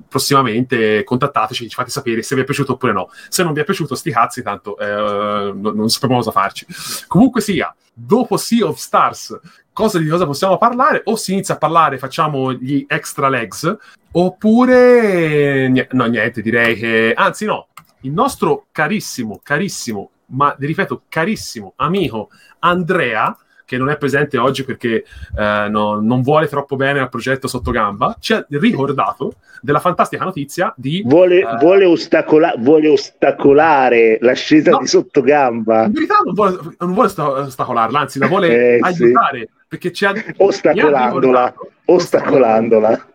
prossimamente 0.07 1.03
contattateci, 1.03 1.69
ci 1.69 1.75
fate 1.75 1.89
sapere 1.89 2.23
se 2.23 2.35
vi 2.35 2.41
è 2.41 2.43
piaciuto 2.43 2.73
oppure 2.73 2.93
no. 2.93 3.09
Se 3.29 3.43
non 3.43 3.53
vi 3.53 3.61
è 3.61 3.63
piaciuto, 3.63 3.95
sti 3.95 4.11
cazzi, 4.11 4.41
tanto 4.41 4.77
eh, 4.77 5.51
non, 5.53 5.75
non 5.75 5.89
sappiamo 5.89 6.15
cosa 6.15 6.31
farci. 6.31 6.65
Comunque 7.07 7.41
sia, 7.41 7.73
dopo 7.93 8.37
Sea 8.37 8.65
of 8.65 8.77
Stars, 8.77 9.39
cosa 9.73 9.99
di 9.99 10.07
cosa 10.07 10.25
possiamo 10.25 10.57
parlare? 10.57 11.01
O 11.05 11.15
si 11.15 11.33
inizia 11.33 11.55
a 11.55 11.57
parlare, 11.57 11.97
facciamo 11.97 12.53
gli 12.53 12.85
extra 12.87 13.29
legs, 13.29 13.77
oppure 14.11 15.67
no, 15.91 16.05
niente, 16.05 16.41
direi 16.41 16.75
che 16.75 17.13
anzi 17.15 17.45
no, 17.45 17.67
il 18.01 18.11
nostro 18.11 18.67
carissimo, 18.71 19.39
carissimo, 19.43 20.11
ma 20.27 20.55
ripeto, 20.57 21.03
carissimo 21.09 21.73
amico 21.77 22.29
Andrea 22.59 23.35
che 23.65 23.77
non 23.77 23.89
è 23.89 23.97
presente 23.97 24.37
oggi 24.37 24.63
perché 24.63 25.03
eh, 25.37 25.67
no- 25.69 25.99
non 25.99 26.21
vuole 26.21 26.47
troppo 26.47 26.75
bene 26.75 26.99
al 26.99 27.09
progetto 27.09 27.47
Sottogamba, 27.47 28.15
ci 28.19 28.33
ha 28.33 28.45
ricordato 28.49 29.33
della 29.59 29.79
fantastica 29.79 30.23
notizia 30.23 30.71
di... 30.77 31.01
Vuole, 31.03 31.39
Eh. 31.39 31.57
vuole 31.59 31.85
ostacola- 31.85 32.53
vuole 32.59 32.89
ostacolare 32.89 34.19
l'ascesa 34.21 34.69
No. 34.69 34.77
di 34.79 34.85
sottogamba. 34.87 35.85
In 35.85 35.93
verità 35.93 36.17
non 36.23 36.33
vuole, 36.35 36.57
non 36.77 36.93
vuole 36.93 37.09
sta- 37.09 37.27
ostacolarla, 37.27 37.99
anzi 37.99 38.19
la 38.19 38.27
vuole 38.27 38.77
Eh, 38.77 38.79
sì. 38.93 39.03
aiutare, 39.03 39.49
perché 39.67 39.91
ci 39.91 40.05
ha 40.05 40.13
Ostacolandola. 40.37 41.05
ricordato- 41.05 41.71
Ostacolandola. 41.87 43.09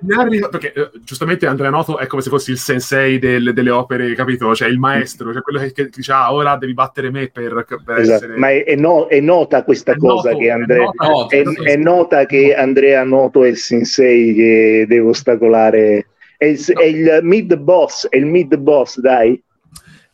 perché 0.50 0.72
eh, 0.72 0.90
giustamente 1.02 1.46
Andrea 1.46 1.70
Noto 1.70 1.98
è 1.98 2.06
come 2.06 2.22
se 2.22 2.30
fosse 2.30 2.52
il 2.52 2.56
sensei 2.58 3.18
del- 3.18 3.52
delle 3.52 3.70
opere, 3.70 4.14
capito? 4.14 4.54
Cioè 4.54 4.68
il 4.68 4.78
maestro, 4.78 5.32
cioè 5.32 5.42
quello 5.42 5.58
che, 5.58 5.72
che 5.72 5.88
dice 5.88 6.12
ah, 6.12 6.32
ora 6.32 6.56
devi 6.56 6.72
battere 6.72 7.10
me 7.10 7.28
per, 7.32 7.64
per 7.84 7.98
Esatto. 7.98 8.24
essere... 8.24 8.38
Ma 8.38 8.50
è, 8.50 8.64
è 8.64 8.76
no- 8.76 9.06
è 9.08 9.18
nota 9.20 9.64
questa 9.64 9.92
È 9.92 9.96
cosa 9.96 10.30
noto, 10.30 10.38
che 10.40 10.46
è 10.46 10.50
Andrea... 10.50 10.84
nota- 10.84 11.06
nota, 11.08 11.36
È, 11.36 11.42
è 11.42 11.76
nota 11.76 12.26
che 12.26 12.54
Andrea 12.54 13.02
Noto 13.04 13.44
è 13.44 13.48
il 13.48 13.56
sensei 13.56 14.34
che 14.34 14.84
deve 14.88 15.08
ostacolare. 15.08 16.06
È 16.36 16.44
il, 16.46 16.64
è 16.74 16.84
il 16.84 17.18
mid 17.22 17.56
boss, 17.56 18.08
è 18.08 18.16
il 18.16 18.26
mid 18.26 18.56
boss, 18.56 18.98
dai. 19.00 19.42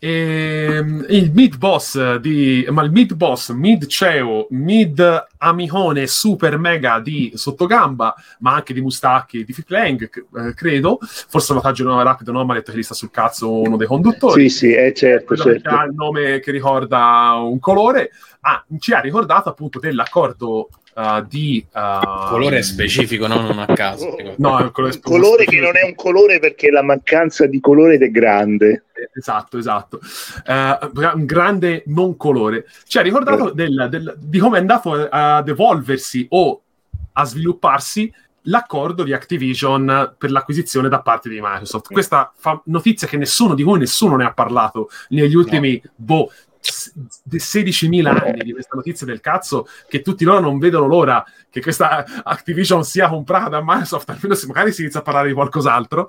Ehm, 0.07 1.07
il 1.09 1.33
mid 1.33 1.57
boss 1.57 2.17
di 2.17 2.67
ma 2.71 2.83
il 2.83 2.91
mid 2.91 3.15
boss, 3.15 3.51
mid 3.53 3.87
CEO, 3.87 4.47
mid 4.51 5.27
amicone 5.39 6.07
super 6.07 6.59
mega 6.59 7.01
di 7.01 7.33
sottogamba, 7.35 8.15
ma 8.41 8.55
anche 8.55 8.73
di 8.73 8.81
Mustacchi, 8.81 9.45
di 9.45 9.53
Fiplang, 9.53 10.03
eh, 10.03 10.55
credo. 10.55 10.99
Forse 11.01 11.53
un 11.53 11.59
notaggio 11.59 12.03
rapido, 12.03 12.33
no? 12.33 12.45
Ma 12.45 12.53
ha 12.53 12.57
detto 12.57 12.73
che 12.73 12.79
gli 12.79 12.83
sta 12.83 12.95
sul 12.95 13.11
cazzo 13.11 13.61
uno 13.61 13.77
dei 13.77 13.87
conduttori. 13.87 14.49
Sì, 14.49 14.57
sì, 14.57 14.73
è 14.73 14.93
certo, 14.93 15.27
Quello 15.27 15.43
certo. 15.43 15.69
ha 15.71 15.85
il 15.85 15.95
nome 15.95 16.41
che 16.41 16.51
ricorda 16.51 17.35
un 17.41 17.59
colore. 17.59 18.11
Ah, 18.41 18.65
ci 18.79 18.93
ha 18.93 19.01
ricordato 19.01 19.49
appunto 19.49 19.81
dell'accordo 19.81 20.69
uh, 20.97 21.25
di 21.27 21.65
uh, 21.73 22.29
colore 22.29 22.63
specifico, 22.63 23.27
no? 23.27 23.41
Non 23.41 23.59
a 23.59 23.67
caso. 23.67 24.17
No, 24.39 24.59
è 24.59 24.63
un 24.63 24.73
colore, 24.73 24.95
Un 24.95 25.01
colore 25.01 25.45
che 25.45 25.61
non 25.61 25.77
è 25.77 25.85
un 25.85 25.95
colore 25.95 26.39
perché 26.39 26.71
la 26.71 26.83
mancanza 26.83 27.47
di 27.47 27.61
colore 27.61 27.97
è 27.97 28.11
grande. 28.11 28.85
Esatto, 29.15 29.59
esatto. 29.59 30.01
Uh, 30.47 30.91
un 31.15 31.25
grande 31.25 31.83
non 31.87 32.17
colore. 32.17 32.67
Ci 32.87 32.99
ha 32.99 33.03
ricordato 33.03 33.51
del, 33.51 33.89
del, 33.91 34.15
di 34.19 34.39
come 34.39 34.57
è 34.57 34.61
andato 34.61 34.93
ad 35.09 35.49
evolversi 35.49 36.27
o 36.31 36.63
a 37.13 37.25
svilupparsi 37.25 38.13
l'accordo 38.49 39.03
di 39.03 39.13
Activision 39.13 40.15
per 40.17 40.31
l'acquisizione 40.31 40.89
da 40.89 41.01
parte 41.01 41.29
di 41.29 41.41
Microsoft. 41.41 41.93
Questa 41.93 42.33
fa- 42.37 42.61
notizia 42.67 43.09
che 43.09 43.17
nessuno 43.17 43.55
di 43.55 43.63
voi, 43.63 43.79
nessuno 43.79 44.17
ne 44.17 44.25
ha 44.25 44.33
parlato 44.33 44.89
negli 45.09 45.35
ultimi 45.35 45.81
no. 45.83 45.91
boh, 45.97 46.33
16.000 47.31 48.07
anni 48.07 48.43
di 48.43 48.53
questa 48.53 48.77
notizia 48.77 49.07
del 49.07 49.21
cazzo 49.21 49.67
che 49.89 50.03
tutti 50.03 50.25
loro 50.25 50.41
non 50.41 50.59
vedono 50.59 50.87
l'ora 50.87 51.25
che 51.51 51.61
questa 51.61 52.05
Activision 52.23 52.85
sia 52.85 53.09
comprata 53.09 53.49
da 53.49 53.63
Microsoft 53.63 54.11
almeno 54.11 54.35
se 54.35 54.47
magari 54.47 54.73
si 54.73 54.83
inizia 54.83 55.01
a 55.01 55.03
parlare 55.03 55.29
di 55.29 55.35
qualcos'altro. 55.35 56.07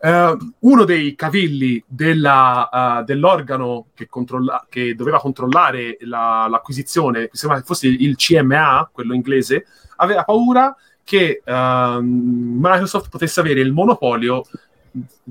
Uh, 0.00 0.52
uno 0.60 0.84
dei 0.84 1.14
cavilli 1.14 1.82
della, 1.86 2.68
uh, 3.00 3.04
dell'organo 3.04 3.86
che, 3.94 4.08
controlla- 4.08 4.66
che 4.68 4.94
doveva 4.94 5.18
controllare 5.18 5.96
la- 6.00 6.46
l'acquisizione 6.48 7.28
che 7.28 7.36
sembra 7.36 7.58
che 7.58 7.64
fosse 7.64 7.86
il 7.86 8.16
CMA 8.16 8.90
quello 8.92 9.14
inglese 9.14 9.66
aveva 9.96 10.24
paura 10.24 10.74
che 11.02 11.42
uh, 11.44 12.00
Microsoft 12.00 13.08
potesse 13.08 13.40
avere 13.40 13.60
il 13.60 13.72
monopolio 13.72 14.44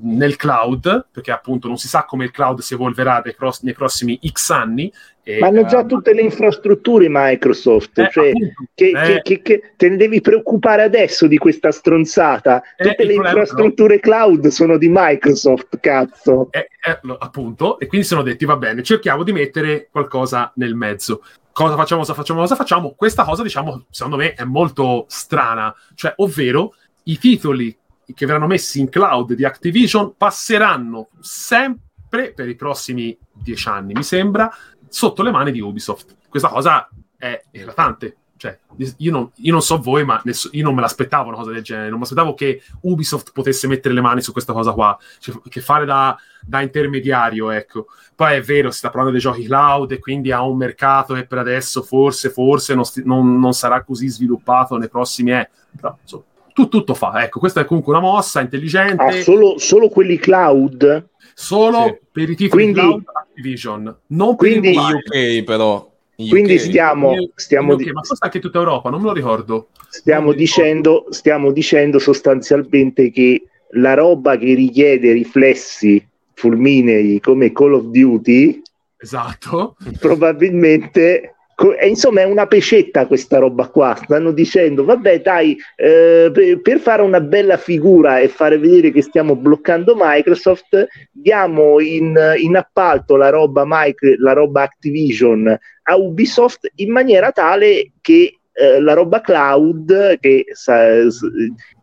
nel 0.01 0.35
cloud, 0.35 1.07
perché 1.11 1.31
appunto 1.31 1.67
non 1.67 1.77
si 1.77 1.87
sa 1.87 2.05
come 2.05 2.25
il 2.25 2.31
cloud 2.31 2.59
si 2.59 2.73
evolverà 2.73 3.21
nei, 3.23 3.35
pross- 3.35 3.61
nei 3.63 3.73
prossimi 3.73 4.19
X 4.25 4.49
anni. 4.51 4.91
E, 5.21 5.39
Ma 5.39 5.47
hanno 5.47 5.65
già 5.65 5.79
uh, 5.79 5.85
tutte 5.85 6.13
le 6.13 6.21
infrastrutture 6.21 7.07
Microsoft, 7.09 7.99
eh, 7.99 8.09
cioè 8.09 8.29
appunto, 8.29 8.63
che, 8.73 8.91
eh, 8.95 9.21
che, 9.21 9.41
che, 9.41 9.73
te 9.75 9.89
ne 9.89 9.97
devi 9.97 10.21
preoccupare 10.21 10.81
adesso 10.81 11.27
di 11.27 11.37
questa 11.37 11.71
stronzata. 11.71 12.63
Tutte 12.75 12.95
Eh, 12.95 13.05
le 13.05 13.13
infrastrutture 13.13 13.99
cloud 13.99 14.47
sono 14.47 14.77
di 14.77 14.87
Microsoft, 14.89 15.79
cazzo. 15.79 16.47
eh, 16.51 16.69
eh, 16.81 16.99
appunto, 17.19 17.79
e 17.79 17.87
quindi 17.87 18.07
sono 18.07 18.23
detti 18.23 18.45
va 18.45 18.57
bene, 18.57 18.81
cerchiamo 18.81 19.23
di 19.23 19.31
mettere 19.31 19.89
qualcosa 19.91 20.51
nel 20.55 20.75
mezzo. 20.75 21.21
Cosa 21.51 21.75
facciamo, 21.75 22.01
cosa 22.01 22.13
facciamo, 22.13 22.39
cosa 22.39 22.55
facciamo? 22.55 22.93
Questa 22.95 23.23
cosa, 23.25 23.43
diciamo, 23.43 23.85
secondo 23.89 24.17
me 24.17 24.33
è 24.33 24.45
molto 24.45 25.05
strana, 25.09 25.75
cioè, 25.93 26.13
ovvero 26.17 26.73
i 27.03 27.17
titoli 27.17 27.75
che 28.13 28.25
verranno 28.25 28.47
messi 28.47 28.79
in 28.79 28.89
cloud 28.89 29.33
di 29.33 29.45
Activision 29.45 30.15
passeranno 30.15 31.09
sempre 31.19 32.33
per 32.33 32.49
i 32.49 32.55
prossimi 32.55 33.17
dieci 33.33 33.67
anni, 33.67 33.93
mi 33.93 34.03
sembra, 34.03 34.51
sotto 34.87 35.23
le 35.23 35.31
mani 35.31 35.51
di 35.51 35.61
Ubisoft. 35.61 36.15
Questa 36.27 36.49
cosa 36.49 36.89
è 37.17 37.41
eclatante. 37.51 38.15
Cioè, 38.39 38.57
io 38.99 39.11
non, 39.11 39.29
io 39.35 39.51
non 39.51 39.61
so 39.61 39.81
voi, 39.81 40.05
ma 40.05 40.21
ness- 40.23 40.47
io 40.53 40.63
non 40.63 40.73
me 40.73 40.79
l'aspettavo 40.79 41.27
una 41.27 41.35
cosa 41.35 41.51
del 41.51 41.61
genere. 41.61 41.89
Non 41.89 41.97
mi 41.97 42.05
aspettavo 42.05 42.33
che 42.35 42.61
Ubisoft 42.83 43.33
potesse 43.33 43.67
mettere 43.67 43.93
le 43.93 43.99
mani 43.99 44.21
su 44.21 44.31
questa 44.31 44.53
cosa 44.53 44.71
qua, 44.71 44.97
cioè, 45.19 45.35
che 45.49 45.59
fare 45.59 45.83
da, 45.83 46.17
da 46.41 46.61
intermediario, 46.61 47.51
ecco. 47.51 47.87
Poi 48.15 48.35
è 48.35 48.41
vero, 48.41 48.71
si 48.71 48.77
sta 48.77 48.87
parlando 48.87 49.11
dei 49.11 49.19
giochi 49.19 49.43
cloud 49.43 49.91
e 49.91 49.99
quindi 49.99 50.31
ha 50.31 50.41
un 50.41 50.55
mercato 50.55 51.15
che 51.15 51.25
per 51.25 51.39
adesso 51.39 51.81
forse, 51.81 52.29
forse 52.29 52.75
non, 52.75 52.85
sti- 52.85 53.03
non- 53.03 53.37
non 53.37 53.51
sarà 53.51 53.83
così 53.83 54.07
sviluppato 54.07 54.77
nei 54.77 54.87
prossimi 54.87 55.33
anni. 55.33 55.47
Però, 55.75 55.97
insomma, 56.01 56.23
tu- 56.53 56.67
tutto 56.67 56.93
fa. 56.93 57.23
Ecco, 57.23 57.39
questa 57.39 57.61
è 57.61 57.65
comunque 57.65 57.93
una 57.93 58.01
mossa 58.01 58.41
intelligente. 58.41 59.03
Ah, 59.03 59.11
solo, 59.21 59.57
solo 59.57 59.89
quelli 59.89 60.17
cloud? 60.17 61.07
solo 61.33 61.83
Sì. 61.85 61.97
per 62.11 62.29
i 62.29 62.35
titoli 62.35 62.63
Quindi- 62.63 62.79
cloud 62.81 63.03
Activision, 63.13 63.95
non 64.07 64.35
per 64.35 64.49
quindi- 64.49 64.73
In 64.73 64.75
mobile. 64.79 64.97
UK 65.37 65.43
però. 65.45 65.89
In 66.17 66.27
Quindi 66.27 66.55
UK. 66.55 66.59
stiamo, 66.59 67.13
stiamo, 67.35 67.71
in 67.71 67.77
di- 67.77 67.83
UK, 67.85 67.93
ma 67.93 68.01
forse 68.03 68.25
anche 68.25 68.39
tutta 68.39 68.57
Europa, 68.57 68.89
non 68.89 68.99
me 68.99 69.07
lo 69.07 69.13
ricordo. 69.13 69.67
stiamo 69.87 70.33
dicendo, 70.33 71.05
stiamo 71.11 71.51
dicendo 71.53 71.97
sostanzialmente 71.97 73.09
che 73.09 73.41
la 73.73 73.93
roba 73.93 74.35
che 74.37 74.53
richiede 74.53 75.13
riflessi 75.13 76.05
fulminei 76.33 77.19
come 77.21 77.51
Call 77.53 77.73
of 77.73 77.83
Duty 77.85 78.61
Esatto. 78.97 79.77
probabilmente 79.99 81.35
e 81.77 81.87
insomma 81.87 82.21
è 82.21 82.23
una 82.23 82.47
pecetta 82.47 83.05
questa 83.05 83.37
roba 83.37 83.67
qua. 83.67 83.97
Stanno 84.01 84.31
dicendo 84.31 84.85
vabbè 84.85 85.21
dai 85.21 85.57
eh, 85.75 86.31
per, 86.61 86.79
fare 86.79 87.01
una 87.01 87.19
bella 87.19 87.57
figura 87.57 88.19
e 88.19 88.29
fare 88.29 88.57
vedere 88.57 88.91
che 88.91 89.01
stiamo 89.01 89.35
bloccando 89.35 89.95
Microsoft 89.97 90.87
diamo 91.11 91.79
in, 91.81 92.17
in 92.37 92.55
appalto 92.55 93.15
la 93.17 93.29
roba, 93.29 93.63
Mic- 93.65 94.15
la 94.19 94.33
roba 94.33 94.61
Activision 94.61 95.57
a 95.83 95.95
Ubisoft 95.97 96.71
in 96.75 96.91
maniera 96.91 97.31
tale 97.31 97.91
che 97.99 98.39
eh, 98.53 98.79
la 98.79 98.93
roba 98.93 99.21
cloud 99.21 100.17
che 100.19 100.45
sa- 100.51 101.09
s- 101.09 101.27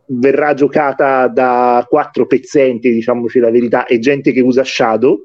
verrà 0.08 0.54
giocata 0.54 1.26
da 1.28 1.84
quattro 1.88 2.26
pezzenti 2.26 2.92
diciamoci 2.92 3.40
la 3.40 3.50
verità 3.50 3.86
e 3.86 3.98
gente 3.98 4.32
che 4.32 4.40
usa 4.40 4.62
Shadow 4.62 5.24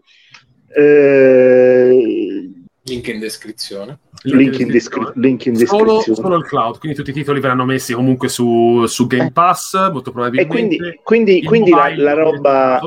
eh, 0.75 2.49
Link 2.83 3.07
in 3.07 3.19
descrizione. 3.19 3.99
link 4.23 4.59
in, 4.59 4.67
descri- 4.67 5.11
link 5.15 5.45
in 5.45 5.55
Solo, 5.55 5.97
descrizione 5.97 6.21
solo 6.21 6.35
il 6.37 6.45
cloud, 6.45 6.79
quindi 6.79 6.97
tutti 6.97 7.11
i 7.11 7.13
titoli 7.13 7.39
verranno 7.39 7.65
messi 7.65 7.93
comunque 7.93 8.27
su, 8.27 8.85
su 8.87 9.05
Game 9.07 9.31
Pass, 9.31 9.91
molto 9.91 10.09
e 10.09 10.13
probabilmente. 10.13 10.51
quindi, 10.51 10.99
quindi, 11.03 11.37
Il 11.39 11.45
quindi 11.47 11.69
la, 11.69 11.93
la 11.95 12.13
roba. 12.13 12.79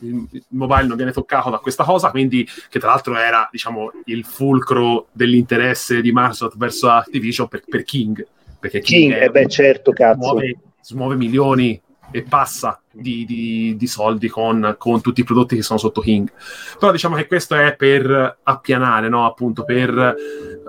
Il, 0.00 0.26
il 0.30 0.44
mobile 0.48 0.86
non 0.86 0.96
viene 0.96 1.12
toccato 1.12 1.50
da 1.50 1.58
questa 1.58 1.84
cosa, 1.84 2.10
quindi 2.10 2.48
che 2.70 2.78
tra 2.78 2.88
l'altro 2.88 3.16
era 3.16 3.48
diciamo 3.52 3.92
il 4.06 4.24
fulcro 4.24 5.06
dell'interesse 5.12 6.00
di 6.00 6.10
Microsoft 6.12 6.56
verso 6.56 6.88
Activision 6.88 7.46
per, 7.46 7.62
per 7.68 7.82
King. 7.84 8.26
Perché 8.58 8.80
King, 8.80 9.12
è- 9.12 9.24
eh 9.24 9.30
beh 9.30 9.48
certo 9.48 9.92
cazzo 9.92 10.20
smuove, 10.20 10.56
smuove 10.80 11.14
milioni 11.16 11.80
e 12.12 12.22
passa 12.22 12.80
di, 12.90 13.24
di- 13.24 13.74
di 13.76 13.86
soldi 13.88 14.28
con, 14.28 14.76
con 14.78 15.00
tutti 15.00 15.20
i 15.22 15.24
prodotti 15.24 15.56
che 15.56 15.62
sono 15.62 15.78
sotto 15.78 16.00
King. 16.00 16.30
Però 16.78 16.92
diciamo 16.92 17.16
che 17.16 17.26
questo 17.26 17.56
è 17.56 17.74
per 17.74 18.38
appianare, 18.42 19.08
no? 19.08 19.26
appunto 19.26 19.64
per 19.64 20.16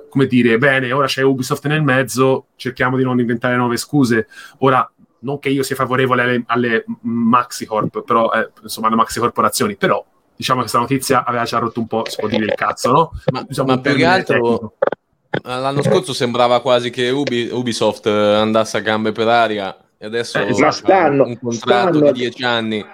come 0.10 0.28
dire, 0.28 0.60
bene, 0.60 0.92
ora 0.92 1.08
c'è 1.08 1.24
Ubisoft 1.24 1.66
nel 1.66 1.82
mezzo, 1.82 2.46
cerchiamo 2.56 2.98
di 2.98 3.04
non 3.04 3.20
inventare 3.20 3.56
nuove 3.56 3.78
scuse. 3.78 4.28
Ora, 4.60 4.88
non 5.20 5.40
che 5.40 5.50
io 5.50 5.64
sia 5.64 5.76
favorevole 5.76 6.22
alle, 6.22 6.44
alle 6.48 6.86
Maxi 7.02 7.66
Corp, 7.66 8.04
però 8.04 8.32
eh, 8.32 8.52
insomma, 8.62 8.88
alle 8.88 8.96
Maxi 8.96 9.20
Corporazioni, 9.20 9.76
però 9.76 10.06
diciamo 10.36 10.60
che 10.62 10.70
questa 10.70 10.80
notizia 10.82 11.24
aveva 11.26 11.46
già 11.46 11.58
rotto 11.58 11.80
un 11.80 11.88
po', 11.88 12.04
si 12.08 12.18
può 12.20 12.28
dire, 12.28 12.46
il 12.46 12.54
cazzo, 12.54 12.92
no? 12.92 13.12
Ma, 13.32 13.44
Diciamo 13.48 13.70
ma 13.74 13.80
più 13.80 13.96
che 13.96 14.06
altro 14.06 14.36
tecnico. 14.36 14.74
l'anno 15.44 15.82
scorso 15.82 16.14
sembrava 16.14 16.62
quasi 16.62 16.90
che 16.90 17.10
Ubi- 17.10 17.50
Ubisoft 17.52 18.06
eh, 18.06 18.12
andasse 18.36 18.78
a 18.78 18.82
gambe 18.82 19.12
per 19.12 19.28
aria 19.28 19.76
e 20.04 20.06
adesso 20.06 20.38
Eh, 20.38 20.54
ma 20.60 20.70
stanno- 20.72 21.24
un 21.24 21.40
contratto 21.40 21.94
stanno- 21.94 22.12
di 22.12 22.20
10 22.20 22.44
anni. 22.44 22.86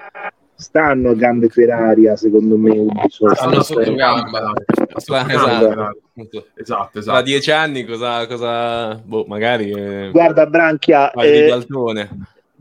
stanno 0.54 1.10
a 1.10 1.14
gambe 1.16 1.48
per 1.48 1.72
aria 1.72 2.16
secondo 2.16 2.56
me 2.56 2.70
Ubisoft. 2.78 3.36
Stanno 3.36 3.64
sotto 3.64 3.96
gamba. 3.96 4.54
Esatto. 4.96 5.34
Esatto, 5.34 6.46
esatto. 6.54 6.90
Tra 6.92 7.00
esatto. 7.00 7.22
10 7.24 7.52
anni 7.52 7.84
cosa, 7.86 8.28
cosa 8.28 8.94
boh, 9.04 9.26
magari 9.28 9.72
eh, 9.72 10.10
guarda 10.12 10.46
Branchia 10.46 11.10
eh. 11.14 11.50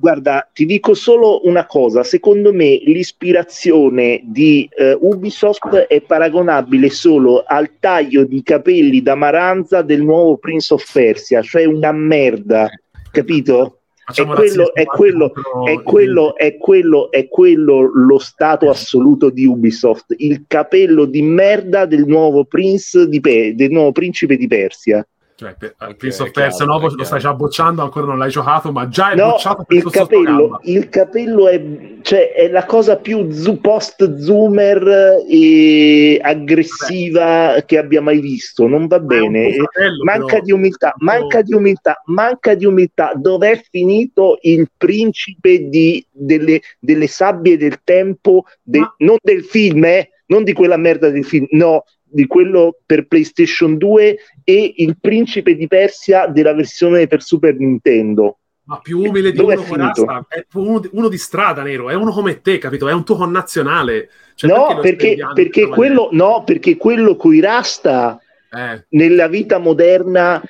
Guarda, 0.00 0.48
ti 0.52 0.64
dico 0.64 0.94
solo 0.94 1.40
una 1.46 1.66
cosa, 1.66 2.04
secondo 2.04 2.52
me 2.52 2.80
l'ispirazione 2.84 4.20
di 4.22 4.66
eh, 4.72 4.96
Ubisoft 4.98 5.74
è 5.74 6.00
paragonabile 6.00 6.88
solo 6.88 7.42
al 7.44 7.72
taglio 7.80 8.24
di 8.24 8.42
capelli 8.44 9.02
da 9.02 9.16
maranza 9.16 9.82
del 9.82 10.02
nuovo 10.04 10.36
Prince 10.36 10.72
of 10.72 10.90
Persia, 10.92 11.42
cioè 11.42 11.64
una 11.64 11.90
merda, 11.90 12.70
capito? 13.10 13.77
È 14.10 14.24
quello, 14.24 14.72
è, 14.72 14.84
quello, 14.84 15.32
è, 15.64 15.82
quello, 15.82 16.34
è, 16.34 16.56
quello, 16.56 17.10
è 17.10 17.28
quello 17.28 17.90
lo 17.92 18.18
stato 18.18 18.70
assoluto 18.70 19.28
di 19.28 19.44
Ubisoft, 19.44 20.14
il 20.16 20.44
capello 20.46 21.04
di 21.04 21.20
merda 21.20 21.84
del 21.84 22.06
nuovo, 22.06 22.44
prince 22.44 23.06
di 23.06 23.20
Pe- 23.20 23.54
del 23.54 23.70
nuovo 23.70 23.92
principe 23.92 24.36
di 24.36 24.46
Persia. 24.46 25.06
Cioè, 25.38 25.54
per, 25.56 25.76
Ok, 25.78 25.94
Prince 25.94 26.20
of 26.24 26.32
Persia 26.32 26.64
nuovo 26.64 26.88
è 26.88 26.94
lo 26.96 27.04
stai 27.04 27.20
già 27.20 27.32
bocciando, 27.32 27.80
ancora 27.80 28.06
non 28.06 28.18
l'hai 28.18 28.28
giocato, 28.28 28.72
ma 28.72 28.88
già 28.88 29.12
è 29.12 29.14
No, 29.14 29.28
bocciato 29.30 29.62
per 29.62 29.76
il 29.76 29.88
capello, 29.88 30.58
il 30.64 30.88
capello 30.88 31.46
è, 31.48 31.62
cioè, 32.02 32.32
è 32.32 32.48
la 32.48 32.64
cosa 32.64 32.96
più 32.96 33.30
zu- 33.30 33.60
post-zoomer 33.60 35.22
e 35.28 36.18
aggressiva 36.20 37.62
che 37.64 37.78
abbia 37.78 38.00
mai 38.00 38.18
visto. 38.18 38.66
Non 38.66 38.88
va 38.88 38.98
bene. 38.98 39.52
fratello, 39.52 40.02
Manca 40.02 40.26
però. 40.26 40.42
di 40.42 40.50
umiltà, 40.50 40.94
manca 40.98 41.42
di 41.42 41.54
umiltà, 41.54 42.02
manca 42.06 42.54
di 42.54 42.66
umiltà. 42.66 43.12
Dov'è 43.14 43.62
finito 43.70 44.38
il 44.42 44.68
principe 44.76 45.68
di- 45.68 46.04
delle, 46.10 46.60
delle 46.80 47.06
sabbie 47.06 47.56
del 47.56 47.78
tempo, 47.84 48.42
de- 48.60 48.80
Ma- 48.80 48.94
non 48.98 49.16
del 49.22 49.44
film, 49.44 49.84
eh, 49.84 50.10
non 50.26 50.42
di 50.42 50.52
quella 50.52 50.76
merda 50.76 51.10
di 51.10 51.22
film, 51.22 51.46
no, 51.50 51.84
di 52.10 52.26
quello 52.26 52.78
per 52.84 53.06
PlayStation 53.06 53.76
2 53.76 54.16
e 54.44 54.74
il 54.76 54.96
Principe 55.00 55.54
di 55.54 55.66
Persia 55.66 56.26
della 56.26 56.54
versione 56.54 57.06
per 57.06 57.22
Super 57.22 57.56
Nintendo. 57.56 58.38
Ma 58.64 58.80
più 58.80 58.98
umile 58.98 59.30
di 59.30 59.36
Dove 59.38 59.54
uno 59.54 59.64
con? 59.64 59.76
Rasta, 59.78 60.26
è 60.28 60.44
uno, 60.54 60.78
di- 60.78 60.90
uno 60.92 61.08
di 61.08 61.16
strada, 61.16 61.62
Nero, 61.62 61.88
è 61.88 61.94
uno 61.94 62.10
come 62.10 62.42
te, 62.42 62.58
capito? 62.58 62.86
È 62.86 62.92
un 62.92 63.04
tuo 63.04 63.16
connazionale. 63.16 64.10
Cioè, 64.34 64.50
no, 64.50 64.78
perché, 64.80 65.16
perché 65.16 65.62
cavaliere? 65.62 65.74
quello, 65.74 66.08
no, 66.12 66.42
perché 66.44 66.76
quello 66.76 67.16
coi 67.16 67.40
rasta 67.40 68.20
Eh, 68.50 68.86
nella 68.90 69.28
vita 69.28 69.58
moderna 69.58 70.42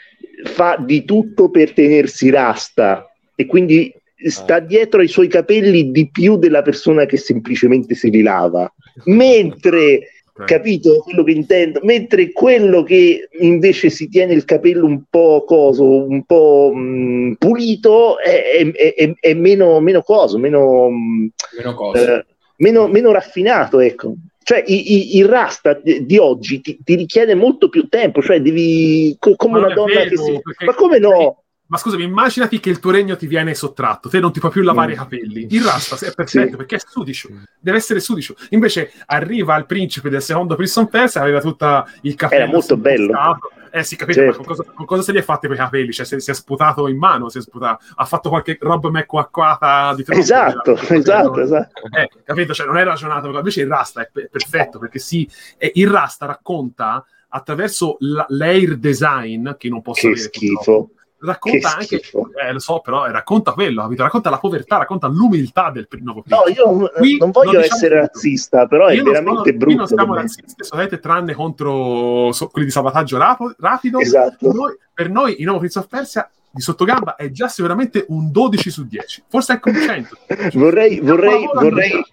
fa 0.45 0.77
di 0.79 1.05
tutto 1.05 1.51
per 1.51 1.73
tenersi 1.73 2.31
rasta 2.31 3.11
e 3.35 3.47
quindi 3.47 3.93
sta 4.29 4.61
dietro 4.61 5.01
ai 5.01 5.09
suoi 5.09 5.27
capelli 5.27 5.91
di 5.91 6.09
più 6.11 6.37
della 6.37 6.63
persona 6.63 7.07
che 7.07 7.17
semplicemente 7.17 7.95
se 7.95 8.09
li 8.09 8.23
lava. 8.23 8.73
Mentre. 9.05 10.13
Capito 10.45 11.01
quello 11.03 11.23
che 11.25 11.31
intendo? 11.33 11.81
Mentre 11.83 12.33
quello 12.33 12.83
che 12.83 13.29
invece 13.41 13.91
si 13.91 14.09
tiene 14.09 14.35
il 14.35 14.45
capello 14.45 14.87
un 14.87 15.03
po' 15.09 15.45
coso, 15.47 16.05
un 16.07 16.25
po' 16.25 16.73
mh, 16.75 17.35
pulito, 17.39 18.19
è, 18.19 18.65
è- 18.73 18.95
è- 18.95 19.13
è 19.19 19.35
meno, 19.35 19.81
meno 19.81 20.03
coso, 20.03 20.39
meno, 20.39 20.89
mh, 20.91 21.29
Meno 21.57 21.75
cose. 21.75 22.15
eh, 22.15 22.27
meno, 22.57 22.89
meno 22.89 23.13
raffinato, 23.13 23.81
ecco. 23.81 24.15
Cioè, 24.43 24.63
i- 24.67 24.95
i- 24.95 25.17
il 25.19 25.27
rasta 25.27 25.79
di 25.83 26.17
oggi 26.17 26.61
ti, 26.63 26.79
ti 26.83 26.95
richiede 26.95 27.35
molto 27.35 27.69
più 27.69 27.87
tempo, 27.89 28.23
cioè 28.23 28.41
devi 28.41 29.15
co- 29.19 29.37
come 29.37 29.61
Ma 29.61 29.67
una 29.67 29.75
donna 29.75 29.95
vero, 30.05 30.09
che 30.09 30.17
si. 30.17 30.41
Ma 30.65 30.75
come 30.75 30.99
no? 30.99 31.43
Ma 31.71 31.77
scusami, 31.77 32.03
immaginati 32.05 32.61
che 32.61 32.71
il 32.71 32.79
tuo 32.79 32.91
regno 32.91 33.15
ti 33.17 33.27
viene 33.27 33.55
sottratto, 33.55 34.09
te 34.09 34.21
non 34.21 34.33
ti 34.33 34.41
puoi 34.41 34.51
più 34.51 34.63
lavare 34.63 34.89
Mm. 34.93 34.95
i 34.95 34.97
capelli. 34.97 35.47
Il 35.51 35.63
rasta 35.63 35.97
è 35.97 36.15
perfetto 36.15 36.51
Sì. 36.51 36.57
perché 36.57 36.77
è 36.77 36.79
sudicio, 36.79 37.29
deve 37.61 37.77
essere 37.77 38.01
sudicio. 38.01 38.35
Invece 38.51 38.91
arriva 39.07 39.55
il 39.57 39.67
principe 39.67 40.09
del 40.09 40.23
secondo 40.23 40.57
Prison 40.57 40.89
Persia, 40.89 41.21
aveva 41.21 41.41
tutto 41.43 41.87
il 42.03 42.15
capello. 42.15 42.43
Era 42.45 42.51
molto 42.53 42.77
bello. 42.79 43.39
Eh 43.71 43.85
sì, 43.85 43.97
capito, 43.97 44.21
Certo. 44.21 44.39
ma 44.41 44.45
con 44.47 44.57
cosa, 44.57 44.71
con 44.75 44.87
cosa 44.87 45.03
se 45.03 45.13
li 45.13 45.19
ha 45.19 45.23
fatti 45.23 45.47
quei 45.47 45.59
capelli? 45.59 45.93
Cioè, 45.93 46.07
se- 46.07 46.21
si 46.21 46.31
è 46.31 46.35
sputato 46.35 46.89
in 46.89 46.97
mano, 46.97 47.29
si 47.29 47.37
è 47.37 47.43
sputato, 47.43 47.85
ha 47.97 48.05
fatto 48.07 48.31
qualche 48.31 48.57
roba 48.59 48.89
McQuacquata 48.91 49.95
di 49.95 50.05
troppo. 50.05 50.21
Esatto, 50.21 50.75
Era- 50.75 50.95
esatto, 50.97 51.39
esatto. 51.41 51.83
Eh, 51.95 52.09
capito? 52.25 52.55
Cioè, 52.55 52.67
non 52.67 52.79
è 52.79 52.85
ragionato, 52.85 53.29
invece 53.29 53.61
il 53.61 53.69
Rasta 53.69 54.01
è 54.01 54.09
pe- 54.11 54.31
perfetto 54.33 54.79
perché 54.79 54.99
sì, 54.99 55.29
e 55.59 55.71
il 55.75 55.91
Rasta 55.91 56.25
racconta 56.25 57.05
attraverso 57.29 57.97
la- 58.01 58.25
l'air 58.31 58.77
design, 58.79 59.51
che 59.59 59.69
non 59.69 59.83
posso 59.83 60.01
Che 60.01 60.07
avere 60.15 60.31
purtroppo, 60.31 60.63
schifo. 60.65 60.91
Racconta 61.21 61.77
Che 61.79 61.97
anche, 61.97 62.01
eh, 62.47 62.53
lo 62.53 62.59
so, 62.59 62.81
però 62.81 63.07
eh, 63.07 63.13
racconta 63.13 63.53
quello, 63.53 63.83
capito? 63.83 64.03
racconta 64.03 64.31
la 64.31 64.39
povertà, 64.39 64.77
racconta 64.79 65.07
l'umiltà 65.09 65.71
del 65.71 65.87
nuovo 66.01 66.23
No, 66.27 66.39
io 66.55 66.91
Qui 66.97 67.17
non 67.19 67.31
voglio 67.31 67.53
non 67.53 67.63
diciamo 67.63 67.77
essere 67.77 67.95
tutto. 68.01 68.13
razzista, 68.13 68.67
però 68.67 68.87
è 68.87 68.95
Io 68.95 69.03
non 69.03 69.13
veramente 69.13 69.31
sono- 69.31 69.43
qui 69.43 69.53
brutto. 69.57 69.77
non 69.77 69.87
siamo 69.87 70.15
razzisti, 70.15 70.55
assolutamente, 70.61 70.99
tranne 71.01 71.35
contro 71.35 72.33
so- 72.33 72.47
quelli 72.49 72.67
di 72.67 72.73
sabotaggio 72.73 73.19
rapo- 73.19 73.55
rapido. 73.59 73.99
Esatto. 73.99 74.53
Noi- 74.53 74.77
per 74.95 75.11
noi 75.11 75.37
il 75.39 75.45
nuovo 75.45 75.59
Prince 75.59 75.79
of 75.79 75.87
Persia 75.89 76.29
di 76.51 76.61
sottogamba 76.63 77.15
è 77.17 77.31
già 77.31 77.49
sicuramente 77.49 78.05
un 78.09 78.31
12 78.33 78.71
su 78.71 78.87
10, 78.87 79.23
forse 79.29 79.53
anche 79.53 79.69
un 79.71 79.77
100. 79.77 80.17
Vorrei, 80.59 80.99
vorrei, 81.01 81.49
vorrei, 81.53 82.05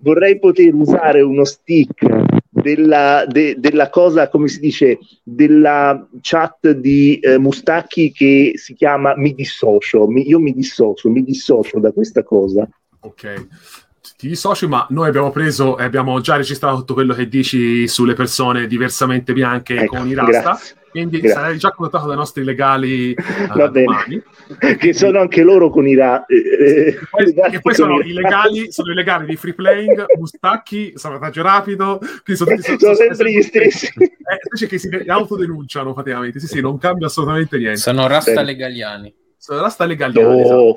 vorrei 0.00 0.38
poter 0.38 0.74
usare 0.74 1.20
uno 1.20 1.44
stick 1.44 2.02
della, 2.74 3.24
de- 3.26 3.56
della 3.58 3.88
cosa, 3.88 4.28
come 4.28 4.48
si 4.48 4.60
dice, 4.60 4.98
della 5.22 6.06
chat 6.20 6.70
di 6.72 7.18
eh, 7.18 7.38
Mustacchi 7.38 8.12
che 8.12 8.52
si 8.56 8.74
chiama 8.74 9.16
Mi 9.16 9.34
dissocio. 9.34 10.06
Mi- 10.06 10.28
io 10.28 10.38
mi 10.38 10.52
dissocio, 10.52 11.08
mi 11.10 11.22
dissocio 11.24 11.78
da 11.80 11.92
questa 11.92 12.22
cosa. 12.22 12.68
Ok. 13.00 13.46
Ti 14.18 14.26
dissocio, 14.26 14.66
ma 14.66 14.84
noi 14.90 15.06
abbiamo 15.06 15.30
preso 15.30 15.78
e 15.78 15.84
abbiamo 15.84 16.20
già 16.20 16.34
registrato 16.34 16.78
tutto 16.78 16.94
quello 16.94 17.14
che 17.14 17.28
dici 17.28 17.86
sulle 17.86 18.14
persone 18.14 18.66
diversamente 18.66 19.32
bianche 19.32 19.76
Ecco, 19.82 19.96
con 19.98 20.08
i 20.08 20.14
rasta. 20.14 20.40
grazie. 20.40 20.76
Quindi 20.90 21.20
Grazie. 21.20 21.36
sarai 21.40 21.58
già 21.58 21.70
contattato 21.70 22.08
dai 22.08 22.16
nostri 22.16 22.42
legali 22.42 23.12
eh, 23.12 23.68
bene. 23.70 23.84
domani. 23.84 24.22
Che 24.78 24.92
sono 24.92 25.20
anche 25.20 25.42
loro 25.44 25.70
con 25.70 25.86
i 25.86 25.94
ra- 25.94 26.24
eh, 26.26 26.36
eh, 26.36 26.98
Poi, 27.08 27.32
che 27.50 27.60
poi 27.60 27.74
sono 27.74 28.00
i 28.00 28.12
legali, 28.12 28.72
sono 28.72 28.90
i 28.90 28.94
legali 28.94 29.26
di 29.26 29.36
free 29.36 29.54
playing, 29.54 30.04
Mustacchi, 30.18 30.94
sabotaggio 30.96 31.42
rapido, 31.42 32.00
sono, 32.24 32.56
tutti- 32.56 32.76
Sono 32.78 32.94
sempre 32.94 33.30
gli 33.30 33.42
stessi. 33.42 33.86
Eh, 33.86 34.10
invece 34.50 34.66
che 34.66 34.78
si 34.78 34.88
autodenunciano 35.06 35.92
praticamente. 35.92 36.40
Sì, 36.40 36.46
sì, 36.48 36.60
non 36.60 36.76
cambia 36.78 37.06
assolutamente 37.06 37.56
niente. 37.58 37.76
Sono 37.78 38.08
rasta 38.08 38.42
legaliani. 38.42 39.14
Sono 39.36 39.60
rasta 39.60 39.84
legali. 39.84 40.18
esatto. 40.18 40.54
Oh, 40.54 40.74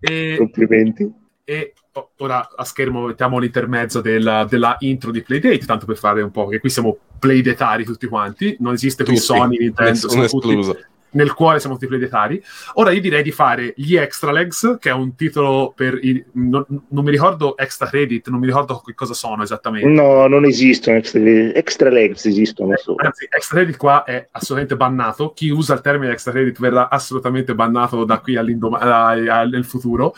E, 0.00 0.34
complimenti. 0.38 1.08
e 1.44 1.72
oh, 1.76 1.80
ora 2.18 2.50
a 2.54 2.64
schermo 2.64 3.06
mettiamo 3.06 3.38
l'intermezzo 3.38 4.00
della, 4.00 4.46
della 4.48 4.76
intro 4.80 5.10
di 5.10 5.22
Playdate, 5.22 5.58
tanto 5.58 5.86
per 5.86 5.96
fare 5.96 6.22
un 6.22 6.30
po', 6.30 6.46
che 6.46 6.58
qui 6.58 6.70
siamo 6.70 6.96
playdetari 7.18 7.84
tutti 7.84 8.06
quanti, 8.06 8.56
non 8.60 8.74
esiste 8.74 9.04
Tutti. 9.04 9.18
Sony, 9.18 9.58
Nintendo, 9.58 9.94
sono 9.94 10.26
tutti- 10.26 10.48
escluso. 10.48 10.78
Nel 11.12 11.32
cuore 11.34 11.60
siamo 11.60 11.74
tutti 11.74 11.86
playdetari. 11.86 12.42
Ora 12.74 12.90
io 12.90 13.00
direi 13.00 13.22
di 13.22 13.30
fare 13.32 13.72
gli 13.76 13.96
Extra 13.96 14.32
Legs, 14.32 14.76
che 14.80 14.90
è 14.90 14.92
un 14.92 15.14
titolo 15.14 15.72
per 15.74 15.98
i... 16.02 16.24
non, 16.32 16.64
non 16.68 17.04
mi 17.04 17.10
ricordo 17.10 17.56
Extra 17.56 17.88
Credit, 17.88 18.28
non 18.28 18.40
mi 18.40 18.46
ricordo 18.46 18.82
che 18.84 18.94
cosa 18.94 19.14
sono 19.14 19.42
esattamente. 19.42 19.88
No, 19.88 20.26
non 20.26 20.44
esistono 20.44 20.96
extra, 20.96 21.20
extra 21.20 21.90
legs, 21.90 22.24
esistono 22.26 22.76
solo. 22.76 22.96
Anzi, 23.02 23.26
extra 23.30 23.58
credit 23.58 23.76
qua 23.76 24.04
è 24.04 24.28
assolutamente 24.32 24.76
bannato. 24.76 25.32
Chi 25.32 25.50
usa 25.50 25.74
il 25.74 25.80
termine 25.80 26.12
extra 26.12 26.32
credit 26.32 26.58
verrà 26.58 26.88
assolutamente 26.88 27.54
bannato 27.54 28.04
da 28.04 28.18
qui 28.18 28.36
all'indoma- 28.36 28.78
a- 28.78 29.10
a- 29.10 29.44
nel 29.44 29.64
futuro. 29.64 30.14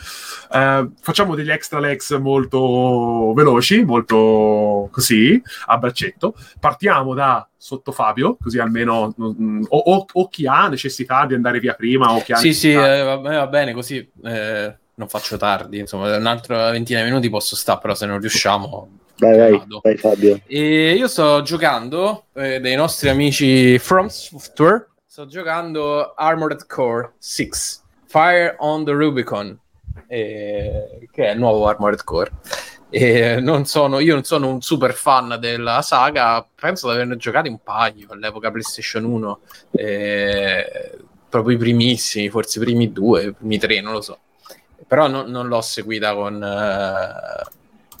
Eh, 0.51 0.89
facciamo 1.01 1.35
degli 1.35 1.51
extra 1.51 1.79
legs 1.79 2.11
molto 2.11 3.33
veloci, 3.35 3.83
molto 3.83 4.89
così, 4.91 5.41
a 5.67 5.77
braccetto. 5.77 6.35
Partiamo 6.59 7.13
da 7.13 7.47
sotto 7.65 7.91
Fabio, 7.91 8.37
così 8.39 8.59
almeno 8.59 9.11
mm, 9.19 9.63
o, 9.69 9.77
o- 9.77 10.05
o 10.13 10.27
chi 10.27 10.45
ha 10.45 10.67
necessità 10.67 11.25
di 11.25 11.33
andare 11.33 11.59
via 11.59 11.73
prima 11.73 12.13
o 12.13 12.21
chi 12.21 12.31
ha 12.33 12.35
Sì, 12.35 12.53
sì, 12.53 12.71
eh, 12.71 13.01
va, 13.01 13.17
bene, 13.17 13.35
va 13.37 13.47
bene, 13.47 13.73
così 13.73 14.07
eh, 14.23 14.75
non 14.93 15.07
faccio 15.07 15.35
tardi. 15.37 15.79
Insomma, 15.79 16.15
un'altra 16.15 16.69
ventina 16.69 16.99
di 16.99 17.05
minuti 17.09 17.27
posso 17.27 17.55
stare, 17.55 17.79
però 17.81 17.95
se 17.95 18.05
non 18.05 18.19
riusciamo... 18.19 18.89
Vai, 19.17 19.35
vai, 19.37 19.63
vai 19.81 19.97
Fabio. 19.97 20.41
E 20.45 20.93
io 20.93 21.07
sto 21.07 21.41
giocando 21.41 22.25
eh, 22.33 22.59
dei 22.59 22.75
nostri 22.75 23.09
amici 23.09 23.79
From 23.79 24.07
Software. 24.09 24.89
Sto 25.07 25.25
giocando 25.25 26.13
Armored 26.13 26.67
Core 26.67 27.13
6 27.17 27.49
Fire 28.05 28.57
on 28.59 28.85
the 28.85 28.91
Rubicon, 28.91 29.57
eh, 30.07 31.07
che 31.11 31.27
è 31.29 31.31
il 31.31 31.39
nuovo 31.39 31.67
Armored 31.67 32.03
Core. 32.03 32.29
E 32.97 33.41
non 33.41 33.65
sono, 33.65 33.99
io 33.99 34.13
non 34.13 34.23
sono 34.23 34.47
un 34.49 34.61
super 34.61 34.93
fan 34.93 35.35
della 35.37 35.81
saga, 35.81 36.47
penso 36.55 36.87
di 36.87 36.93
averne 36.93 37.17
giocati 37.17 37.49
un 37.49 37.59
paio 37.61 38.07
all'epoca 38.11 38.51
PlayStation 38.51 39.03
1, 39.03 39.39
eh, 39.71 40.97
proprio 41.27 41.55
i 41.55 41.59
primissimi, 41.59 42.29
forse 42.29 42.59
i 42.59 42.61
primi 42.63 42.93
due, 42.93 43.23
i 43.25 43.33
primi 43.33 43.57
tre, 43.57 43.81
non 43.81 43.91
lo 43.91 43.99
so. 44.01 44.17
Però 44.87 45.07
non, 45.07 45.29
non 45.29 45.47
l'ho 45.49 45.59
seguita 45.59 46.13
con... 46.13 46.41
eh, 46.41 47.49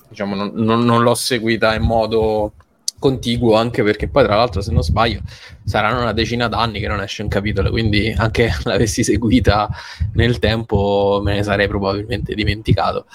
diciamo, 0.07 0.33
non, 0.35 0.51
non- 0.53 0.85
non 0.85 1.01
l'ho 1.03 1.13
seguita 1.15 1.73
in 1.75 1.83
modo 1.83 2.53
contiguo, 2.97 3.55
anche 3.55 3.83
perché 3.83 4.07
poi, 4.07 4.23
tra 4.23 4.37
l'altro, 4.37 4.61
se 4.61 4.71
non 4.71 4.81
sbaglio, 4.81 5.19
saranno 5.65 6.01
una 6.01 6.13
decina 6.13 6.47
d'anni 6.47 6.79
che 6.79 6.87
non 6.87 7.01
esce 7.01 7.21
un 7.21 7.27
capitolo, 7.27 7.69
quindi 7.69 8.13
anche 8.17 8.49
l'avessi 8.63 9.03
seguita 9.03 9.69
nel 10.13 10.39
tempo 10.39 11.19
me 11.21 11.35
ne 11.35 11.43
sarei 11.43 11.67
probabilmente 11.67 12.33
dimenticato. 12.33 13.05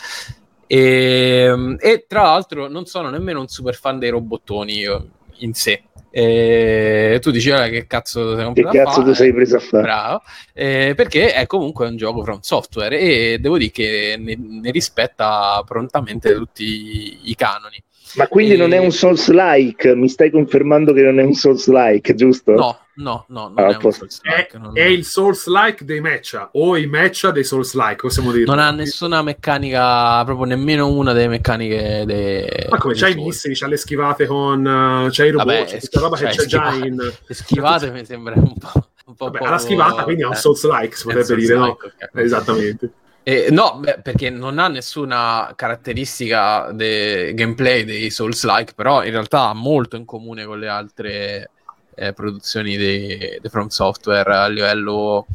E, 0.73 1.77
e, 1.81 2.05
tra 2.07 2.23
l'altro 2.23 2.69
non 2.69 2.87
sono 2.87 3.11
nemmeno 3.11 3.41
un 3.41 3.49
super 3.49 3.75
fan 3.75 3.99
dei 3.99 4.11
robottoni 4.11 4.75
io, 4.77 5.09
in 5.39 5.53
sé. 5.53 5.83
E 6.13 7.19
tu 7.21 7.33
dici 7.33 7.51
"Ah, 7.51 7.69
che 7.69 7.89
cazzo 7.89 8.37
sei 8.37 8.53
Che 8.53 8.63
cazzo 8.63 8.91
fare?" 8.91 9.05
tu 9.05 9.13
sei 9.13 9.35
preso 9.35 9.57
a 9.57 9.59
fare? 9.59 9.83
Bravo, 9.83 10.23
Eh, 10.53 10.93
perché 10.95 11.33
è 11.33 11.47
comunque 11.47 11.89
un 11.89 11.97
gioco 11.97 12.23
from 12.23 12.39
software 12.43 12.97
e 12.97 13.39
devo 13.41 13.59
dire 13.59 13.73
che 13.73 14.15
ne, 14.17 14.37
ne 14.39 14.71
rispetta 14.71 15.61
prontamente 15.67 16.35
tutti 16.35 17.19
i 17.29 17.35
canoni. 17.35 17.83
Ma 18.17 18.27
quindi 18.29 18.55
E- 18.55 18.57
non 18.57 18.73
è 18.73 18.79
un 18.79 18.91
Souls-like? 18.91 19.95
Mi 19.95 20.09
stai 20.09 20.31
confermando 20.31 20.93
che 20.93 21.03
non 21.03 21.19
è 21.21 21.23
un 21.23 21.35
Souls-like, 21.35 22.15
giusto? 22.15 22.53
No, 22.53 22.79
no, 22.97 23.25
no, 23.29 23.53
non 23.55 23.59
Ah, 23.59 23.69
è 23.69 23.81
Souls-like, 23.81 24.57
È, 24.57 24.59
non, 24.59 24.77
è 24.77 24.85
il 24.85 25.05
Souls-like 25.05 25.85
dei 25.85 26.01
matcha 26.01 26.51
o 26.53 26.77
i 26.77 26.87
matcha 26.87 27.31
dei 27.31 27.45
Souls-like, 27.45 27.97
possiamo 27.97 28.33
dire. 28.33 28.45
non 28.45 28.59
ha 28.59 28.71
nessuna 28.71 29.23
meccanica, 29.23 30.25
proprio 30.25 30.47
nemmeno 30.47 30.89
una 30.89 31.13
delle 31.13 31.29
meccaniche 31.29 32.05
de- 32.07 32.67
Ma 32.71 32.79
come 32.79 32.95
dei 32.95 33.03
c'hai 33.03 33.13
i 33.13 33.23
missili, 33.23 33.55
c'hai 33.55 33.69
le 33.71 33.77
schivate 33.77 34.27
con 34.27 34.61
uh, 34.65 35.09
c'hai 35.11 35.29
i 35.29 35.31
robot, 35.31 35.47
Vabbè, 35.47 35.61
c'è 35.65 35.67
schi- 35.67 35.79
questa 35.79 36.01
roba 36.01 36.17
cioè, 36.17 36.29
che 36.31 36.37
c'è 36.37 36.45
già 36.47 36.71
schivate. 36.71 36.87
in 36.89 36.97
Le 37.27 37.35
schivate 37.35 37.91
mi 37.93 38.05
sembra 38.05 38.35
un 38.37 38.55
po'... 38.59 38.85
Un 39.07 39.17
po 39.17 39.25
Vabbè, 39.31 39.45
alla 39.45 39.59
schivata, 39.59 40.05
quindi 40.05 40.23
è 40.23 40.27
un 40.27 40.33
eh, 40.33 40.37
Souls-like, 40.37 40.95
si 40.97 41.05
potrebbe 41.05 41.35
dire, 41.37 41.55
no? 41.57 41.77
Esattamente. 42.15 42.91
Eh, 43.23 43.49
no, 43.51 43.79
beh, 43.79 44.01
perché 44.03 44.31
non 44.31 44.59
ha 44.59 44.69
nessuna 44.69 45.53
caratteristica 45.55 46.71
de 46.73 47.33
gameplay 47.35 47.85
dei 47.85 48.11
Souls-like, 48.11 48.73
però 48.75 49.05
in 49.05 49.11
realtà 49.11 49.49
ha 49.49 49.53
molto 49.55 49.97
in 49.97 50.07
comune 50.07 50.45
con 50.47 50.59
le 50.59 50.69
altre 50.69 51.51
eh, 51.95 52.13
produzioni 52.15 52.77
di 52.79 53.39
From 53.51 53.69
Software 53.69 54.33
a 54.35 54.49
livello 54.49 55.27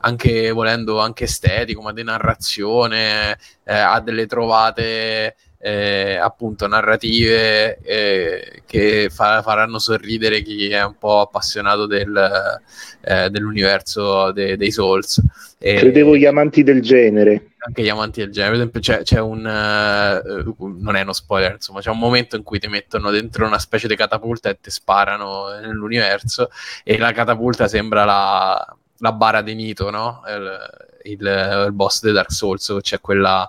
anche 0.00 0.50
volendo 0.50 0.98
anche 1.00 1.24
estetico, 1.24 1.82
ma 1.82 1.92
di 1.92 2.02
narrazione, 2.02 3.38
eh, 3.64 3.74
ha 3.74 4.00
delle 4.00 4.26
trovate 4.26 5.36
eh, 5.66 6.14
appunto 6.14 6.68
narrative 6.68 7.78
eh, 7.82 8.62
che 8.66 9.08
fa- 9.10 9.42
faranno 9.42 9.80
sorridere 9.80 10.40
chi 10.40 10.70
è 10.70 10.84
un 10.84 10.96
po' 10.96 11.22
appassionato 11.22 11.86
del, 11.86 12.16
eh, 13.00 13.28
dell'universo 13.30 14.30
de- 14.30 14.56
dei 14.56 14.70
Souls. 14.70 15.20
E, 15.58 15.74
Credevo 15.74 16.16
gli 16.16 16.24
amanti 16.24 16.62
del 16.62 16.80
genere. 16.82 17.54
Anche 17.58 17.82
gli 17.82 17.88
amanti 17.88 18.20
del 18.20 18.30
genere, 18.30 18.52
per 18.52 18.60
esempio, 18.60 18.80
c'è, 18.80 19.02
c'è 19.02 19.18
un 19.18 19.38
uh, 19.40 20.66
non 20.78 20.94
è 20.94 21.02
uno 21.02 21.12
spoiler, 21.12 21.54
insomma, 21.54 21.80
c'è 21.80 21.90
un 21.90 21.98
momento 21.98 22.36
in 22.36 22.44
cui 22.44 22.60
ti 22.60 22.68
mettono 22.68 23.10
dentro 23.10 23.44
una 23.44 23.58
specie 23.58 23.88
di 23.88 23.96
catapulta 23.96 24.48
e 24.50 24.60
ti 24.60 24.70
sparano 24.70 25.48
nell'universo 25.48 26.48
e 26.84 26.96
la 26.96 27.10
catapulta 27.10 27.66
sembra 27.66 28.04
la, 28.04 28.76
la 28.98 29.12
bara 29.12 29.42
di 29.42 29.56
Nito, 29.56 29.90
no? 29.90 30.22
Il, 30.28 30.95
il, 31.06 31.64
il 31.66 31.72
boss 31.72 32.02
di 32.02 32.12
Dark 32.12 32.32
Souls, 32.32 32.76
c'è 32.80 33.00
quella 33.00 33.48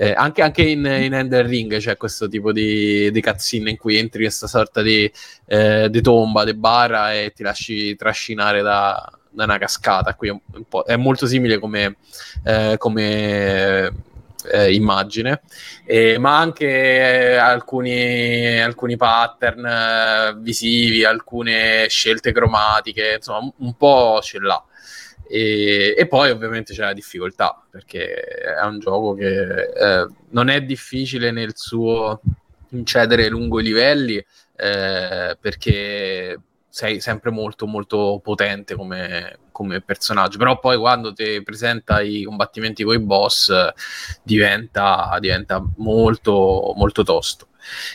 eh, 0.00 0.14
anche, 0.16 0.40
anche 0.40 0.62
in, 0.62 0.78
in 0.86 1.12
Ender 1.12 1.44
Ring 1.44 1.76
c'è 1.76 1.98
questo 1.98 2.26
tipo 2.26 2.52
di, 2.52 3.10
di 3.10 3.20
cutscene 3.20 3.68
in 3.68 3.76
cui 3.76 3.98
entri 3.98 4.20
in 4.20 4.28
questa 4.28 4.46
sorta 4.46 4.80
di, 4.80 5.10
eh, 5.46 5.90
di 5.90 6.00
tomba, 6.00 6.42
di 6.44 6.54
bara 6.54 7.12
e 7.12 7.32
ti 7.34 7.42
lasci 7.42 7.94
trascinare 7.96 8.62
da, 8.62 9.12
da 9.28 9.44
una 9.44 9.58
cascata. 9.58 10.14
Qui 10.14 10.30
è, 10.30 10.92
è 10.92 10.96
molto 10.96 11.26
simile 11.26 11.58
come, 11.58 11.96
eh, 12.44 12.76
come 12.78 13.92
eh, 14.50 14.72
immagine, 14.72 15.42
eh, 15.84 16.18
ma 16.18 16.38
anche 16.38 17.36
alcuni, 17.36 18.58
alcuni 18.58 18.96
pattern 18.96 19.66
eh, 19.66 20.34
visivi, 20.38 21.04
alcune 21.04 21.86
scelte 21.88 22.32
cromatiche, 22.32 23.16
insomma, 23.16 23.52
un 23.58 23.74
po' 23.74 24.20
ce 24.22 24.38
l'ha. 24.38 24.64
E, 25.32 25.94
e, 25.96 26.08
poi 26.08 26.30
ovviamente 26.30 26.74
c'è 26.74 26.82
la 26.82 26.92
difficoltà 26.92 27.64
perché 27.70 28.14
è 28.14 28.64
un 28.64 28.80
gioco 28.80 29.14
che 29.14 29.70
eh, 29.70 30.08
non 30.30 30.48
è 30.48 30.60
difficile 30.62 31.30
nel 31.30 31.52
suo 31.54 32.20
incedere 32.70 33.28
lungo 33.28 33.60
i 33.60 33.62
livelli 33.62 34.16
eh, 34.56 35.36
perché 35.40 36.40
sei 36.68 37.00
sempre 37.00 37.30
molto 37.30 37.66
molto 37.66 38.20
potente 38.20 38.74
come, 38.74 39.38
come, 39.52 39.80
personaggio. 39.80 40.36
Però 40.36 40.58
poi 40.58 40.76
quando 40.76 41.12
ti 41.12 41.40
presenta 41.44 42.00
i 42.00 42.24
combattimenti 42.24 42.82
con 42.82 42.94
i 42.94 42.98
boss 43.00 43.52
diventa, 44.24 45.16
diventa 45.20 45.62
molto 45.76 46.72
molto 46.74 47.04
tosto. 47.04 47.46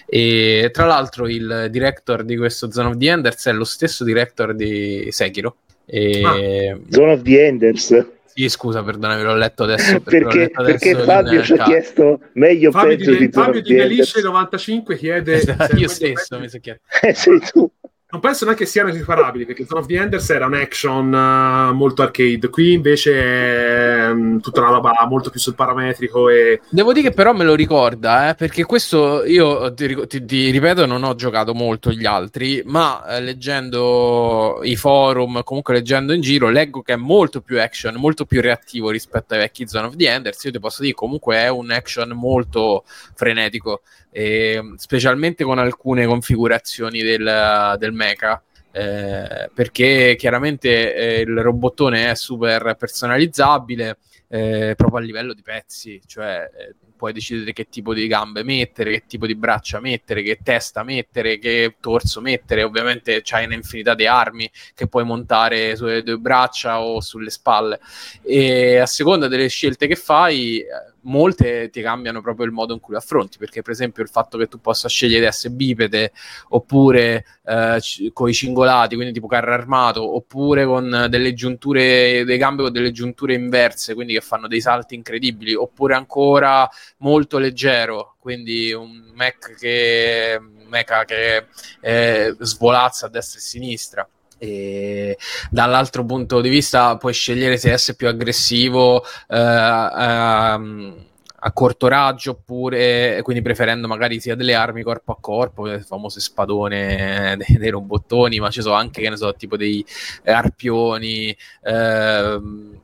E 0.06 0.70
tra 0.72 0.86
l'altro 0.86 1.28
il 1.28 1.68
director 1.70 2.24
di 2.24 2.38
questo 2.38 2.72
Zone 2.72 2.90
of 2.90 2.98
the 2.98 3.10
Enders 3.10 3.46
è 3.48 3.52
lo 3.52 3.66
stesso 3.66 4.06
director 4.06 4.56
di 4.56 5.10
Sekiro 5.12 5.58
e... 5.86 6.22
Ah, 6.24 6.80
Zone 6.90 7.12
of 7.14 7.22
the 7.22 7.46
Enders. 7.46 8.08
Sì, 8.26 8.50
scusa, 8.50 8.84
perdonami, 8.84 9.24
l'ho 9.24 9.36
letto 9.36 9.64
adesso. 9.64 10.00
perché, 10.04 10.38
letto 10.40 10.62
adesso 10.62 10.78
perché 10.78 11.04
Fabio 11.04 11.44
ci 11.44 11.54
ha 11.54 11.64
chiesto 11.64 12.20
meglio 12.34 12.72
Fabio 12.72 12.98
peggio 12.98 13.12
di, 13.12 13.18
di 13.18 13.32
Fabio 13.32 13.62
di 13.62 13.74
Melisce 13.74 14.22
95 14.22 14.98
chiede... 14.98 15.36
Esatto, 15.36 15.76
io 15.78 15.88
stesso 15.88 16.40
mi 16.40 16.50
sono 16.50 16.62
chiesto. 16.62 16.84
Eh, 17.02 17.14
sei 17.14 17.40
tu 17.40 17.72
non 18.08 18.22
penso 18.22 18.46
neanche 18.46 18.68
siano 18.68 18.90
equiparabili 18.90 19.46
perché 19.46 19.66
Zone 19.66 19.82
of 19.82 19.88
the 19.88 19.96
Enders 19.96 20.30
era 20.30 20.46
un 20.46 20.54
action 20.54 21.12
uh, 21.12 21.74
molto 21.74 22.04
arcade. 22.04 22.50
Qui 22.50 22.74
invece 22.74 23.14
è 23.14 24.10
um, 24.10 24.40
tutta 24.40 24.62
una 24.62 24.70
roba 24.70 24.94
molto 25.10 25.32
più 25.32 25.40
sul 25.40 25.56
parametrico 25.56 26.30
e... 26.30 26.62
devo 26.70 26.94
dire 26.94 27.10
che 27.10 27.16
però 27.16 27.34
me 27.34 27.44
lo 27.44 27.56
ricorda 27.56 28.30
eh, 28.30 28.36
perché 28.36 28.64
questo 28.64 29.26
io 29.26 29.74
ti, 29.74 30.08
ti, 30.08 30.24
ti, 30.24 30.50
ripeto 30.52 30.86
non 30.86 31.04
ho 31.04 31.16
giocato 31.16 31.54
molto 31.54 31.92
gli 31.92 32.06
altri 32.06 32.62
ma 32.66 33.04
eh, 33.08 33.22
leggendo 33.22 34.60
i 34.64 34.76
forum 34.76 35.44
comunque 35.44 35.74
leggendo 35.74 36.14
in 36.14 36.22
giro 36.22 36.50
leggo 36.50 36.82
che 36.82 36.94
è 36.94 36.98
molto 36.98 37.42
più 37.42 37.60
action 37.60 37.96
molto 37.96 38.26
più 38.26 38.40
reattivo 38.40 38.92
rispetto 38.92 39.34
ai 39.34 39.40
vecchi 39.40 39.68
Zone 39.68 39.88
of 39.88 39.96
the 39.96 40.08
Enders. 40.08 40.44
Io 40.44 40.52
ti 40.52 40.60
posso 40.60 40.84
dire 40.84 40.94
comunque 40.94 41.38
è 41.38 41.50
un 41.50 41.72
action 41.72 42.10
molto 42.12 42.84
frenetico 43.16 43.82
eh, 44.18 44.62
specialmente 44.78 45.44
con 45.44 45.60
alcune 45.60 46.06
configurazioni 46.06 47.02
del, 47.02 47.76
del 47.78 47.92
mecha. 48.06 48.42
Eh, 48.72 49.50
perché 49.54 50.16
chiaramente 50.18 50.94
eh, 50.94 51.22
il 51.22 51.40
robottone 51.40 52.12
è 52.12 52.16
super 52.16 52.76
personalizzabile 52.76 54.00
eh, 54.28 54.74
proprio 54.76 55.00
a 55.00 55.02
livello 55.02 55.34
di 55.34 55.42
pezzi, 55.42 56.02
cioè 56.06 56.50
eh, 56.54 56.76
puoi 56.96 57.14
decidere 57.14 57.54
che 57.54 57.70
tipo 57.70 57.94
di 57.94 58.08
gambe 58.08 58.44
mettere, 58.44 58.92
che 58.92 59.04
tipo 59.08 59.26
di 59.28 59.36
braccia 59.36 59.80
mettere, 59.80 60.24
che 60.24 60.40
testa 60.44 60.84
mettere, 60.84 61.38
che 61.40 61.76
torso 61.80 62.22
mettere. 62.22 62.64
Ovviamente 62.64 63.22
c'hai 63.24 63.46
un'infinità 63.46 63.94
di 63.94 64.08
armi 64.08 64.50
che 64.74 64.88
puoi 64.88 65.04
montare 65.04 65.76
sulle 65.76 66.04
due 66.04 66.18
braccia 66.18 66.82
o 66.82 67.02
sulle 67.02 67.30
spalle. 67.30 67.80
E 68.24 68.78
a 68.78 68.86
seconda 68.86 69.28
delle 69.28 69.48
scelte 69.48 69.88
che 69.88 69.96
fai, 69.96 70.60
eh, 70.60 70.94
molte 71.06 71.70
ti 71.70 71.82
cambiano 71.82 72.22
proprio 72.22 72.46
il 72.46 72.52
modo 72.52 72.74
in 72.74 72.80
cui 72.80 72.94
lo 72.94 73.00
affronti. 73.00 73.38
Perché, 73.38 73.62
per 73.62 73.72
esempio, 73.74 74.04
il 74.04 74.10
fatto 74.10 74.38
che 74.38 74.48
tu 74.48 74.60
possa 74.60 74.88
scegliere 74.88 75.26
essere 75.28 75.54
bipede 75.54 76.12
oppure 76.50 77.26
eh, 77.46 77.78
c- 77.80 78.12
con 78.14 78.30
i 78.30 78.34
cingolati, 78.34 78.96
quindi 78.96 79.14
tipo 79.14 79.28
carro 79.28 79.54
armato, 79.54 80.16
oppure 80.16 80.66
con 80.66 81.08
delle 81.10 81.34
giunture, 81.34 82.24
delle 82.26 82.38
gambe 82.38 82.64
con 82.64 82.72
delle 82.72 82.92
giunture 82.92 83.34
inverse, 83.34 83.94
quindi 83.94 84.14
che 84.14 84.22
fanno 84.22 84.48
dei 84.48 84.62
salti 84.62 84.96
incredibili, 84.96 85.54
oppure 85.54 85.96
ancora 85.96 86.68
molto 86.98 87.38
leggero, 87.38 88.16
quindi 88.20 88.74
un 88.74 89.12
Mac 89.16 89.56
che, 89.58 90.40
mecha 90.68 91.06
che 91.06 91.46
eh, 91.82 92.36
svolazza 92.40 93.06
a 93.08 93.10
destra 93.10 93.40
e 93.40 93.42
a 93.42 93.46
sinistra. 93.46 94.10
E 94.38 95.18
dall'altro 95.50 96.06
punto 96.06 96.42
di 96.42 96.50
vista 96.50 96.98
puoi 96.98 97.14
scegliere 97.14 97.58
se 97.58 97.72
essere 97.72 97.96
più 97.96 98.08
aggressivo 98.08 99.04
eh, 99.28 99.38
ehm, 99.38 101.06
a 101.48 101.52
corto 101.52 101.88
raggio 101.88 102.32
oppure 102.32 103.20
quindi 103.22 103.44
preferendo 103.44 103.88
magari 103.88 104.20
sia 104.20 104.36
delle 104.36 104.56
armi 104.56 104.82
corpo 104.82 105.12
a 105.12 105.18
corpo, 105.20 105.66
le 105.66 105.82
famose 105.82 106.20
spadone 106.20 107.38
dei, 107.38 107.58
dei 107.58 107.70
robottoni, 107.70 108.40
ma 108.40 108.50
ci 108.50 108.62
sono 108.62 108.74
anche 108.76 109.02
che 109.02 109.10
ne 109.10 109.18
so, 109.18 109.34
tipo 109.36 109.56
dei 109.56 109.86
arpioni, 110.26 111.30
eh, 111.64 112.40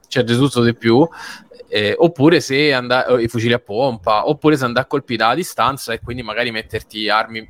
c'è 0.07 0.23
di 0.23 0.35
tutto 0.35 0.63
di 0.63 0.75
più. 0.75 1.07
Eh, 1.67 1.95
oppure 1.97 2.41
se 2.41 2.73
andare 2.73 3.23
i 3.23 3.27
fucili 3.29 3.53
a 3.53 3.59
pompa, 3.59 4.27
oppure 4.27 4.57
se 4.57 4.65
andare 4.65 4.85
a 4.85 4.89
colpire 4.89 5.23
a 5.23 5.33
distanza 5.33 5.93
e 5.93 6.01
quindi 6.01 6.21
magari 6.21 6.51
metterti 6.51 7.09
armi 7.09 7.47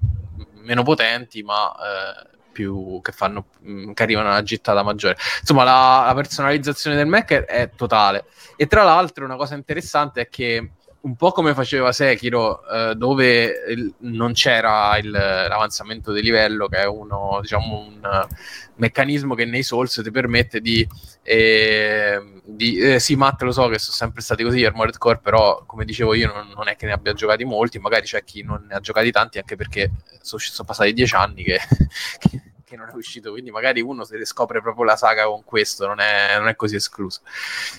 meno 0.62 0.84
potenti, 0.84 1.42
ma 1.44 1.74
eh, 1.74 2.38
più 2.52 3.00
che 3.02 3.12
fanno 3.12 3.46
mm, 3.66 3.92
che 3.94 4.04
arrivano 4.04 4.28
a 4.28 4.32
una 4.32 4.44
gittata 4.44 4.84
maggiore. 4.84 5.18
Insomma, 5.40 5.64
la, 5.64 6.04
la 6.08 6.14
personalizzazione 6.14 6.96
del 6.96 7.08
Mac 7.08 7.32
è, 7.32 7.46
è, 7.46 7.70
totale. 7.76 8.26
E 8.56 8.68
tra 8.68 8.84
l'altro, 8.84 9.26
una 9.26 9.36
cosa 9.36 9.56
interessante 9.56 10.22
è 10.22 10.30
che 10.30 10.72
un 11.02 11.16
po' 11.16 11.32
come 11.32 11.54
faceva 11.56 11.92
Sekiro, 11.92 12.68
eh, 12.68 12.96
dove 12.96 13.64
il, 13.70 13.94
non 14.00 14.34
c'era 14.34 14.96
il, 14.98 15.10
l'avanzamento 15.10 16.12
di 16.12 16.22
livello, 16.22 16.68
che 16.68 16.78
è 16.78 16.86
uno, 16.86 17.40
diciamo, 17.42 17.80
un 17.80 18.00
uh, 18.04 18.36
meccanismo 18.76 19.34
che 19.34 19.46
nei 19.46 19.64
Souls 19.64 20.00
ti 20.04 20.12
permette 20.12 20.62
di, 20.62 20.88
eh, 21.24 22.42
di 22.44 22.78
eh, 22.78 23.00
sì, 23.00 23.16
Matt 23.16 23.42
lo 23.42 23.52
so 23.52 23.68
che 23.68 23.80
sono 23.80 23.96
sempre 23.96 24.22
stati 24.22 24.44
così 24.44 24.64
Armored 24.64 24.98
Core, 24.98 25.20
però 25.20 25.64
come 25.66 25.86
dicevo 25.86 26.14
io 26.14 26.32
non, 26.32 26.50
non, 26.56 26.68
è 26.68 26.76
che 26.76 26.86
ne 26.86 26.92
abbia 26.92 27.14
giocati 27.14 27.46
molti, 27.46 27.80
magari 27.80 28.06
c'è 28.06 28.24
chi 28.24 28.44
non 28.44 28.66
ne 28.68 28.76
ha 28.76 28.80
giocati 28.80 29.10
tanti, 29.12 29.40
anche 29.40 29.56
perché 29.56 29.90
sono, 30.22 30.42
sono 30.42 30.68
passati 30.68 30.94
dieci 30.94 31.16
anni 31.16 31.42
che, 31.44 31.60
che 32.64 32.76
non 32.76 32.90
è 32.90 32.94
uscito, 32.94 33.32
quindi 33.32 33.50
magari 33.50 33.82
uno 33.82 34.04
si 34.04 34.16
riscopre 34.18 34.62
proprio 34.62 34.84
la 34.84 34.96
saga 34.96 35.26
con 35.26 35.44
questo, 35.44 35.88
non 35.88 36.00
è, 36.00 36.38
non 36.38 36.48
è 36.48 36.56
così 36.56 36.76
escluso. 36.76 37.22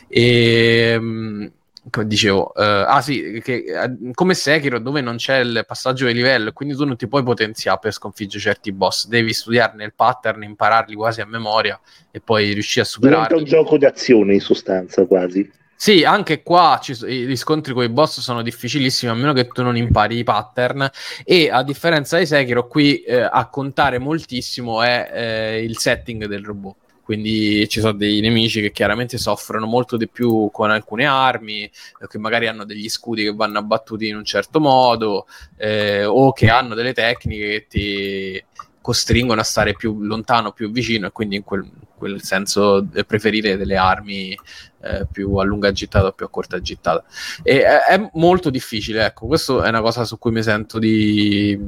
E, 0.08 0.90
ehm, 0.94 1.52
come 1.92 2.06
dicevo, 2.06 2.52
uh, 2.54 2.60
ah 2.86 3.02
sì, 3.02 3.40
che, 3.44 3.64
uh, 3.68 4.10
come 4.14 4.32
Sekiro 4.32 4.78
dove 4.80 5.02
non 5.02 5.16
c'è 5.16 5.40
il 5.40 5.64
passaggio 5.66 6.06
di 6.06 6.14
livello, 6.14 6.50
quindi 6.52 6.74
tu 6.74 6.86
non 6.86 6.96
ti 6.96 7.06
puoi 7.06 7.22
potenziare 7.22 7.78
per 7.80 7.92
sconfiggere 7.92 8.40
certi 8.42 8.72
boss, 8.72 9.06
devi 9.06 9.34
studiarne 9.34 9.84
il 9.84 9.92
pattern, 9.94 10.42
impararli 10.42 10.94
quasi 10.94 11.20
a 11.20 11.26
memoria 11.26 11.78
e 12.10 12.20
poi 12.20 12.52
riuscire 12.52 12.86
a 12.86 12.88
superarli. 12.88 13.26
Diventa 13.28 13.42
un 13.42 13.48
gioco 13.48 13.76
d'azione 13.76 14.32
in 14.32 14.40
sostanza 14.40 15.04
quasi. 15.04 15.48
Sì, 15.76 16.02
anche 16.04 16.42
qua 16.42 16.78
ci, 16.80 16.94
gli 16.94 17.36
scontri 17.36 17.74
con 17.74 17.82
i 17.84 17.88
boss 17.88 18.20
sono 18.20 18.40
difficilissimi 18.40 19.10
a 19.10 19.14
meno 19.14 19.32
che 19.32 19.48
tu 19.48 19.62
non 19.62 19.76
impari 19.76 20.16
i 20.16 20.24
pattern 20.24 20.88
e 21.24 21.50
a 21.50 21.62
differenza 21.62 22.18
di 22.18 22.24
Sekiro 22.24 22.68
qui 22.68 23.02
eh, 23.02 23.20
a 23.20 23.48
contare 23.48 23.98
moltissimo 23.98 24.80
è 24.80 25.10
eh, 25.12 25.62
il 25.64 25.76
setting 25.76 26.26
del 26.26 26.44
robot 26.44 26.81
quindi 27.12 27.68
ci 27.68 27.80
sono 27.80 27.92
dei 27.92 28.20
nemici 28.20 28.62
che 28.62 28.72
chiaramente 28.72 29.18
soffrono 29.18 29.66
molto 29.66 29.98
di 29.98 30.08
più 30.08 30.48
con 30.50 30.70
alcune 30.70 31.04
armi, 31.04 31.64
eh, 31.64 31.70
che 32.08 32.16
magari 32.16 32.46
hanno 32.46 32.64
degli 32.64 32.88
scudi 32.88 33.24
che 33.24 33.34
vanno 33.34 33.58
abbattuti 33.58 34.08
in 34.08 34.16
un 34.16 34.24
certo 34.24 34.60
modo, 34.60 35.26
eh, 35.58 36.06
o 36.06 36.32
che 36.32 36.48
hanno 36.48 36.74
delle 36.74 36.94
tecniche 36.94 37.48
che 37.48 37.66
ti 37.68 38.44
costringono 38.80 39.42
a 39.42 39.44
stare 39.44 39.74
più 39.74 40.00
lontano, 40.00 40.52
più 40.52 40.70
vicino, 40.70 41.06
e 41.06 41.12
quindi 41.12 41.36
in 41.36 41.44
quel, 41.44 41.68
quel 41.98 42.22
senso 42.22 42.88
preferire 43.06 43.58
delle 43.58 43.76
armi 43.76 44.34
eh, 44.80 45.06
più 45.12 45.34
a 45.34 45.44
lunga 45.44 45.70
gittata 45.70 46.06
o 46.06 46.12
più 46.12 46.24
a 46.24 46.30
corta 46.30 46.62
gittata. 46.62 47.04
E 47.42 47.62
è, 47.62 47.76
è 47.90 48.10
molto 48.14 48.48
difficile, 48.48 49.04
ecco, 49.04 49.26
questa 49.26 49.66
è 49.66 49.68
una 49.68 49.82
cosa 49.82 50.06
su 50.06 50.18
cui 50.18 50.30
mi 50.30 50.42
sento 50.42 50.78
di 50.78 51.60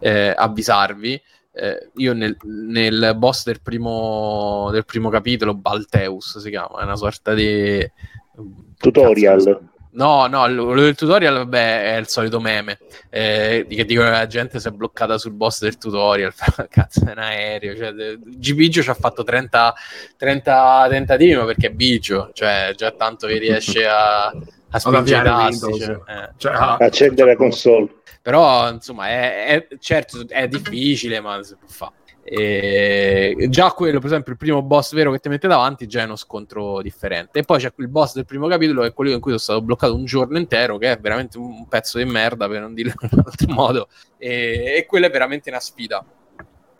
eh, 0.00 0.34
avvisarvi 0.36 1.22
eh, 1.58 1.90
io 1.96 2.14
nel, 2.14 2.36
nel, 2.44 3.14
boss 3.16 3.44
del 3.44 3.60
primo, 3.60 4.68
del 4.70 4.84
primo 4.84 5.10
capitolo, 5.10 5.54
Balteus 5.54 6.38
si 6.38 6.50
chiama, 6.50 6.80
è 6.80 6.84
una 6.84 6.96
sorta 6.96 7.34
di 7.34 7.84
tutorial. 8.76 9.66
No, 9.90 10.26
no, 10.28 10.42
quello 10.42 10.82
del 10.82 10.94
tutorial 10.94 11.34
vabbè, 11.34 11.94
è 11.94 11.98
il 11.98 12.06
solito 12.06 12.38
meme 12.38 12.78
eh, 13.10 13.66
che 13.68 13.84
dicono 13.84 14.10
che 14.10 14.16
la 14.16 14.26
gente 14.28 14.60
si 14.60 14.68
è 14.68 14.70
bloccata 14.70 15.18
sul 15.18 15.32
boss 15.32 15.60
del 15.62 15.76
tutorial. 15.78 16.32
Cazzo, 16.70 17.04
è 17.04 17.10
un 17.10 17.18
aereo. 17.18 17.74
Cioè, 17.74 18.18
Gibigio 18.24 18.80
ci 18.82 18.90
ha 18.90 18.94
fatto 18.94 19.24
30, 19.24 19.74
30 20.16 20.86
tentativi 20.88 21.34
ma 21.34 21.44
perché 21.46 21.68
è 21.68 21.72
Bigio, 21.72 22.30
cioè 22.34 22.72
già 22.76 22.92
tanto 22.92 23.26
che 23.26 23.38
riesce 23.38 23.84
a, 23.86 24.32
a 24.70 24.78
spingere 24.78 25.22
tasti. 25.24 25.78
Cioè, 25.78 26.00
eh. 26.06 26.30
cioè, 26.36 26.52
ah, 26.52 26.76
accendere 26.76 27.30
la 27.30 27.36
console. 27.36 27.96
Però, 28.22 28.70
insomma, 28.70 29.08
è, 29.08 29.46
è, 29.46 29.78
certo 29.78 30.26
è 30.28 30.48
difficile, 30.48 31.20
ma 31.20 31.42
si 31.42 31.56
può 31.56 31.68
fare. 31.68 31.92
E 32.30 33.46
già 33.48 33.70
quello, 33.72 33.98
per 34.00 34.08
esempio, 34.08 34.32
il 34.32 34.38
primo 34.38 34.60
boss 34.60 34.92
vero 34.92 35.10
che 35.12 35.18
ti 35.18 35.30
mette 35.30 35.48
davanti 35.48 35.86
già 35.86 36.02
è 36.02 36.04
uno 36.04 36.16
scontro 36.16 36.82
differente. 36.82 37.38
E 37.38 37.42
poi 37.42 37.58
c'è 37.58 37.72
il 37.76 37.88
boss 37.88 38.14
del 38.14 38.26
primo 38.26 38.46
capitolo, 38.48 38.82
che 38.82 38.88
è 38.88 38.92
quello 38.92 39.12
in 39.12 39.20
cui 39.20 39.30
sono 39.30 39.42
stato 39.42 39.62
bloccato 39.62 39.94
un 39.94 40.04
giorno 40.04 40.36
intero, 40.36 40.76
che 40.76 40.92
è 40.92 40.98
veramente 40.98 41.38
un 41.38 41.66
pezzo 41.68 41.96
di 41.96 42.04
merda, 42.04 42.46
per 42.46 42.60
non 42.60 42.74
dirlo 42.74 42.92
in 43.00 43.08
un 43.12 43.22
altro 43.24 43.52
modo. 43.52 43.88
E, 44.18 44.74
e 44.76 44.86
quello 44.86 45.06
è 45.06 45.10
veramente 45.10 45.48
una 45.48 45.60
sfida. 45.60 46.04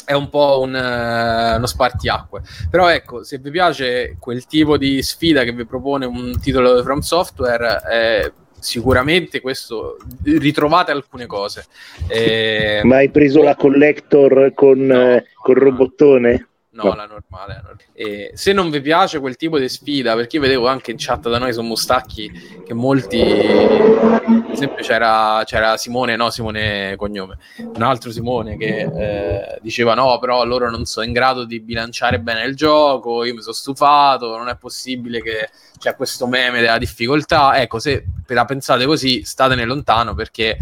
È 0.08 0.14
un 0.14 0.30
po' 0.30 0.60
un, 0.62 0.72
uh, 0.72 1.56
uno 1.58 1.66
spartiacque. 1.66 2.40
Però 2.70 2.88
ecco, 2.88 3.24
se 3.24 3.36
vi 3.36 3.50
piace 3.50 4.16
quel 4.18 4.46
tipo 4.46 4.78
di 4.78 5.02
sfida 5.02 5.44
che 5.44 5.52
vi 5.52 5.66
propone 5.66 6.06
un 6.06 6.40
titolo 6.40 6.76
di 6.76 6.82
From 6.82 7.00
Software, 7.00 7.82
eh, 7.92 8.32
sicuramente 8.58 9.42
questo 9.42 9.98
ritrovate 10.24 10.92
alcune 10.92 11.26
cose. 11.26 11.66
Eh, 12.06 12.80
Ma 12.84 12.96
hai 12.96 13.10
preso 13.10 13.42
la 13.42 13.54
collector 13.54 14.52
con, 14.54 14.78
no, 14.78 15.16
eh, 15.16 15.26
col 15.42 15.56
robottone? 15.56 16.48
No, 16.84 16.94
la 16.94 17.06
normale. 17.06 17.62
Eh, 17.92 18.30
se 18.34 18.52
non 18.52 18.70
vi 18.70 18.80
piace 18.80 19.18
quel 19.18 19.36
tipo 19.36 19.58
di 19.58 19.68
sfida, 19.68 20.14
perché 20.14 20.36
io 20.36 20.42
vedevo 20.42 20.68
anche 20.68 20.92
in 20.92 20.96
chat 20.98 21.28
da 21.28 21.38
noi 21.38 21.52
su 21.52 21.62
Mustacchi 21.62 22.62
che 22.64 22.72
molti, 22.72 23.18
per 23.18 24.50
esempio 24.50 24.84
c'era, 24.84 25.42
c'era 25.44 25.76
Simone, 25.76 26.14
no 26.14 26.30
Simone 26.30 26.94
cognome, 26.96 27.38
un 27.58 27.82
altro 27.82 28.12
Simone 28.12 28.56
che 28.56 28.90
eh, 28.94 29.58
diceva 29.60 29.94
no, 29.94 30.18
però 30.20 30.44
loro 30.44 30.70
non 30.70 30.84
sono 30.84 31.04
in 31.04 31.12
grado 31.12 31.44
di 31.44 31.60
bilanciare 31.60 32.20
bene 32.20 32.44
il 32.44 32.54
gioco, 32.54 33.24
io 33.24 33.34
mi 33.34 33.42
sono 33.42 33.54
stufato, 33.54 34.36
non 34.36 34.48
è 34.48 34.56
possibile 34.56 35.20
che 35.20 35.50
c'è 35.78 35.96
questo 35.96 36.26
meme 36.26 36.60
della 36.60 36.78
difficoltà. 36.78 37.60
Ecco, 37.60 37.78
se 37.78 38.04
la 38.26 38.44
pensate 38.44 38.86
così, 38.86 39.24
statene 39.24 39.64
lontano 39.64 40.14
perché 40.14 40.56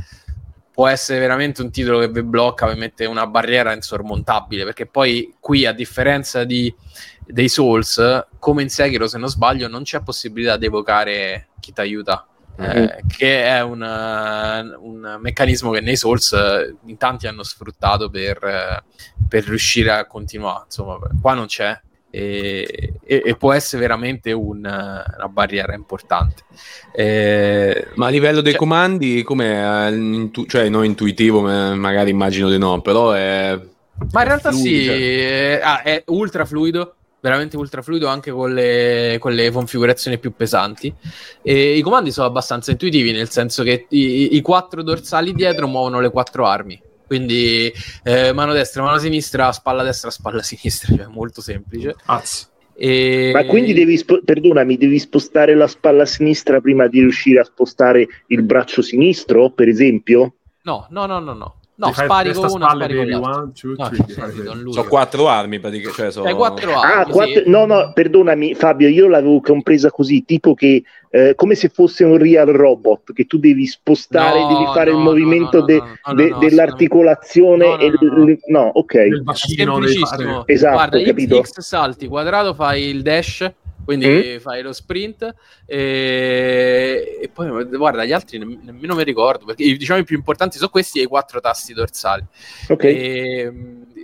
può 0.77 0.89
essere 0.89 1.21
veramente 1.21 1.63
un 1.63 1.71
titolo 1.71 2.01
che 2.01 2.11
vi 2.11 2.23
blocca, 2.23 2.71
vi 2.71 2.79
mette 2.79 3.07
una 3.07 3.27
barriera 3.27 3.73
insormontabile, 3.73 4.63
perché 4.65 4.85
poi 4.85 5.35
qui, 5.41 5.65
a 5.65 5.73
differenza 5.73 6.45
di, 6.45 6.73
dei 7.25 7.49
Souls, 7.49 8.27
come 8.39 8.61
in 8.61 8.69
Sekiro, 8.69 9.09
se 9.09 9.17
non 9.17 9.31
sbaglio, 9.31 9.69
non 9.69 9.85
c'è 9.85 10.03
possibilità 10.03 10.59
di 10.59 10.67
evocare 10.67 11.49
chi 11.61 11.73
ti 11.73 11.81
aiuta. 11.81 12.27
Mm-hmm. 12.61 12.83
Eh, 12.83 13.03
che 13.07 13.45
è 13.45 13.63
un, 13.63 13.81
un, 13.81 15.19
meccanismo 15.19 15.71
che 15.71 15.81
nei 15.81 15.97
Souls 15.97 16.37
in 16.85 16.99
tanti 16.99 17.27
hanno 17.27 17.43
sfruttato 17.43 18.11
per, 18.11 18.85
per 19.29 19.45
riuscire 19.45 19.93
a 19.93 20.05
continuare. 20.05 20.65
Insomma, 20.65 20.99
qua 21.23 21.33
non 21.33 21.47
c'è, 21.47 21.81
e, 22.17 22.95
e, 23.05 23.23
e, 23.27 23.37
può 23.37 23.53
essere 23.53 23.83
veramente 23.83 24.33
un, 24.33 24.59
una 24.59 25.29
barriera 25.29 25.75
importante. 25.75 26.45
Eh, 26.93 27.89
ma 27.97 28.07
a 28.07 28.11
livello 28.11 28.41
dei 28.41 28.53
cioè, 28.53 28.61
comandi, 28.61 29.23
come 29.23 29.91
intu- 29.93 30.49
cioè 30.49 30.71
non 30.71 30.87
intuitivo, 30.87 31.43
magari 31.43 32.11
immagino 32.11 32.49
di 32.49 32.57
no, 32.57 32.81
però 32.81 33.13
è. 33.13 33.59
Ma 34.13 34.23
in 34.23 34.27
realtà 34.27 34.51
fluido, 34.51 34.69
sì, 34.69 34.85
cioè. 34.85 35.59
è, 35.59 35.61
ah, 35.63 35.83
è 35.83 36.03
ultra 36.07 36.45
fluido 36.47 36.95
veramente 37.19 37.57
ultra 37.57 37.83
fluido 37.83 38.07
anche 38.07 38.31
con 38.31 38.55
le, 38.55 39.17
con 39.19 39.33
le, 39.33 39.51
configurazioni 39.51 40.19
più 40.19 40.35
pesanti. 40.35 40.95
E 41.43 41.77
I 41.77 41.83
comandi 41.83 42.13
sono 42.13 42.29
abbastanza 42.29 42.71
intuitivi, 42.71 43.11
nel 43.11 43.31
senso 43.31 43.65
che 43.65 43.87
i, 43.91 44.37
i, 44.37 44.41
quattro 44.43 44.83
dorsali 44.83 45.33
dietro 45.33 45.67
muovono 45.67 45.99
le 46.01 46.11
quattro 46.11 46.47
armi. 46.47 46.81
Quindi 47.07 47.73
eh, 48.03 48.33
mano 48.33 48.53
destra, 48.53 48.83
mano 48.83 48.99
sinistra, 48.99 49.53
spalla 49.53 49.83
destra, 49.83 50.11
spalla 50.11 50.43
sinistra, 50.45 50.95
cioè 50.97 51.07
molto 51.07 51.41
semplice. 51.41 51.95
Azz. 52.07 52.49
E... 52.79 53.31
Ma 53.33 53.45
quindi 53.47 53.73
devi, 53.73 53.97
spo- 53.97 54.21
perdonami, 54.23 54.77
devi 54.77 54.99
spostare 54.99 55.55
la 55.55 55.67
spalla 55.67 56.05
sinistra 56.05 56.61
prima 56.61 56.87
di 56.89 57.01
riuscire 57.01 57.41
a 57.41 57.45
spostare 57.45 58.07
il 58.27 58.43
braccio 58.43 58.83
sinistro, 58.83 59.51
per 59.51 59.69
esempio? 59.69 60.35
No, 60.63 60.87
no, 60.91 61.07
no, 61.07 61.19
no, 61.21 61.33
no. 61.33 61.61
No, 61.79 61.93
spari 61.93 62.33
con 62.33 62.51
una, 62.53 62.71
spari 62.71 63.11
con 63.11 63.23
one, 63.23 63.53
two, 63.53 63.75
no, 63.77 64.73
Sono 64.73 64.89
quattro 64.89 65.29
armi, 65.29 65.61
praticamente. 65.61 66.03
Cioè 66.03 66.11
sono... 66.11 66.35
quattro 66.35 66.75
armi. 66.75 66.93
Ah, 66.93 67.05
quattro... 67.05 67.43
Sì. 67.43 67.51
No, 67.51 67.67
no, 67.67 67.93
perdonami 67.93 68.55
Fabio, 68.55 68.89
io 68.89 69.09
l'avevo 69.09 69.41
compresa 69.43 69.91
così, 69.91 70.25
tipo 70.25 70.55
che 70.55 70.83
eh, 71.11 71.35
come 71.35 71.55
se 71.55 71.69
fosse 71.69 72.05
un 72.05 72.17
real 72.17 72.47
robot, 72.47 73.13
che 73.13 73.27
tu 73.27 73.39
devi 73.39 73.67
spostare, 73.67 74.41
no, 74.41 74.49
devi 74.49 74.65
fare 74.73 74.91
no, 74.91 74.97
il 74.97 75.03
movimento 75.05 75.63
de, 75.63 75.83
de, 76.15 76.35
dell'articolazione. 76.39 77.79
E 77.79 77.91
l... 77.91 78.39
no, 78.49 78.71
ok. 78.73 78.95
Il 78.95 79.23
bacino 79.23 79.85
esatto, 80.47 80.73
Guarda, 80.73 81.03
capito. 81.03 81.43
X 81.43 81.61
salti, 81.61 82.09
quadrato 82.09 82.55
fai 82.55 82.85
il 82.85 83.03
dash 83.03 83.51
quindi 83.87 84.35
mm? 84.35 84.39
fai 84.39 84.63
lo 84.63 84.73
sprint 84.73 85.35
e, 85.65 87.19
e, 87.23 87.29
poi 87.33 87.65
guarda 87.65 88.05
gli 88.05 88.13
altri 88.13 88.37
nemm- 88.37 88.63
nemmeno 88.65 88.95
mi 88.97 89.05
ricordo 89.05 89.47
perché 89.47 89.77
diciamo 89.77 90.01
i 90.01 90.05
più 90.05 90.17
importanti 90.17 90.59
sono 90.59 90.69
questi 90.69 90.99
e 90.99 91.05
i 91.05 91.07
quattro 91.07 91.41
tasti 91.41 91.73
dorsali 91.73 92.25
ok 92.69 92.85
e, 92.85 93.53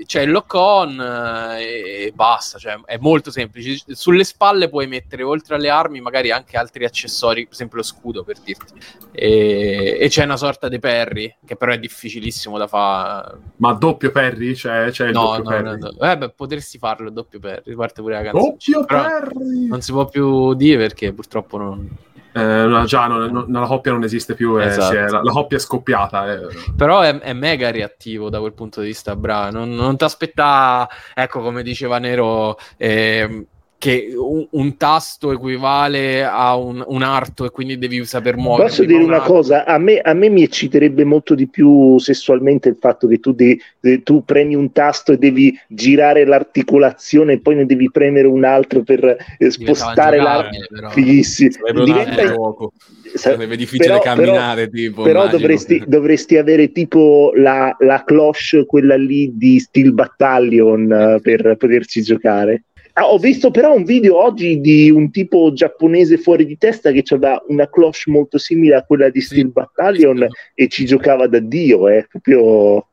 c'è 0.07 0.23
il 0.23 0.31
lock 0.31 0.55
on 0.55 1.01
eh, 1.01 2.07
e 2.07 2.13
basta, 2.15 2.59
cioè 2.59 2.81
è 2.85 2.97
molto 2.99 3.31
semplice. 3.31 3.83
Sulle 3.89 4.25
spalle 4.25 4.69
puoi 4.69 4.87
mettere 4.87 5.23
oltre 5.23 5.57
alle 5.57 5.69
armi 5.69 6.01
magari 6.01 6.31
anche 6.31 6.57
altri 6.57 6.85
accessori, 6.85 7.45
per 7.45 7.53
esempio 7.53 7.79
lo 7.79 7.83
scudo 7.83 8.25
per 8.25 8.39
dirti. 8.41 8.75
E, 9.13 9.99
e 10.01 10.09
c'è 10.09 10.25
una 10.25 10.37
sorta 10.37 10.69
di 10.69 10.79
parry 10.79 11.37
che 11.45 11.57
però 11.57 11.73
è 11.73 11.79
difficilissimo 11.79 12.59
da 12.59 12.67
fare. 12.67 13.39
Ma 13.57 13.73
doppio 13.73 14.11
parry? 14.11 14.55
C'è, 14.55 14.91
c'è 14.91 15.07
il 15.07 15.13
no, 15.13 15.37
doppio 15.37 15.61
no, 15.61 15.77
no, 15.77 15.91
no. 15.97 16.11
Eh, 16.11 16.19
beh, 16.19 16.31
potresti 16.31 16.79
farlo 16.79 17.11
doppio 17.11 17.39
parry, 17.39 17.75
parte 17.75 18.01
pure 18.01 18.15
la 18.15 18.23
canzone. 18.23 18.57
Doppio 18.57 18.85
parry! 18.85 19.67
Non 19.67 19.81
si 19.81 19.93
può 19.93 20.07
più 20.07 20.55
dire 20.55 20.79
perché 20.79 21.13
purtroppo 21.13 21.59
non 21.59 21.89
eh, 22.33 22.83
già 22.87 23.07
non, 23.07 23.31
non, 23.31 23.61
la 23.61 23.67
coppia 23.67 23.93
non 23.93 24.05
esiste 24.05 24.35
più, 24.35 24.61
eh, 24.61 24.67
esatto. 24.67 24.95
è, 24.95 25.09
la, 25.09 25.23
la, 25.23 25.33
coppia 25.33 25.57
è 25.57 25.61
scoppiata. 25.61 26.33
Eh. 26.33 26.41
Però 26.77 27.01
è, 27.01 27.19
è, 27.19 27.33
mega 27.33 27.71
reattivo 27.71 28.31
da 28.31 28.41
quel 28.41 28.55
punto 28.55 28.81
di 28.81 28.87
vista, 28.87 29.15
Bra. 29.17 29.51
Non, 29.51 29.71
non 29.71 29.97
ti 29.97 30.05
aspetta, 30.05 30.89
ecco 31.15 31.41
come 31.41 31.63
diceva 31.63 31.99
Nero, 31.99 32.57
eh, 32.77 33.47
che 33.83 34.13
un, 34.15 34.47
un, 34.49 34.77
tasto 34.77 35.33
equivale 35.33 36.23
a 36.23 36.55
un, 36.55 36.85
un, 36.87 37.03
arto 37.03 37.45
e 37.45 37.51
quindi 37.51 37.79
devi 37.79 38.05
saper 38.05 38.37
muovere. 38.37 38.69
Posso 38.69 38.85
dire 38.85 39.03
una 39.03 39.17
arto. 39.17 39.33
cosa? 39.33 39.65
A 39.65 39.77
me, 39.79 39.99
a 39.99 40.15
me, 40.15 40.29
mi 40.29 40.45
ecciterebbe 40.45 41.03
molto 41.03 41.35
di 41.35 41.49
più 41.49 41.99
sessualmente 41.99 42.69
il 42.69 42.77
fatto 42.79 43.09
che 43.09 43.19
tu, 43.19 43.33
de, 43.33 43.59
de, 43.81 44.05
tu, 44.05 44.23
premi 44.25 44.55
un 44.55 44.71
tasto 44.71 45.11
e 45.11 45.19
devi 45.19 45.59
girare 45.67 46.25
l'articolazione 46.25 47.33
e 47.33 47.41
poi 47.41 47.57
ne 47.57 47.67
devi 47.67 47.91
premere 47.91 48.29
un 48.29 48.45
altro 48.45 48.85
per 48.85 49.17
eh, 49.37 49.51
spostare 49.51 50.19
l'arto. 50.19 50.59
Fighissimo. 50.91 51.51
Diventa... 51.85 52.25
Gioco. 52.25 52.75
Sarebbe 53.15 53.57
difficile 53.57 53.99
però, 53.99 54.01
camminare, 54.01 54.69
però, 54.69 54.83
tipo, 54.85 55.03
però 55.03 55.27
dovresti, 55.27 55.83
dovresti, 55.85 56.37
avere 56.37 56.71
tipo 56.71 57.33
la, 57.35 57.75
la 57.81 58.05
cloche, 58.05 58.65
quella 58.65 58.97
lì 58.97 59.33
di 59.37 59.59
Steel 59.59 59.93
Battalion, 59.93 61.19
per 61.21 61.57
poterci 61.59 62.01
giocare. 62.01 62.63
Ah, 62.95 63.07
ho 63.11 63.17
visto 63.17 63.51
però 63.51 63.75
un 63.75 63.85
video 63.85 64.23
oggi 64.23 64.61
di 64.61 64.91
un 64.91 65.11
tipo 65.11 65.51
giapponese 65.55 66.19
fuori 66.19 66.45
di 66.45 66.59
testa 66.59 66.91
che 66.91 67.03
aveva 67.09 67.43
una 67.49 67.69
cloche 67.71 68.11
molto 68.11 68.37
simile 68.37 68.75
a 68.75 68.85
quella 68.85 69.09
di 69.09 69.23
Steel 69.23 69.47
sì, 69.47 69.53
Battalion 69.53 70.27
e 70.55 70.69
ci 70.69 70.85
giocava 70.85 71.27
da 71.27 71.39
Dio, 71.39 71.89
eh, 71.89 72.07
proprio... 72.07 72.87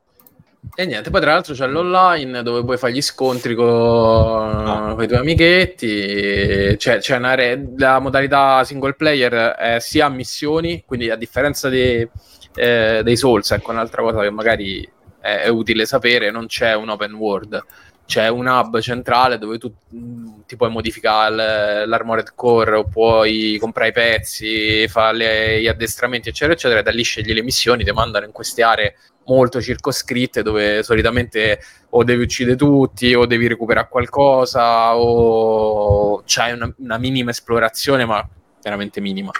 E 0.75 0.85
niente, 0.85 1.09
poi 1.09 1.19
tra 1.19 1.33
l'altro 1.33 1.53
c'è 1.53 1.67
l'online 1.67 2.43
dove 2.43 2.63
puoi 2.63 2.77
fare 2.77 2.93
gli 2.93 3.01
scontri 3.01 3.55
con, 3.55 3.67
ah. 3.67 4.93
con 4.93 5.03
i 5.03 5.07
tuoi 5.07 5.19
amichetti, 5.19 6.75
c'è, 6.77 6.99
c'è 6.99 7.17
una 7.17 7.33
re... 7.33 7.71
la 7.75 7.99
modalità 7.99 8.63
single 8.63 8.93
player 8.93 9.33
è 9.55 9.79
sia 9.79 10.05
a 10.05 10.09
missioni, 10.09 10.83
quindi 10.85 11.09
a 11.09 11.15
differenza 11.17 11.67
di, 11.67 12.07
eh, 12.55 13.01
dei 13.03 13.17
Souls, 13.17 13.51
ecco 13.51 13.71
un'altra 13.71 14.01
cosa 14.01 14.21
che 14.21 14.29
magari 14.29 14.87
è, 15.19 15.41
è 15.43 15.47
utile 15.49 15.85
sapere, 15.85 16.31
non 16.31 16.45
c'è 16.45 16.73
un 16.73 16.89
open 16.89 17.13
world 17.13 17.65
c'è 18.09 18.27
un 18.27 18.47
hub 18.47 18.79
centrale 18.79 19.37
dove 19.37 19.59
tu 19.59 19.71
mm, 19.93 20.39
ti 20.47 20.55
puoi 20.55 20.71
modificare 20.71 21.85
l'armored 21.85 22.31
core 22.33 22.83
puoi 22.87 23.55
comprare 23.59 23.89
i 23.89 23.91
pezzi, 23.91 24.87
fare 24.87 25.61
gli 25.61 25.67
addestramenti 25.67 26.29
eccetera 26.29 26.53
eccetera 26.53 26.79
e 26.79 26.83
da 26.83 26.89
lì 26.89 27.03
scegli 27.03 27.31
le 27.33 27.43
missioni, 27.43 27.83
ti 27.83 27.91
mandano 27.91 28.25
in 28.25 28.31
queste 28.31 28.63
aree 28.63 28.95
molto 29.27 29.61
circoscritte 29.61 30.41
dove 30.41 30.81
solitamente 30.81 31.59
o 31.91 32.03
devi 32.03 32.23
uccidere 32.23 32.55
tutti 32.55 33.13
o 33.13 33.27
devi 33.27 33.47
recuperare 33.47 33.87
qualcosa 33.87 34.97
o 34.97 36.23
c'hai 36.25 36.53
una, 36.53 36.73
una 36.79 36.97
minima 36.97 37.29
esplorazione 37.29 38.05
ma 38.05 38.27
veramente 38.63 39.01
minima 39.01 39.31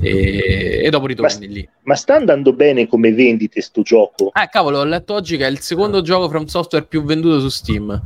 e, 0.00 0.82
e 0.84 0.90
dopo 0.90 1.06
ritorni 1.06 1.46
ma, 1.46 1.52
lì. 1.52 1.68
Ma 1.82 1.94
sta 1.94 2.14
andando 2.14 2.52
bene 2.52 2.86
come 2.86 3.12
vendite 3.12 3.60
sto 3.60 3.82
gioco? 3.82 4.32
Eh, 4.34 4.48
cavolo, 4.50 4.78
ho 4.78 4.84
letto 4.84 5.14
oggi 5.14 5.36
che 5.36 5.46
è 5.46 5.50
il 5.50 5.60
secondo 5.60 6.02
gioco 6.02 6.28
from 6.28 6.44
software 6.46 6.84
più 6.86 7.04
venduto 7.04 7.40
su 7.40 7.48
Steam. 7.48 8.00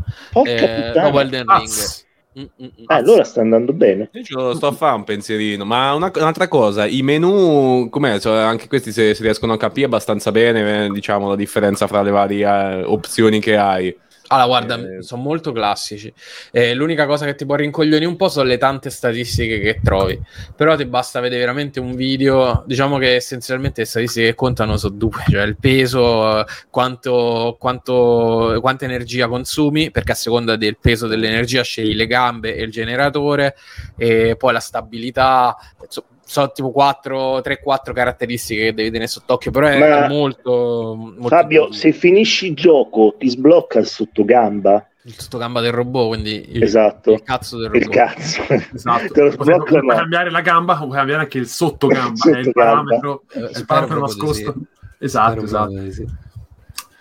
eh, 0.44 0.92
dopo 0.94 1.20
Elden 1.20 1.44
Ring. 1.46 2.04
Mm, 2.38 2.42
mm, 2.42 2.64
mm. 2.64 2.84
Eh, 2.86 2.94
allora 2.94 3.24
sta 3.24 3.40
andando 3.40 3.72
bene. 3.72 4.10
Io 4.12 4.54
sto 4.54 4.66
a 4.66 4.72
fare 4.72 4.94
un 4.94 5.04
pensierino, 5.04 5.64
ma 5.64 5.94
una, 5.94 6.12
un'altra 6.14 6.48
cosa, 6.48 6.86
i 6.86 7.00
menu, 7.00 7.88
com'è? 7.88 8.20
Cioè, 8.20 8.42
anche 8.42 8.68
questi 8.68 8.92
si, 8.92 9.14
si, 9.14 9.22
riescono 9.22 9.54
a 9.54 9.56
capire 9.56 9.86
abbastanza 9.86 10.30
bene, 10.30 10.84
eh, 10.84 10.90
diciamo, 10.90 11.30
la 11.30 11.36
differenza 11.36 11.86
fra 11.86 12.02
le 12.02 12.10
varie 12.10 12.46
eh, 12.46 12.82
opzioni 12.84 13.40
che 13.40 13.56
hai. 13.56 13.96
Allora, 14.28 14.46
guarda, 14.46 14.96
eh... 14.96 15.02
sono 15.02 15.22
molto 15.22 15.52
classici. 15.52 16.12
Eh, 16.50 16.74
l'unica 16.74 17.06
cosa 17.06 17.24
che 17.26 17.34
ti 17.34 17.46
può 17.46 17.54
rincogliere 17.54 18.04
un 18.04 18.16
po' 18.16 18.28
sono 18.28 18.46
le 18.46 18.58
tante 18.58 18.90
statistiche 18.90 19.60
che 19.60 19.80
trovi. 19.82 20.20
Però 20.54 20.76
ti 20.76 20.84
basta 20.84 21.20
vedere 21.20 21.40
veramente 21.40 21.80
un 21.80 21.94
video. 21.94 22.64
Diciamo 22.66 22.98
che 22.98 23.14
essenzialmente 23.14 23.82
le 23.82 23.86
statistiche 23.86 24.26
che 24.26 24.34
contano 24.34 24.76
sono 24.76 24.94
due: 24.96 25.22
cioè 25.28 25.42
il 25.42 25.56
peso, 25.56 26.44
quanto, 26.70 27.56
quanto, 27.58 28.58
quanta 28.60 28.84
energia 28.84 29.28
consumi, 29.28 29.90
perché 29.90 30.12
a 30.12 30.16
seconda 30.16 30.56
del 30.56 30.76
peso 30.78 31.06
dell'energia 31.06 31.62
scegli 31.62 31.94
le 31.94 32.06
gambe 32.06 32.56
e 32.56 32.62
il 32.62 32.70
generatore, 32.70 33.56
e 33.96 34.36
poi 34.36 34.52
la 34.52 34.60
stabilità. 34.60 35.56
Insomma, 35.82 36.08
sono 36.26 36.50
tipo 36.50 36.72
4, 36.72 37.38
3-4 37.38 37.92
caratteristiche 37.92 38.64
che 38.64 38.74
devi 38.74 38.90
tenere 38.90 39.08
sott'occhio, 39.08 39.52
però 39.52 39.68
è 39.68 39.78
Ma 39.78 40.08
molto, 40.08 40.94
molto 40.96 41.28
Fabio, 41.28 41.62
bello. 41.62 41.72
se 41.72 41.92
finisci 41.92 42.48
il 42.48 42.54
gioco 42.56 43.14
ti 43.16 43.28
sblocca 43.28 43.78
il 43.78 43.86
sottogamba? 43.86 44.88
Il 45.04 45.14
sottogamba 45.16 45.60
del 45.60 45.70
robot, 45.70 46.08
quindi 46.08 46.46
il, 46.48 46.64
esatto. 46.64 47.12
il 47.12 47.22
cazzo 47.22 47.58
del 47.58 47.70
robot. 47.70 47.82
Il 47.82 47.88
cazzo. 47.88 48.42
Esatto. 48.74 49.12
Te 49.12 49.22
lo 49.22 49.30
sblocca, 49.30 49.78
puoi, 49.78 49.96
cambiare 49.96 50.30
la 50.30 50.40
gamba, 50.40 50.76
puoi 50.76 50.90
cambiare 50.90 51.22
anche 51.22 51.38
il 51.38 51.46
sottogamba, 51.46 52.16
sottogamba. 52.16 52.38
è 52.38 52.46
il 52.46 52.52
parametro, 52.52 53.22
eh, 53.32 53.58
il 53.58 53.64
parametro 53.64 54.00
nascosto. 54.00 54.54
Sì. 54.56 54.66
Esatto, 54.98 55.44
esatto. 55.44 55.90
Sì. 55.92 56.04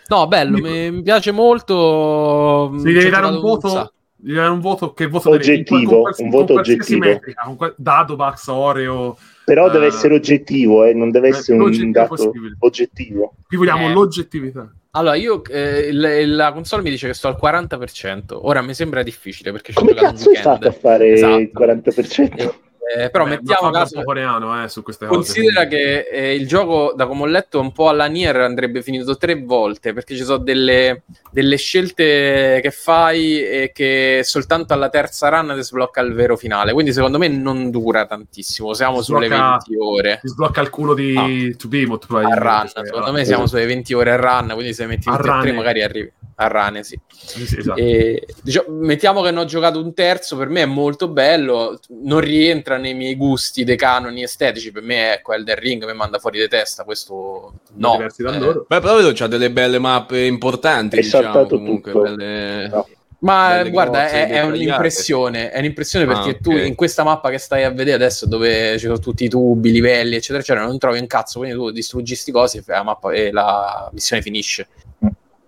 No, 0.08 0.28
bello, 0.28 0.60
mi, 0.60 0.92
mi 0.92 1.02
piace 1.02 1.32
molto. 1.32 2.72
Si 2.78 2.94
devi 2.94 3.10
dare 3.10 3.26
un 3.26 3.40
voto 3.40 3.92
è 4.26 4.48
un 4.48 4.60
voto 4.60 4.94
che 4.94 5.08
voto 5.08 5.30
oggettivo, 5.30 6.10
un 6.18 6.30
voto 6.30 6.54
oggettivo. 6.54 7.06
Metrica, 7.06 7.44
con 7.44 7.74
dado, 7.78 8.16
Bax, 8.16 8.48
Oreo. 8.48 9.18
Però 9.46 9.68
uh, 9.68 9.72
deve 9.72 9.88
essere 9.88 10.16
oggettivo, 10.16 10.84
eh, 10.84 10.94
non 10.94 11.12
deve 11.12 11.30
essere 11.30 11.60
un 11.60 11.92
dato 11.92 12.16
possibile. 12.16 12.56
oggettivo. 12.60 13.36
Qui 13.48 13.58
vogliamo 13.58 13.90
eh. 13.90 13.94
l'oggettività. 13.94 14.72
Allora, 14.92 15.16
io 15.16 15.44
eh, 15.46 15.92
la, 15.92 16.26
la, 16.26 16.54
console 16.54 16.82
mi 16.82 16.90
dice 16.90 17.08
che 17.08 17.14
sto 17.14 17.28
al 17.28 17.38
40%. 17.40 18.38
Ora 18.42 18.62
mi 18.62 18.74
sembra 18.74 19.04
difficile 19.04 19.52
perché 19.52 19.74
Come 19.74 19.94
cazzo 19.94 20.30
hai 20.30 20.38
fatto 20.38 20.70
a 20.70 20.72
fare 20.72 21.14
esatto. 21.14 21.38
il 21.38 21.52
40%? 21.54 22.54
Eh, 22.86 23.10
però 23.10 23.24
Beh, 23.24 23.32
mettiamo 23.32 23.72
caso 23.72 24.04
coreano 24.04 24.64
eh, 24.64 24.70
su 24.70 24.84
queste 24.84 25.08
cose. 25.08 25.18
Considera 25.18 25.66
che 25.66 26.08
eh, 26.12 26.36
il 26.36 26.48
gioco, 26.48 26.94
da 26.96 27.08
come 27.08 27.24
ho 27.24 27.26
letto, 27.26 27.60
un 27.60 27.72
po' 27.72 27.90
alla 27.90 28.06
Nier 28.06 28.38
andrebbe 28.38 28.84
finito 28.84 29.18
tre 29.18 29.42
volte 29.42 29.92
perché 29.94 30.16
ci 30.16 30.24
sono 30.24 30.38
delle, 30.38 31.02
delle 31.32 31.58
scelte 31.58 32.60
che 32.62 32.72
fai 32.72 33.44
e 33.44 33.72
che 33.74 34.22
soltanto 34.24 34.74
alla 34.74 34.90
terza 34.90 35.30
run 35.30 35.54
ti 35.56 35.64
sblocca 35.64 36.00
il 36.02 36.14
vero 36.14 36.38
finale. 36.38 36.74
Quindi, 36.74 36.94
secondo 36.94 37.18
me, 37.18 37.28
non 37.28 37.72
dura 37.72 38.06
tantissimo. 38.06 38.74
Siamo 38.76 39.02
sulle 39.02 39.28
20 39.28 39.76
ore. 39.78 40.20
Si 40.22 40.28
sblocca 40.28 40.62
il 40.62 40.70
culo 40.70 40.94
di 40.94 41.16
ah. 41.18 41.56
To 41.58 41.68
Be 41.68 41.84
A 41.84 42.36
run, 42.36 42.68
secondo 42.68 43.12
me, 43.12 43.26
siamo 43.26 43.48
sulle 43.48 43.66
20 43.66 43.94
ore 43.94 44.12
a 44.12 44.16
run. 44.16 44.52
Quindi, 44.54 44.74
se 44.74 44.86
metti 44.86 45.10
in 45.10 45.18
3 45.18 45.52
magari 45.54 45.82
arrivi 45.82 46.12
a 46.36 46.48
rane, 46.48 46.84
sì. 46.84 47.00
sì 47.08 47.60
esatto. 47.60 47.80
e, 47.80 48.26
diciamo, 48.44 48.68
mettiamo 48.70 49.22
che 49.22 49.32
ne 49.32 49.40
ho 49.40 49.46
giocato 49.46 49.82
un 49.82 49.94
terzo, 49.94 50.36
per 50.36 50.50
me 50.50 50.64
è 50.64 50.66
molto 50.66 51.08
bello, 51.08 51.80
non 52.02 52.20
rientra 52.20 52.78
nei 52.78 52.94
miei 52.94 53.16
gusti 53.16 53.64
dei 53.64 53.78
canoni 53.78 54.24
estetici, 54.24 54.72
per 54.72 54.84
me 54.84 55.14
ecco 55.14 55.34
Elden 55.34 55.56
Ring 55.56 55.86
mi 55.86 55.94
manda 55.94 56.20
fuori 56.20 56.40
di 56.40 56.48
testa, 56.48 56.84
questo 56.84 57.54
no. 57.76 58.02
Eh. 58.02 58.10
Beh, 58.18 58.66
però 58.68 58.96
vedo 58.96 59.12
c'ha 59.14 59.28
delle 59.28 59.52
belle 59.52 59.80
mappe 59.80 60.26
importanti, 60.26 60.98
è 60.98 61.02
diciamo, 61.02 61.46
comunque, 61.46 61.92
tutto. 61.92 62.04
belle... 62.04 62.68
No. 62.68 62.88
Ma 63.20 63.64
guarda, 63.64 64.08
è, 64.10 64.28
è, 64.28 64.44
un'impressione, 64.44 65.50
è 65.50 65.58
un'impressione 65.58 66.06
perché 66.06 66.20
ah, 66.20 66.38
okay. 66.38 66.42
tu 66.42 66.52
in 66.52 66.76
questa 66.76 67.04
mappa 67.04 67.32
che 67.32 67.40
stai 67.40 67.64
a 67.64 67.72
vedere 67.72 67.96
adesso, 67.96 68.28
dove 68.28 68.78
ci 68.78 68.86
sono 68.86 69.00
tutti 69.00 69.24
i 69.24 69.30
tubi, 69.30 69.70
i 69.70 69.72
livelli, 69.72 70.16
eccetera, 70.16 70.40
eccetera, 70.40 70.66
non 70.66 70.78
trovi 70.78 71.00
un 71.00 71.08
cazzo, 71.08 71.40
quindi 71.40 71.58
tu 71.58 71.72
distruggi 71.72 72.14
sti 72.14 72.32
cosi 72.32 72.58
e 72.58 72.64
la 72.68 72.84
mappa 72.84 73.12
e 73.14 73.32
la 73.32 73.90
missione 73.94 74.22
finisce 74.22 74.68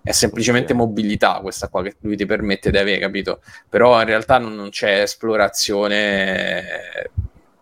è 0.07 0.13
semplicemente 0.13 0.73
mobilità 0.73 1.39
questa 1.41 1.67
qua 1.67 1.83
che 1.83 1.97
lui 1.99 2.15
ti 2.15 2.25
permette 2.25 2.71
di 2.71 2.77
avere, 2.77 2.97
capito? 2.97 3.41
Però 3.67 3.99
in 3.99 4.07
realtà 4.07 4.37
non, 4.37 4.55
non 4.55 4.69
c'è 4.69 5.01
esplorazione, 5.01 6.63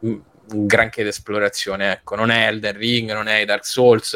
un 0.02 0.22
granché 0.68 1.02
di 1.02 1.10
esplorazione, 1.10 1.92
ecco, 1.92 2.16
non 2.16 2.30
è 2.30 2.46
Elden 2.48 2.78
Ring, 2.78 3.12
non 3.14 3.28
è 3.28 3.44
Dark 3.46 3.66
Souls, 3.66 4.14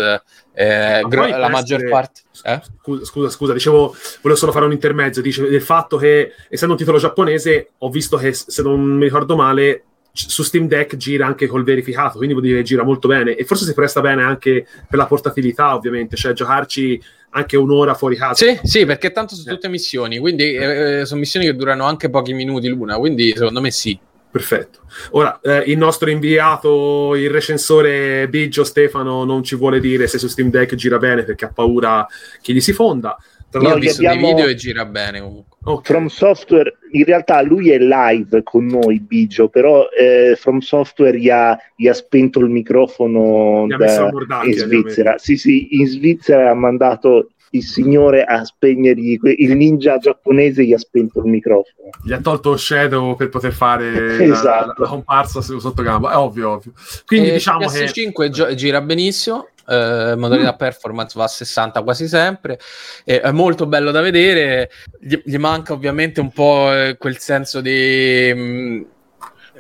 eh, 0.54 1.02
gr- 1.08 1.30
la 1.30 1.50
maggior 1.50 1.90
parte... 1.90 2.22
Eh? 2.44 2.62
Scusa, 3.02 3.30
scusa, 3.32 3.54
dicevo, 3.54 3.96
volevo 4.22 4.40
solo 4.40 4.52
fare 4.52 4.66
un 4.66 4.74
intermezzo, 4.74 5.22
dice 5.22 5.50
del 5.50 5.64
fatto 5.64 5.98
che 5.98 6.34
essendo 6.50 6.76
un 6.76 6.80
titolo 6.80 7.00
giapponese 7.00 7.72
ho 7.80 7.90
visto 7.90 8.16
che 8.18 8.34
se 8.34 8.62
non 8.62 8.80
mi 8.80 9.06
ricordo 9.06 9.36
male 9.36 9.86
su 10.12 10.44
Steam 10.44 10.68
Deck 10.68 10.98
gira 10.98 11.26
anche 11.26 11.48
col 11.48 11.64
verificato, 11.64 12.18
quindi 12.18 12.34
vuol 12.34 12.46
dire 12.46 12.58
che 12.60 12.64
gira 12.64 12.84
molto 12.84 13.08
bene 13.08 13.36
e 13.36 13.44
forse 13.44 13.66
si 13.66 13.74
presta 13.74 14.02
bene 14.02 14.22
anche 14.22 14.68
per 14.88 15.00
la 15.00 15.08
portatilità, 15.08 15.74
ovviamente, 15.74 16.16
cioè 16.16 16.34
giocarci 16.34 17.02
anche 17.32 17.58
un'ora 17.58 17.94
fuori 17.94 18.16
casa. 18.16 18.46
Sì, 18.46 18.60
sì, 18.64 18.86
perché 18.86 19.12
tanto 19.12 19.36
sono 19.36 19.56
tutte 19.56 19.70
missioni, 19.70 20.18
quindi 20.18 20.54
eh, 20.54 21.02
sono 21.06 21.20
missioni 21.20 21.46
che 21.46 21.56
durano 21.56 21.86
anche 21.86 22.10
pochi 22.10 22.34
minuti 22.34 22.68
l'una, 22.68 22.98
quindi 22.98 23.34
secondo 23.36 23.62
me 23.62 23.72
sì. 23.72 24.00
Perfetto. 24.32 24.82
Ora, 25.12 25.40
eh, 25.42 25.64
il 25.68 25.78
nostro 25.78 26.10
inviato, 26.10 27.16
il 27.16 27.32
recensore 27.32 28.28
Biggio 28.30 28.64
Stefano, 28.64 29.24
non 29.24 29.44
ci 29.44 29.56
vuole 29.56 29.80
dire 29.80 30.08
se 30.08 30.20
su 30.20 30.28
Steam 30.28 30.52
Deck 30.52 30.76
gira 30.76 31.00
bene 31.00 31.24
perché 31.24 31.46
ha 31.46 31.52
paura 31.52 32.06
che 32.42 32.54
gli 32.54 32.62
si 32.62 32.72
fonda. 32.72 33.18
Tra 33.50 33.62
Io 33.62 33.70
ho 33.70 33.78
visto 33.78 34.02
abbiamo... 34.02 34.22
dei 34.22 34.36
video 34.36 34.48
e 34.48 34.56
gira 34.56 34.86
bene 34.86 35.20
comunque. 35.22 35.58
Okay. 35.70 35.94
From 35.94 36.08
Software, 36.08 36.78
in 36.92 37.06
realtà 37.06 37.42
lui 37.42 37.70
è 37.70 37.78
live 37.78 38.42
con 38.42 38.66
noi, 38.66 39.00
Biggio, 39.00 39.50
però 39.50 39.88
eh, 39.90 40.36
From 40.36 40.60
Software 40.60 41.18
gli 41.18 41.30
ha, 41.30 41.56
gli 41.76 41.88
ha, 41.88 41.94
spento 41.94 42.40
il 42.40 42.50
microfono 42.50 43.68
da, 43.68 44.10
in 44.46 44.54
Svizzera. 44.54 45.20
Sì, 45.20 45.38
sì, 45.38 45.80
in 45.80 45.88
Svizzera 45.88 46.50
ha 46.50 46.56
mandato 46.56 47.30
il 47.52 47.64
signore 47.64 48.24
a 48.24 48.44
spegnergli 48.46 49.18
il 49.38 49.56
ninja 49.56 49.98
giapponese 49.98 50.64
gli 50.64 50.74
ha 50.74 50.78
spento 50.78 51.20
il 51.20 51.26
microfono 51.26 51.90
gli 52.04 52.14
ha 52.14 52.20
tolto 52.20 52.56
shadow 52.56 53.16
per 53.16 53.30
poter 53.30 53.52
fare 53.52 54.22
esatto. 54.24 54.44
la, 54.44 54.66
la, 54.68 54.76
la, 54.78 54.88
comparsa 54.88 55.42
sotto 55.42 55.82
gamba 55.82 56.12
è 56.12 56.16
ovvio 56.16 56.52
ovvio 56.52 56.72
quindi 57.08 57.30
e 57.30 57.34
diciamo 57.34 57.66
PS5 57.66 58.12
che 58.14 58.30
gi- 58.30 58.56
gira 58.56 58.82
benissimo 58.82 59.48
eh, 59.70 60.16
modalità 60.16 60.54
mm. 60.54 60.58
performance 60.58 61.18
va 61.18 61.26
a 61.26 61.28
60 61.28 61.82
quasi 61.84 62.08
sempre 62.08 62.60
eh, 63.06 63.22
è 63.22 63.32
molto 63.32 63.68
bello 63.68 63.92
da 63.92 64.02
vedere 64.02 64.70
gli, 65.00 65.22
gli 65.24 65.38
manca 65.38 65.74
ovviamente 65.74 66.20
un 66.20 66.32
po' 66.32 66.74
eh, 66.74 66.98
quel 66.98 67.18
senso 67.20 67.62
di 67.62 68.34
mh, 68.34 68.40
mm, 68.42 68.82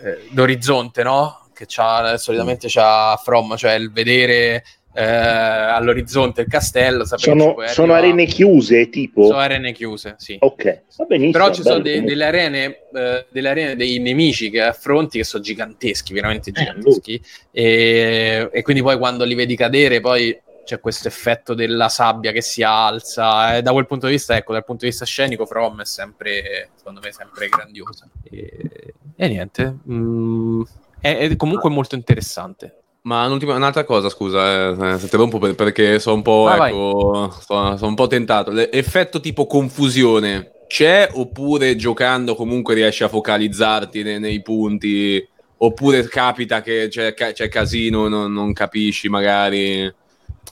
eh, 0.04 0.28
d'orizzonte 0.32 1.04
no? 1.04 1.48
che 1.54 1.66
c'ha, 1.68 2.18
solitamente 2.18 2.68
c'ha 2.70 3.20
From 3.24 3.56
cioè 3.58 3.74
il 3.74 3.92
vedere 3.92 4.64
eh, 4.94 5.04
all'orizzonte 5.04 6.42
il 6.42 6.48
castello. 6.48 7.06
Sono, 7.06 7.56
sono 7.68 7.94
arene 7.94 8.26
chiuse, 8.26 8.90
tipo? 8.90 9.26
Sono 9.26 9.38
arene 9.38 9.72
chiuse, 9.72 10.16
sì. 10.18 10.38
Ok, 10.40 10.82
va 10.98 11.06
benissimo. 11.06 11.32
Però 11.32 11.54
ci 11.54 11.62
sono 11.62 11.80
de- 11.80 12.04
delle, 12.04 12.26
arene, 12.26 12.66
eh, 12.94 13.26
delle 13.30 13.50
arene 13.50 13.76
dei 13.76 14.00
nemici 14.00 14.50
che 14.50 14.62
affronti 14.62 15.18
che 15.18 15.24
sono 15.24 15.44
giganteschi, 15.44 16.14
veramente 16.14 16.50
eh, 16.50 16.54
giganteschi. 16.54 17.22
Eh, 17.52 17.64
e, 17.64 18.50
e 18.52 18.62
quindi 18.62 18.82
poi 18.82 18.98
quando 18.98 19.24
li 19.26 19.36
vedi 19.36 19.56
cadere, 19.56 20.00
poi 20.00 20.38
c'è 20.70 20.80
questo 20.80 21.08
effetto 21.08 21.56
della 21.56 21.90
sabbia 21.90 22.32
che 22.32 22.42
si 22.42 22.62
alza. 22.62 23.58
E 23.58 23.62
da 23.62 23.72
quel 23.72 23.88
punto 23.88 24.06
di 24.06 24.14
vista, 24.14 24.36
ecco, 24.36 24.54
dal 24.54 24.64
punto 24.64 24.84
di 24.86 24.92
vista 24.92 25.06
scenico, 25.06 25.46
From 25.46 25.82
è 25.82 25.86
sempre, 25.86 26.70
secondo 26.76 27.00
me, 27.02 27.12
sempre 27.12 27.48
grandiosa. 27.48 28.08
E, 28.30 28.94
e 29.16 29.28
niente, 29.28 29.78
mm, 29.90 30.62
è, 31.00 31.18
è, 31.18 31.36
comunque 31.36 31.70
molto 31.70 31.96
interessante. 31.96 32.79
Ma 33.02 33.26
un'altra 33.28 33.86
cosa, 33.86 34.10
scusa, 34.10 34.94
eh, 34.94 35.00
se 35.00 35.08
ti 35.08 35.16
rompo 35.16 35.40
per, 35.40 35.56
perché 35.56 36.00
sono 36.00 36.16
un 36.18 36.22
po', 36.22 36.50
ecco, 36.52 37.34
sono, 37.46 37.78
sono 37.78 37.90
un 37.90 37.96
po' 37.96 38.08
tentato. 38.08 38.52
L'effetto 38.52 39.20
tipo 39.20 39.46
confusione 39.46 40.52
c'è 40.68 41.10
oppure 41.14 41.76
giocando 41.76 42.36
comunque 42.36 42.76
riesci 42.76 43.04
a 43.04 43.08
focalizzarti 43.08 44.04
nei, 44.04 44.20
nei 44.20 44.42
punti? 44.42 45.26
Oppure 45.62 46.08
capita 46.08 46.62
che 46.62 46.88
c'è, 46.90 47.14
c'è 47.14 47.50
casino, 47.50 48.08
non, 48.08 48.32
non 48.32 48.54
capisci 48.54 49.10
magari? 49.10 49.94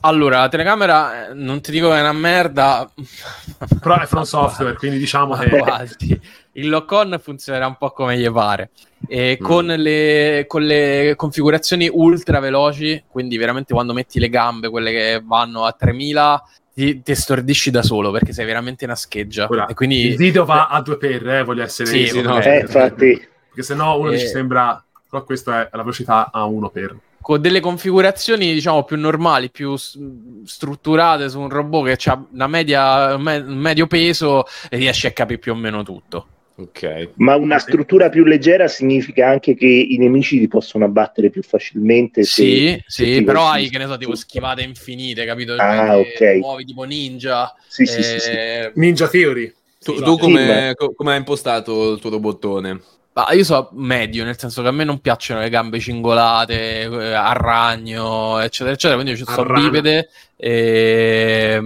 Allora, 0.02 0.42
la 0.42 0.50
telecamera 0.50 1.30
eh, 1.30 1.34
non 1.34 1.60
ti 1.60 1.72
dico 1.72 1.90
che 1.90 1.98
è 1.98 2.02
una 2.02 2.14
merda, 2.14 2.90
però 3.82 4.00
è 4.00 4.06
from 4.06 4.24
software, 4.24 4.76
quindi 4.76 5.00
diciamo 5.00 5.36
che 5.36 6.20
il 6.54 6.70
lock-on 6.70 7.20
funzionerà 7.22 7.66
un 7.66 7.78
po' 7.78 7.92
come 7.92 8.18
gli 8.18 8.30
pare. 8.32 8.70
E 9.08 9.38
mm. 9.40 9.44
con, 9.44 9.66
le, 9.66 10.46
con, 10.48 10.64
le, 10.64 11.14
configurazioni 11.16 11.90
ultra 11.92 12.40
veloci, 12.40 13.04
quindi 13.10 13.38
veramente 13.38 13.74
quando 13.74 13.94
metti 13.94 14.20
le 14.20 14.30
gambe, 14.30 14.70
quelle 14.70 14.92
che 14.92 15.22
vanno 15.24 15.66
a 15.66 15.72
3000, 15.72 16.44
ti, 16.74 17.02
ti 17.02 17.16
stordisci 17.16 17.72
da 17.72 17.82
solo 17.82 18.12
perché 18.12 18.34
sei 18.34 18.46
veramente 18.46 18.86
una 18.86 18.96
scheggia. 18.96 19.48
Ora, 19.50 19.66
e 19.66 19.74
quindi... 19.74 20.08
Il 20.08 20.18
video 20.18 20.46
va 20.46 20.68
a 20.68 20.82
due 20.82 20.98
per, 20.98 21.28
eh, 21.28 21.44
voglio 21.44 21.64
essere... 21.64 21.90
Sì, 21.90 22.08
sì 22.08 22.22
no, 22.22 22.40
eh, 22.40 22.60
infatti. 22.60 23.28
Perché 23.48 23.64
se 23.64 23.74
no 23.74 23.98
uno 23.98 24.12
e... 24.12 24.20
ci 24.20 24.28
sembra... 24.28 24.84
Però 25.10 25.24
questa 25.24 25.62
è 25.62 25.70
la 25.72 25.84
velocità 25.84 26.30
a 26.32 26.44
1 26.46 26.70
per 26.70 26.98
con 27.28 27.42
delle 27.42 27.60
configurazioni 27.60 28.54
diciamo 28.54 28.86
più 28.86 28.96
normali, 28.96 29.52
più 29.52 29.76
strutturate 29.76 31.28
su 31.28 31.42
un 31.42 31.50
robot 31.50 31.94
che 31.98 32.10
ha 32.10 32.26
una 32.32 32.48
media, 32.48 33.16
un 33.16 33.22
medio 33.48 33.86
peso 33.86 34.46
e 34.70 34.78
riesce 34.78 35.08
a 35.08 35.12
capire 35.12 35.38
più 35.38 35.52
o 35.52 35.56
meno 35.56 35.84
tutto. 35.84 36.28
Ok. 36.56 37.10
Ma 37.18 37.36
una 37.36 37.60
struttura 37.60 38.08
più 38.08 38.24
leggera 38.24 38.70
significa 38.70 39.28
anche 39.28 39.56
che 39.56 39.68
i 39.68 39.98
nemici 39.98 40.40
ti 40.40 40.48
possono 40.48 40.86
abbattere 40.86 41.30
più 41.30 41.44
facilmente. 41.44 42.24
se- 42.24 42.44
Sì, 42.44 42.82
se 42.88 43.04
sì, 43.16 43.24
però 43.26 43.50
hai, 43.50 43.68
che 43.70 43.78
ne 43.78 43.88
so, 43.88 43.98
tipo 43.98 44.16
schivate 44.16 44.62
infinite, 44.62 45.26
capito? 45.26 45.56
Ah, 45.56 45.98
Che 45.98 46.30
ok. 46.30 46.40
Muovi 46.40 46.64
tipo 46.64 46.84
ninja. 46.84 47.54
Sì, 47.68 47.86
sì, 47.86 48.02
sì, 48.04 48.20
sì. 48.22 48.30
eh, 48.32 48.72
Ninja 48.76 49.10
Theory. 49.10 49.54
Tu, 49.84 50.02
tu 50.02 50.18
come, 50.18 50.72
co- 50.76 50.94
come 50.96 51.12
hai 51.12 51.18
impostato 51.18 51.92
il 51.92 52.00
tuo 52.00 52.10
robottone? 52.10 52.80
Ma 53.18 53.32
io 53.32 53.44
so 53.44 53.70
medio, 53.72 54.24
nel 54.24 54.38
senso 54.38 54.62
che 54.62 54.68
a 54.68 54.72
me 54.72 54.84
non 54.84 55.02
piacciono 55.02 55.40
le 55.40 55.50
gambe 55.50 55.80
cingolate, 55.80 56.82
eh, 56.82 57.14
a 57.14 57.32
ragno, 57.34 58.38
eccetera, 58.38 58.76
eccetera. 58.76 59.02
Quindi 59.02 59.20
io 59.20 59.26
A 59.28 59.32
sto 59.32 59.44
bipede 59.44 60.10
e, 60.36 61.60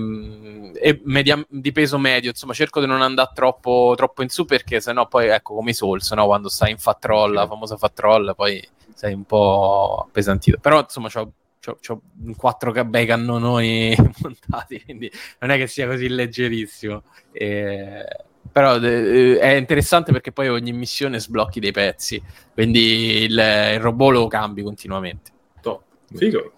e 0.81 1.01
media- 1.03 1.45
di 1.49 1.73
peso 1.73 1.97
medio. 1.97 2.29
Insomma, 2.29 2.53
cerco 2.53 2.79
di 2.79 2.85
non 2.85 3.01
andare 3.01 3.31
troppo, 3.33 3.91
troppo 3.97 4.21
in 4.23 4.29
su 4.29 4.45
perché 4.45 4.79
sennò 4.79 5.09
poi, 5.09 5.27
ecco, 5.27 5.55
come 5.55 5.71
i 5.71 5.73
Souls, 5.73 6.09
no? 6.11 6.25
quando 6.25 6.47
stai 6.47 6.71
in 6.71 6.77
fat 6.77 7.03
roll, 7.03 7.33
la 7.33 7.45
famosa 7.45 7.75
fat 7.75 7.99
roll, 7.99 8.33
poi 8.33 8.65
sei 8.93 9.13
un 9.13 9.25
po' 9.25 10.05
appesantito. 10.07 10.57
Però, 10.57 10.79
insomma, 10.79 11.09
c'ho, 11.09 11.33
c'ho, 11.59 11.77
c'ho 11.85 12.01
quattro 12.37 12.71
bei 12.85 13.05
cannononi 13.05 13.93
montati, 14.23 14.81
quindi 14.85 15.11
non 15.39 15.51
è 15.51 15.57
che 15.57 15.67
sia 15.67 15.85
così 15.85 16.07
leggerissimo. 16.07 17.03
E- 17.33 18.05
Però 18.51 18.77
eh, 18.79 19.37
è 19.39 19.53
interessante 19.55 20.11
perché 20.11 20.31
poi 20.31 20.49
ogni 20.49 20.73
missione 20.73 21.19
sblocchi 21.19 21.59
dei 21.59 21.71
pezzi, 21.71 22.21
quindi 22.53 23.23
il, 23.23 23.31
il 23.31 23.79
robot 23.79 24.11
lo 24.13 24.27
cambi 24.27 24.61
continuamente. 24.63 25.31
Top. 25.61 25.81
Figo. 26.13 26.53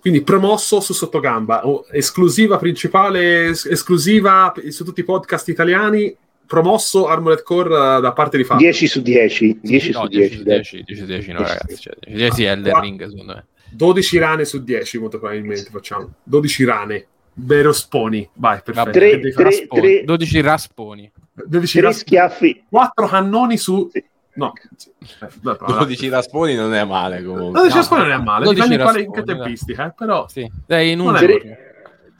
Quindi 0.00 0.22
promosso 0.22 0.80
su 0.80 0.94
sottogamba, 0.94 1.66
o 1.66 1.86
esclusiva 1.90 2.56
principale, 2.56 3.48
es- 3.48 3.66
esclusiva 3.66 4.52
su 4.70 4.82
tutti 4.82 5.00
i 5.00 5.04
podcast 5.04 5.48
italiani, 5.48 6.16
promosso 6.46 7.06
Armored 7.06 7.42
Core 7.42 7.98
eh, 7.98 8.00
da 8.00 8.12
parte 8.12 8.38
di 8.38 8.44
Fabio. 8.44 8.64
10 8.66 8.86
su 8.88 9.02
10, 9.02 9.60
10 9.62 9.90
no, 9.92 10.00
su 10.00 10.08
10 10.08 10.28
10. 10.28 10.36
su 10.36 10.42
dai. 10.42 10.54
10, 10.56 10.82
10 10.84 11.00
su 11.00 11.06
10 11.06 11.32
no 11.32 11.38
ragazzi, 11.42 11.76
cioè, 11.76 11.94
10 12.00 12.10
su 12.10 12.16
10 12.16 12.44
è 12.44 12.50
Elden 12.50 12.80
Ring 12.80 13.08
secondo 13.08 13.34
me. 13.34 13.46
12 13.72 14.18
rane 14.18 14.44
su 14.44 14.64
10 14.64 14.98
molto 14.98 15.18
probabilmente 15.18 15.70
facciamo. 15.70 16.14
12 16.24 16.64
rane. 16.64 17.06
Vero 17.34 17.72
sponi. 17.72 18.28
Vai, 18.34 18.60
perfetto. 18.62 18.90
Tre- 18.90 19.20
tre- 19.20 19.42
Rasponi, 19.44 20.04
12 20.04 20.40
rasponi. 20.40 21.12
12 21.32 21.72
Tre 21.72 21.80
rane. 21.82 21.94
schiaffi. 21.94 22.64
4 22.68 23.06
cannoni 23.06 23.56
su... 23.56 23.88
Sì. 23.92 24.04
No. 24.32 24.52
sì. 24.76 24.90
Eh, 25.20 25.26
beh, 25.40 25.56
però- 25.56 25.78
12 25.78 26.08
rasponi 26.08 26.54
non 26.54 26.72
è 26.74 26.84
male 26.84 27.22
comunque. 27.22 27.52
12 27.60 27.68
No, 27.68 27.74
rasponi 27.80 28.02
non 28.02 28.10
è 28.12 28.16
male, 28.22 28.44
12 28.44 28.68
dipende 28.68 28.74
in 28.74 28.80
quale 28.90 29.00
in 29.02 29.12
rasponi, 29.14 29.38
tempistica, 29.38 29.86
eh, 29.86 29.92
però... 29.96 30.28
Sì, 30.28 30.50
dai, 30.66 30.90
in 30.92 31.00
un 31.00 31.06
Non. 31.06 31.16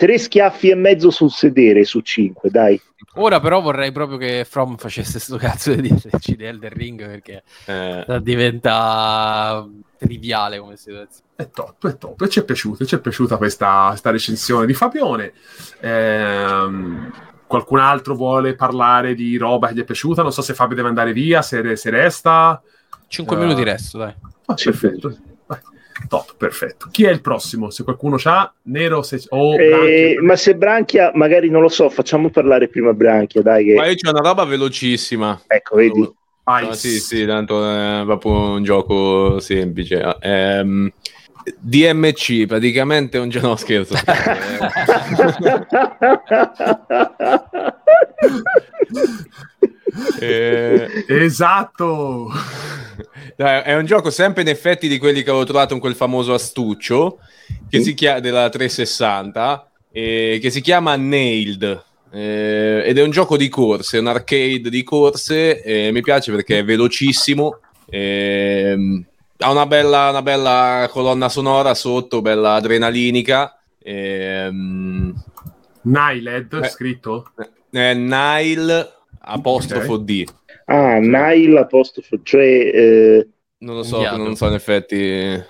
Tre, 0.01 0.17
schiaffi 0.17 0.71
e 0.71 0.75
mezzo 0.75 1.11
sul 1.11 1.31
sedere 1.31 1.85
su 1.85 2.01
5, 2.01 2.49
dai. 2.49 2.81
Ora 3.17 3.39
però 3.39 3.61
vorrei 3.61 3.93
proprio 3.93 4.17
che 4.17 4.47
From 4.49 4.77
facesse 4.79 5.19
sto 5.19 5.37
cazzo 5.37 5.75
di 5.75 5.89
DLC 5.91 6.37
di 6.37 6.45
Elden 6.45 6.71
Ring 6.73 7.05
perché 7.05 7.43
Eh, 7.67 8.19
diventa 8.23 9.69
triviale 9.99 10.59
come 10.59 10.77
situazione. 10.79 11.29
È 11.37 11.51
top, 11.51 11.87
è 11.87 11.99
top. 11.99 12.19
E 12.23 12.29
ci 12.31 12.41
è 12.41 12.45
piaciuta, 12.45 12.87
ci 12.87 12.95
è 12.95 12.99
piaciuta 12.99 13.37
questa, 13.37 13.89
questa 13.89 14.11
recensione 14.11 14.65
di 14.65 14.73
Fabione. 14.73 15.35
Ehm, 15.81 17.13
qualcun 17.47 17.81
altro 17.81 18.15
vuole 18.15 18.55
parlare 18.55 19.15
di 19.15 19.37
roba 19.37 19.69
che 19.69 19.75
gli 19.75 19.81
è 19.81 19.85
piaciuta? 19.85 20.23
Non 20.23 20.33
so 20.33 20.41
se 20.41 20.55
Fabio 20.55 20.77
deve 20.77 20.89
andare 20.89 21.13
via, 21.13 21.43
se, 21.43 21.77
se 21.77 21.91
resta. 21.91 22.63
5 23.07 23.37
Eh, 23.37 23.39
minuti 23.39 23.63
resto, 23.65 23.99
dai. 23.99 24.15
Ah, 24.47 24.55
perfetto. 24.55 25.15
Vai. 25.45 25.59
Top, 26.09 26.35
perfetto. 26.37 26.89
Chi 26.91 27.05
è 27.05 27.11
il 27.11 27.21
prossimo? 27.21 27.71
Se 27.71 27.85
qualcuno 27.85 28.17
c'ha, 28.19 28.53
nero 28.63 29.03
se, 29.03 29.23
o 29.29 29.55
Eh, 29.55 29.69
Branchia. 29.69 30.23
ma 30.23 30.37
se 30.37 30.55
Branchia, 30.57 31.11
magari 31.15 31.49
non 31.51 31.63
lo 31.63 31.69
so, 31.69 31.89
facciamo 31.91 32.31
parlare 32.31 32.69
prima 32.69 32.93
Branchia, 32.93 33.43
dai. 33.43 33.67
Che... 33.67 33.75
Ma 33.75 33.87
io 33.87 33.95
c'ho 33.95 34.11
una 34.11 34.21
roba 34.21 34.45
velocissima. 34.45 35.41
Ecco, 35.47 35.77
vedi. 35.77 36.01
No, 36.01 36.73
sì, 36.73 36.99
sì, 36.99 37.25
tanto 37.27 37.65
è 37.65 38.03
proprio 38.05 38.55
un 38.55 38.65
gioco 38.65 39.39
semplice. 39.39 40.17
Ehm, 40.21 40.91
DMC, 41.59 42.47
praticamente 42.47 43.19
un 43.19 43.29
gioco... 43.29 43.47
No, 43.49 43.57
scherzo. 43.57 43.95
Eh, 50.21 51.05
Esatto. 51.09 52.31
è 53.37 53.75
un 53.75 53.87
gioco 53.87 54.11
sempre 54.11 54.43
in 54.43 54.49
effetti 54.49 54.89
di 54.89 54.99
quelli 54.99 55.23
che 55.23 55.31
avevo 55.31 55.45
trovato 55.45 55.75
in 55.75 55.81
quel 55.81 55.95
famoso 55.95 56.35
astuccio 56.35 57.19
che 57.69 57.81
si 57.83 57.95
chiama 57.95 58.21
della 58.21 58.49
360 58.49 59.71
eh, 59.93 60.39
che 60.41 60.51
si 60.51 60.61
chiama 60.61 60.95
Nailed 60.97 61.85
eh, 62.13 62.83
ed 62.85 62.99
è 62.99 63.03
un 63.03 63.11
gioco 63.11 63.37
di 63.37 63.49
corse, 63.49 63.99
un 63.99 64.07
arcade 64.09 64.69
di 64.69 64.83
corse 64.83 65.63
e 65.63 65.91
mi 65.93 66.03
piace 66.03 66.31
perché 66.33 66.59
è 66.59 66.65
velocissimo 66.65 67.59
ehm, 67.89 69.05
ha 69.39 69.51
una 69.51 69.67
bella, 69.67 70.11
una 70.11 70.23
bella 70.23 70.89
colonna 70.91 71.29
sonora 71.31 71.75
sotto, 71.75 72.21
bella 72.21 72.55
adrenalinica 72.55 73.59
ehm, 73.83 75.15
Niled, 75.83 76.53
Eh. 76.63 76.69
scritto. 76.69 77.31
è 77.71 77.95
Nile 77.95 78.93
apostrofo 79.23 79.97
D 79.99 80.25
ah, 80.67 80.99
Nile 80.99 81.59
apostrofo, 81.61 82.21
cioè... 82.23 82.43
eh, 82.43 83.29
non 83.59 83.77
lo 83.77 83.83
so, 83.83 83.97
Unghiato. 83.97 84.17
non 84.17 84.37
so 84.37 84.47
in 84.47 84.55
effetti 84.55 85.43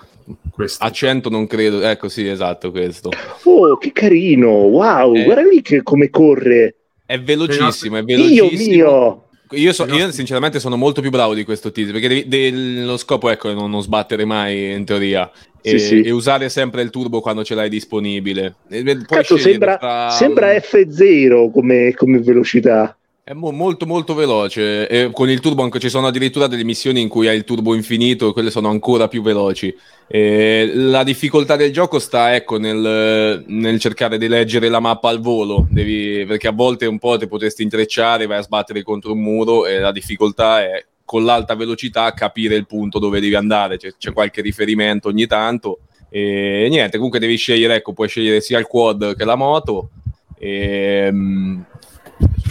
Questo. 0.51 0.85
accento 0.85 1.29
non 1.29 1.47
credo 1.47 1.81
ecco 1.83 2.09
sì 2.09 2.27
esatto 2.29 2.71
questo 2.71 3.11
Oh, 3.45 3.77
che 3.79 3.93
carino! 3.93 4.49
Wow, 4.51 5.15
Eh. 5.15 5.25
guarda 5.25 5.43
lì 5.43 5.61
che, 5.63 5.83
come 5.83 6.09
corre! 6.11 6.75
È 7.07 7.19
velocissimo, 7.21 7.97
è 7.97 8.03
Dio 8.03 8.17
velocissimo. 8.17 8.75
mio! 8.75 9.25
Io, 9.53 9.73
so- 9.73 9.87
io 9.87 10.11
sinceramente 10.13 10.61
sono 10.61 10.77
molto 10.77 11.01
più 11.01 11.11
bravo 11.11 11.35
di 11.35 11.43
questo 11.45 11.73
tizio 11.73 11.93
perché 11.93 12.07
devi- 12.07 12.29
de- 12.29 12.85
lo 12.85 12.97
scopo 12.97 13.29
ecco, 13.31 13.51
è 13.51 13.55
non, 13.55 13.69
non 13.71 13.83
sbattere 13.83 14.25
mai 14.25 14.73
in 14.73 14.85
teoria 14.85 15.29
Sì, 15.61 15.75
e, 15.75 15.79
sì. 15.81 16.01
e 16.03 16.11
usare 16.13 16.49
sempre 16.49 16.83
il 16.83 16.91
turbo 16.91 17.21
quando 17.21 17.43
ce 17.43 17.57
l'hai 17.57 17.69
disponibile. 17.69 18.55
E- 18.69 18.97
Cazzo, 19.07 19.37
sembra, 19.37 19.77
tra- 19.77 20.11
sembra 20.11 20.53
F0 20.53 21.51
come, 21.51 21.93
come 21.97 22.21
velocità. 22.21 22.97
È 23.31 23.33
mo- 23.33 23.53
molto 23.53 23.87
molto 23.87 24.15
veloce 24.15 24.89
e 24.89 25.11
con 25.13 25.31
il 25.31 25.39
turbo 25.39 25.63
anche 25.63 25.79
ci 25.79 25.89
sono 25.89 26.09
addirittura 26.09 26.49
delle 26.49 26.65
missioni 26.65 27.01
in 27.01 27.07
cui 27.07 27.29
hai 27.29 27.37
il 27.37 27.45
turbo 27.45 27.77
infinito 27.77 28.29
e 28.29 28.33
quelle 28.33 28.51
sono 28.51 28.71
ancora 28.71 29.07
più 29.07 29.23
veloci. 29.23 29.73
E 30.09 30.69
la 30.75 31.05
difficoltà 31.05 31.55
del 31.55 31.73
gioco 31.73 32.01
sta 32.01 32.35
ecco 32.35 32.59
nel, 32.59 33.45
nel 33.47 33.79
cercare 33.79 34.19
di 34.19 34.27
leggere 34.27 34.69
la 34.69 34.81
mappa 34.81 35.11
al 35.11 35.21
volo, 35.21 35.69
devi- 35.71 36.25
perché 36.27 36.49
a 36.49 36.51
volte 36.51 36.87
un 36.87 36.99
po' 36.99 37.17
ti 37.19 37.29
potresti 37.29 37.63
intrecciare, 37.63 38.27
vai 38.27 38.39
a 38.39 38.43
sbattere 38.43 38.83
contro 38.83 39.13
un 39.13 39.21
muro 39.21 39.65
e 39.65 39.79
la 39.79 39.93
difficoltà 39.93 40.63
è 40.63 40.85
con 41.05 41.25
l'alta 41.25 41.55
velocità 41.55 42.13
capire 42.13 42.57
il 42.57 42.67
punto 42.67 42.99
dove 42.99 43.21
devi 43.21 43.37
andare, 43.37 43.77
c'è, 43.77 43.93
c'è 43.97 44.13
qualche 44.13 44.43
riferimento 44.43 45.07
ogni 45.07 45.29
tanto 45.29 45.83
e 46.09 46.67
niente, 46.69 46.97
comunque 46.97 47.21
devi 47.21 47.37
scegliere, 47.37 47.77
ecco, 47.77 47.93
puoi 47.93 48.09
scegliere 48.09 48.41
sia 48.41 48.59
il 48.59 48.67
quad 48.67 49.15
che 49.15 49.25
la 49.25 49.37
moto. 49.37 49.91
E, 50.37 51.13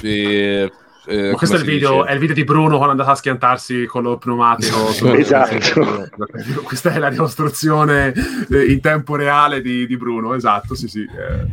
e- 0.01 0.71
eh, 1.09 1.31
Ma 1.31 1.37
questo 1.37 1.55
è 1.55 1.59
il, 1.59 1.65
video, 1.65 2.05
è 2.05 2.13
il 2.13 2.19
video 2.19 2.35
di 2.35 2.43
Bruno 2.43 2.75
quando 2.75 2.89
è 2.89 2.91
andato 2.91 3.09
a 3.09 3.15
schiantarsi 3.15 3.87
con 3.87 4.03
lo 4.03 4.17
pneumatico. 4.17 4.89
Esatto. 5.17 6.07
Questa 6.61 6.91
è 6.91 6.99
la 6.99 7.09
dimostrazione 7.09 8.13
eh, 8.51 8.71
in 8.71 8.79
tempo 8.79 9.15
reale 9.15 9.61
di, 9.61 9.87
di 9.87 9.97
Bruno, 9.97 10.35
esatto, 10.35 10.75
sì, 10.75 10.87
sì. 10.87 11.01
eh. 11.01 11.47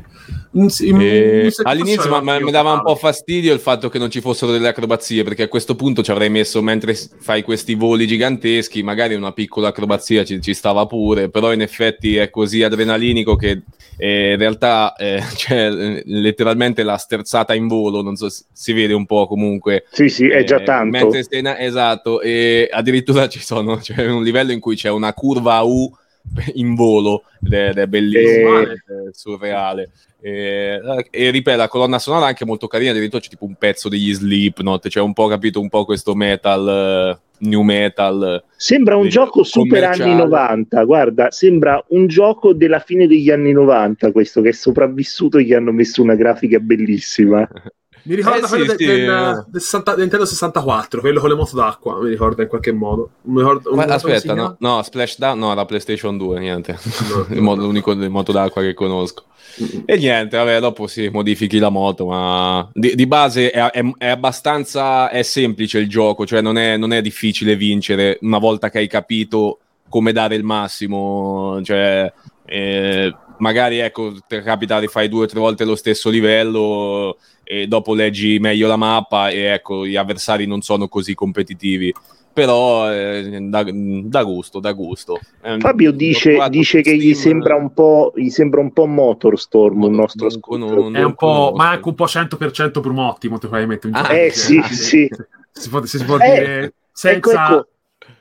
All'inizio 1.62 2.09
ma- 2.11 2.20
ma- 2.20 2.40
mi 2.40 2.51
dava 2.51 2.73
un 2.73 2.82
po' 2.82 2.94
fastidio 2.94 3.53
il 3.53 3.61
fatto 3.61 3.89
che 3.89 3.98
non 3.98 4.11
ci 4.11 4.20
fossero 4.20 4.53
delle 4.53 4.69
acrobazie, 4.69 5.23
perché 5.23 5.44
a 5.44 5.48
questo 5.48 5.74
punto 5.74 6.03
ci 6.03 6.11
avrei 6.11 6.31
messo, 6.31 6.62
mentre 6.62 6.94
fai 7.19 7.43
questi 7.43 7.74
voli 7.74 8.07
giganteschi, 8.07 8.82
magari 8.82 9.15
una 9.15 9.32
piccola 9.32 9.69
acrobazia 9.69 10.24
ci, 10.24 10.40
ci 10.40 10.55
stava 10.55 10.86
pure, 10.86 11.28
però 11.28 11.53
in 11.53 11.61
effetti 11.61 12.16
è 12.16 12.31
così 12.31 12.62
adrenalinico 12.62 13.36
che 13.36 13.62
eh, 13.98 14.32
in 14.32 14.39
realtà 14.39 14.94
eh, 14.94 15.23
c'è 15.35 15.70
eh, 15.70 16.03
letteralmente 16.07 16.82
la 16.82 16.97
sterzata 16.97 17.55
in 17.55 17.66
volo, 17.66 18.03
non 18.03 18.16
so 18.16 18.28
se 18.28 18.44
si 18.53 18.73
vede 18.73 18.94
un 18.94 19.07
po' 19.07 19.27
comunque. 19.27 19.85
Sì, 19.90 20.09
sì, 20.09 20.28
è 20.28 20.44
già 20.44 20.61
Eh, 20.61 20.65
tanto. 20.65 20.98
mentre 20.98 21.24
esatto, 21.59 22.20
e 22.20 22.69
addirittura 22.70 23.28
ci 23.28 23.40
sono, 23.40 23.77
c'è 23.81 24.07
un 24.07 24.23
livello 24.23 24.53
in 24.53 24.61
cui 24.61 24.77
c'è 24.77 24.90
una 24.90 25.12
curva 25.12 25.57
a 25.57 25.62
U 25.65 25.90
in 26.55 26.74
volo 26.74 27.24
ed 27.44 27.53
è, 27.53 27.69
ed 27.70 27.78
è 27.78 27.86
bellissimo, 27.86 28.61
Eh. 28.61 28.73
è 28.73 28.78
surreale. 29.12 29.90
E, 30.20 30.81
e 31.11 31.31
ripeto, 31.31 31.57
la 31.57 31.69
colonna 31.69 31.98
sonora 31.98 32.27
è 32.27 32.28
anche 32.28 32.44
molto 32.44 32.66
carina, 32.66 32.90
addirittura 32.90 33.20
c'è 33.20 33.28
tipo 33.28 33.44
un 33.44 33.55
pezzo 33.55 33.89
degli 33.89 34.12
Slipknot, 34.12 34.89
c'è 34.89 35.01
un 35.01 35.12
po' 35.12 35.28
capito 35.28 35.61
un 35.61 35.69
po' 35.69 35.85
questo 35.85 36.15
metal, 36.15 36.69
eh, 36.69 37.20
new 37.47 37.62
metal. 37.62 38.43
Sembra 38.57 38.97
un 38.97 39.05
Sì, 39.05 39.11
gioco 39.11 39.43
super 39.44 39.85
anni 39.85 40.15
90, 40.16 40.82
guarda, 40.85 41.31
sembra 41.31 41.82
un 41.89 42.07
gioco 42.07 42.55
della 42.55 42.81
fine 42.81 43.07
degli 43.07 43.31
anni 43.31 43.53
90 43.53 44.11
questo, 44.11 44.40
che 44.40 44.48
è 44.48 44.53
sopravvissuto 44.53 45.39
e 45.39 45.44
gli 45.44 45.53
hanno 45.53 45.73
messo 45.73 46.03
una 46.03 46.15
grafica 46.15 46.59
bellissima. 46.59 47.47
Mi 48.07 48.15
ricorda 48.15 48.47
Eh, 48.47 48.49
quello 48.49 48.65
sì, 48.65 48.69
del, 48.69 48.78
sì. 48.78 48.87
del- 48.87 49.45
del 49.49 49.61
60 49.61 49.97
Nintendo 49.97 50.24
64, 50.24 51.01
quello 51.01 51.20
con 51.20 51.28
le 51.28 51.35
moto 51.35 51.57
d'acqua, 51.57 52.01
mi 52.01 52.09
ricorda 52.11 52.43
in 52.43 52.49
qualche 52.49 52.73
modo. 52.73 53.11
Ricordo- 53.23 53.74
Ma 53.74 53.85
aspetta, 53.85 54.35
no, 54.35 54.57
no, 54.59 54.83
Splashdown, 54.83 55.39
no, 55.39 55.55
la 55.55 55.65
PlayStation 55.65 56.16
2, 56.16 56.39
niente. 56.39 56.78
No. 57.11 57.27
Mo- 57.41 57.55
l'unico 57.57 57.95
del 57.95 58.11
moto 58.11 58.33
d'acqua 58.33 58.62
che 58.62 58.74
conosco. 58.74 59.24
E 59.87 59.97
niente, 59.97 60.37
vabbè, 60.37 60.61
dopo 60.61 60.87
si 60.87 61.09
modifichi 61.09 61.59
la 61.59 61.70
moto, 61.70 62.07
ma 62.07 62.69
di, 62.74 62.95
di 62.95 63.07
base 63.07 63.51
è, 63.51 63.70
è- 63.70 63.91
è 63.97 64.09
abbastanza 64.09 65.09
è 65.09 65.23
semplice 65.23 65.78
il 65.78 65.89
gioco, 65.89 66.27
cioè 66.27 66.41
non 66.43 66.59
è, 66.59 66.77
non 66.77 66.93
è 66.93 67.01
difficile 67.01 67.57
vincere 67.57 68.19
una 68.20 68.39
volta 68.39 68.69
che 68.70 68.78
hai 68.78 68.87
capito 68.89 69.59
come 69.89 70.12
dare 70.12 70.35
il 70.35 70.43
massimo, 70.45 71.59
cioè 71.65 72.12
eh, 72.45 73.15
magari 73.39 73.78
ecco, 73.78 74.12
ti 74.28 74.41
capita 74.43 74.78
di 74.78 74.89
fare 74.89 75.09
due 75.09 75.24
o 75.24 75.27
tre 75.27 75.41
volte 75.41 75.65
lo 75.65 75.74
stesso 75.77 76.11
livello 76.11 77.16
e 77.48 77.68
dopo 77.68 77.94
leggi 77.94 78.39
meglio 78.40 78.66
la 78.66 78.77
mappa 78.77 79.28
e 79.31 79.43
ecco, 79.43 79.86
gli 79.86 79.94
avversari 79.97 80.47
non 80.47 80.62
sono 80.62 80.89
così 80.89 81.14
competitivi. 81.14 81.94
Però 82.32 82.93
eh, 82.93 83.39
da, 83.48 83.64
da 83.73 84.23
gusto, 84.24 84.59
da 84.60 84.73
gusto. 84.73 85.18
Eh, 85.40 85.59
Fabio 85.59 85.90
dice, 85.90 86.36
dice 86.51 86.82
che 86.82 86.94
gli 86.97 87.14
sembra 87.14 87.55
un 87.55 87.73
po', 87.73 88.12
gli 88.14 88.28
sembra 88.28 88.60
un 88.60 88.73
po' 88.73 88.85
Motorstorm 88.86 89.85
il 89.85 89.90
nostro 89.90 90.28
conosco- 90.40 90.90
È 90.93 91.02
un 91.02 91.14
po', 91.14 91.55
ma 91.56 91.70
è 91.70 91.74
anche 91.77 91.89
un 91.89 91.94
po' 91.94 92.05
100% 92.06 92.81
Brumotti, 92.81 93.28
molto 93.28 93.47
probabilmente. 93.48 93.86
un 93.86 93.94
Ah, 93.94 94.12
eh, 94.12 94.27
che- 94.27 94.32
sì, 94.35 94.59
eh, 94.59 94.62
sì. 94.64 95.09
Si 95.51 95.68
può, 95.70 95.82
si 95.86 96.05
può 96.05 96.18
Eh, 96.18 96.31
dire 96.31 96.74
senza... 96.93 97.44
ecco, 97.44 97.68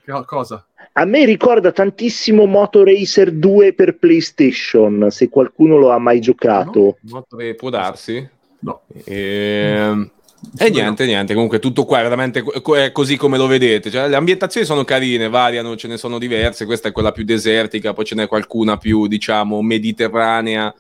ecco. 0.06 0.20
Che 0.20 0.26
cosa? 0.26 0.66
A 0.94 1.04
me 1.04 1.26
ricorda 1.26 1.74
tantissimo 1.74 2.46
Moto 2.46 2.86
Racer 2.86 3.34
2 3.34 3.74
per 3.74 3.98
PlayStation, 3.98 5.08
se 5.10 5.28
qualcuno 5.28 5.78
lo 5.78 5.90
ha 5.90 5.98
mai 6.00 6.22
giocato. 6.22 6.98
Eh, 7.38 7.56
può 7.56 7.70
darsi. 7.70 8.30
No. 8.60 8.82
E... 9.04 10.10
E 10.58 10.70
niente, 10.70 11.06
niente, 11.08 11.34
comunque 11.34 11.58
tutto 11.58 11.86
qua 11.86 12.00
è 12.00 12.04
veramente 12.04 12.44
co- 12.44 12.78
è 12.78 12.92
così 12.92 13.18
come 13.18 13.38
lo 13.38 13.48
vedete. 13.48 13.90
Cioè, 13.90 14.08
le 14.08 14.16
ambientazioni 14.16 14.66
sono 14.66 14.84
carine, 14.84 15.28
variano, 15.28 15.76
ce 15.76 15.88
ne 15.88 15.98
sono 15.98 16.20
diverse. 16.20 16.66
Questa 16.66 16.90
è 16.90 16.92
quella 16.92 17.12
più 17.12 17.24
desertica, 17.24 17.94
poi 17.94 18.06
ce 18.06 18.14
n'è 18.14 18.28
qualcuna 18.28 18.78
più, 18.78 19.08
diciamo, 19.08 19.62
mediterranea. 19.64 20.72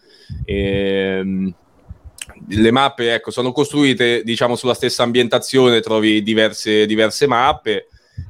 Ehm, 0.45 1.51
le 2.49 2.71
mappe, 2.71 3.13
ecco, 3.13 3.31
sono 3.31 3.51
costruite, 3.51 4.21
diciamo, 4.23 4.55
sulla 4.55 4.75
stessa 4.75 5.01
ambientazione, 5.01 5.79
trovi 5.79 6.21
diverse, 6.21 6.85
diverse 6.85 7.25
mappe. 7.25 7.87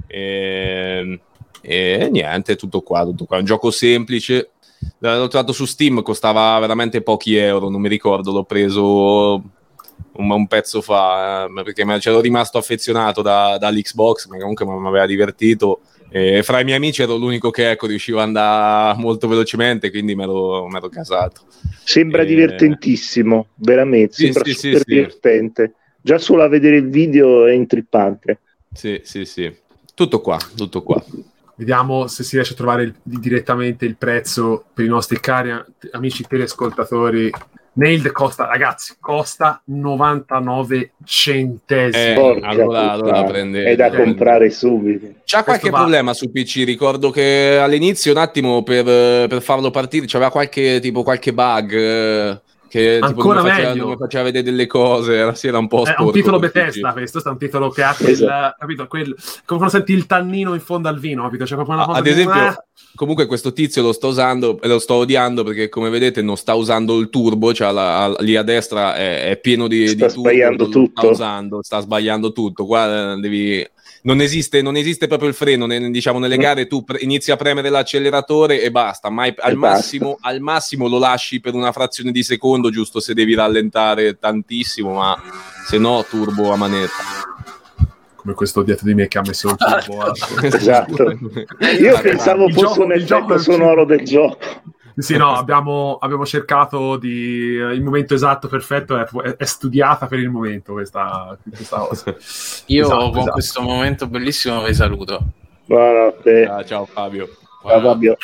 Ehm, 0.08 1.20
E, 1.68 2.10
niente, 2.12 2.56
tutto 2.56 2.82
qua, 2.82 3.04
tutto 3.04 3.26
qua. 3.26 3.40
Un 3.40 3.46
gioco 3.46 3.72
semplice. 3.72 4.52
L'ho 5.00 5.28
trovato 5.28 5.52
su 5.52 5.66
Steam, 5.66 6.02
costava 6.02 6.58
veramente 6.60 7.02
pochi 7.02 7.36
euro, 7.36 7.70
non 7.70 7.82
mi 7.82 7.90
ricordo, 7.90 8.32
l'ho 8.32 8.44
preso 8.44 9.34
un, 10.14 10.32
un 10.32 10.48
pezzo 10.48 10.82
fa, 10.82 11.46
eh, 11.46 11.64
perché 11.64 11.86
me- 11.86 12.00
c'ero 12.00 12.22
rimasto 12.22 12.58
affezionato 12.58 13.22
da- 13.22 13.58
dall'Xbox, 13.58 14.28
ma 14.28 14.38
comunque 14.38 14.66
mi 14.66 14.88
aveva 14.88 15.06
divertito. 15.06 15.82
E 16.10 16.44
fra 16.44 16.60
i 16.60 16.64
miei 16.64 16.78
amici 16.78 17.02
ero 17.02 17.18
l'unico 17.18 17.50
che 17.50 17.72
ecco, 17.72 17.88
riusciva 17.88 18.22
ad 18.22 18.28
andare 18.28 18.98
molto 19.00 19.28
velocemente, 19.28 19.90
quindi 19.90 20.16
me 20.16 20.26
l'ero 20.26 20.90
casato. 20.90 21.42
Sembra 21.84 22.22
Eh, 22.22 22.26
divertentissimo, 22.26 23.48
veramente, 23.56 24.14
sì, 24.14 24.24
sembra 24.24 24.44
sì, 24.46 24.54
super 24.54 24.78
sì. 24.80 24.84
divertente. 24.88 25.74
Già 26.02 26.18
solo 26.18 26.44
a 26.44 26.48
vedere 26.48 26.78
il 26.78 26.90
video 26.90 27.46
è 27.46 27.52
intrippante. 27.52 28.40
Sì, 28.72 29.02
sì, 29.04 29.26
sì. 29.26 29.54
Tutto 29.94 30.22
qua, 30.22 30.38
tutto 30.56 30.84
qua. 30.84 31.04
Vediamo 31.58 32.08
se 32.08 32.24
si 32.24 32.36
riesce 32.36 32.54
a 32.54 32.58
trovare 32.58 32.84
il- 32.84 32.96
direttamente 33.02 33.86
il 33.86 33.96
prezzo 33.96 34.66
per 34.74 34.86
i 34.86 34.90
nostri 34.90 35.20
cari 35.20 35.52
amici 35.92 36.26
telescoltatori. 36.28 37.32
Nailed 37.78 38.10
costa, 38.14 38.46
ragazzi, 38.46 38.96
costa 39.02 39.62
99 39.66 40.92
centesimi. 41.04 42.04
Eh, 42.04 42.40
allora- 42.44 42.92
allora 42.92 43.24
prendete, 43.26 43.70
è 43.70 43.76
da 43.76 43.88
prendete. 43.90 44.04
comprare 44.04 44.50
subito. 44.50 45.08
C'ha 45.26 45.44
qualche 45.44 45.70
va- 45.70 45.80
problema 45.80 46.14
su 46.14 46.32
PC, 46.32 46.64
ricordo 46.66 47.10
che 47.10 47.58
all'inizio 47.62 48.12
un 48.14 48.18
attimo 48.20 48.64
per, 48.64 48.84
per 49.28 49.42
farlo 49.42 49.72
partire 49.72 50.06
c'aveva 50.08 50.32
qualche, 50.32 50.80
tipo, 50.82 51.04
qualche 51.04 51.34
bug 51.34 51.74
eh, 51.74 52.42
che 52.76 52.94
tipo, 52.96 53.06
Ancora 53.06 53.36
non 53.36 53.44
mi 53.44 53.50
faceva, 53.50 53.70
meglio. 53.70 53.82
non 53.84 53.92
mi 53.92 53.98
faceva 53.98 54.24
vedere 54.24 54.44
delle 54.44 54.68
cose, 54.68 55.16
era, 55.16 55.34
sì, 55.34 55.48
era 55.48 55.58
un 55.58 55.68
po' 55.68 55.84
È 55.84 55.86
sporco. 55.88 56.04
un 56.06 56.12
titolo 56.12 56.40
Bethesda 56.40 56.92
questo, 56.92 57.24
è 57.24 57.28
un 57.30 57.38
titolo 57.38 57.70
che 57.70 57.84
ha 57.84 57.96
quel, 57.96 58.10
Esatto. 58.10 58.56
capito, 58.60 58.88
quel, 58.88 59.06
come 59.46 59.60
quando 59.60 59.70
senti 59.70 59.94
il 59.94 60.06
tannino 60.06 60.54
in 60.54 60.60
fondo 60.60 60.88
al 60.90 61.00
vino, 61.00 61.24
capito? 61.24 61.46
C'è 61.46 61.56
proprio 61.56 61.76
una 61.76 61.86
cosa 61.86 62.00
ad 62.00 62.08
esempio, 62.08 62.34
Ah, 62.42 62.66
comunque 62.96 63.26
questo 63.26 63.54
tizio 63.54 63.82
lo 63.82 63.92
sto 63.94 64.08
usando 64.08 64.60
e 64.62 64.68
lo 64.68 64.80
sto 64.80 64.96
odiando 64.96 65.44
perché 65.44 65.70
come 65.70 65.90
vedete 65.90 66.22
non 66.22 66.36
sta 66.38 66.54
usando 66.54 66.98
il 67.00 67.10
turbo, 67.10 67.54
cioè 67.54 67.72
la- 67.72 68.04
a- 68.06 68.16
lì 68.20 68.36
a 68.36 68.44
destra 68.44 68.96
è, 68.96 69.30
è 69.30 69.38
pieno 69.40 69.68
di, 69.68 69.88
Sta 69.88 70.08
di 70.08 70.14
turbo, 70.14 70.30
sbagliando 70.30 70.70
tutto. 70.70 71.02
Sta 71.02 71.10
usando, 71.10 71.64
sta 71.64 71.80
sbagliando 71.80 72.32
tutto. 72.32 72.66
Qua 72.66 73.14
eh, 73.14 73.20
devi... 73.20 73.66
Non 74.06 74.22
esiste, 74.22 74.62
non 74.62 74.76
esiste 74.76 75.08
proprio 75.08 75.28
il 75.30 75.34
freno, 75.34 75.66
ne- 75.66 75.90
diciamo 75.90 76.20
nelle 76.20 76.38
Mm. 76.38 76.42
gare 76.42 76.68
tu 76.68 76.84
pre- 76.84 77.00
inizi 77.02 77.32
a 77.32 77.38
premere 77.38 77.70
l'acceleratore 77.70 78.62
e 78.62 78.70
basta, 78.70 79.10
mai, 79.10 79.34
al, 79.40 79.58
basta. 79.58 79.78
massimo, 79.78 80.18
al 80.22 80.40
massimo 80.42 80.88
lo 80.88 81.00
lasci 81.00 81.40
per 81.40 81.56
una 81.56 81.72
frazione 81.72 82.12
di 82.12 82.22
secondo, 82.22 82.70
giusto 82.70 83.00
se 83.00 83.16
devi 83.16 83.34
rallentare 83.34 84.20
tantissimo, 84.20 84.94
ma 84.94 85.20
se 85.68 85.80
no 85.80 86.06
turbo 86.08 86.52
a 86.52 86.56
manetta. 86.56 86.94
come 88.16 88.34
questo 88.38 88.62
dietro 88.64 88.86
di 88.88 88.94
me 88.96 89.08
che 89.08 89.18
ha 89.20 89.22
messo 89.26 89.50
il 89.50 89.56
turbo. 89.56 90.02
ah. 90.02 90.12
Esatto. 90.46 91.12
Io 91.80 92.00
pensavo 92.02 92.48
fosse 92.50 92.82
un 92.82 92.92
effetto 92.94 93.38
sonoro 93.40 93.86
del 93.86 94.04
gioco. 94.04 94.38
Sì, 94.98 95.18
no, 95.18 95.34
abbiamo, 95.34 95.98
abbiamo 96.00 96.26
cercato 96.26 96.96
di. 96.98 97.10
Il 97.10 97.84
momento 97.84 98.14
esatto, 98.14 98.48
perfetto, 98.48 98.98
è, 98.98 99.36
è- 99.36 99.46
studiata 99.46 100.08
per 100.08 100.20
il 100.20 100.30
momento 100.30 100.74
questa, 100.74 101.38
questa 101.48 101.78
cosa. 101.80 102.16
Io 102.68 102.84
Esatto, 102.84 103.10
con 103.10 103.18
esatto. 103.18 103.32
questo 103.32 103.62
momento 103.62 104.08
bellissimo 104.08 104.64
vi 104.64 104.74
saluto. 104.74 105.20
Buonanotte. 105.66 106.46
Ah, 106.46 106.64
ciao 106.64 106.86
Fabio. 106.86 107.28
Ciao, 107.62 107.82
Fabio. 107.82 108.16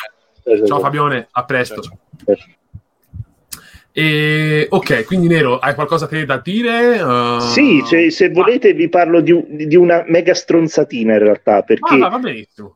Ciao 0.66 0.80
Fabione, 0.80 1.28
a 1.30 1.44
presto. 1.44 1.82
Ciao, 1.82 1.98
E, 3.94 4.66
ok, 4.70 5.04
quindi 5.04 5.26
Nero, 5.28 5.58
hai 5.58 5.74
qualcosa 5.74 6.06
te 6.06 6.24
da 6.24 6.40
dire? 6.42 7.00
Uh, 7.02 7.40
Sì, 7.40 7.82
cioè, 7.84 8.08
se 8.08 8.30
volete 8.30 8.72
vi 8.72 8.88
parlo 8.88 9.20
di, 9.20 9.38
di 9.66 9.76
una 9.76 10.02
mega 10.06 10.32
stronzatina 10.32 11.12
in 11.12 11.18
realtà, 11.18 11.60
perché 11.60 11.94
Ah, 11.96 12.18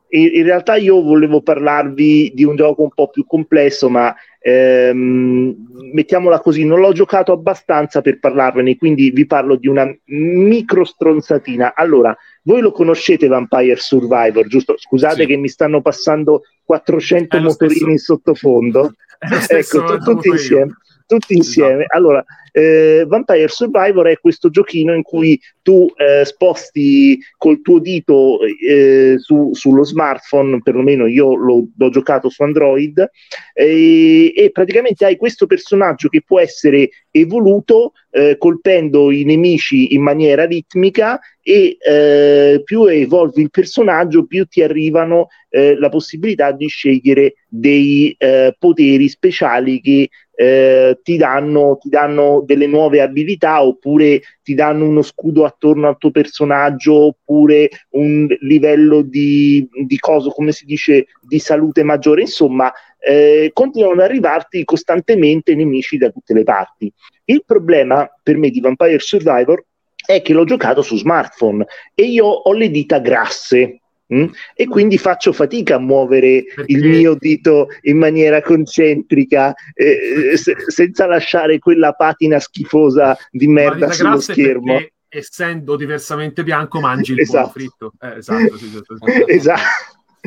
in, 0.09 0.29
in 0.33 0.43
realtà 0.43 0.75
io 0.75 1.01
volevo 1.01 1.41
parlarvi 1.41 2.33
di 2.35 2.43
un 2.43 2.55
gioco 2.55 2.83
un 2.83 2.89
po' 2.93 3.09
più 3.09 3.25
complesso, 3.25 3.89
ma 3.89 4.13
ehm, 4.39 5.55
mettiamola 5.91 6.39
così, 6.39 6.65
non 6.65 6.79
l'ho 6.81 6.91
giocato 6.93 7.31
abbastanza 7.31 8.01
per 8.01 8.19
parlarvene, 8.19 8.77
quindi 8.77 9.09
vi 9.09 9.25
parlo 9.25 9.55
di 9.55 9.67
una 9.67 9.91
micro 10.05 10.83
stronzatina. 10.83 11.73
Allora, 11.75 12.15
voi 12.43 12.61
lo 12.61 12.71
conoscete 12.71 13.25
Vampire 13.25 13.75
Survivor, 13.77 14.45
giusto? 14.45 14.75
Scusate 14.77 15.21
Sì. 15.21 15.25
che 15.25 15.35
mi 15.37 15.47
stanno 15.49 15.81
passando 15.81 16.43
400 16.63 17.37
È 17.37 17.39
lo 17.39 17.47
motorini 17.47 17.75
stesso. 17.75 17.91
in 17.91 17.97
sottofondo. 17.97 18.93
Ecco, 19.49 19.83
tu- 19.83 19.97
tutti 19.97 20.29
dovuto 20.29 20.53
io. 20.53 20.77
Tutti 21.07 21.35
insieme. 21.35 21.83
Esatto. 21.83 21.97
Allora, 21.97 22.25
eh, 22.51 23.05
Vampire 23.07 23.47
Survivor 23.47 24.07
è 24.07 24.19
questo 24.19 24.49
giochino 24.49 24.93
in 24.93 25.03
cui 25.03 25.39
tu 25.61 25.85
eh, 25.97 26.23
sposti 26.25 27.19
col 27.37 27.61
tuo 27.61 27.79
dito 27.79 28.39
eh, 28.43 29.15
su- 29.17 29.53
sullo 29.53 29.83
smartphone, 29.83 30.61
perlomeno 30.61 31.07
io 31.07 31.35
l'ho, 31.35 31.67
l'ho 31.75 31.89
giocato 31.89 32.29
su 32.29 32.43
Android, 32.43 33.09
e, 33.53 34.49
praticamente 34.53 35.05
hai 35.05 35.17
questo 35.17 35.45
personaggio 35.45 36.07
che 36.09 36.21
può 36.21 36.39
essere 36.39 36.89
evoluto 37.11 37.93
eh, 38.11 38.37
colpendo 38.37 39.11
i 39.11 39.23
nemici 39.23 39.93
in 39.93 40.01
maniera 40.01 40.45
ritmica 40.45 41.19
e 41.41 41.77
eh, 41.79 42.61
più 42.63 42.85
evolvi 42.85 43.41
il 43.41 43.49
personaggio, 43.49 44.25
più 44.25 44.45
ti 44.45 44.61
arrivano 44.61 45.27
eh, 45.49 45.77
la 45.77 45.89
possibilità 45.89 46.51
di 46.51 46.67
scegliere 46.67 47.35
dei 47.47 48.15
eh, 48.17 48.55
poteri 48.57 49.07
speciali 49.07 49.79
che 49.81 50.09
eh, 50.39 50.99
ti, 51.01 51.17
danno, 51.17 51.77
ti 51.81 51.89
danno 51.89 52.36
delle 52.41 52.67
nuove 52.67 53.01
abilità 53.01 53.63
oppure 53.63 54.21
ti 54.43 54.53
danno 54.53 54.85
uno 54.85 55.01
scudo 55.01 55.45
attorno 55.45 55.87
al 55.87 55.97
tuo 55.97 56.11
personaggio 56.11 56.93
oppure 56.93 57.69
un 57.91 58.27
livello 58.41 59.01
di, 59.01 59.67
di 59.85 59.97
cosa, 59.97 60.29
come 60.29 60.51
si 60.51 60.65
dice, 60.65 61.07
di 61.21 61.39
salute 61.39 61.83
maggiore. 61.83 62.21
Insomma, 62.21 62.71
eh, 62.99 63.51
continuano 63.53 64.01
ad 64.01 64.09
arrivarti 64.09 64.63
costantemente 64.63 65.55
nemici 65.55 65.97
da 65.97 66.09
tutte 66.09 66.33
le 66.33 66.43
parti. 66.43 66.91
Il 67.25 67.43
problema 67.45 68.09
per 68.21 68.37
me 68.37 68.49
di 68.49 68.59
Vampire 68.59 68.99
Survivor 68.99 69.63
è 70.05 70.21
che 70.21 70.33
l'ho 70.33 70.45
giocato 70.45 70.81
su 70.81 70.95
smartphone 70.95 71.65
e 71.93 72.03
io 72.03 72.25
ho 72.25 72.53
le 72.53 72.69
dita 72.69 72.99
grasse. 72.99 73.81
Mm? 74.13 74.25
E 74.55 74.67
quindi 74.67 74.97
faccio 74.97 75.31
fatica 75.33 75.75
a 75.75 75.79
muovere 75.79 76.43
Perché- 76.55 76.71
il 76.73 76.83
mio 76.87 77.15
dito 77.15 77.67
in 77.81 77.97
maniera 77.97 78.41
concentrica 78.41 79.53
eh, 79.73 80.35
se- 80.37 80.55
senza 80.67 81.05
lasciare 81.05 81.59
quella 81.59 81.93
patina 81.93 82.39
schifosa 82.39 83.17
di 83.31 83.47
merda 83.47 83.91
sullo 83.91 84.19
schermo. 84.19 84.73
perché, 84.73 84.93
essendo 85.09 85.75
diversamente 85.75 86.43
bianco, 86.43 86.79
mangi 86.79 87.13
il 87.13 87.19
Esatto. 87.21 87.51
pollo 87.51 87.51
fritto. 87.53 87.93
Eh, 88.01 88.17
esatto, 88.17 88.57
sì, 88.57 88.69
sì. 88.69 88.81
esatto. 89.27 89.61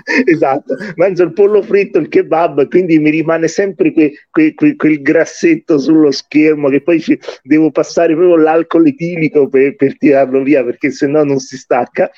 esatto, 0.25 0.75
mangio 0.97 1.25
il 1.25 1.33
pollo 1.33 1.63
fritto, 1.63 1.99
il 1.99 2.09
kebab, 2.09 2.69
quindi 2.69 2.99
mi 2.99 3.11
rimane 3.11 3.49
sempre 3.49 3.93
que, 3.93 4.13
que, 4.31 4.55
que, 4.55 4.77
quel 4.77 5.03
grassetto 5.03 5.79
sullo 5.79 6.11
schermo 6.11 6.69
che 6.69 6.83
poi 6.83 7.01
ci, 7.01 7.19
devo 7.43 7.71
passare 7.71 8.15
proprio 8.15 8.37
l'alcol 8.37 8.87
etilico 8.87 9.49
per, 9.49 9.77
per 9.77 9.97
tirarlo 9.97 10.43
via 10.43 10.65
perché 10.65 10.91
sennò 10.91 11.25
non 11.25 11.39
si 11.39 11.57
stacca. 11.57 12.11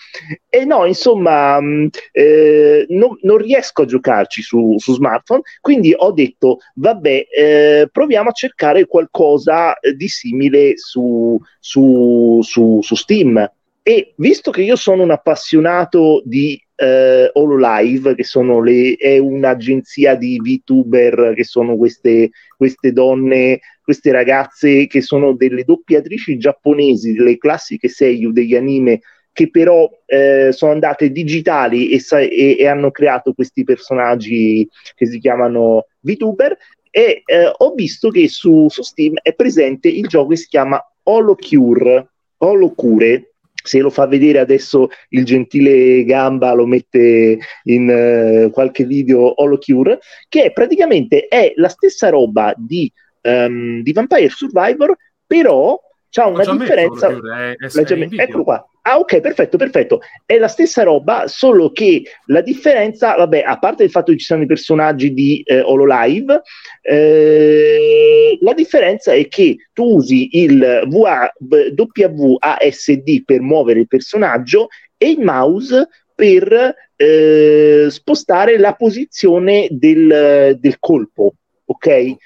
E 0.48 0.64
no, 0.64 0.84
insomma, 0.84 1.60
mh, 1.60 1.88
eh, 2.12 2.86
no, 2.90 3.18
non 3.22 3.38
riesco 3.38 3.82
a 3.82 3.86
giocarci 3.86 4.42
su, 4.42 4.76
su, 4.78 4.94
smartphone, 4.94 5.42
quindi 5.60 5.94
ho 5.96 6.12
detto, 6.12 6.58
vabbè, 6.74 7.26
eh, 7.30 7.88
proviamo 7.90 8.28
a 8.28 8.32
cercare 8.32 8.86
qualcosa 8.86 9.74
di 9.96 10.08
simile 10.08 10.76
su, 10.76 11.38
su, 11.58 12.40
su 12.42 12.94
Steam. 12.94 13.50
E 13.84 14.14
visto 14.16 14.52
che 14.52 14.62
io 14.62 14.76
sono 14.76 15.02
un 15.02 15.10
appassionato 15.10 16.22
di 16.24 16.61
eh, 16.82 17.30
Hololive, 17.32 18.16
che 18.16 18.24
le, 18.62 18.94
è 18.96 19.18
un'agenzia 19.18 20.16
di 20.16 20.40
VTuber, 20.40 21.32
che 21.34 21.44
sono 21.44 21.76
queste, 21.76 22.30
queste 22.56 22.92
donne, 22.92 23.60
queste 23.82 24.10
ragazze 24.10 24.88
che 24.88 25.00
sono 25.00 25.34
delle 25.34 25.62
doppiatrici 25.62 26.36
giapponesi, 26.38 27.12
delle 27.12 27.38
classiche 27.38 27.88
seiyu 27.88 28.32
degli 28.32 28.56
anime, 28.56 29.00
che 29.32 29.48
però 29.48 29.88
eh, 30.06 30.50
sono 30.50 30.72
andate 30.72 31.12
digitali 31.12 31.90
e, 31.90 32.02
e, 32.10 32.56
e, 32.58 32.66
hanno 32.66 32.90
creato 32.90 33.32
questi 33.32 33.62
personaggi 33.62 34.68
che 34.96 35.06
si 35.06 35.20
chiamano 35.20 35.86
VTuber. 36.00 36.56
E 36.90 37.22
eh, 37.24 37.52
ho 37.56 37.72
visto 37.74 38.10
che 38.10 38.28
su, 38.28 38.66
su 38.68 38.82
Steam 38.82 39.14
è 39.22 39.32
presente 39.34 39.88
il 39.88 40.08
gioco 40.08 40.30
che 40.30 40.36
si 40.36 40.48
chiama 40.48 40.84
Holocure, 41.04 42.08
Holocure 42.38 43.31
se 43.62 43.78
lo 43.78 43.90
fa 43.90 44.06
vedere 44.06 44.38
adesso 44.38 44.88
il 45.10 45.24
gentile 45.24 46.04
Gamba 46.04 46.52
lo 46.52 46.66
mette 46.66 47.38
in 47.64 48.46
uh, 48.46 48.50
qualche 48.50 48.84
video 48.84 49.40
Holocure 49.40 50.00
che 50.28 50.52
praticamente 50.52 51.26
è 51.28 51.52
la 51.56 51.68
stessa 51.68 52.08
roba 52.08 52.52
di, 52.56 52.90
um, 53.22 53.82
di 53.82 53.92
Vampire 53.92 54.28
Survivor 54.28 54.96
però 55.26 55.78
c'ha 56.10 56.26
una 56.26 56.44
differenza 56.44 57.08
è, 57.08 57.54
è, 57.56 57.66
è 57.66 58.20
eccolo 58.22 58.44
qua 58.44 58.66
Ah, 58.84 58.98
ok, 58.98 59.20
perfetto, 59.20 59.56
perfetto. 59.56 60.00
È 60.26 60.36
la 60.38 60.48
stessa 60.48 60.82
roba, 60.82 61.28
solo 61.28 61.70
che 61.70 62.02
la 62.26 62.40
differenza, 62.40 63.14
vabbè, 63.14 63.44
a 63.46 63.56
parte 63.58 63.84
il 63.84 63.90
fatto 63.90 64.10
che 64.10 64.18
ci 64.18 64.24
sono 64.24 64.42
i 64.42 64.46
personaggi 64.46 65.12
di 65.12 65.40
eh, 65.46 65.60
Hololive, 65.60 66.42
eh, 66.80 68.36
la 68.40 68.52
differenza 68.54 69.12
è 69.12 69.28
che 69.28 69.56
tu 69.72 69.98
usi 69.98 70.30
il 70.32 70.88
WASD 70.90 73.24
per 73.24 73.40
muovere 73.40 73.80
il 73.80 73.86
personaggio 73.86 74.66
e 74.96 75.10
il 75.10 75.20
mouse 75.20 75.88
per 76.12 76.74
eh, 76.96 77.86
spostare 77.88 78.58
la 78.58 78.74
posizione 78.74 79.68
del, 79.70 80.56
del 80.58 80.76
colpo, 80.80 81.34
ok? 81.64 81.86
okay. 81.86 82.16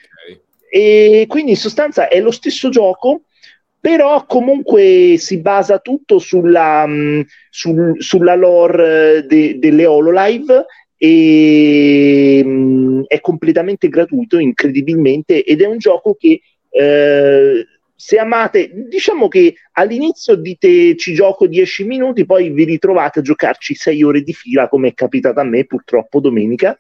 E 0.71 1.27
quindi 1.29 1.53
in 1.53 1.57
sostanza 1.57 2.09
è 2.09 2.21
lo 2.21 2.31
stesso 2.31 2.71
gioco, 2.71 3.23
però 3.87 4.27
comunque 4.27 5.15
si 5.17 5.39
basa 5.39 5.79
tutto 5.79 6.19
sulla, 6.19 6.85
mm, 6.89 7.21
sul, 7.49 7.95
sulla 8.03 8.35
lore 8.35 9.25
de, 9.29 9.61
delle 9.61 9.87
Hololive 9.87 10.65
e 10.97 12.43
mh, 12.45 12.49
mm, 12.49 13.03
è 13.07 13.21
completamente 13.21 13.89
gratuito, 13.89 14.41
incredibilmente, 14.41 15.45
ed 15.45 15.63
è 15.63 15.67
un 15.67 15.79
gioco 15.79 16.17
che 16.19 16.41
eh, 16.69 17.65
se 17.95 18.19
amate, 18.19 18.73
diciamo 18.89 19.29
che 19.29 19.55
all'inizio 19.75 20.35
dite 20.35 20.97
ci 20.97 21.15
gioco 21.15 21.47
10 21.47 21.85
minuti, 21.85 22.27
poi 22.27 22.51
vi 22.51 22.65
ritrovate 22.65 23.21
a 23.21 23.23
giocarci 23.23 23.77
6 23.77 24.03
ore 24.03 24.23
di 24.23 24.33
fila, 24.33 24.67
come 24.67 24.89
è 24.89 24.95
capitato 24.95 25.39
a 25.39 25.45
me 25.45 25.65
purtroppo 25.65 26.19
domenica 26.19 26.77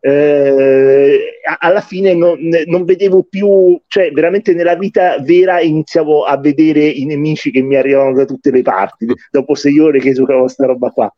eh, 0.00 1.40
alla 1.58 1.80
fine 1.82 2.14
non, 2.14 2.38
non, 2.66 2.84
vedevo 2.84 3.22
più, 3.22 3.78
cioè 3.86 4.10
veramente 4.12 4.54
nella 4.54 4.74
vita 4.74 5.18
vera 5.20 5.60
iniziavo 5.60 6.24
a 6.24 6.38
vedere 6.38 6.84
i 6.84 7.04
nemici 7.04 7.50
che 7.50 7.60
mi 7.60 7.76
arrivavano 7.76 8.14
da 8.14 8.24
tutte 8.24 8.50
le 8.50 8.62
parti 8.62 9.06
dopo 9.30 9.54
sei 9.54 9.78
ore 9.78 10.00
che 10.00 10.12
giocavo 10.12 10.42
questa 10.42 10.66
roba 10.66 10.90
qua. 10.90 11.12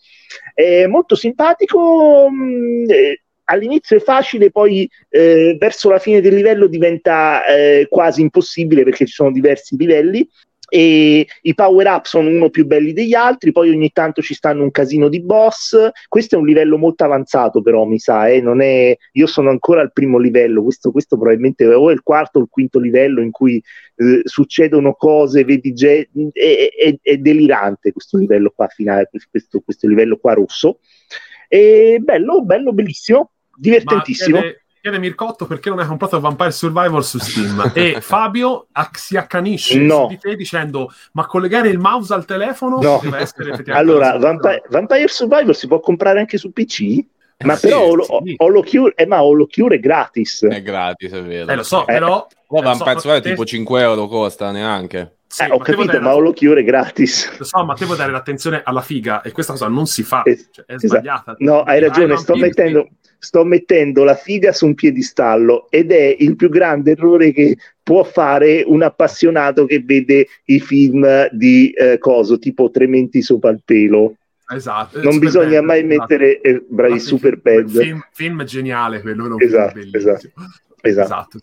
È 0.53 0.87
molto 0.87 1.15
simpatico. 1.15 2.29
Mh, 2.29 2.35
mm, 2.35 2.91
eh, 2.91 3.23
all'inizio 3.45 3.97
è 3.97 4.01
facile, 4.01 4.51
poi 4.51 4.89
eh, 5.11 5.57
verso 5.59 5.89
la 5.89 5.99
fine 5.99 6.21
del 6.21 6.35
livello 6.35 6.67
diventa 6.67 7.45
eh, 7.47 7.87
quasi 7.89 8.21
impossibile 8.21 8.83
perché 8.83 9.07
ci 9.07 9.13
sono 9.13 9.31
diversi 9.31 9.77
livelli 9.77 10.29
e 10.75 11.27
i 11.43 11.55
power 11.55 11.87
up 11.87 12.07
sono 12.07 12.31
uno 12.31 12.49
più 12.49 12.65
belli 12.65 12.95
degli 12.95 13.13
altri, 13.13 13.53
poi 13.53 13.69
ogni 13.69 13.93
tanto 13.93 14.23
ci 14.23 14.33
stanno 14.33 14.63
un 14.63 14.71
casino 14.71 15.11
di 15.11 15.21
boss. 15.21 15.77
Questo 16.09 16.37
è 16.37 16.39
un 16.39 16.47
livello 16.47 16.79
molto 16.79 17.05
avanzato, 17.05 17.61
però 17.61 17.85
mi 17.85 17.99
sa, 17.99 18.29
eh? 18.29 18.41
non 18.41 18.63
è... 18.63 18.97
io 19.13 19.27
sono 19.27 19.51
ancora 19.51 19.83
al 19.83 19.93
primo 19.93 20.17
livello, 20.17 20.63
questo, 20.63 20.91
questo 20.91 21.19
probabilmente 21.19 21.67
o 21.67 21.91
è 21.91 21.93
il 21.93 22.03
quarto 22.03 22.39
o 22.39 22.43
il 22.43 22.49
quinto 22.49 22.79
livello 22.79 23.21
in 23.21 23.33
cui 23.33 23.63
eh, 23.97 24.23
succedono 24.25 24.95
cose, 24.95 25.45
vedi, 25.45 25.75
ge- 25.75 26.09
è, 26.33 26.69
è, 26.75 26.97
è, 27.03 27.17
delirante 27.19 27.93
questo 27.93 28.17
livello 28.17 28.51
qua 28.57 28.67
finale, 28.69 29.11
questo, 29.31 29.61
questo 29.61 29.87
livello 29.87 30.17
qua 30.17 30.33
rosso. 30.33 30.79
E 31.49 31.99
bello, 32.01 32.43
bello, 32.47 32.73
bellissimo, 32.73 33.33
divertentissimo. 33.55 34.39
Ma 34.39 34.45
chiede 34.83 34.99
Mircotto 34.99 35.47
perché 35.47 35.69
non 35.69 35.79
hai 35.79 35.87
comprato 35.87 36.19
Vampire 36.19 36.51
Survivor 36.51 37.05
su 37.05 37.19
Steam 37.19 37.71
e 37.73 38.01
Fabio 38.01 38.67
si 38.95 39.17
accanisce 39.17 39.79
no. 39.79 40.09
di 40.09 40.19
te 40.19 40.35
dicendo 40.35 40.93
ma 41.13 41.25
collegare 41.27 41.69
il 41.69 41.79
mouse 41.79 42.13
al 42.13 42.25
telefono 42.25 42.81
no. 42.81 43.01
allora 43.71 44.19
Vampire, 44.19 44.65
Vampire, 44.69 45.07
Survivor 45.07 45.55
si 45.55 45.69
può 45.69 45.79
comprare 45.79 46.19
anche 46.19 46.37
su 46.37 46.53
PC? 46.53 46.81
Eh, 47.37 47.45
ma 47.45 47.55
sì, 47.55 47.69
però 47.69 47.95
sì. 48.25 48.35
Holocure, 48.39 48.93
eh, 48.97 49.07
ma 49.07 49.23
Holocure 49.23 49.77
è 49.77 49.79
gratis 49.79 50.45
è 50.49 50.63
gratis 50.63 51.13
è 51.13 51.23
vero 51.23 51.53
eh, 51.53 51.55
lo 51.55 51.63
so 51.63 51.83
eh, 51.83 51.93
però 51.93 52.27
eh, 52.29 52.61
Vampire 52.61 52.99
so, 52.99 53.21
te... 53.21 53.31
tipo 53.31 53.45
5 53.45 53.81
euro 53.81 54.09
costa 54.09 54.51
neanche 54.51 55.19
sì, 55.33 55.45
eh, 55.45 55.51
ho 55.51 55.59
capito, 55.59 55.99
ma 55.99 56.15
Holocure 56.15 56.61
è 56.61 56.63
gratis. 56.65 57.33
Lo 57.39 57.45
so, 57.45 57.65
ma 57.65 57.73
te 57.73 57.87
vuoi 57.87 57.97
dare 57.97 58.13
l'attenzione 58.13 58.61
alla 58.63 58.83
figa 58.83 59.23
e 59.23 59.33
questa 59.33 59.53
cosa 59.53 59.67
non 59.67 59.87
si 59.87 60.03
fa, 60.03 60.23
es- 60.25 60.51
cioè, 60.51 60.67
è 60.67 60.75
esatto. 60.75 60.95
sbagliata. 60.95 61.37
No, 61.39 61.63
hai 61.63 61.81
ragione, 61.81 62.19
sto 62.19 62.37
mettendo, 62.37 62.91
sto 63.19 63.43
mettendo 63.43 64.05
la 64.05 64.15
figa 64.15 64.53
su 64.53 64.67
un 64.67 64.75
piedistallo 64.75 65.71
ed 65.71 65.91
è 65.91 66.15
il 66.19 66.37
più 66.37 66.51
grande 66.51 66.91
errore 66.91 67.33
che 67.33 67.57
può 67.83 68.03
fare 68.03 68.63
un 68.67 68.83
appassionato 68.83 69.65
che 69.65 69.81
vede 69.81 70.27
i 70.45 70.61
film 70.61 71.29
di 71.31 71.71
eh, 71.71 71.97
coso, 71.97 72.39
tipo 72.39 72.71
Trementi 72.71 73.23
sopra 73.23 73.49
il 73.51 73.63
pelo. 73.65 74.17
Esatto, 74.49 75.01
non 75.01 75.19
bisogna 75.19 75.61
bad, 75.61 75.65
mai 75.65 75.79
esatto. 75.79 75.99
mettere 75.99 76.41
eh, 76.43 76.63
bravi 76.69 77.01
super 77.01 77.41
bad. 77.41 77.71
Film, 77.71 78.07
film 78.13 78.45
geniale 78.45 79.01
quello, 79.01 79.39
esatto, 79.39 79.79
esatto, 79.79 80.31
esatto. 80.83 81.39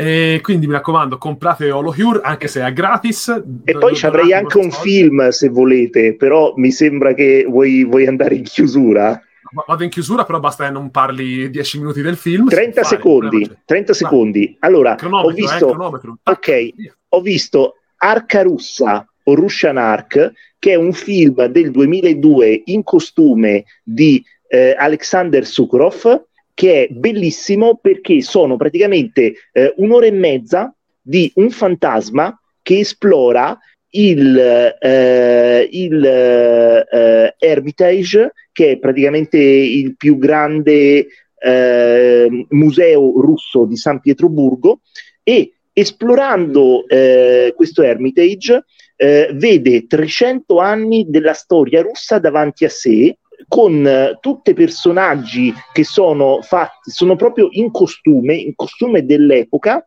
E 0.00 0.38
quindi 0.42 0.68
mi 0.68 0.74
raccomando, 0.74 1.18
comprate 1.18 1.72
Holocure 1.72 2.20
anche 2.22 2.46
se 2.46 2.64
è 2.64 2.72
gratis. 2.72 3.42
E 3.64 3.76
poi 3.76 3.96
ci 3.96 4.06
avrei 4.06 4.32
anche 4.32 4.56
un 4.58 4.70
film 4.70 5.28
se 5.30 5.48
volete, 5.48 6.14
però 6.14 6.52
mi 6.56 6.70
sembra 6.70 7.14
che 7.14 7.44
vuoi, 7.48 7.84
vuoi 7.84 8.06
andare 8.06 8.36
in 8.36 8.44
chiusura 8.44 9.20
vado 9.66 9.82
in 9.82 9.90
chiusura, 9.90 10.24
però 10.24 10.40
basta 10.40 10.66
che 10.66 10.70
non 10.70 10.90
parli 10.90 11.50
10 11.50 11.78
minuti 11.78 12.02
del 12.02 12.16
film. 12.16 12.48
30 12.48 12.84
secondi, 12.84 13.50
30 13.64 13.92
secondi. 13.94 14.56
Allora, 14.60 14.96
ho 15.00 15.30
visto, 15.30 15.70
eh, 15.72 16.30
ok, 16.30 16.68
ho 17.08 17.20
visto 17.20 17.76
Arca 17.96 18.42
Russa 18.42 19.06
o 19.24 19.34
Russian 19.34 19.76
Ark, 19.76 20.32
che 20.58 20.72
è 20.72 20.76
un 20.76 20.92
film 20.92 21.46
del 21.46 21.70
2002 21.70 22.62
in 22.66 22.82
costume 22.82 23.64
di 23.82 24.22
eh, 24.48 24.74
Alexander 24.78 25.46
Sukrov, 25.46 26.26
che 26.58 26.88
è 26.88 26.92
bellissimo 26.92 27.76
perché 27.76 28.20
sono 28.20 28.56
praticamente 28.56 29.32
eh, 29.52 29.74
un'ora 29.76 30.06
e 30.06 30.10
mezza 30.10 30.74
di 31.00 31.30
un 31.36 31.50
fantasma 31.50 32.36
che 32.60 32.80
esplora 32.80 33.56
il, 33.90 34.36
eh, 34.80 35.68
il 35.70 36.04
eh, 36.04 37.36
Hermitage, 37.38 38.32
che 38.50 38.72
è 38.72 38.78
praticamente 38.78 39.38
il 39.38 39.94
più 39.96 40.18
grande 40.18 41.06
eh, 41.38 42.46
museo 42.48 43.20
russo 43.20 43.64
di 43.64 43.76
San 43.76 44.00
Pietroburgo, 44.00 44.80
e 45.22 45.52
esplorando 45.72 46.88
eh, 46.88 47.52
questo 47.54 47.82
Hermitage 47.82 48.64
eh, 48.96 49.30
vede 49.32 49.86
300 49.86 50.58
anni 50.58 51.06
della 51.08 51.34
storia 51.34 51.82
russa 51.82 52.18
davanti 52.18 52.64
a 52.64 52.68
sé, 52.68 53.16
con 53.46 53.86
eh, 53.86 54.18
tutti 54.20 54.52
personaggi 54.54 55.52
che 55.72 55.84
sono 55.84 56.40
fatti, 56.42 56.90
sono 56.90 57.14
proprio 57.14 57.48
in 57.52 57.70
costume, 57.70 58.34
in 58.34 58.54
costume 58.54 59.04
dell'epoca, 59.04 59.86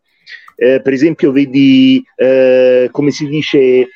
eh, 0.55 0.81
per 0.81 0.93
esempio 0.93 1.31
vedi 1.31 2.03
eh, 2.15 2.87
come 2.91 3.11
si 3.11 3.27
dice 3.27 3.87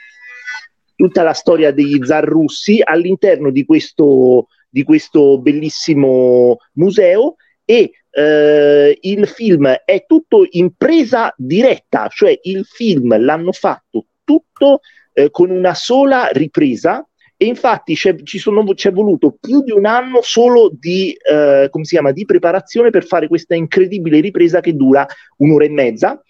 tutta 0.95 1.23
la 1.23 1.34
storia 1.34 1.72
degli 1.72 2.03
zar 2.03 2.23
russi 2.23 2.82
all'interno 2.84 3.52
di 3.52 3.65
questo, 3.65 4.48
di 4.69 4.84
questo 4.84 5.40
bellissimo 5.40 6.57
museo 6.73 7.36
e 7.65 7.91
eh, 8.11 8.98
il 9.02 9.27
film 9.27 9.68
è 9.68 10.06
tutto 10.07 10.48
in 10.52 10.73
presa 10.76 11.34
diretta, 11.38 12.07
cioè 12.07 12.38
il 12.44 12.65
film 12.65 13.19
l'hanno 13.19 13.52
fatto 13.52 14.06
tutto 14.23 14.80
eh, 15.14 15.30
con 15.32 15.49
una 15.49 15.73
sola 15.73 16.27
ripresa 16.32 17.06
E 17.38 17.45
infatti 17.45 17.95
c'è, 17.95 18.16
ci 18.24 18.38
sono, 18.38 18.64
c'è 18.74 18.91
voluto 18.91 19.38
più 19.40 19.62
di 19.62 19.72
un 19.72 19.86
anno 19.86 20.22
solo 20.22 20.72
di, 20.72 21.12
eh, 21.12 21.70
chiama, 21.82 22.12
di 22.12 22.24
preparazione 22.26 22.91
per 22.91 23.06
fare 23.06 23.28
questa 23.28 23.56
incredibile 23.56 24.22
ripresa 24.22 24.62
che 24.62 24.74
dura 24.74 25.06
un'ora 25.38 25.66
e 25.66 25.70
mezza. 25.70 26.22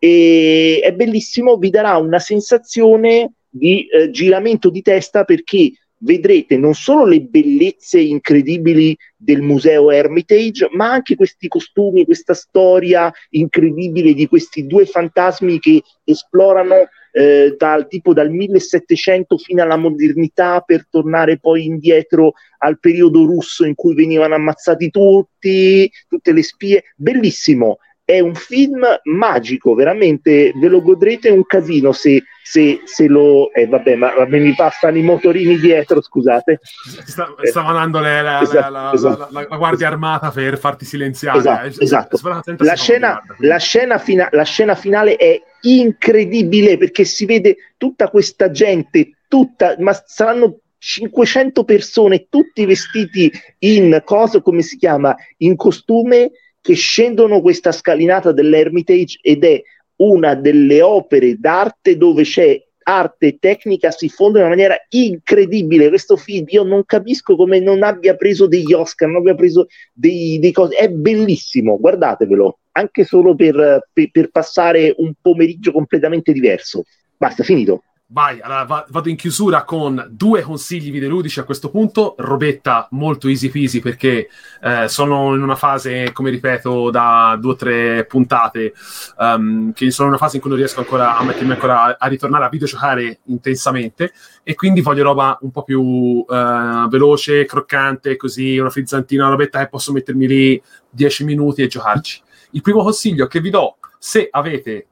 E 0.00 0.80
è 0.82 0.92
bellissimo, 0.92 1.56
vi 1.56 1.70
darà 1.70 1.96
una 1.96 2.18
sensazione 2.18 3.32
di 3.48 3.86
eh, 3.86 4.10
giramento 4.10 4.68
di 4.70 4.82
testa 4.82 5.24
perché 5.24 5.72
vedrete 6.00 6.56
non 6.56 6.74
solo 6.74 7.06
le 7.06 7.20
bellezze 7.20 8.00
incredibili 8.00 8.96
del 9.16 9.42
museo 9.42 9.90
Hermitage, 9.90 10.68
ma 10.72 10.92
anche 10.92 11.16
questi 11.16 11.48
costumi, 11.48 12.04
questa 12.04 12.34
storia 12.34 13.12
incredibile 13.30 14.12
di 14.12 14.26
questi 14.26 14.66
due 14.66 14.86
fantasmi 14.86 15.58
che 15.58 15.82
esplorano 16.04 16.88
eh, 17.18 17.56
dal 17.58 17.88
tipo 17.88 18.12
dal 18.12 18.30
1700 18.30 19.38
fino 19.38 19.60
alla 19.60 19.76
modernità 19.76 20.60
per 20.60 20.86
tornare 20.88 21.38
poi 21.38 21.64
indietro 21.64 22.34
al 22.58 22.78
periodo 22.78 23.24
russo 23.24 23.64
in 23.64 23.74
cui 23.74 23.96
venivano 23.96 24.36
ammazzati 24.36 24.88
tutti, 24.88 25.90
tutte 26.06 26.32
le 26.32 26.44
spie. 26.44 26.84
Bellissimo, 26.94 27.78
è 28.04 28.20
un 28.20 28.36
film 28.36 28.84
magico, 29.02 29.74
veramente 29.74 30.52
ve 30.54 30.68
lo 30.68 30.80
godrete 30.80 31.28
un 31.28 31.44
casino 31.44 31.90
se, 31.90 32.22
se, 32.40 32.82
se 32.84 33.08
lo... 33.08 33.52
Eh, 33.52 33.66
vabbè, 33.66 33.96
ma 33.96 34.14
vabbè, 34.14 34.38
mi 34.38 34.54
passano 34.54 34.96
i 34.96 35.02
motorini 35.02 35.58
dietro, 35.58 36.00
scusate. 36.00 36.60
Sta, 37.04 37.34
sta 37.42 37.62
mandando 37.62 37.98
le, 37.98 38.22
la, 38.22 38.40
esatto, 38.42 38.70
la, 38.70 38.92
esatto. 38.94 39.28
La, 39.32 39.46
la, 39.48 39.56
guardia 39.56 39.88
armata 39.88 40.30
per 40.30 40.56
farti 40.56 40.84
silenziare. 40.84 41.38
Esatto, 41.38 42.16
esatto. 42.16 42.54
La, 42.58 42.76
scena, 42.76 43.20
la, 43.38 43.58
scena 43.58 43.98
fina, 43.98 44.28
la 44.30 44.44
scena 44.44 44.76
finale 44.76 45.16
è 45.16 45.42
incredibile 45.62 46.76
perché 46.76 47.04
si 47.04 47.24
vede 47.24 47.56
tutta 47.76 48.08
questa 48.08 48.50
gente, 48.50 49.18
tutta, 49.28 49.76
ma 49.78 49.92
saranno 50.06 50.60
500 50.78 51.64
persone, 51.64 52.26
tutti 52.28 52.64
vestiti 52.64 53.30
in 53.60 54.00
cosa, 54.04 54.40
come 54.40 54.62
si 54.62 54.76
chiama, 54.76 55.14
in 55.38 55.56
costume 55.56 56.30
che 56.60 56.74
scendono 56.74 57.40
questa 57.40 57.72
scalinata 57.72 58.32
dell'Hermitage 58.32 59.18
ed 59.22 59.44
è 59.44 59.60
una 59.96 60.34
delle 60.34 60.82
opere 60.82 61.36
d'arte 61.38 61.96
dove 61.96 62.22
c'è 62.22 62.60
arte 62.88 63.26
e 63.26 63.38
tecnica 63.38 63.90
si 63.90 64.08
fondono 64.08 64.44
in 64.44 64.50
maniera 64.50 64.76
incredibile. 64.88 65.90
Questo 65.90 66.16
film 66.16 66.46
io 66.48 66.62
non 66.62 66.84
capisco 66.86 67.36
come 67.36 67.60
non 67.60 67.82
abbia 67.82 68.16
preso 68.16 68.46
degli 68.46 68.72
Oscar, 68.72 69.08
non 69.08 69.18
abbia 69.18 69.34
preso 69.34 69.66
dei, 69.92 70.38
dei 70.38 70.52
cose. 70.52 70.74
È 70.76 70.88
bellissimo, 70.88 71.78
guardatevelo, 71.78 72.58
anche 72.78 73.04
solo 73.04 73.34
per, 73.34 73.88
per, 73.92 74.10
per 74.10 74.30
passare 74.30 74.94
un 74.98 75.12
pomeriggio 75.20 75.72
completamente 75.72 76.32
diverso. 76.32 76.84
Basta, 77.16 77.42
finito. 77.42 77.82
Vai, 78.10 78.40
allora 78.40 78.86
vado 78.88 79.10
in 79.10 79.16
chiusura 79.16 79.64
con 79.64 80.08
due 80.10 80.40
consigli 80.40 80.90
videoludici 80.90 81.40
a 81.40 81.44
questo 81.44 81.68
punto. 81.68 82.14
Robetta 82.16 82.88
molto 82.92 83.28
easy 83.28 83.50
peasy 83.50 83.80
perché 83.80 84.30
eh, 84.62 84.88
sono 84.88 85.34
in 85.34 85.42
una 85.42 85.56
fase, 85.56 86.10
come 86.12 86.30
ripeto, 86.30 86.88
da 86.88 87.36
due 87.38 87.52
o 87.52 87.56
tre 87.56 88.06
puntate, 88.06 88.72
um, 89.18 89.74
che 89.74 89.90
sono 89.90 90.08
in 90.08 90.14
una 90.14 90.22
fase 90.22 90.36
in 90.36 90.40
cui 90.40 90.50
non 90.50 90.58
riesco 90.58 90.80
ancora 90.80 91.18
a 91.18 91.22
mettermi 91.22 91.52
ancora 91.52 91.98
a 91.98 92.06
ritornare 92.06 92.46
a 92.46 92.48
videogiocare 92.48 93.18
intensamente 93.24 94.14
e 94.42 94.54
quindi 94.54 94.80
voglio 94.80 95.02
roba 95.02 95.36
un 95.42 95.50
po' 95.50 95.62
più 95.64 95.82
uh, 95.82 96.88
veloce, 96.88 97.44
croccante, 97.44 98.16
così, 98.16 98.56
una 98.56 98.70
frizzantina, 98.70 99.24
una 99.24 99.32
robetta 99.32 99.58
che 99.58 99.68
posso 99.68 99.92
mettermi 99.92 100.26
lì 100.26 100.62
10 100.88 101.24
minuti 101.24 101.60
e 101.60 101.66
giocarci. 101.66 102.22
Il 102.50 102.62
primo 102.62 102.82
consiglio 102.82 103.26
che 103.26 103.40
vi 103.40 103.50
do, 103.50 103.76
se 103.98 104.28
avete 104.30 104.86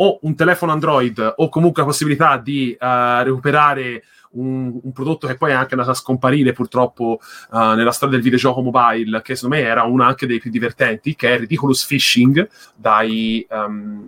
o 0.00 0.18
un 0.22 0.34
telefono 0.34 0.72
Android 0.72 1.34
o 1.36 1.48
comunque 1.48 1.82
la 1.82 1.88
possibilità 1.88 2.38
di 2.38 2.76
uh, 2.78 3.22
recuperare 3.22 4.04
un, 4.30 4.78
un, 4.82 4.92
prodotto 4.92 5.26
che 5.26 5.36
poi 5.36 5.50
è 5.50 5.54
anche 5.54 5.74
andato 5.74 5.90
a 5.90 5.94
scomparire 5.94 6.52
purtroppo 6.52 7.18
uh, 7.50 7.58
nella 7.74 7.90
storia 7.90 8.14
del 8.14 8.24
videogioco 8.24 8.60
mobile, 8.60 9.22
che 9.22 9.34
secondo 9.34 9.56
me 9.56 9.62
era 9.62 9.84
uno 9.84 10.04
anche 10.04 10.26
dei 10.26 10.38
più 10.38 10.50
divertenti, 10.50 11.14
che 11.14 11.34
è 11.34 11.38
Ridiculous 11.38 11.84
Fishing 11.84 12.48
dai, 12.76 13.46
um, 13.50 14.06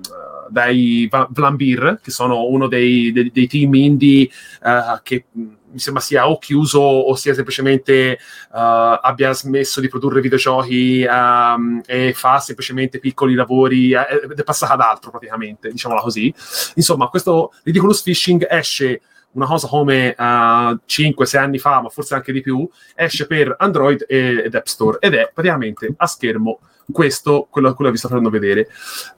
dai 0.48 1.08
Vlambir, 1.30 2.00
che 2.02 2.10
sono 2.10 2.46
uno 2.46 2.68
dei, 2.68 3.12
dei, 3.12 3.30
dei 3.32 3.46
team 3.46 3.74
indie 3.74 4.28
uh, 4.62 5.00
che 5.02 5.26
mi 5.72 5.78
sembra 5.78 6.02
sia 6.02 6.28
o 6.28 6.38
chiuso 6.38 6.80
o 6.80 7.14
sia 7.14 7.34
semplicemente 7.34 8.18
uh, 8.50 8.98
abbia 9.00 9.32
smesso 9.32 9.80
di 9.80 9.88
produrre 9.88 10.20
videogiochi 10.20 11.06
um, 11.08 11.80
e 11.86 12.12
fa 12.14 12.38
semplicemente 12.38 12.98
piccoli 12.98 13.34
lavori 13.34 13.92
eh, 13.92 14.20
ed 14.24 14.38
è 14.38 14.44
passata 14.44 14.74
ad 14.74 14.80
altro 14.80 15.10
praticamente, 15.10 15.70
diciamola 15.70 16.00
così. 16.00 16.32
Insomma, 16.74 17.08
questo 17.08 17.52
Ridiculous 17.62 18.02
Fishing 18.02 18.46
esce 18.48 19.00
una 19.32 19.46
cosa 19.46 19.68
come 19.68 20.14
uh, 20.18 20.22
eh, 20.22 20.80
5-6 20.86 21.38
anni 21.38 21.58
fa, 21.58 21.80
ma 21.80 21.88
forse 21.88 22.14
anche 22.14 22.32
di 22.32 22.40
più, 22.40 22.68
esce 22.94 23.26
per 23.26 23.54
Android 23.58 24.04
ed 24.08 24.54
App 24.54 24.66
Store 24.66 24.98
ed 25.00 25.14
è 25.14 25.30
praticamente 25.32 25.92
a 25.96 26.06
schermo 26.06 26.60
questo, 26.90 27.46
quello 27.48 27.72
che 27.74 27.90
vi 27.90 27.96
sto 27.96 28.08
facendo 28.08 28.30
vedere. 28.30 28.68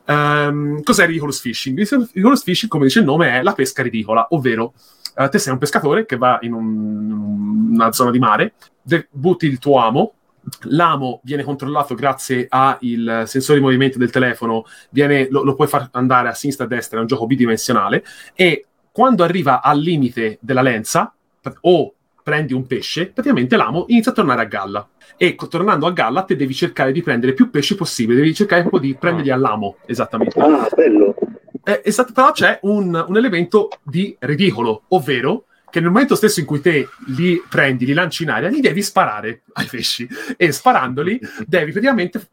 Um, 0.06 0.82
cos'è 0.82 1.06
Ridiculous 1.06 1.40
Fishing? 1.40 1.78
Ridiculous 1.78 2.42
Fishing, 2.42 2.70
come 2.70 2.84
dice 2.84 2.98
il 2.98 3.04
nome, 3.06 3.38
è 3.38 3.42
la 3.42 3.54
pesca 3.54 3.82
ridicola, 3.82 4.26
ovvero 4.30 4.74
uh, 5.16 5.28
te 5.28 5.38
sei 5.38 5.52
un 5.52 5.58
pescatore 5.58 6.06
che 6.06 6.16
va 6.16 6.38
in 6.42 6.52
un, 6.52 7.70
una 7.72 7.92
zona 7.92 8.10
di 8.10 8.18
mare, 8.18 8.54
de- 8.82 9.08
butti 9.10 9.46
il 9.46 9.58
tuo 9.58 9.78
amo, 9.78 10.14
l'amo 10.62 11.20
viene 11.22 11.42
controllato 11.42 11.94
grazie 11.94 12.46
al 12.48 13.24
sensore 13.26 13.58
di 13.58 13.64
movimento 13.64 13.98
del 13.98 14.10
telefono, 14.10 14.64
viene, 14.90 15.28
lo, 15.30 15.42
lo, 15.42 15.54
puoi 15.54 15.68
far 15.68 15.88
andare 15.92 16.28
a 16.28 16.34
sinistra 16.34 16.64
e 16.64 16.66
a 16.66 16.70
destra, 16.70 16.98
è 16.98 17.00
un 17.00 17.06
gioco 17.06 17.26
bidimensionale, 17.26 18.04
e 18.34 18.66
quando 18.90 19.24
arriva 19.24 19.62
al 19.62 19.78
limite 19.78 20.38
della 20.40 20.62
lenza, 20.62 21.14
o 21.62 21.94
prendi 22.22 22.52
un 22.52 22.66
pesce, 22.66 23.06
praticamente 23.06 23.56
l'amo 23.56 23.84
inizia 23.88 24.12
a 24.12 24.14
tornare 24.14 24.42
a 24.42 24.44
galla. 24.44 24.86
E 25.16 25.36
tornando 25.48 25.86
a 25.86 25.92
galla, 25.92 26.22
te 26.22 26.36
devi 26.36 26.54
cercare 26.54 26.92
di 26.92 27.02
prendere 27.02 27.32
più 27.32 27.50
pesci 27.50 27.74
possibile, 27.74 28.18
devi 28.18 28.34
cercare 28.34 28.62
proprio 28.62 28.80
di 28.80 28.94
prenderli 28.94 29.30
all'amo, 29.30 29.76
esattamente. 29.86 30.38
Ah, 30.40 30.68
bello. 30.74 31.14
Eh, 31.64 31.82
esatto, 31.84 32.12
però 32.12 32.32
c'è 32.32 32.58
un, 32.62 33.04
un 33.06 33.16
elemento 33.16 33.68
di 33.82 34.16
ridicolo, 34.18 34.82
ovvero 34.88 35.44
che 35.72 35.80
nel 35.80 35.88
momento 35.88 36.16
stesso 36.16 36.38
in 36.38 36.44
cui 36.44 36.60
te 36.60 36.86
li 37.16 37.42
prendi, 37.48 37.86
li 37.86 37.94
lanci 37.94 38.24
in 38.24 38.28
aria, 38.28 38.50
li 38.50 38.60
devi 38.60 38.82
sparare 38.82 39.44
ai 39.54 39.64
pesci 39.64 40.06
e 40.36 40.52
sparandoli 40.52 41.18
devi 41.46 41.72
praticamente 41.72 42.28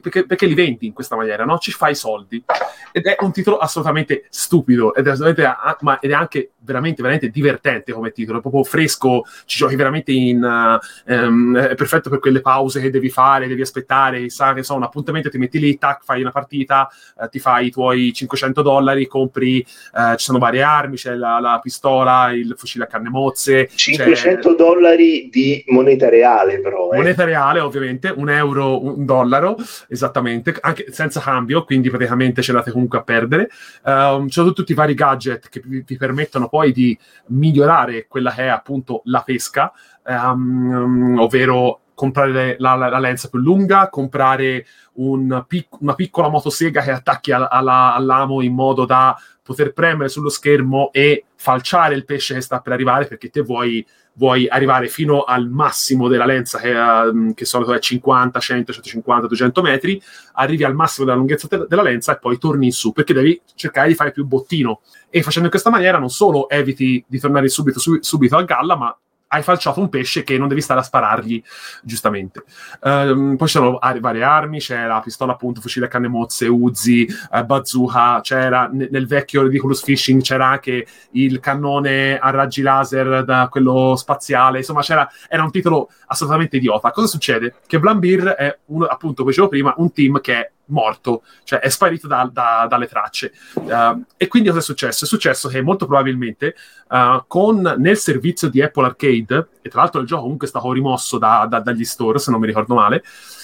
perché, 0.00 0.26
perché, 0.26 0.46
li 0.46 0.54
vendi 0.54 0.86
in 0.86 0.92
questa 0.92 1.14
maniera, 1.14 1.44
no? 1.44 1.58
Ci 1.58 1.70
fai 1.70 1.94
soldi. 1.94 2.42
Ed 2.90 3.06
è 3.06 3.16
un 3.20 3.30
titolo 3.30 3.58
assolutamente 3.58 4.26
stupido 4.30 4.96
ed 4.96 5.06
è, 5.06 5.10
assolutamente, 5.10 5.76
ma, 5.82 6.00
ed 6.00 6.10
è 6.10 6.14
anche 6.14 6.50
veramente, 6.62 7.02
veramente 7.02 7.30
divertente 7.30 7.92
come 7.92 8.12
titolo, 8.12 8.38
è 8.38 8.40
proprio 8.40 8.64
fresco, 8.64 9.24
ci 9.44 9.58
giochi 9.58 9.76
veramente 9.76 10.12
in 10.12 10.42
uh, 10.42 11.12
um, 11.12 11.56
è 11.56 11.74
perfetto 11.74 12.10
per 12.10 12.18
quelle 12.18 12.40
pause 12.40 12.80
che 12.80 12.90
devi 12.90 13.10
fare, 13.10 13.48
devi 13.48 13.62
aspettare, 13.62 14.28
sa 14.30 14.52
che 14.52 14.62
so, 14.62 14.74
un 14.74 14.82
appuntamento, 14.82 15.30
ti 15.30 15.38
metti 15.38 15.58
lì, 15.58 15.78
tac, 15.78 16.04
fai 16.04 16.20
una 16.20 16.30
partita, 16.30 16.88
uh, 17.16 17.28
ti 17.28 17.38
fai 17.38 17.66
i 17.66 17.70
tuoi 17.70 18.12
500 18.12 18.62
dollari, 18.62 19.06
compri, 19.06 19.64
uh, 19.92 20.16
ci 20.16 20.24
sono 20.24 20.38
varie 20.38 20.62
armi, 20.62 20.96
c'è 20.96 21.14
la, 21.14 21.38
la 21.40 21.58
pistola, 21.62 22.30
il 22.32 22.54
fucile 22.56 22.84
a 22.84 22.86
canne 22.86 23.08
mozze. 23.08 23.68
500 23.74 24.54
dollari 24.54 25.28
di 25.30 25.64
moneta 25.68 26.08
reale, 26.08 26.60
però. 26.60 26.90
Eh. 26.92 26.96
Moneta 26.96 27.24
reale, 27.24 27.60
ovviamente, 27.60 28.12
un 28.14 28.28
euro, 28.30 28.82
un 28.82 29.04
dollaro, 29.04 29.56
esattamente, 29.88 30.54
anche 30.60 30.86
senza 30.90 31.20
cambio, 31.20 31.64
quindi 31.64 31.88
praticamente 31.88 32.42
ce 32.42 32.52
l'ate 32.52 32.70
comunque 32.70 32.98
a 32.98 33.02
perdere. 33.02 33.48
Um, 33.84 34.26
ci 34.26 34.34
sono 34.34 34.52
tutti 34.52 34.72
i 34.72 34.74
vari 34.74 34.94
gadget 34.94 35.48
che 35.48 35.62
vi, 35.64 35.82
vi, 35.86 35.96
permettono 35.96 36.48
poi 36.50 36.72
di 36.72 36.98
migliorare 37.28 38.06
quella 38.06 38.32
che 38.32 38.42
è 38.42 38.48
appunto 38.48 39.00
la 39.04 39.22
pesca, 39.22 39.72
um, 40.04 41.16
ovvero 41.18 41.80
comprare 41.94 42.56
la, 42.58 42.74
la, 42.76 42.88
la, 42.88 42.98
lenza 42.98 43.28
più 43.28 43.38
lunga, 43.38 43.88
comprare 43.90 44.66
un 44.94 45.44
pic- 45.46 45.80
una 45.80 45.94
piccola 45.94 46.28
motosega 46.28 46.80
che 46.80 46.90
attacchi 46.90 47.30
alla, 47.30 47.50
alla, 47.50 47.94
all'amo 47.94 48.40
in 48.40 48.54
modo 48.54 48.86
da 48.86 49.14
poter 49.42 49.72
premere 49.74 50.08
sullo 50.08 50.30
schermo 50.30 50.90
e 50.92 51.24
falciare 51.34 51.94
il 51.94 52.04
pesce 52.04 52.34
che 52.34 52.40
sta 52.40 52.60
per 52.60 52.72
arrivare 52.72 53.06
perché 53.06 53.28
te 53.28 53.42
vuoi, 53.42 53.86
vuoi 54.14 54.48
arrivare 54.48 54.88
fino 54.88 55.22
al 55.22 55.48
massimo 55.48 56.08
della 56.08 56.26
lenza 56.26 56.58
che, 56.58 56.72
uh, 56.72 57.32
che 57.34 57.44
solito 57.44 57.72
è 57.72 57.78
50, 57.78 58.38
100, 58.38 58.72
150, 58.72 59.26
200 59.26 59.62
metri, 59.62 60.02
arrivi 60.34 60.64
al 60.64 60.74
massimo 60.74 61.06
della 61.06 61.16
lunghezza 61.16 61.48
te- 61.48 61.66
della 61.68 61.82
lenza 61.82 62.12
e 62.12 62.18
poi 62.18 62.38
torni 62.38 62.66
in 62.66 62.72
su 62.72 62.92
perché 62.92 63.14
devi 63.14 63.40
cercare 63.54 63.88
di 63.88 63.94
fare 63.94 64.12
più 64.12 64.24
bottino. 64.26 64.80
E 65.08 65.22
facendo 65.22 65.44
in 65.44 65.50
questa 65.50 65.70
maniera 65.70 65.98
non 65.98 66.10
solo 66.10 66.48
eviti 66.48 67.04
di 67.06 67.18
tornare 67.18 67.48
subito, 67.48 67.78
su- 67.78 67.98
subito 68.00 68.36
a 68.36 68.42
galla 68.42 68.76
ma 68.76 68.96
hai 69.32 69.42
falciato 69.42 69.80
un 69.80 69.88
pesce 69.88 70.22
che 70.24 70.38
non 70.38 70.48
devi 70.48 70.60
stare 70.60 70.80
a 70.80 70.82
sparargli, 70.82 71.42
giustamente. 71.82 72.42
Um, 72.80 73.36
poi 73.36 73.46
ci 73.46 73.54
sono 73.54 73.78
varie 73.78 74.22
armi, 74.22 74.58
c'è 74.58 74.86
la 74.86 75.00
pistola 75.00 75.32
appunto, 75.32 75.60
fucile 75.60 75.86
a 75.86 75.88
canne 75.88 76.08
mozze, 76.08 76.46
Uzi, 76.46 77.06
uh, 77.30 77.44
bazooka, 77.44 78.20
c'era 78.22 78.68
nel 78.72 79.06
vecchio 79.06 79.42
Ridiculous 79.42 79.82
Fishing 79.82 80.22
c'era 80.22 80.46
anche 80.46 80.86
il 81.12 81.38
cannone 81.40 82.18
a 82.18 82.30
raggi 82.30 82.62
laser 82.62 83.24
da 83.24 83.48
quello 83.50 83.94
spaziale, 83.96 84.58
insomma 84.58 84.82
era 85.28 85.42
un 85.44 85.50
titolo 85.50 85.90
assolutamente 86.06 86.56
idiota. 86.56 86.90
Cosa 86.90 87.06
succede? 87.06 87.54
Che 87.66 87.78
Blambir 87.78 88.24
è, 88.24 88.58
uno, 88.66 88.86
appunto, 88.86 89.22
come 89.22 89.30
dicevo 89.30 89.48
prima, 89.48 89.74
un 89.76 89.92
team 89.92 90.20
che 90.20 90.34
è 90.34 90.50
morto, 90.70 91.22
cioè 91.44 91.58
è 91.60 91.68
sparito 91.68 92.06
da, 92.06 92.28
da, 92.32 92.66
dalle 92.68 92.86
tracce. 92.86 93.32
Uh, 93.54 94.04
e 94.16 94.28
quindi 94.28 94.48
cosa 94.48 94.60
è 94.60 94.62
successo? 94.62 95.04
È 95.04 95.08
successo 95.08 95.48
che 95.48 95.60
molto 95.62 95.86
probabilmente 95.86 96.54
uh, 96.88 97.24
con, 97.26 97.74
nel 97.78 97.96
servizio 97.96 98.48
di 98.48 98.62
Apple 98.62 98.86
Arcade, 98.86 99.48
e 99.62 99.68
tra 99.68 99.82
l'altro 99.82 100.00
il 100.00 100.06
gioco 100.06 100.22
comunque 100.22 100.46
è 100.46 100.50
stato 100.50 100.72
rimosso 100.72 101.18
da, 101.18 101.46
dagli 101.62 101.84
store, 101.84 102.18
se 102.18 102.30
non 102.30 102.40
mi 102.40 102.46
ricordo 102.46 102.74
male, 102.74 103.02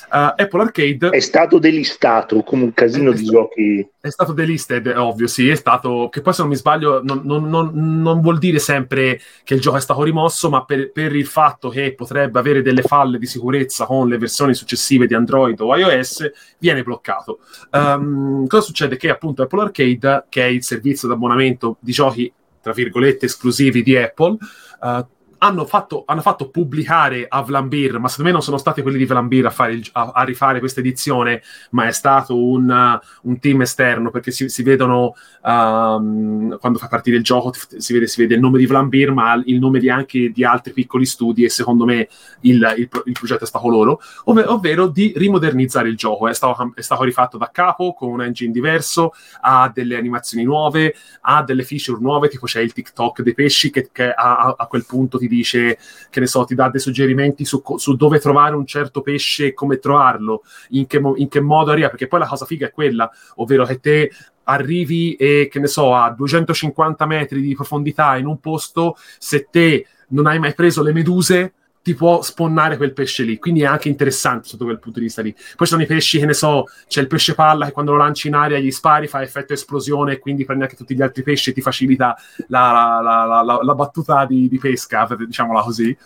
Uh, 0.09 0.33
Apple 0.37 0.63
Arcade 0.63 1.09
è 1.11 1.19
stato 1.19 1.59
delistato 1.59 2.43
come 2.43 2.63
un 2.63 2.73
casino 2.73 3.11
di 3.11 3.25
stato, 3.25 3.33
giochi. 3.33 3.89
È 4.01 4.09
stato 4.09 4.33
delisted, 4.33 4.89
è 4.89 4.99
ovvio, 4.99 5.27
sì, 5.27 5.49
è 5.49 5.55
stato. 5.57 6.09
Che 6.11 6.21
poi, 6.21 6.33
se 6.33 6.43
non 6.43 6.51
mi 6.51 6.57
sbaglio, 6.57 7.03
non, 7.03 7.23
non, 7.25 7.49
non, 7.49 7.71
non 7.75 8.21
vuol 8.21 8.39
dire 8.39 8.61
sempre 8.61 9.21
che 9.43 9.55
il 9.55 9.61
gioco 9.61 9.77
è 9.77 9.81
stato 9.81 10.03
rimosso, 10.05 10.49
ma 10.49 10.65
per, 10.65 10.93
per, 10.93 11.15
il 11.17 11.27
fatto 11.27 11.69
che 11.69 11.95
potrebbe 11.95 12.39
avere 12.39 12.63
delle 12.63 12.83
falle 12.83 13.19
di 13.19 13.27
sicurezza 13.27 13.85
con 13.85 14.09
le 14.09 14.19
versioni 14.19 14.55
successive 14.55 15.07
di 15.07 15.15
Android 15.15 15.59
o 15.61 15.75
iOS, 15.77 16.31
viene 16.59 16.83
bloccato. 16.83 17.41
Um, 17.73 18.47
cosa 18.47 18.63
succede? 18.63 18.97
Che 18.97 19.11
appunto 19.11 19.43
Apple 19.43 19.63
Arcade, 19.63 20.27
che 20.29 20.43
è 20.43 20.49
il 20.49 20.63
servizio 20.63 21.09
d'abbonamento 21.09 21.79
di 21.81 21.93
giochi 21.93 22.33
tra 22.67 22.75
virgolette 22.75 23.27
esclusivi 23.27 23.81
di 23.81 23.97
Apple, 23.97 24.37
uh, 24.81 25.07
hanno 25.39 25.65
fatto, 25.65 26.05
hanno 26.07 26.21
fatto, 26.21 26.49
pubblicare 26.49 27.27
a 27.29 27.43
Vlambir, 27.43 27.99
ma 27.99 28.09
secondo 28.09 28.31
me 28.31 28.37
non 28.37 28.43
sono 28.43 28.57
stati 28.57 28.83
quelli 28.83 28.99
di 28.99 29.05
Vlambir 29.05 29.53
a, 29.55 29.69
il, 29.69 29.87
a, 29.93 30.13
a 30.15 30.25
rifare 30.25 30.59
questa 30.59 30.81
edizione, 30.81 31.43
ma 31.71 31.87
è 31.87 31.93
stato 31.93 32.43
un, 32.43 32.69
uh, 32.69 33.29
un 33.29 33.39
team 33.39 33.61
esterno 33.63 34.11
perché 34.11 34.31
si, 34.31 34.49
si 34.49 34.63
vedono 34.63 35.15
um, 35.43 36.59
quando 36.59 36.79
fa 36.79 36.89
partire 36.89 37.17
il 37.17 37.23
gioco, 37.23 37.53
si 37.53 37.93
vede, 37.93 38.07
si 38.07 38.21
vede, 38.21 38.35
il 38.35 38.41
nome 38.41 38.59
di 38.59 38.67
Vlambir, 38.67 39.13
ma 39.13 39.41
il 39.45 39.59
nome 39.59 39.79
di 39.79 39.91
anche 39.91 40.31
di 40.31 40.45
altri 40.45 40.73
piccoli 40.73 41.07
studi. 41.07 41.45
E 41.45 41.49
secondo 41.49 41.85
me 41.85 42.09
il, 42.41 42.75
il, 42.77 42.89
il 43.05 43.13
progetto 43.13 43.45
è 43.45 43.47
stato 43.47 43.69
loro, 43.69 44.01
ov- 44.25 44.45
ovvero 44.49 44.87
di 44.87 45.13
rimodernizzare 45.17 45.89
il 45.89 45.97
gioco. 45.97 46.29
È 46.29 46.35
stato, 46.35 46.73
è 46.75 46.81
stato, 46.81 47.05
rifatto 47.05 47.39
da 47.39 47.51
capo 47.53 47.95
con 47.95 48.11
un 48.11 48.23
engine 48.23 48.53
diverso, 48.53 49.13
ha 49.43 49.71
delle 49.73 49.97
animazioni 49.97 50.45
nuove, 50.45 50.95
ha 51.23 51.43
delle 51.43 51.63
feature 51.63 52.01
nuove, 52.01 52.29
tipo 52.29 52.47
c'è 52.47 52.61
il 52.61 52.73
TikTok 52.73 53.23
dei 53.23 53.35
pesci 53.35 53.71
che, 53.71 53.91
che 53.93 54.11
a, 54.11 54.55
a 54.57 54.67
quel 54.67 54.85
punto 54.87 55.19
ti 55.19 55.26
ti 55.27 55.35
dice, 55.35 55.79
che 56.11 56.21
ne 56.21 56.27
so, 56.27 56.45
ti 56.45 56.55
dà 56.55 56.69
dei 56.69 56.81
suggerimenti 56.81 57.45
su, 57.45 57.63
su 57.77 57.97
dove 57.97 58.19
trovare 58.19 58.55
un 58.55 58.67
certo 58.67 59.01
pesce 59.03 59.47
e 59.47 59.55
come 59.55 59.79
trovarlo, 59.79 60.43
in 60.71 60.87
che, 60.87 61.01
in 61.17 61.29
che 61.29 61.41
modo 61.41 61.71
arriva, 61.71 61.89
perché 61.89 62.07
poi 62.07 62.21
la 62.21 62.27
cosa 62.27 62.45
figa 62.45 62.67
è 62.67 62.71
quella, 62.71 63.11
ovvero 63.37 63.65
che 63.65 63.81
te 63.81 64.11
arrivi 64.45 65.15
e 65.15 65.49
che 65.51 65.59
ne 65.59 65.67
so 65.67 65.95
a 65.95 66.11
250 66.11 67.07
metri 67.07 67.41
di 67.41 67.55
profondità 67.55 68.17
in 68.17 68.27
un 68.27 68.39
posto, 68.39 68.97
se 69.19 69.49
te 69.51 69.87
non 70.09 70.27
hai 70.27 70.39
mai 70.39 70.55
preso 70.55 70.83
le 70.83 70.93
meduse, 70.93 71.53
ti 71.87 71.95
può 71.95 72.21
sponnare 72.21 72.77
quel 72.77 72.93
pesce 72.93 73.23
lì. 73.23 73.39
Quindi 73.39 73.63
è 73.63 73.67
anche 73.67 73.89
interessante 73.89 74.49
sotto 74.49 74.65
quel 74.65 74.81
punto 74.81 74.99
di 74.99 75.05
vista 75.05 75.23
lì. 75.23 75.33
Poi 75.33 75.67
ci 75.69 75.73
sono 75.73 75.83
i 75.83 75.87
pesci, 75.87 76.19
che 76.19 76.27
ne 76.27 76.35
so, 76.35 76.65
c'è 76.89 77.01
il 77.01 77.07
pesce 77.07 77.37
palla 77.37 77.67
che 77.67 77.71
quando 77.71 77.93
lo 77.93 77.99
lanci 77.99 78.27
in 78.27 78.35
aria 78.35 78.59
gli 78.59 78.73
spari, 78.73 79.07
fa 79.07 79.23
effetto 79.23 79.53
esplosione 79.53 80.15
e 80.15 80.19
quindi 80.19 80.45
prendi 80.45 80.65
anche 80.65 80.75
tutti 80.75 80.97
gli 80.97 81.03
altri 81.03 81.23
pesci 81.23 81.51
e 81.51 81.53
ti 81.53 81.61
facilita 81.61 82.17
la, 82.49 82.99
la, 83.01 83.43
la, 83.45 83.59
la 83.63 83.75
battuta 83.77 84.27
di, 84.27 84.49
di, 84.49 84.59
pesca, 84.59 85.07
diciamola 85.17 85.63
così. 85.63 85.97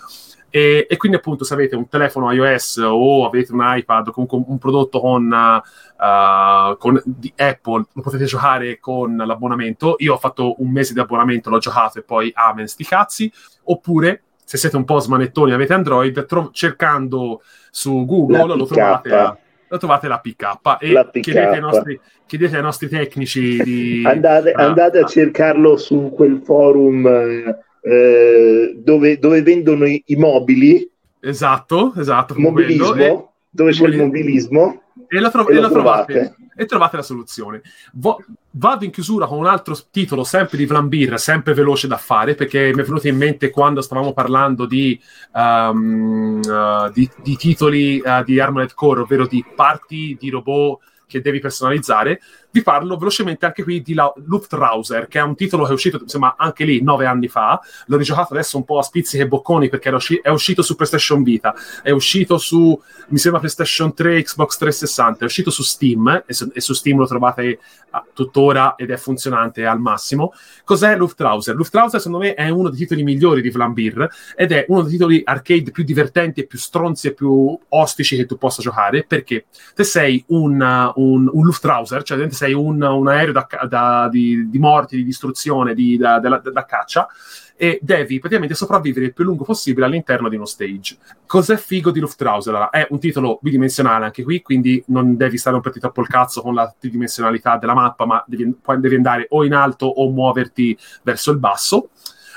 E, 0.50 0.86
e, 0.86 0.96
quindi 0.98 1.16
appunto 1.16 1.44
se 1.44 1.54
avete 1.54 1.76
un 1.76 1.88
telefono 1.88 2.30
iOS 2.30 2.82
o 2.84 3.24
avete 3.24 3.50
un 3.52 3.60
iPad 3.62 4.08
o 4.08 4.12
comunque 4.12 4.44
un 4.46 4.58
prodotto 4.58 5.00
con, 5.00 5.32
uh, 5.32 6.76
con 6.76 7.00
di 7.06 7.32
Apple 7.36 7.86
lo 7.90 8.02
potete 8.02 8.24
giocare 8.24 8.80
con 8.80 9.16
l'abbonamento 9.16 9.94
io 9.98 10.14
ho 10.14 10.18
fatto 10.18 10.56
un 10.60 10.72
mese 10.72 10.92
di 10.92 10.98
abbonamento 10.98 11.50
l'ho 11.50 11.58
giocato 11.58 12.00
e 12.00 12.02
poi 12.02 12.32
amen 12.34 12.66
sti 12.66 12.84
cazzi 12.84 13.32
oppure 13.62 14.22
se 14.50 14.56
siete 14.56 14.76
un 14.76 14.82
po' 14.82 14.98
smanettoni 14.98 15.52
e 15.52 15.54
avete 15.54 15.74
Android, 15.74 16.26
tro- 16.26 16.50
cercando 16.52 17.40
su 17.70 18.04
Google 18.04 18.56
lo 18.56 18.66
trovate, 18.66 19.08
la, 19.08 19.38
lo 19.68 19.78
trovate 19.78 20.08
la 20.08 20.18
PK 20.18 20.58
e 20.80 20.90
la 20.90 21.04
PK. 21.04 21.20
Chiedete, 21.20 21.54
ai 21.54 21.60
nostri, 21.60 22.00
chiedete, 22.26 22.56
ai 22.56 22.62
nostri, 22.62 22.88
tecnici 22.88 23.62
di... 23.62 24.02
Andate, 24.04 24.50
uh, 24.50 24.60
andate 24.60 24.98
a 24.98 25.04
cercarlo 25.04 25.76
su 25.76 26.10
quel 26.12 26.40
forum 26.42 27.06
eh, 27.06 28.74
dove, 28.76 29.18
dove, 29.20 29.42
vendono 29.42 29.86
i, 29.86 30.02
i, 30.06 30.16
mobili. 30.16 30.90
Esatto, 31.20 31.92
esatto. 31.96 32.34
Mobilismo, 32.36 32.94
e, 32.96 33.24
dove 33.50 33.70
c'è 33.70 33.86
il 33.86 33.98
mobilismo. 33.98 34.82
E 35.12 35.18
la, 35.18 35.30
tro- 35.30 35.48
e, 35.48 35.54
la 35.58 35.68
trovate. 35.68 36.12
trovate 36.12 36.34
e 36.60 36.66
trovate 36.66 36.96
la 36.96 37.02
soluzione. 37.02 37.62
Vo- 37.94 38.22
vado 38.50 38.84
in 38.84 38.90
chiusura 38.90 39.26
con 39.26 39.38
un 39.38 39.46
altro 39.46 39.74
titolo, 39.90 40.24
sempre 40.24 40.58
di 40.58 40.66
Vlambir, 40.66 41.18
sempre 41.18 41.54
veloce 41.54 41.88
da 41.88 41.96
fare, 41.96 42.34
perché 42.34 42.70
mi 42.74 42.82
è 42.82 42.84
venuto 42.84 43.08
in 43.08 43.16
mente 43.16 43.48
quando 43.48 43.80
stavamo 43.80 44.12
parlando 44.12 44.66
di, 44.66 45.00
um, 45.32 46.40
uh, 46.44 46.92
di, 46.92 47.10
di 47.22 47.36
titoli 47.36 48.02
uh, 48.04 48.22
di 48.22 48.38
Armored 48.38 48.74
Core, 48.74 49.00
ovvero 49.00 49.26
di 49.26 49.42
parti 49.56 50.16
di 50.20 50.28
robot 50.28 50.80
che 51.06 51.20
devi 51.20 51.40
personalizzare 51.40 52.20
vi 52.50 52.62
parlo 52.62 52.96
velocemente 52.96 53.46
anche 53.46 53.62
qui 53.62 53.80
di 53.82 53.94
La- 53.94 54.12
Luftrauser, 54.24 55.06
che 55.06 55.18
è 55.18 55.22
un 55.22 55.36
titolo 55.36 55.64
che 55.64 55.70
è 55.70 55.72
uscito, 55.74 55.98
insomma, 56.00 56.34
anche 56.36 56.64
lì 56.64 56.82
nove 56.82 57.06
anni 57.06 57.28
fa. 57.28 57.60
L'ho 57.86 57.96
rigiocato 57.96 58.34
adesso 58.34 58.56
un 58.56 58.64
po' 58.64 58.78
a 58.78 58.82
spizzichi 58.82 59.22
e 59.22 59.28
bocconi 59.28 59.68
perché 59.68 59.88
usci- 59.90 60.20
è 60.22 60.28
uscito 60.28 60.62
su 60.62 60.74
PlayStation 60.74 61.22
Vita, 61.22 61.54
è 61.82 61.90
uscito 61.90 62.38
su, 62.38 62.80
mi 63.08 63.18
sembra, 63.18 63.40
PlayStation 63.40 63.94
3, 63.94 64.22
Xbox 64.22 64.56
360, 64.56 65.20
è 65.20 65.24
uscito 65.24 65.50
su 65.50 65.62
Steam 65.62 66.24
e 66.26 66.32
su, 66.32 66.50
e 66.52 66.60
su 66.60 66.72
Steam 66.74 66.98
lo 66.98 67.06
trovate 67.06 67.58
ah, 67.90 68.04
tuttora 68.12 68.74
ed 68.76 68.90
è 68.90 68.96
funzionante 68.96 69.64
al 69.64 69.80
massimo. 69.80 70.32
Cos'è 70.64 70.96
Luftrauser? 70.96 71.54
Luftrauser, 71.54 72.00
secondo 72.00 72.24
me, 72.24 72.34
è 72.34 72.48
uno 72.48 72.68
dei 72.68 72.78
titoli 72.78 73.02
migliori 73.02 73.42
di 73.42 73.50
Vlambir 73.50 74.08
ed 74.34 74.52
è 74.52 74.64
uno 74.68 74.82
dei 74.82 74.92
titoli 74.92 75.22
arcade 75.24 75.70
più 75.70 75.84
divertenti 75.84 76.40
e 76.40 76.46
più 76.46 76.58
stronzi 76.58 77.08
e 77.08 77.14
più 77.14 77.56
ostici 77.68 78.16
che 78.16 78.26
tu 78.26 78.36
possa 78.36 78.62
giocare 78.62 79.04
perché 79.06 79.46
te 79.74 79.84
sei 79.84 80.22
un, 80.28 80.92
un, 80.94 81.30
un 81.32 81.44
Luftrauser, 81.44 82.02
cioè 82.02 82.18
sei 82.40 82.54
un, 82.54 82.80
un 82.80 83.08
aereo 83.08 83.32
da, 83.32 83.46
da, 83.68 84.08
di, 84.10 84.48
di, 84.48 84.58
morti, 84.58 84.96
di 84.96 85.04
distruzione, 85.04 85.74
di, 85.74 85.98
da, 85.98 86.18
da, 86.18 86.64
caccia, 86.64 87.06
e 87.54 87.78
devi 87.82 88.18
praticamente 88.18 88.54
sopravvivere 88.54 89.06
il 89.06 89.12
più 89.12 89.24
lungo 89.24 89.44
possibile 89.44 89.84
all'interno 89.84 90.30
di 90.30 90.36
uno 90.36 90.46
stage. 90.46 90.96
Cos'è 91.26 91.58
figo 91.58 91.90
di 91.90 92.00
Luftrauser? 92.00 92.70
È 92.70 92.86
un 92.88 92.98
titolo 92.98 93.38
bidimensionale 93.42 94.06
anche 94.06 94.22
qui, 94.22 94.40
quindi 94.40 94.82
non 94.86 95.18
devi 95.18 95.36
stare 95.36 95.56
un 95.56 95.60
po' 95.60 95.70
troppo 95.70 96.00
il 96.00 96.08
cazzo 96.08 96.40
con 96.40 96.54
la 96.54 96.74
tridimensionalità 96.78 97.58
della 97.58 97.74
mappa, 97.74 98.06
ma 98.06 98.24
devi, 98.26 98.56
devi 98.78 98.94
andare 98.94 99.26
o 99.28 99.44
in 99.44 99.52
alto 99.52 99.84
o 99.84 100.08
muoverti 100.10 100.78
verso 101.02 101.30
il 101.30 101.38
basso. 101.38 101.90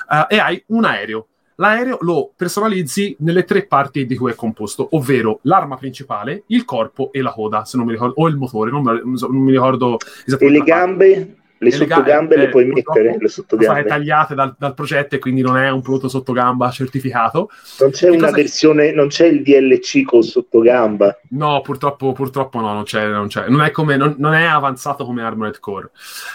Uh, 0.09 0.25
e 0.27 0.37
hai 0.37 0.61
un 0.67 0.83
aereo 0.83 1.27
L'aereo 1.55 1.97
lo 2.01 2.31
personalizzi 2.35 3.15
nelle 3.19 3.43
tre 3.43 3.65
parti 3.65 4.05
di 4.05 4.15
cui 4.15 4.31
è 4.31 4.35
composto, 4.35 4.87
ovvero 4.91 5.39
l'arma 5.43 5.75
principale, 5.75 6.43
il 6.47 6.65
corpo 6.65 7.11
e 7.11 7.21
la 7.21 7.31
coda, 7.31 7.65
se 7.65 7.77
non 7.77 7.85
mi 7.85 7.93
ricordo, 7.93 8.15
o 8.17 8.27
il 8.27 8.37
motore, 8.37 8.71
non 8.71 8.81
mi, 8.81 9.19
non 9.19 9.41
mi 9.41 9.51
ricordo 9.51 9.97
esattamente. 10.25 10.45
E 10.45 10.49
le 10.49 10.63
gambe? 10.63 11.35
Le 11.63 11.71
sottogambe 11.71 12.35
le, 12.35 12.49
puoi 12.49 12.65
mettere, 12.65 13.17
le 13.19 13.27
sottogambe. 13.27 13.85
tagliate 13.85 14.35
dal, 14.35 14.55
dal, 14.57 14.73
progetto 14.73 15.15
e 15.15 15.19
quindi 15.19 15.41
non 15.41 15.57
è 15.57 15.69
un 15.69 15.81
prodotto 15.81 16.09
sottogamba 16.09 16.69
certificato. 16.69 17.49
Non 17.79 17.91
c'è 17.91 18.09
che 18.09 18.17
una 18.17 18.31
versione, 18.31 18.91
non 18.91 19.07
c'è 19.07 19.25
il 19.25 19.41
DLC 19.41 20.03
con 20.03 20.23
sottogamba. 20.23 21.17
No, 21.29 21.61
purtroppo, 21.61 22.11
purtroppo 22.11 22.59
no, 22.59 22.73
non 22.73 22.83
c'è, 22.83 23.07
non 23.07 23.27
c'è. 23.27 23.47
Non 23.47 23.61
è, 23.61 23.71
come, 23.71 23.97
non, 23.97 24.15
non 24.17 24.33
è 24.33 24.43
avanzato 24.43 25.05
come 25.05 25.23
Armored 25.23 25.59
Core. 25.59 25.91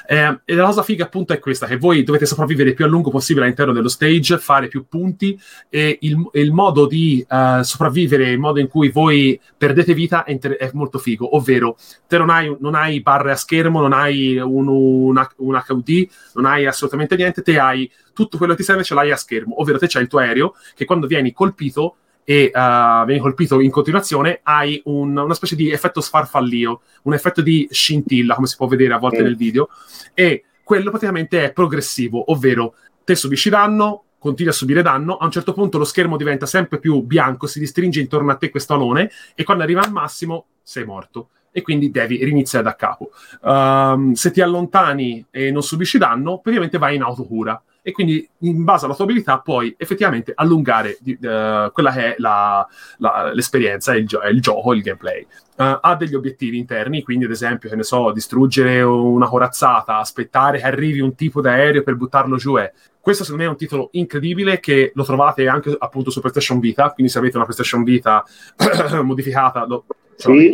Eh, 0.06 0.40
e 0.44 0.54
la 0.54 0.64
cosa 0.64 0.82
figa 0.82 1.04
appunto 1.04 1.32
è 1.32 1.38
questa, 1.38 1.66
che 1.66 1.76
voi 1.76 2.02
dovete 2.02 2.26
sopravvivere 2.26 2.72
più 2.72 2.84
a 2.84 2.88
lungo 2.88 3.10
possibile 3.10 3.44
all'interno 3.44 3.72
dello 3.72 3.88
stage, 3.88 4.38
fare 4.38 4.68
più 4.68 4.86
punti 4.88 5.38
e 5.68 5.98
il, 6.00 6.16
il 6.32 6.52
modo 6.52 6.86
di 6.86 7.24
uh, 7.28 7.62
sopravvivere, 7.62 8.30
il 8.30 8.38
modo 8.38 8.60
in 8.60 8.68
cui 8.68 8.88
voi 8.90 9.38
perdete 9.56 9.94
vita 9.94 10.24
è, 10.24 10.32
inter- 10.32 10.56
è 10.56 10.70
molto 10.72 10.98
figo, 10.98 11.36
ovvero 11.36 11.76
te 12.06 12.18
non 12.18 12.30
hai, 12.30 12.54
non 12.60 12.74
hai 12.74 13.00
barre 13.00 13.32
a 13.32 13.36
schermo, 13.36 13.80
non 13.80 13.92
hai 13.92 14.38
un, 14.38 14.68
un 14.68 15.17
un, 15.36 15.62
HUD, 15.66 16.08
non 16.34 16.44
hai 16.46 16.66
assolutamente 16.66 17.16
niente, 17.16 17.42
te 17.42 17.58
hai 17.58 17.90
tutto 18.12 18.36
quello 18.36 18.52
che 18.52 18.58
ti 18.58 18.64
serve, 18.64 18.84
ce 18.84 18.94
l'hai 18.94 19.10
a 19.10 19.16
schermo, 19.16 19.60
ovvero 19.60 19.78
te 19.78 19.86
c'hai 19.86 20.02
il 20.02 20.08
tuo 20.08 20.18
aereo 20.18 20.54
che 20.74 20.84
quando 20.84 21.06
vieni 21.06 21.32
colpito 21.32 21.96
e 22.24 22.50
uh, 22.52 23.06
vieni 23.06 23.20
colpito 23.20 23.58
in 23.60 23.70
continuazione, 23.70 24.40
hai 24.42 24.82
un, 24.84 25.16
una 25.16 25.32
specie 25.32 25.56
di 25.56 25.70
effetto 25.70 26.02
sfarfallio, 26.02 26.82
un 27.04 27.14
effetto 27.14 27.40
di 27.40 27.66
scintilla, 27.70 28.34
come 28.34 28.46
si 28.46 28.56
può 28.56 28.66
vedere 28.66 28.92
a 28.92 28.98
volte 28.98 29.22
mm. 29.22 29.24
nel 29.24 29.36
video, 29.36 29.70
e 30.12 30.44
quello 30.62 30.90
praticamente 30.90 31.42
è 31.42 31.52
progressivo, 31.52 32.30
ovvero 32.30 32.74
te 33.02 33.14
subisci 33.14 33.48
danno, 33.48 34.04
continui 34.18 34.52
a 34.52 34.54
subire 34.54 34.82
danno, 34.82 35.16
a 35.16 35.24
un 35.24 35.30
certo 35.30 35.54
punto 35.54 35.78
lo 35.78 35.84
schermo 35.84 36.18
diventa 36.18 36.44
sempre 36.44 36.78
più 36.78 37.00
bianco, 37.00 37.46
si 37.46 37.60
ristringe 37.60 38.00
intorno 38.00 38.30
a 38.30 38.36
te 38.36 38.50
questo 38.50 38.74
alone, 38.74 39.10
e 39.34 39.42
quando 39.44 39.62
arriva 39.62 39.80
al 39.80 39.90
massimo 39.90 40.48
sei 40.62 40.84
morto 40.84 41.30
e 41.58 41.62
quindi 41.62 41.90
devi 41.90 42.24
riniziare 42.24 42.64
da 42.64 42.76
capo. 42.76 43.10
Um, 43.42 44.12
se 44.12 44.30
ti 44.30 44.40
allontani 44.40 45.26
e 45.28 45.50
non 45.50 45.62
subisci 45.62 45.98
danno, 45.98 46.38
praticamente 46.38 46.78
vai 46.78 46.94
in 46.94 47.02
autocura 47.02 47.60
e 47.82 47.90
quindi 47.90 48.28
in 48.40 48.62
base 48.62 48.84
alla 48.84 48.94
tua 48.94 49.04
abilità 49.04 49.40
puoi 49.40 49.74
effettivamente 49.76 50.32
allungare 50.34 50.98
uh, 51.00 51.72
quella 51.72 51.90
che 51.92 52.14
è 52.14 52.14
la, 52.18 52.66
la, 52.98 53.32
l'esperienza, 53.32 53.96
il, 53.96 54.06
gio- 54.06 54.22
il, 54.22 54.40
gioco, 54.40 54.72
il 54.72 54.82
gameplay. 54.82 55.26
Uh, 55.56 55.78
ha 55.80 55.96
degli 55.96 56.14
obiettivi 56.14 56.58
interni, 56.58 57.02
quindi 57.02 57.24
ad 57.24 57.32
esempio, 57.32 57.68
che 57.68 57.74
ne 57.74 57.82
so, 57.82 58.12
distruggere 58.12 58.82
una 58.82 59.26
corazzata, 59.26 59.98
aspettare 59.98 60.58
che 60.58 60.64
arrivi 60.64 61.00
un 61.00 61.16
tipo 61.16 61.40
d'aereo 61.40 61.82
per 61.82 61.96
buttarlo 61.96 62.36
giù. 62.36 62.56
È. 62.56 62.70
Questo 63.00 63.24
secondo 63.24 63.42
me 63.42 63.48
è 63.48 63.52
un 63.52 63.58
titolo 63.58 63.88
incredibile 63.92 64.60
che 64.60 64.92
lo 64.94 65.02
trovate 65.02 65.48
anche 65.48 65.74
appunto 65.76 66.10
su 66.10 66.20
PlayStation 66.20 66.60
Vita, 66.60 66.90
quindi 66.92 67.10
se 67.10 67.18
avete 67.18 67.36
una 67.36 67.46
PlayStation 67.46 67.82
Vita 67.82 68.24
modificata 69.02 69.64
lo, 69.66 69.86
Sì. 70.18 70.52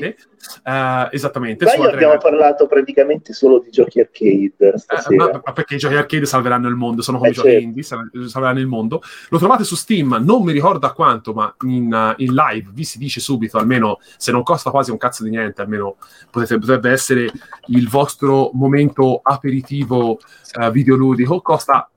Eh, 0.63 1.09
esattamente. 1.13 1.65
Io 1.65 1.89
abbiamo 1.89 2.19
parlato 2.19 2.67
praticamente 2.67 3.33
solo 3.33 3.61
di 3.61 3.71
giochi 3.71 4.01
arcade 4.01 4.53
Eh, 4.59 5.17
ma, 5.17 5.41
ma 5.43 5.53
perché 5.53 5.77
i 5.77 5.79
giochi 5.79 5.95
arcade 5.95 6.27
salveranno 6.27 6.69
il 6.69 6.75
mondo, 6.75 7.01
sono 7.01 7.17
come 7.17 7.31
Eh, 7.31 7.33
i 7.33 7.35
giochi 7.35 7.49
certo. 7.49 7.65
indie, 7.65 7.83
sal- 7.83 8.11
salveranno 8.27 8.61
il 8.61 8.67
mondo. 8.67 9.01
Lo 9.31 9.39
trovate 9.39 9.65
su 9.65 9.75
Steam, 9.75 10.21
non 10.23 10.43
mi 10.43 10.53
ricordo 10.53 10.87
a 10.87 10.93
quanto, 10.93 11.33
ma 11.33 11.55
in, 11.63 11.93
uh, 11.93 12.23
in 12.23 12.35
live 12.35 12.71
vi 12.75 12.85
si 12.85 12.99
dice 12.99 13.21
subito, 13.21 13.57
almeno 13.57 13.99
se 14.19 14.33
non 14.33 14.43
costa 14.43 14.71
quasi 14.71 14.91
un 14.91 14.99
cazzo 14.99 15.25
di 15.25 15.31
niente, 15.31 15.63
almeno 15.63 15.97
potete- 16.31 16.59
potrebbe 16.59 16.91
essere 16.91 17.31
il 17.69 17.89
vostro 17.89 18.51
momento 18.53 19.21
aperitivo 19.23 20.19
uh, 20.59 20.71
videoludico. 20.71 21.41
Costa 21.41 21.89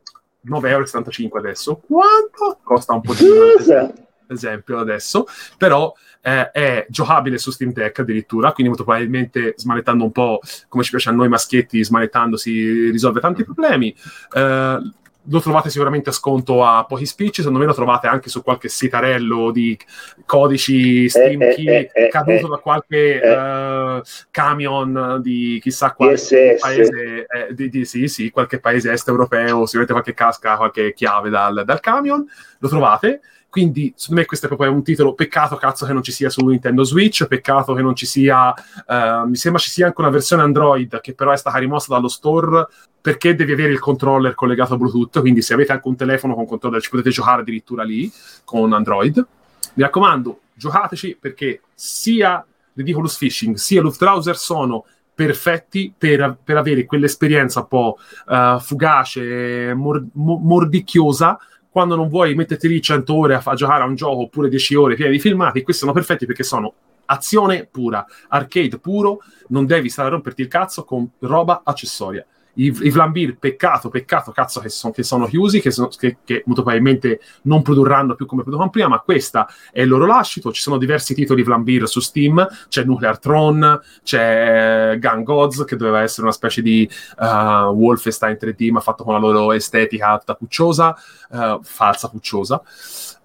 9,75 0.49 1.23
euro 1.23 1.37
adesso. 1.37 1.81
Quanto? 1.85 2.59
Costa 2.63 2.93
un 2.93 3.01
po' 3.01 3.13
di 3.13 3.25
Cosa? 3.57 3.93
Esempio 4.35 4.79
adesso, 4.79 5.25
però 5.57 5.93
eh, 6.21 6.51
è 6.51 6.85
giocabile 6.89 7.37
su 7.37 7.51
Steam 7.51 7.71
Deck 7.71 7.99
addirittura, 7.99 8.51
quindi 8.51 8.73
molto 8.73 8.83
probabilmente 8.83 9.53
smanettando 9.55 10.03
un 10.03 10.11
po' 10.11 10.39
come 10.67 10.83
ci 10.83 10.89
piace 10.89 11.09
a 11.09 11.13
noi 11.13 11.29
maschietti, 11.29 11.83
smanettando 11.83 12.37
si 12.37 12.89
risolve 12.89 13.19
tanti 13.19 13.43
problemi. 13.43 13.95
Eh, 14.33 14.91
lo 15.29 15.41
trovate 15.41 15.69
sicuramente 15.69 16.09
a 16.09 16.13
sconto 16.13 16.65
a 16.65 16.85
pochi 16.85 17.05
spicci, 17.05 17.41
secondo 17.41 17.59
me 17.59 17.65
lo 17.65 17.73
trovate 17.73 18.07
anche 18.07 18.29
su 18.29 18.43
qualche 18.43 18.69
sitarello 18.69 19.51
di 19.51 19.77
codici 20.25 21.09
Steam 21.09 21.41
Eh, 21.41 21.49
eh, 21.49 21.55
key 21.55 21.67
eh, 21.67 21.91
eh, 21.93 22.07
caduto 22.07 22.45
eh. 22.45 22.49
da 22.49 22.57
qualche 22.57 23.21
eh, 23.21 24.01
camion 24.31 25.19
di 25.21 25.59
chissà 25.61 25.91
quale 25.91 26.13
DSS. 26.13 26.59
paese, 26.59 27.27
di, 27.51 27.69
di- 27.69 27.85
sì, 27.85 28.07
sì, 28.07 28.29
qualche 28.29 28.59
paese 28.59 28.91
est 28.91 29.07
europeo, 29.07 29.65
sicuramente 29.65 29.93
qualche 29.93 30.13
casca, 30.13 30.55
qualche 30.55 30.93
chiave 30.93 31.29
dal, 31.29 31.63
dal 31.65 31.79
camion, 31.79 32.25
lo 32.59 32.67
trovate. 32.69 33.21
Quindi, 33.57 33.91
secondo 33.95 34.21
me, 34.21 34.27
questo 34.27 34.45
è 34.45 34.49
proprio 34.49 34.71
un 34.71 34.83
titolo. 34.83 35.15
Peccato, 35.15 35.55
cazzo, 35.55 35.87
che 35.87 35.91
non 35.91 36.03
ci 36.03 36.11
sia 36.11 36.29
su 36.29 36.45
Nintendo 36.45 36.83
Switch. 36.83 37.25
Peccato 37.25 37.73
che 37.73 37.81
non 37.81 37.95
ci 37.95 38.05
sia. 38.05 38.53
eh, 38.53 39.23
mi 39.25 39.35
sembra 39.35 39.59
ci 39.59 39.71
sia 39.71 39.87
anche 39.87 39.99
una 39.99 40.11
versione 40.11 40.43
Android 40.43 41.01
che 41.01 41.15
però 41.15 41.31
è 41.31 41.37
stata 41.37 41.57
rimossa 41.57 41.91
dallo 41.91 42.07
store 42.07 42.67
perché 43.01 43.33
devi 43.33 43.53
avere 43.53 43.71
il 43.71 43.79
controller 43.79 44.35
collegato 44.35 44.75
a 44.75 44.77
Bluetooth. 44.77 45.21
Quindi, 45.21 45.41
se 45.41 45.55
avete 45.55 45.71
anche 45.71 45.87
un 45.87 45.95
telefono 45.95 46.35
con 46.35 46.45
controller, 46.45 46.79
ci 46.79 46.91
potete 46.91 47.09
giocare 47.09 47.41
addirittura 47.41 47.81
lì 47.81 48.11
con 48.43 48.71
Android. 48.73 49.25
Mi 49.73 49.81
raccomando, 49.81 50.41
giocateci 50.53 51.17
perché 51.19 51.61
sia 51.73 52.45
Ridiculous 52.75 53.17
Fishing 53.17 53.55
sia 53.55 53.81
Luftrauser 53.81 54.37
sono 54.37 54.85
perfetti 55.15 55.91
per, 55.97 56.37
per 56.43 56.57
avere 56.57 56.85
quell'esperienza 56.85 57.61
un 57.61 57.67
po' 57.67 57.97
eh, 58.29 58.57
fugace, 58.59 59.73
mor- 59.73 60.05
mo- 60.13 60.37
mordicchiosa 60.37 61.39
quando 61.77 61.95
non 61.95 62.07
vuoi 62.07 62.33
metterti 62.33 62.67
lì 62.67 62.81
100 62.81 63.13
ore 63.13 63.35
a, 63.35 63.41
a 63.45 63.53
giocare 63.53 63.83
a 63.83 63.85
un 63.85 63.93
gioco 63.93 64.21
oppure 64.21 64.49
10 64.49 64.73
ore 64.73 64.95
pieni 64.95 65.11
di 65.11 65.19
filmati, 65.19 65.61
questi 65.61 65.81
sono 65.81 65.93
perfetti 65.93 66.25
perché 66.25 66.41
sono 66.41 66.73
azione 67.05 67.67
pura, 67.67 68.03
arcade 68.29 68.79
puro, 68.79 69.19
non 69.49 69.67
devi 69.67 69.87
stare 69.87 70.07
a 70.07 70.11
romperti 70.11 70.41
il 70.41 70.47
cazzo 70.47 70.83
con 70.83 71.07
roba 71.19 71.61
accessoria. 71.63 72.25
I, 72.57 72.89
Vlambir, 72.89 73.37
peccato, 73.37 73.89
peccato, 73.89 74.31
cazzo 74.31 74.59
che, 74.59 74.69
son- 74.69 74.91
che 74.91 75.03
sono 75.03 75.25
chiusi, 75.25 75.61
che, 75.61 75.71
sono- 75.71 75.89
che- 75.89 76.17
che 76.23 76.43
molto 76.45 76.63
probabilmente 76.63 77.19
non 77.43 77.61
produrranno 77.61 78.15
più 78.15 78.25
come 78.25 78.41
producevano 78.41 78.71
prima, 78.71 78.87
ma 78.87 78.99
questa 78.99 79.47
è 79.71 79.81
il 79.81 79.87
loro 79.87 80.05
lascito. 80.05 80.51
Ci 80.51 80.61
sono 80.61 80.77
diversi 80.77 81.13
titoli 81.13 81.43
Vlambir 81.43 81.87
su 81.87 81.99
Steam, 81.99 82.45
c'è 82.67 82.83
Nuclear 82.83 83.19
Throne, 83.19 83.79
c'è 84.03 84.97
Gun 84.99 85.23
Gods, 85.23 85.63
che 85.65 85.75
doveva 85.75 86.01
essere 86.01 86.23
una 86.23 86.31
specie 86.31 86.61
di 86.61 86.89
uh, 87.19 87.25
Wolfenstein 87.25 88.37
3D, 88.39 88.71
ma 88.71 88.79
fatto 88.79 89.03
con 89.03 89.13
la 89.13 89.19
loro 89.19 89.51
estetica 89.51 90.17
tutta 90.17 90.35
pucciosa, 90.35 90.95
uh, 91.29 91.59
falsa 91.61 92.09
pucciosa. 92.09 92.61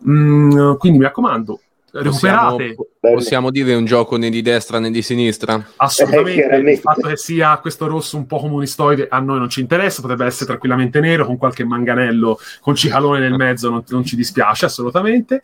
Mm, 0.08 0.74
quindi 0.74 0.98
mi 0.98 1.04
raccomando, 1.04 1.60
recuperate 1.92 2.74
possiamo 3.00 3.50
dire 3.50 3.74
un 3.74 3.84
gioco 3.84 4.16
né 4.16 4.30
di 4.30 4.42
destra 4.42 4.78
né 4.78 4.90
di 4.90 5.02
sinistra? 5.02 5.62
assolutamente 5.76 6.48
Eh, 6.48 6.72
il 6.72 6.78
fatto 6.78 7.08
che 7.08 7.16
sia 7.16 7.56
questo 7.58 7.86
rosso 7.86 8.16
un 8.16 8.26
po' 8.26 8.38
comunistoide 8.38 9.08
a 9.10 9.18
noi 9.18 9.38
non 9.38 9.48
ci 9.48 9.60
interessa, 9.60 10.00
potrebbe 10.00 10.24
essere 10.24 10.46
tranquillamente 10.46 11.00
nero 11.00 11.26
con 11.26 11.36
qualche 11.36 11.64
manganello 11.64 12.38
con 12.60 12.74
cicalone 12.74 13.18
nel 13.18 13.34
mezzo, 13.34 13.70
non, 13.70 13.82
non 13.88 14.04
ci 14.04 14.16
dispiace 14.16 14.66
assolutamente. 14.66 15.40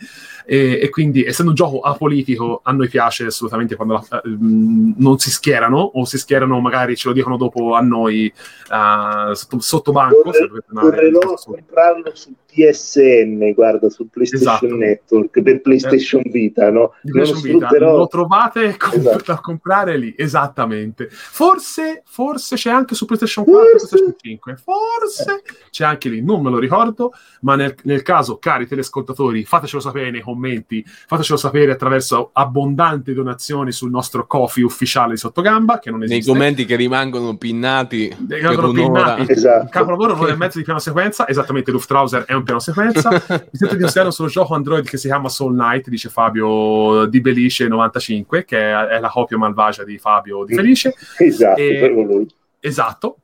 E, 0.47 0.79
e 0.81 0.89
quindi, 0.89 1.25
essendo 1.25 1.51
un 1.51 1.57
gioco 1.57 1.81
apolitico, 1.81 2.61
a 2.63 2.73
noi 2.73 2.89
piace 2.89 3.27
assolutamente 3.27 3.77
quando 3.77 3.95
la- 4.09 4.21
eh, 4.23 4.29
mm, 4.29 4.93
non 4.97 5.19
si 5.19 5.31
schierano 5.31 5.79
o 5.79 6.05
si 6.05 6.17
schierano, 6.19 6.61
magari 6.61 6.97
ce 6.97 7.09
lo 7.09 7.15
dicono 7.15 7.37
dopo 7.37 7.75
a 7.75 7.81
noi 7.81 8.27
eh, 8.27 9.35
sotto, 9.35 9.61
sotto 9.61 9.93
banco. 9.93 10.23
Vorrei- 10.25 10.49
Vorrei 10.71 11.13
comprarlo 11.13 12.11
su 12.15 12.35
PSN, 12.51 13.53
guarda, 13.53 13.89
su 13.91 14.09
PlayStation 14.09 14.57
Esatto. 14.57 14.75
Network, 14.77 15.43
per 15.43 15.61
PlayStation 15.61 16.23
Vita, 16.25 16.71
no? 16.71 16.95
PlayStation 17.03 17.43
Vita, 17.53 17.67
sfrutterò- 17.67 17.97
lo 17.97 18.07
trovate 18.09 18.77
comp- 18.77 18.97
Esatto. 18.97 19.23
da 19.27 19.39
comprare 19.41 19.97
lì, 19.97 20.15
esattamente. 20.17 21.09
Forse, 21.11 22.03
forse 22.07 22.57
c'è 22.57 22.71
anche 22.71 22.95
su 22.95 23.05
PlayStation 23.05 23.45
4 23.45 23.63
e 23.63 23.71
Forse. 23.79 23.87
PlayStation 23.87 24.15
5, 24.21 24.57
forse 24.57 25.43
c'è 25.71 25.85
anche 25.85 26.09
lì, 26.09 26.23
non 26.23 26.43
me 26.43 26.51
lo 26.51 26.59
ricordo, 26.59 27.13
ma 27.43 27.55
nel, 27.55 27.75
nel 27.85 28.03
caso, 28.03 28.39
cari 28.39 28.67
telescoltatori, 28.67 29.45
fatecelo 29.45 29.81
sapere 29.81 30.11
nei 30.11 30.21
commenti, 30.23 30.83
fatecelo 30.85 31.39
sapere 31.39 31.73
attraverso 31.73 32.31
abbondanti 32.33 33.13
donazioni 33.13 33.73
sul 33.73 33.91
nostro 33.91 34.27
coffee 34.27 34.65
ufficiale 34.65 35.13
di 35.13 35.19
Sottogamba, 35.19 35.79
che 35.79 35.91
non 35.91 36.01
Nei 36.01 36.09
esiste. 36.09 36.31
commenti 36.33 36.65
che 36.65 36.77
rimangono 36.77 37.37
pinnati 37.37 38.15
un'ora. 38.19 39.15
pinnati. 39.15 39.33
Esatto. 39.33 39.65
Il 39.65 39.71
capolavoro 39.71 40.15
non 40.17 40.29
è 40.31 40.35
mezzo 40.35 40.59
di 40.59 40.65
piano 40.65 40.79
sequenza, 40.79 41.29
esattamente 41.29 41.71
Luftrauser 41.71 42.25
è 42.25 42.37
un 42.39 42.45
piano 42.45 42.61
sequenza. 42.61 43.11
Mi 43.29 43.59
sento 43.59 43.75
di 43.75 43.81
consigliare 43.81 44.09
un 44.09 44.13
solo 44.13 44.29
gioco 44.29 44.55
Android 44.55 44.85
che 44.85 44.97
si 44.97 45.09
chiama 45.09 45.29
Soul 45.29 45.55
Knight, 45.55 45.89
dice 45.89 46.09
Fabio 46.09 47.07
di 47.07 47.21
Belice 47.21 47.69
95, 47.69 48.45
che 48.45 48.59
è, 48.59 48.73
è 48.73 49.01
la 49.01 49.09
copia 49.09 49.37
malvagia 49.37 49.85
di 49.85 49.99
Fabio 49.99 50.45
di 50.45 50.55
Felice. 50.55 50.95
Esatto, 51.19 51.61
E-. 51.61 52.27
Esatto. 52.61 53.17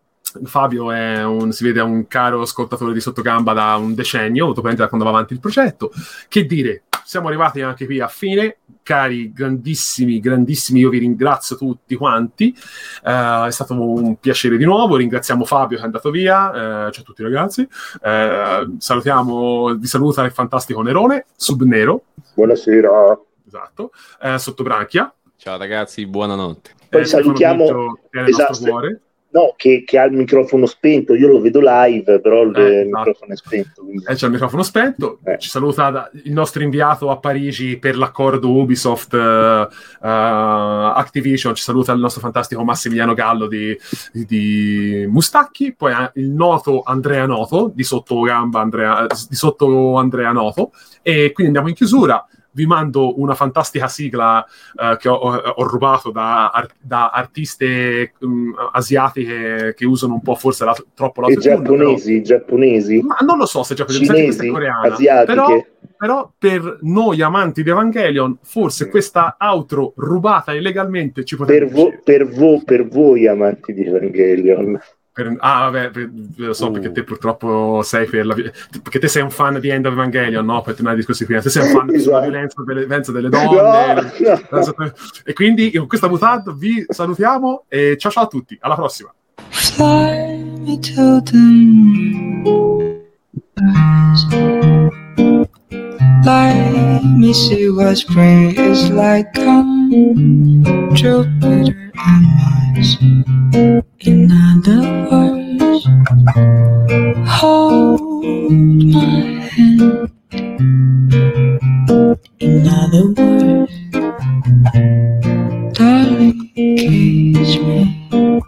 Fabio 0.44 0.90
è 0.90 1.24
un, 1.24 1.52
si 1.52 1.64
vede, 1.64 1.80
un 1.80 2.08
caro 2.08 2.40
ascoltatore 2.40 2.92
di 2.92 3.00
sottogamba 3.00 3.52
da 3.52 3.76
un 3.76 3.94
decennio, 3.94 4.44
probabilmente 4.46 4.82
da 4.82 4.88
quando 4.88 5.06
va 5.06 5.12
avanti 5.12 5.32
il 5.32 5.40
progetto. 5.40 5.92
Che 6.28 6.44
dire, 6.44 6.82
siamo 7.04 7.28
arrivati 7.28 7.60
anche 7.60 7.86
qui 7.86 8.00
a 8.00 8.08
fine. 8.08 8.56
Cari, 8.82 9.32
grandissimi, 9.32 10.20
grandissimi, 10.20 10.80
io 10.80 10.90
vi 10.90 10.98
ringrazio 10.98 11.56
tutti 11.56 11.94
quanti. 11.94 12.54
Eh, 13.04 13.46
è 13.46 13.50
stato 13.50 13.80
un 13.80 14.16
piacere 14.16 14.56
di 14.56 14.64
nuovo. 14.64 14.96
Ringraziamo 14.96 15.44
Fabio 15.44 15.76
che 15.76 15.82
è 15.82 15.86
andato 15.86 16.10
via, 16.10 16.50
eh, 16.50 16.92
ciao 16.92 17.02
a 17.02 17.04
tutti 17.04 17.22
ragazzi. 17.22 17.66
Eh, 18.02 18.66
salutiamo, 18.78 19.74
vi 19.74 19.86
saluta 19.86 20.22
il 20.24 20.32
fantastico 20.32 20.82
Nerone, 20.82 21.26
Subnero, 21.36 22.02
Buonasera. 22.34 23.18
esatto, 23.46 23.92
Sottobranchia. 24.36 25.12
Ciao 25.36 25.58
ragazzi, 25.58 26.06
buonanotte. 26.06 26.70
Poi 26.88 27.00
eh, 27.02 27.04
salutiamo- 27.04 27.98
nel 28.10 28.28
esatto. 28.28 28.48
nostro 28.48 28.70
cuore. 28.70 29.00
No, 29.34 29.52
che, 29.56 29.82
che 29.84 29.98
ha 29.98 30.04
il 30.04 30.12
microfono 30.12 30.64
spento, 30.64 31.12
io 31.16 31.26
lo 31.26 31.40
vedo 31.40 31.58
live, 31.60 32.20
però 32.20 32.42
il, 32.42 32.54
Eh, 32.56 32.84
microfono 32.84 33.32
è 33.32 33.36
spento. 33.36 33.82
quindi- 33.82 34.04
Eh, 34.06 34.14
c'è 34.14 34.26
il 34.26 34.32
microfono 34.32 34.62
spento. 34.62 35.18
Eh. 35.24 35.38
Ci 35.40 35.48
saluta 35.48 36.08
il 36.22 36.32
nostro 36.32 36.62
inviato 36.62 37.10
a 37.10 37.18
Parigi 37.18 37.76
per 37.76 37.96
l'accordo 37.96 38.48
Ubisoft 38.52 39.12
eh, 39.12 39.18
eh, 40.02 40.08
Activision. 40.08 41.52
Ci 41.56 41.64
saluta 41.64 41.90
il 41.92 41.98
nostro 41.98 42.20
fantastico 42.20 42.62
Massimiliano 42.62 43.12
Gallo 43.14 43.48
di, 43.48 43.76
di- 44.12 45.04
Mustacchi. 45.08 45.74
Poi 45.74 45.92
ha 45.92 46.12
il 46.14 46.30
noto 46.30 46.82
Andrea 46.84 47.26
Noto 47.26 47.72
di 47.74 47.82
sotto 47.82 48.20
gamba 48.20 48.60
Andrea, 48.60 49.04
di 49.28 49.34
sotto 49.34 49.96
Andrea 49.96 50.30
Noto. 50.30 50.70
E 51.02 51.32
quindi 51.32 51.46
andiamo 51.46 51.68
in 51.68 51.74
chiusura. 51.74 52.24
Vi 52.54 52.66
mando 52.66 53.20
una 53.20 53.34
fantastica 53.34 53.88
sigla 53.88 54.44
eh, 54.80 54.96
che 54.98 55.08
ho, 55.08 55.14
ho- 55.14 55.66
rubato 55.66 56.10
da, 56.10 56.50
ar- 56.50 56.70
da 56.80 57.10
artiste 57.10 58.12
mm, 58.24 58.52
asiatiche 58.72 59.74
che 59.76 59.84
usano 59.84 60.14
un 60.14 60.22
po' 60.22 60.34
forse 60.36 60.64
la- 60.64 60.76
troppo 60.94 61.20
la 61.20 61.26
E 61.28 61.36
giapponesi, 61.36 62.22
giapponesi, 62.22 63.02
ma 63.02 63.16
non 63.26 63.38
lo 63.38 63.46
so 63.46 63.62
se 63.64 63.74
è 63.74 63.84
cinesi, 63.86 64.48
coreana. 64.48 64.92
asiatiche. 64.94 65.34
Però, 65.34 65.64
però 65.96 66.32
per 66.38 66.78
noi 66.82 67.20
amanti 67.22 67.62
di 67.62 67.70
Evangelion, 67.70 68.38
forse 68.42 68.88
questa 68.88 69.36
outro 69.40 69.92
rubata 69.96 70.54
illegalmente 70.54 71.24
ci 71.24 71.36
potrebbe 71.36 71.66
per, 71.66 71.74
vo- 71.74 72.00
per, 72.04 72.28
vo- 72.28 72.62
per 72.64 72.86
voi 72.86 73.26
amanti 73.26 73.72
di 73.72 73.84
Evangelion. 73.84 74.78
Per- 75.14 75.36
ah, 75.38 75.70
vabbè, 75.70 75.90
per- 75.90 76.10
lo 76.36 76.52
so 76.52 76.66
Uh. 76.66 76.72
perché 76.72 76.90
te 76.90 77.04
purtroppo 77.04 77.82
sei 77.84 78.04
per 78.06 78.26
la 78.26 78.34
perché 78.34 78.98
te 78.98 79.06
sei 79.06 79.22
un 79.22 79.30
fan 79.30 79.60
di 79.60 79.68
End 79.68 79.86
of 79.86 79.92
Evangelion, 79.92 80.44
no? 80.44 80.60
Per 80.62 80.72
tornare 80.74 80.96
ai 80.96 81.00
discorsi 81.00 81.24
prima, 81.24 81.40
te 81.40 81.50
sei 81.50 81.62
un 81.68 81.68
fan 81.76 81.88
Esatto. 81.94 82.02
sulla 82.02 82.20
violenza 82.20 82.62
delle, 82.64 82.80
violenza 82.80 83.12
delle 83.12 83.28
donne. 83.28 84.12
No, 84.50 84.74
no. 84.76 84.92
E 85.24 85.32
quindi 85.32 85.70
con 85.72 85.86
questa 85.86 86.08
mutanda 86.08 86.52
vi 86.52 86.84
salutiamo 86.88 87.66
e 87.68 87.96
ciao 87.96 88.10
ciao 88.10 88.24
a 88.24 88.26
tutti, 88.26 88.58
alla 88.60 88.74
prossima. 88.74 89.14
Fly 89.50 90.42
me 90.64 90.78
to 90.80 91.22
the 91.22 91.36
moon. 91.36 93.02
Let 96.24 97.02
me 97.02 97.34
see 97.34 97.68
what 97.68 97.96
spring 97.96 98.56
is 98.56 98.88
like 98.88 99.38
on 99.40 99.90
Jupiter 100.94 101.90
and 101.92 102.24
Mars. 102.38 102.98
In 103.98 104.30
other 104.32 104.80
words, 105.10 105.84
hold 107.26 108.24
my 108.24 109.48
hand. 109.52 110.12
In 112.38 112.68
other 112.68 113.12
words, 113.14 113.72
darling, 115.72 116.50
kiss 116.54 117.58
me. 117.58 118.40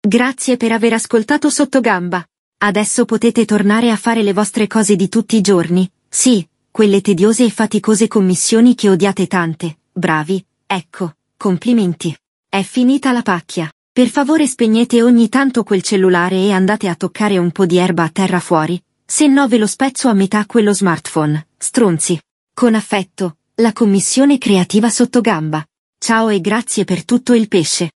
Grazie 0.00 0.56
per 0.56 0.72
aver 0.72 0.94
ascoltato 0.94 1.50
Sottogamba. 1.50 2.24
Adesso 2.58 3.04
potete 3.04 3.44
tornare 3.44 3.90
a 3.90 3.96
fare 3.96 4.22
le 4.22 4.32
vostre 4.32 4.66
cose 4.66 4.96
di 4.96 5.10
tutti 5.10 5.36
i 5.36 5.42
giorni. 5.42 5.86
Sì, 6.08 6.46
quelle 6.76 7.00
tediose 7.00 7.42
e 7.42 7.48
faticose 7.48 8.06
commissioni 8.06 8.74
che 8.74 8.90
odiate 8.90 9.26
tante. 9.26 9.78
Bravi, 9.90 10.44
ecco, 10.66 11.14
complimenti. 11.34 12.14
È 12.46 12.60
finita 12.60 13.12
la 13.12 13.22
pacchia. 13.22 13.72
Per 13.90 14.08
favore 14.08 14.46
spegnete 14.46 15.02
ogni 15.02 15.30
tanto 15.30 15.62
quel 15.62 15.80
cellulare 15.80 16.36
e 16.36 16.52
andate 16.52 16.88
a 16.88 16.94
toccare 16.94 17.38
un 17.38 17.50
po' 17.50 17.64
di 17.64 17.78
erba 17.78 18.02
a 18.02 18.10
terra 18.10 18.40
fuori, 18.40 18.78
se 19.06 19.26
no 19.26 19.48
ve 19.48 19.56
lo 19.56 19.66
spezzo 19.66 20.08
a 20.08 20.12
metà 20.12 20.44
quello 20.44 20.74
smartphone, 20.74 21.46
stronzi. 21.56 22.20
Con 22.52 22.74
affetto, 22.74 23.38
la 23.54 23.72
commissione 23.72 24.36
creativa 24.36 24.90
Sottogamba. 24.90 25.66
Ciao 25.96 26.28
e 26.28 26.42
grazie 26.42 26.84
per 26.84 27.06
tutto 27.06 27.32
il 27.32 27.48
pesce. 27.48 27.92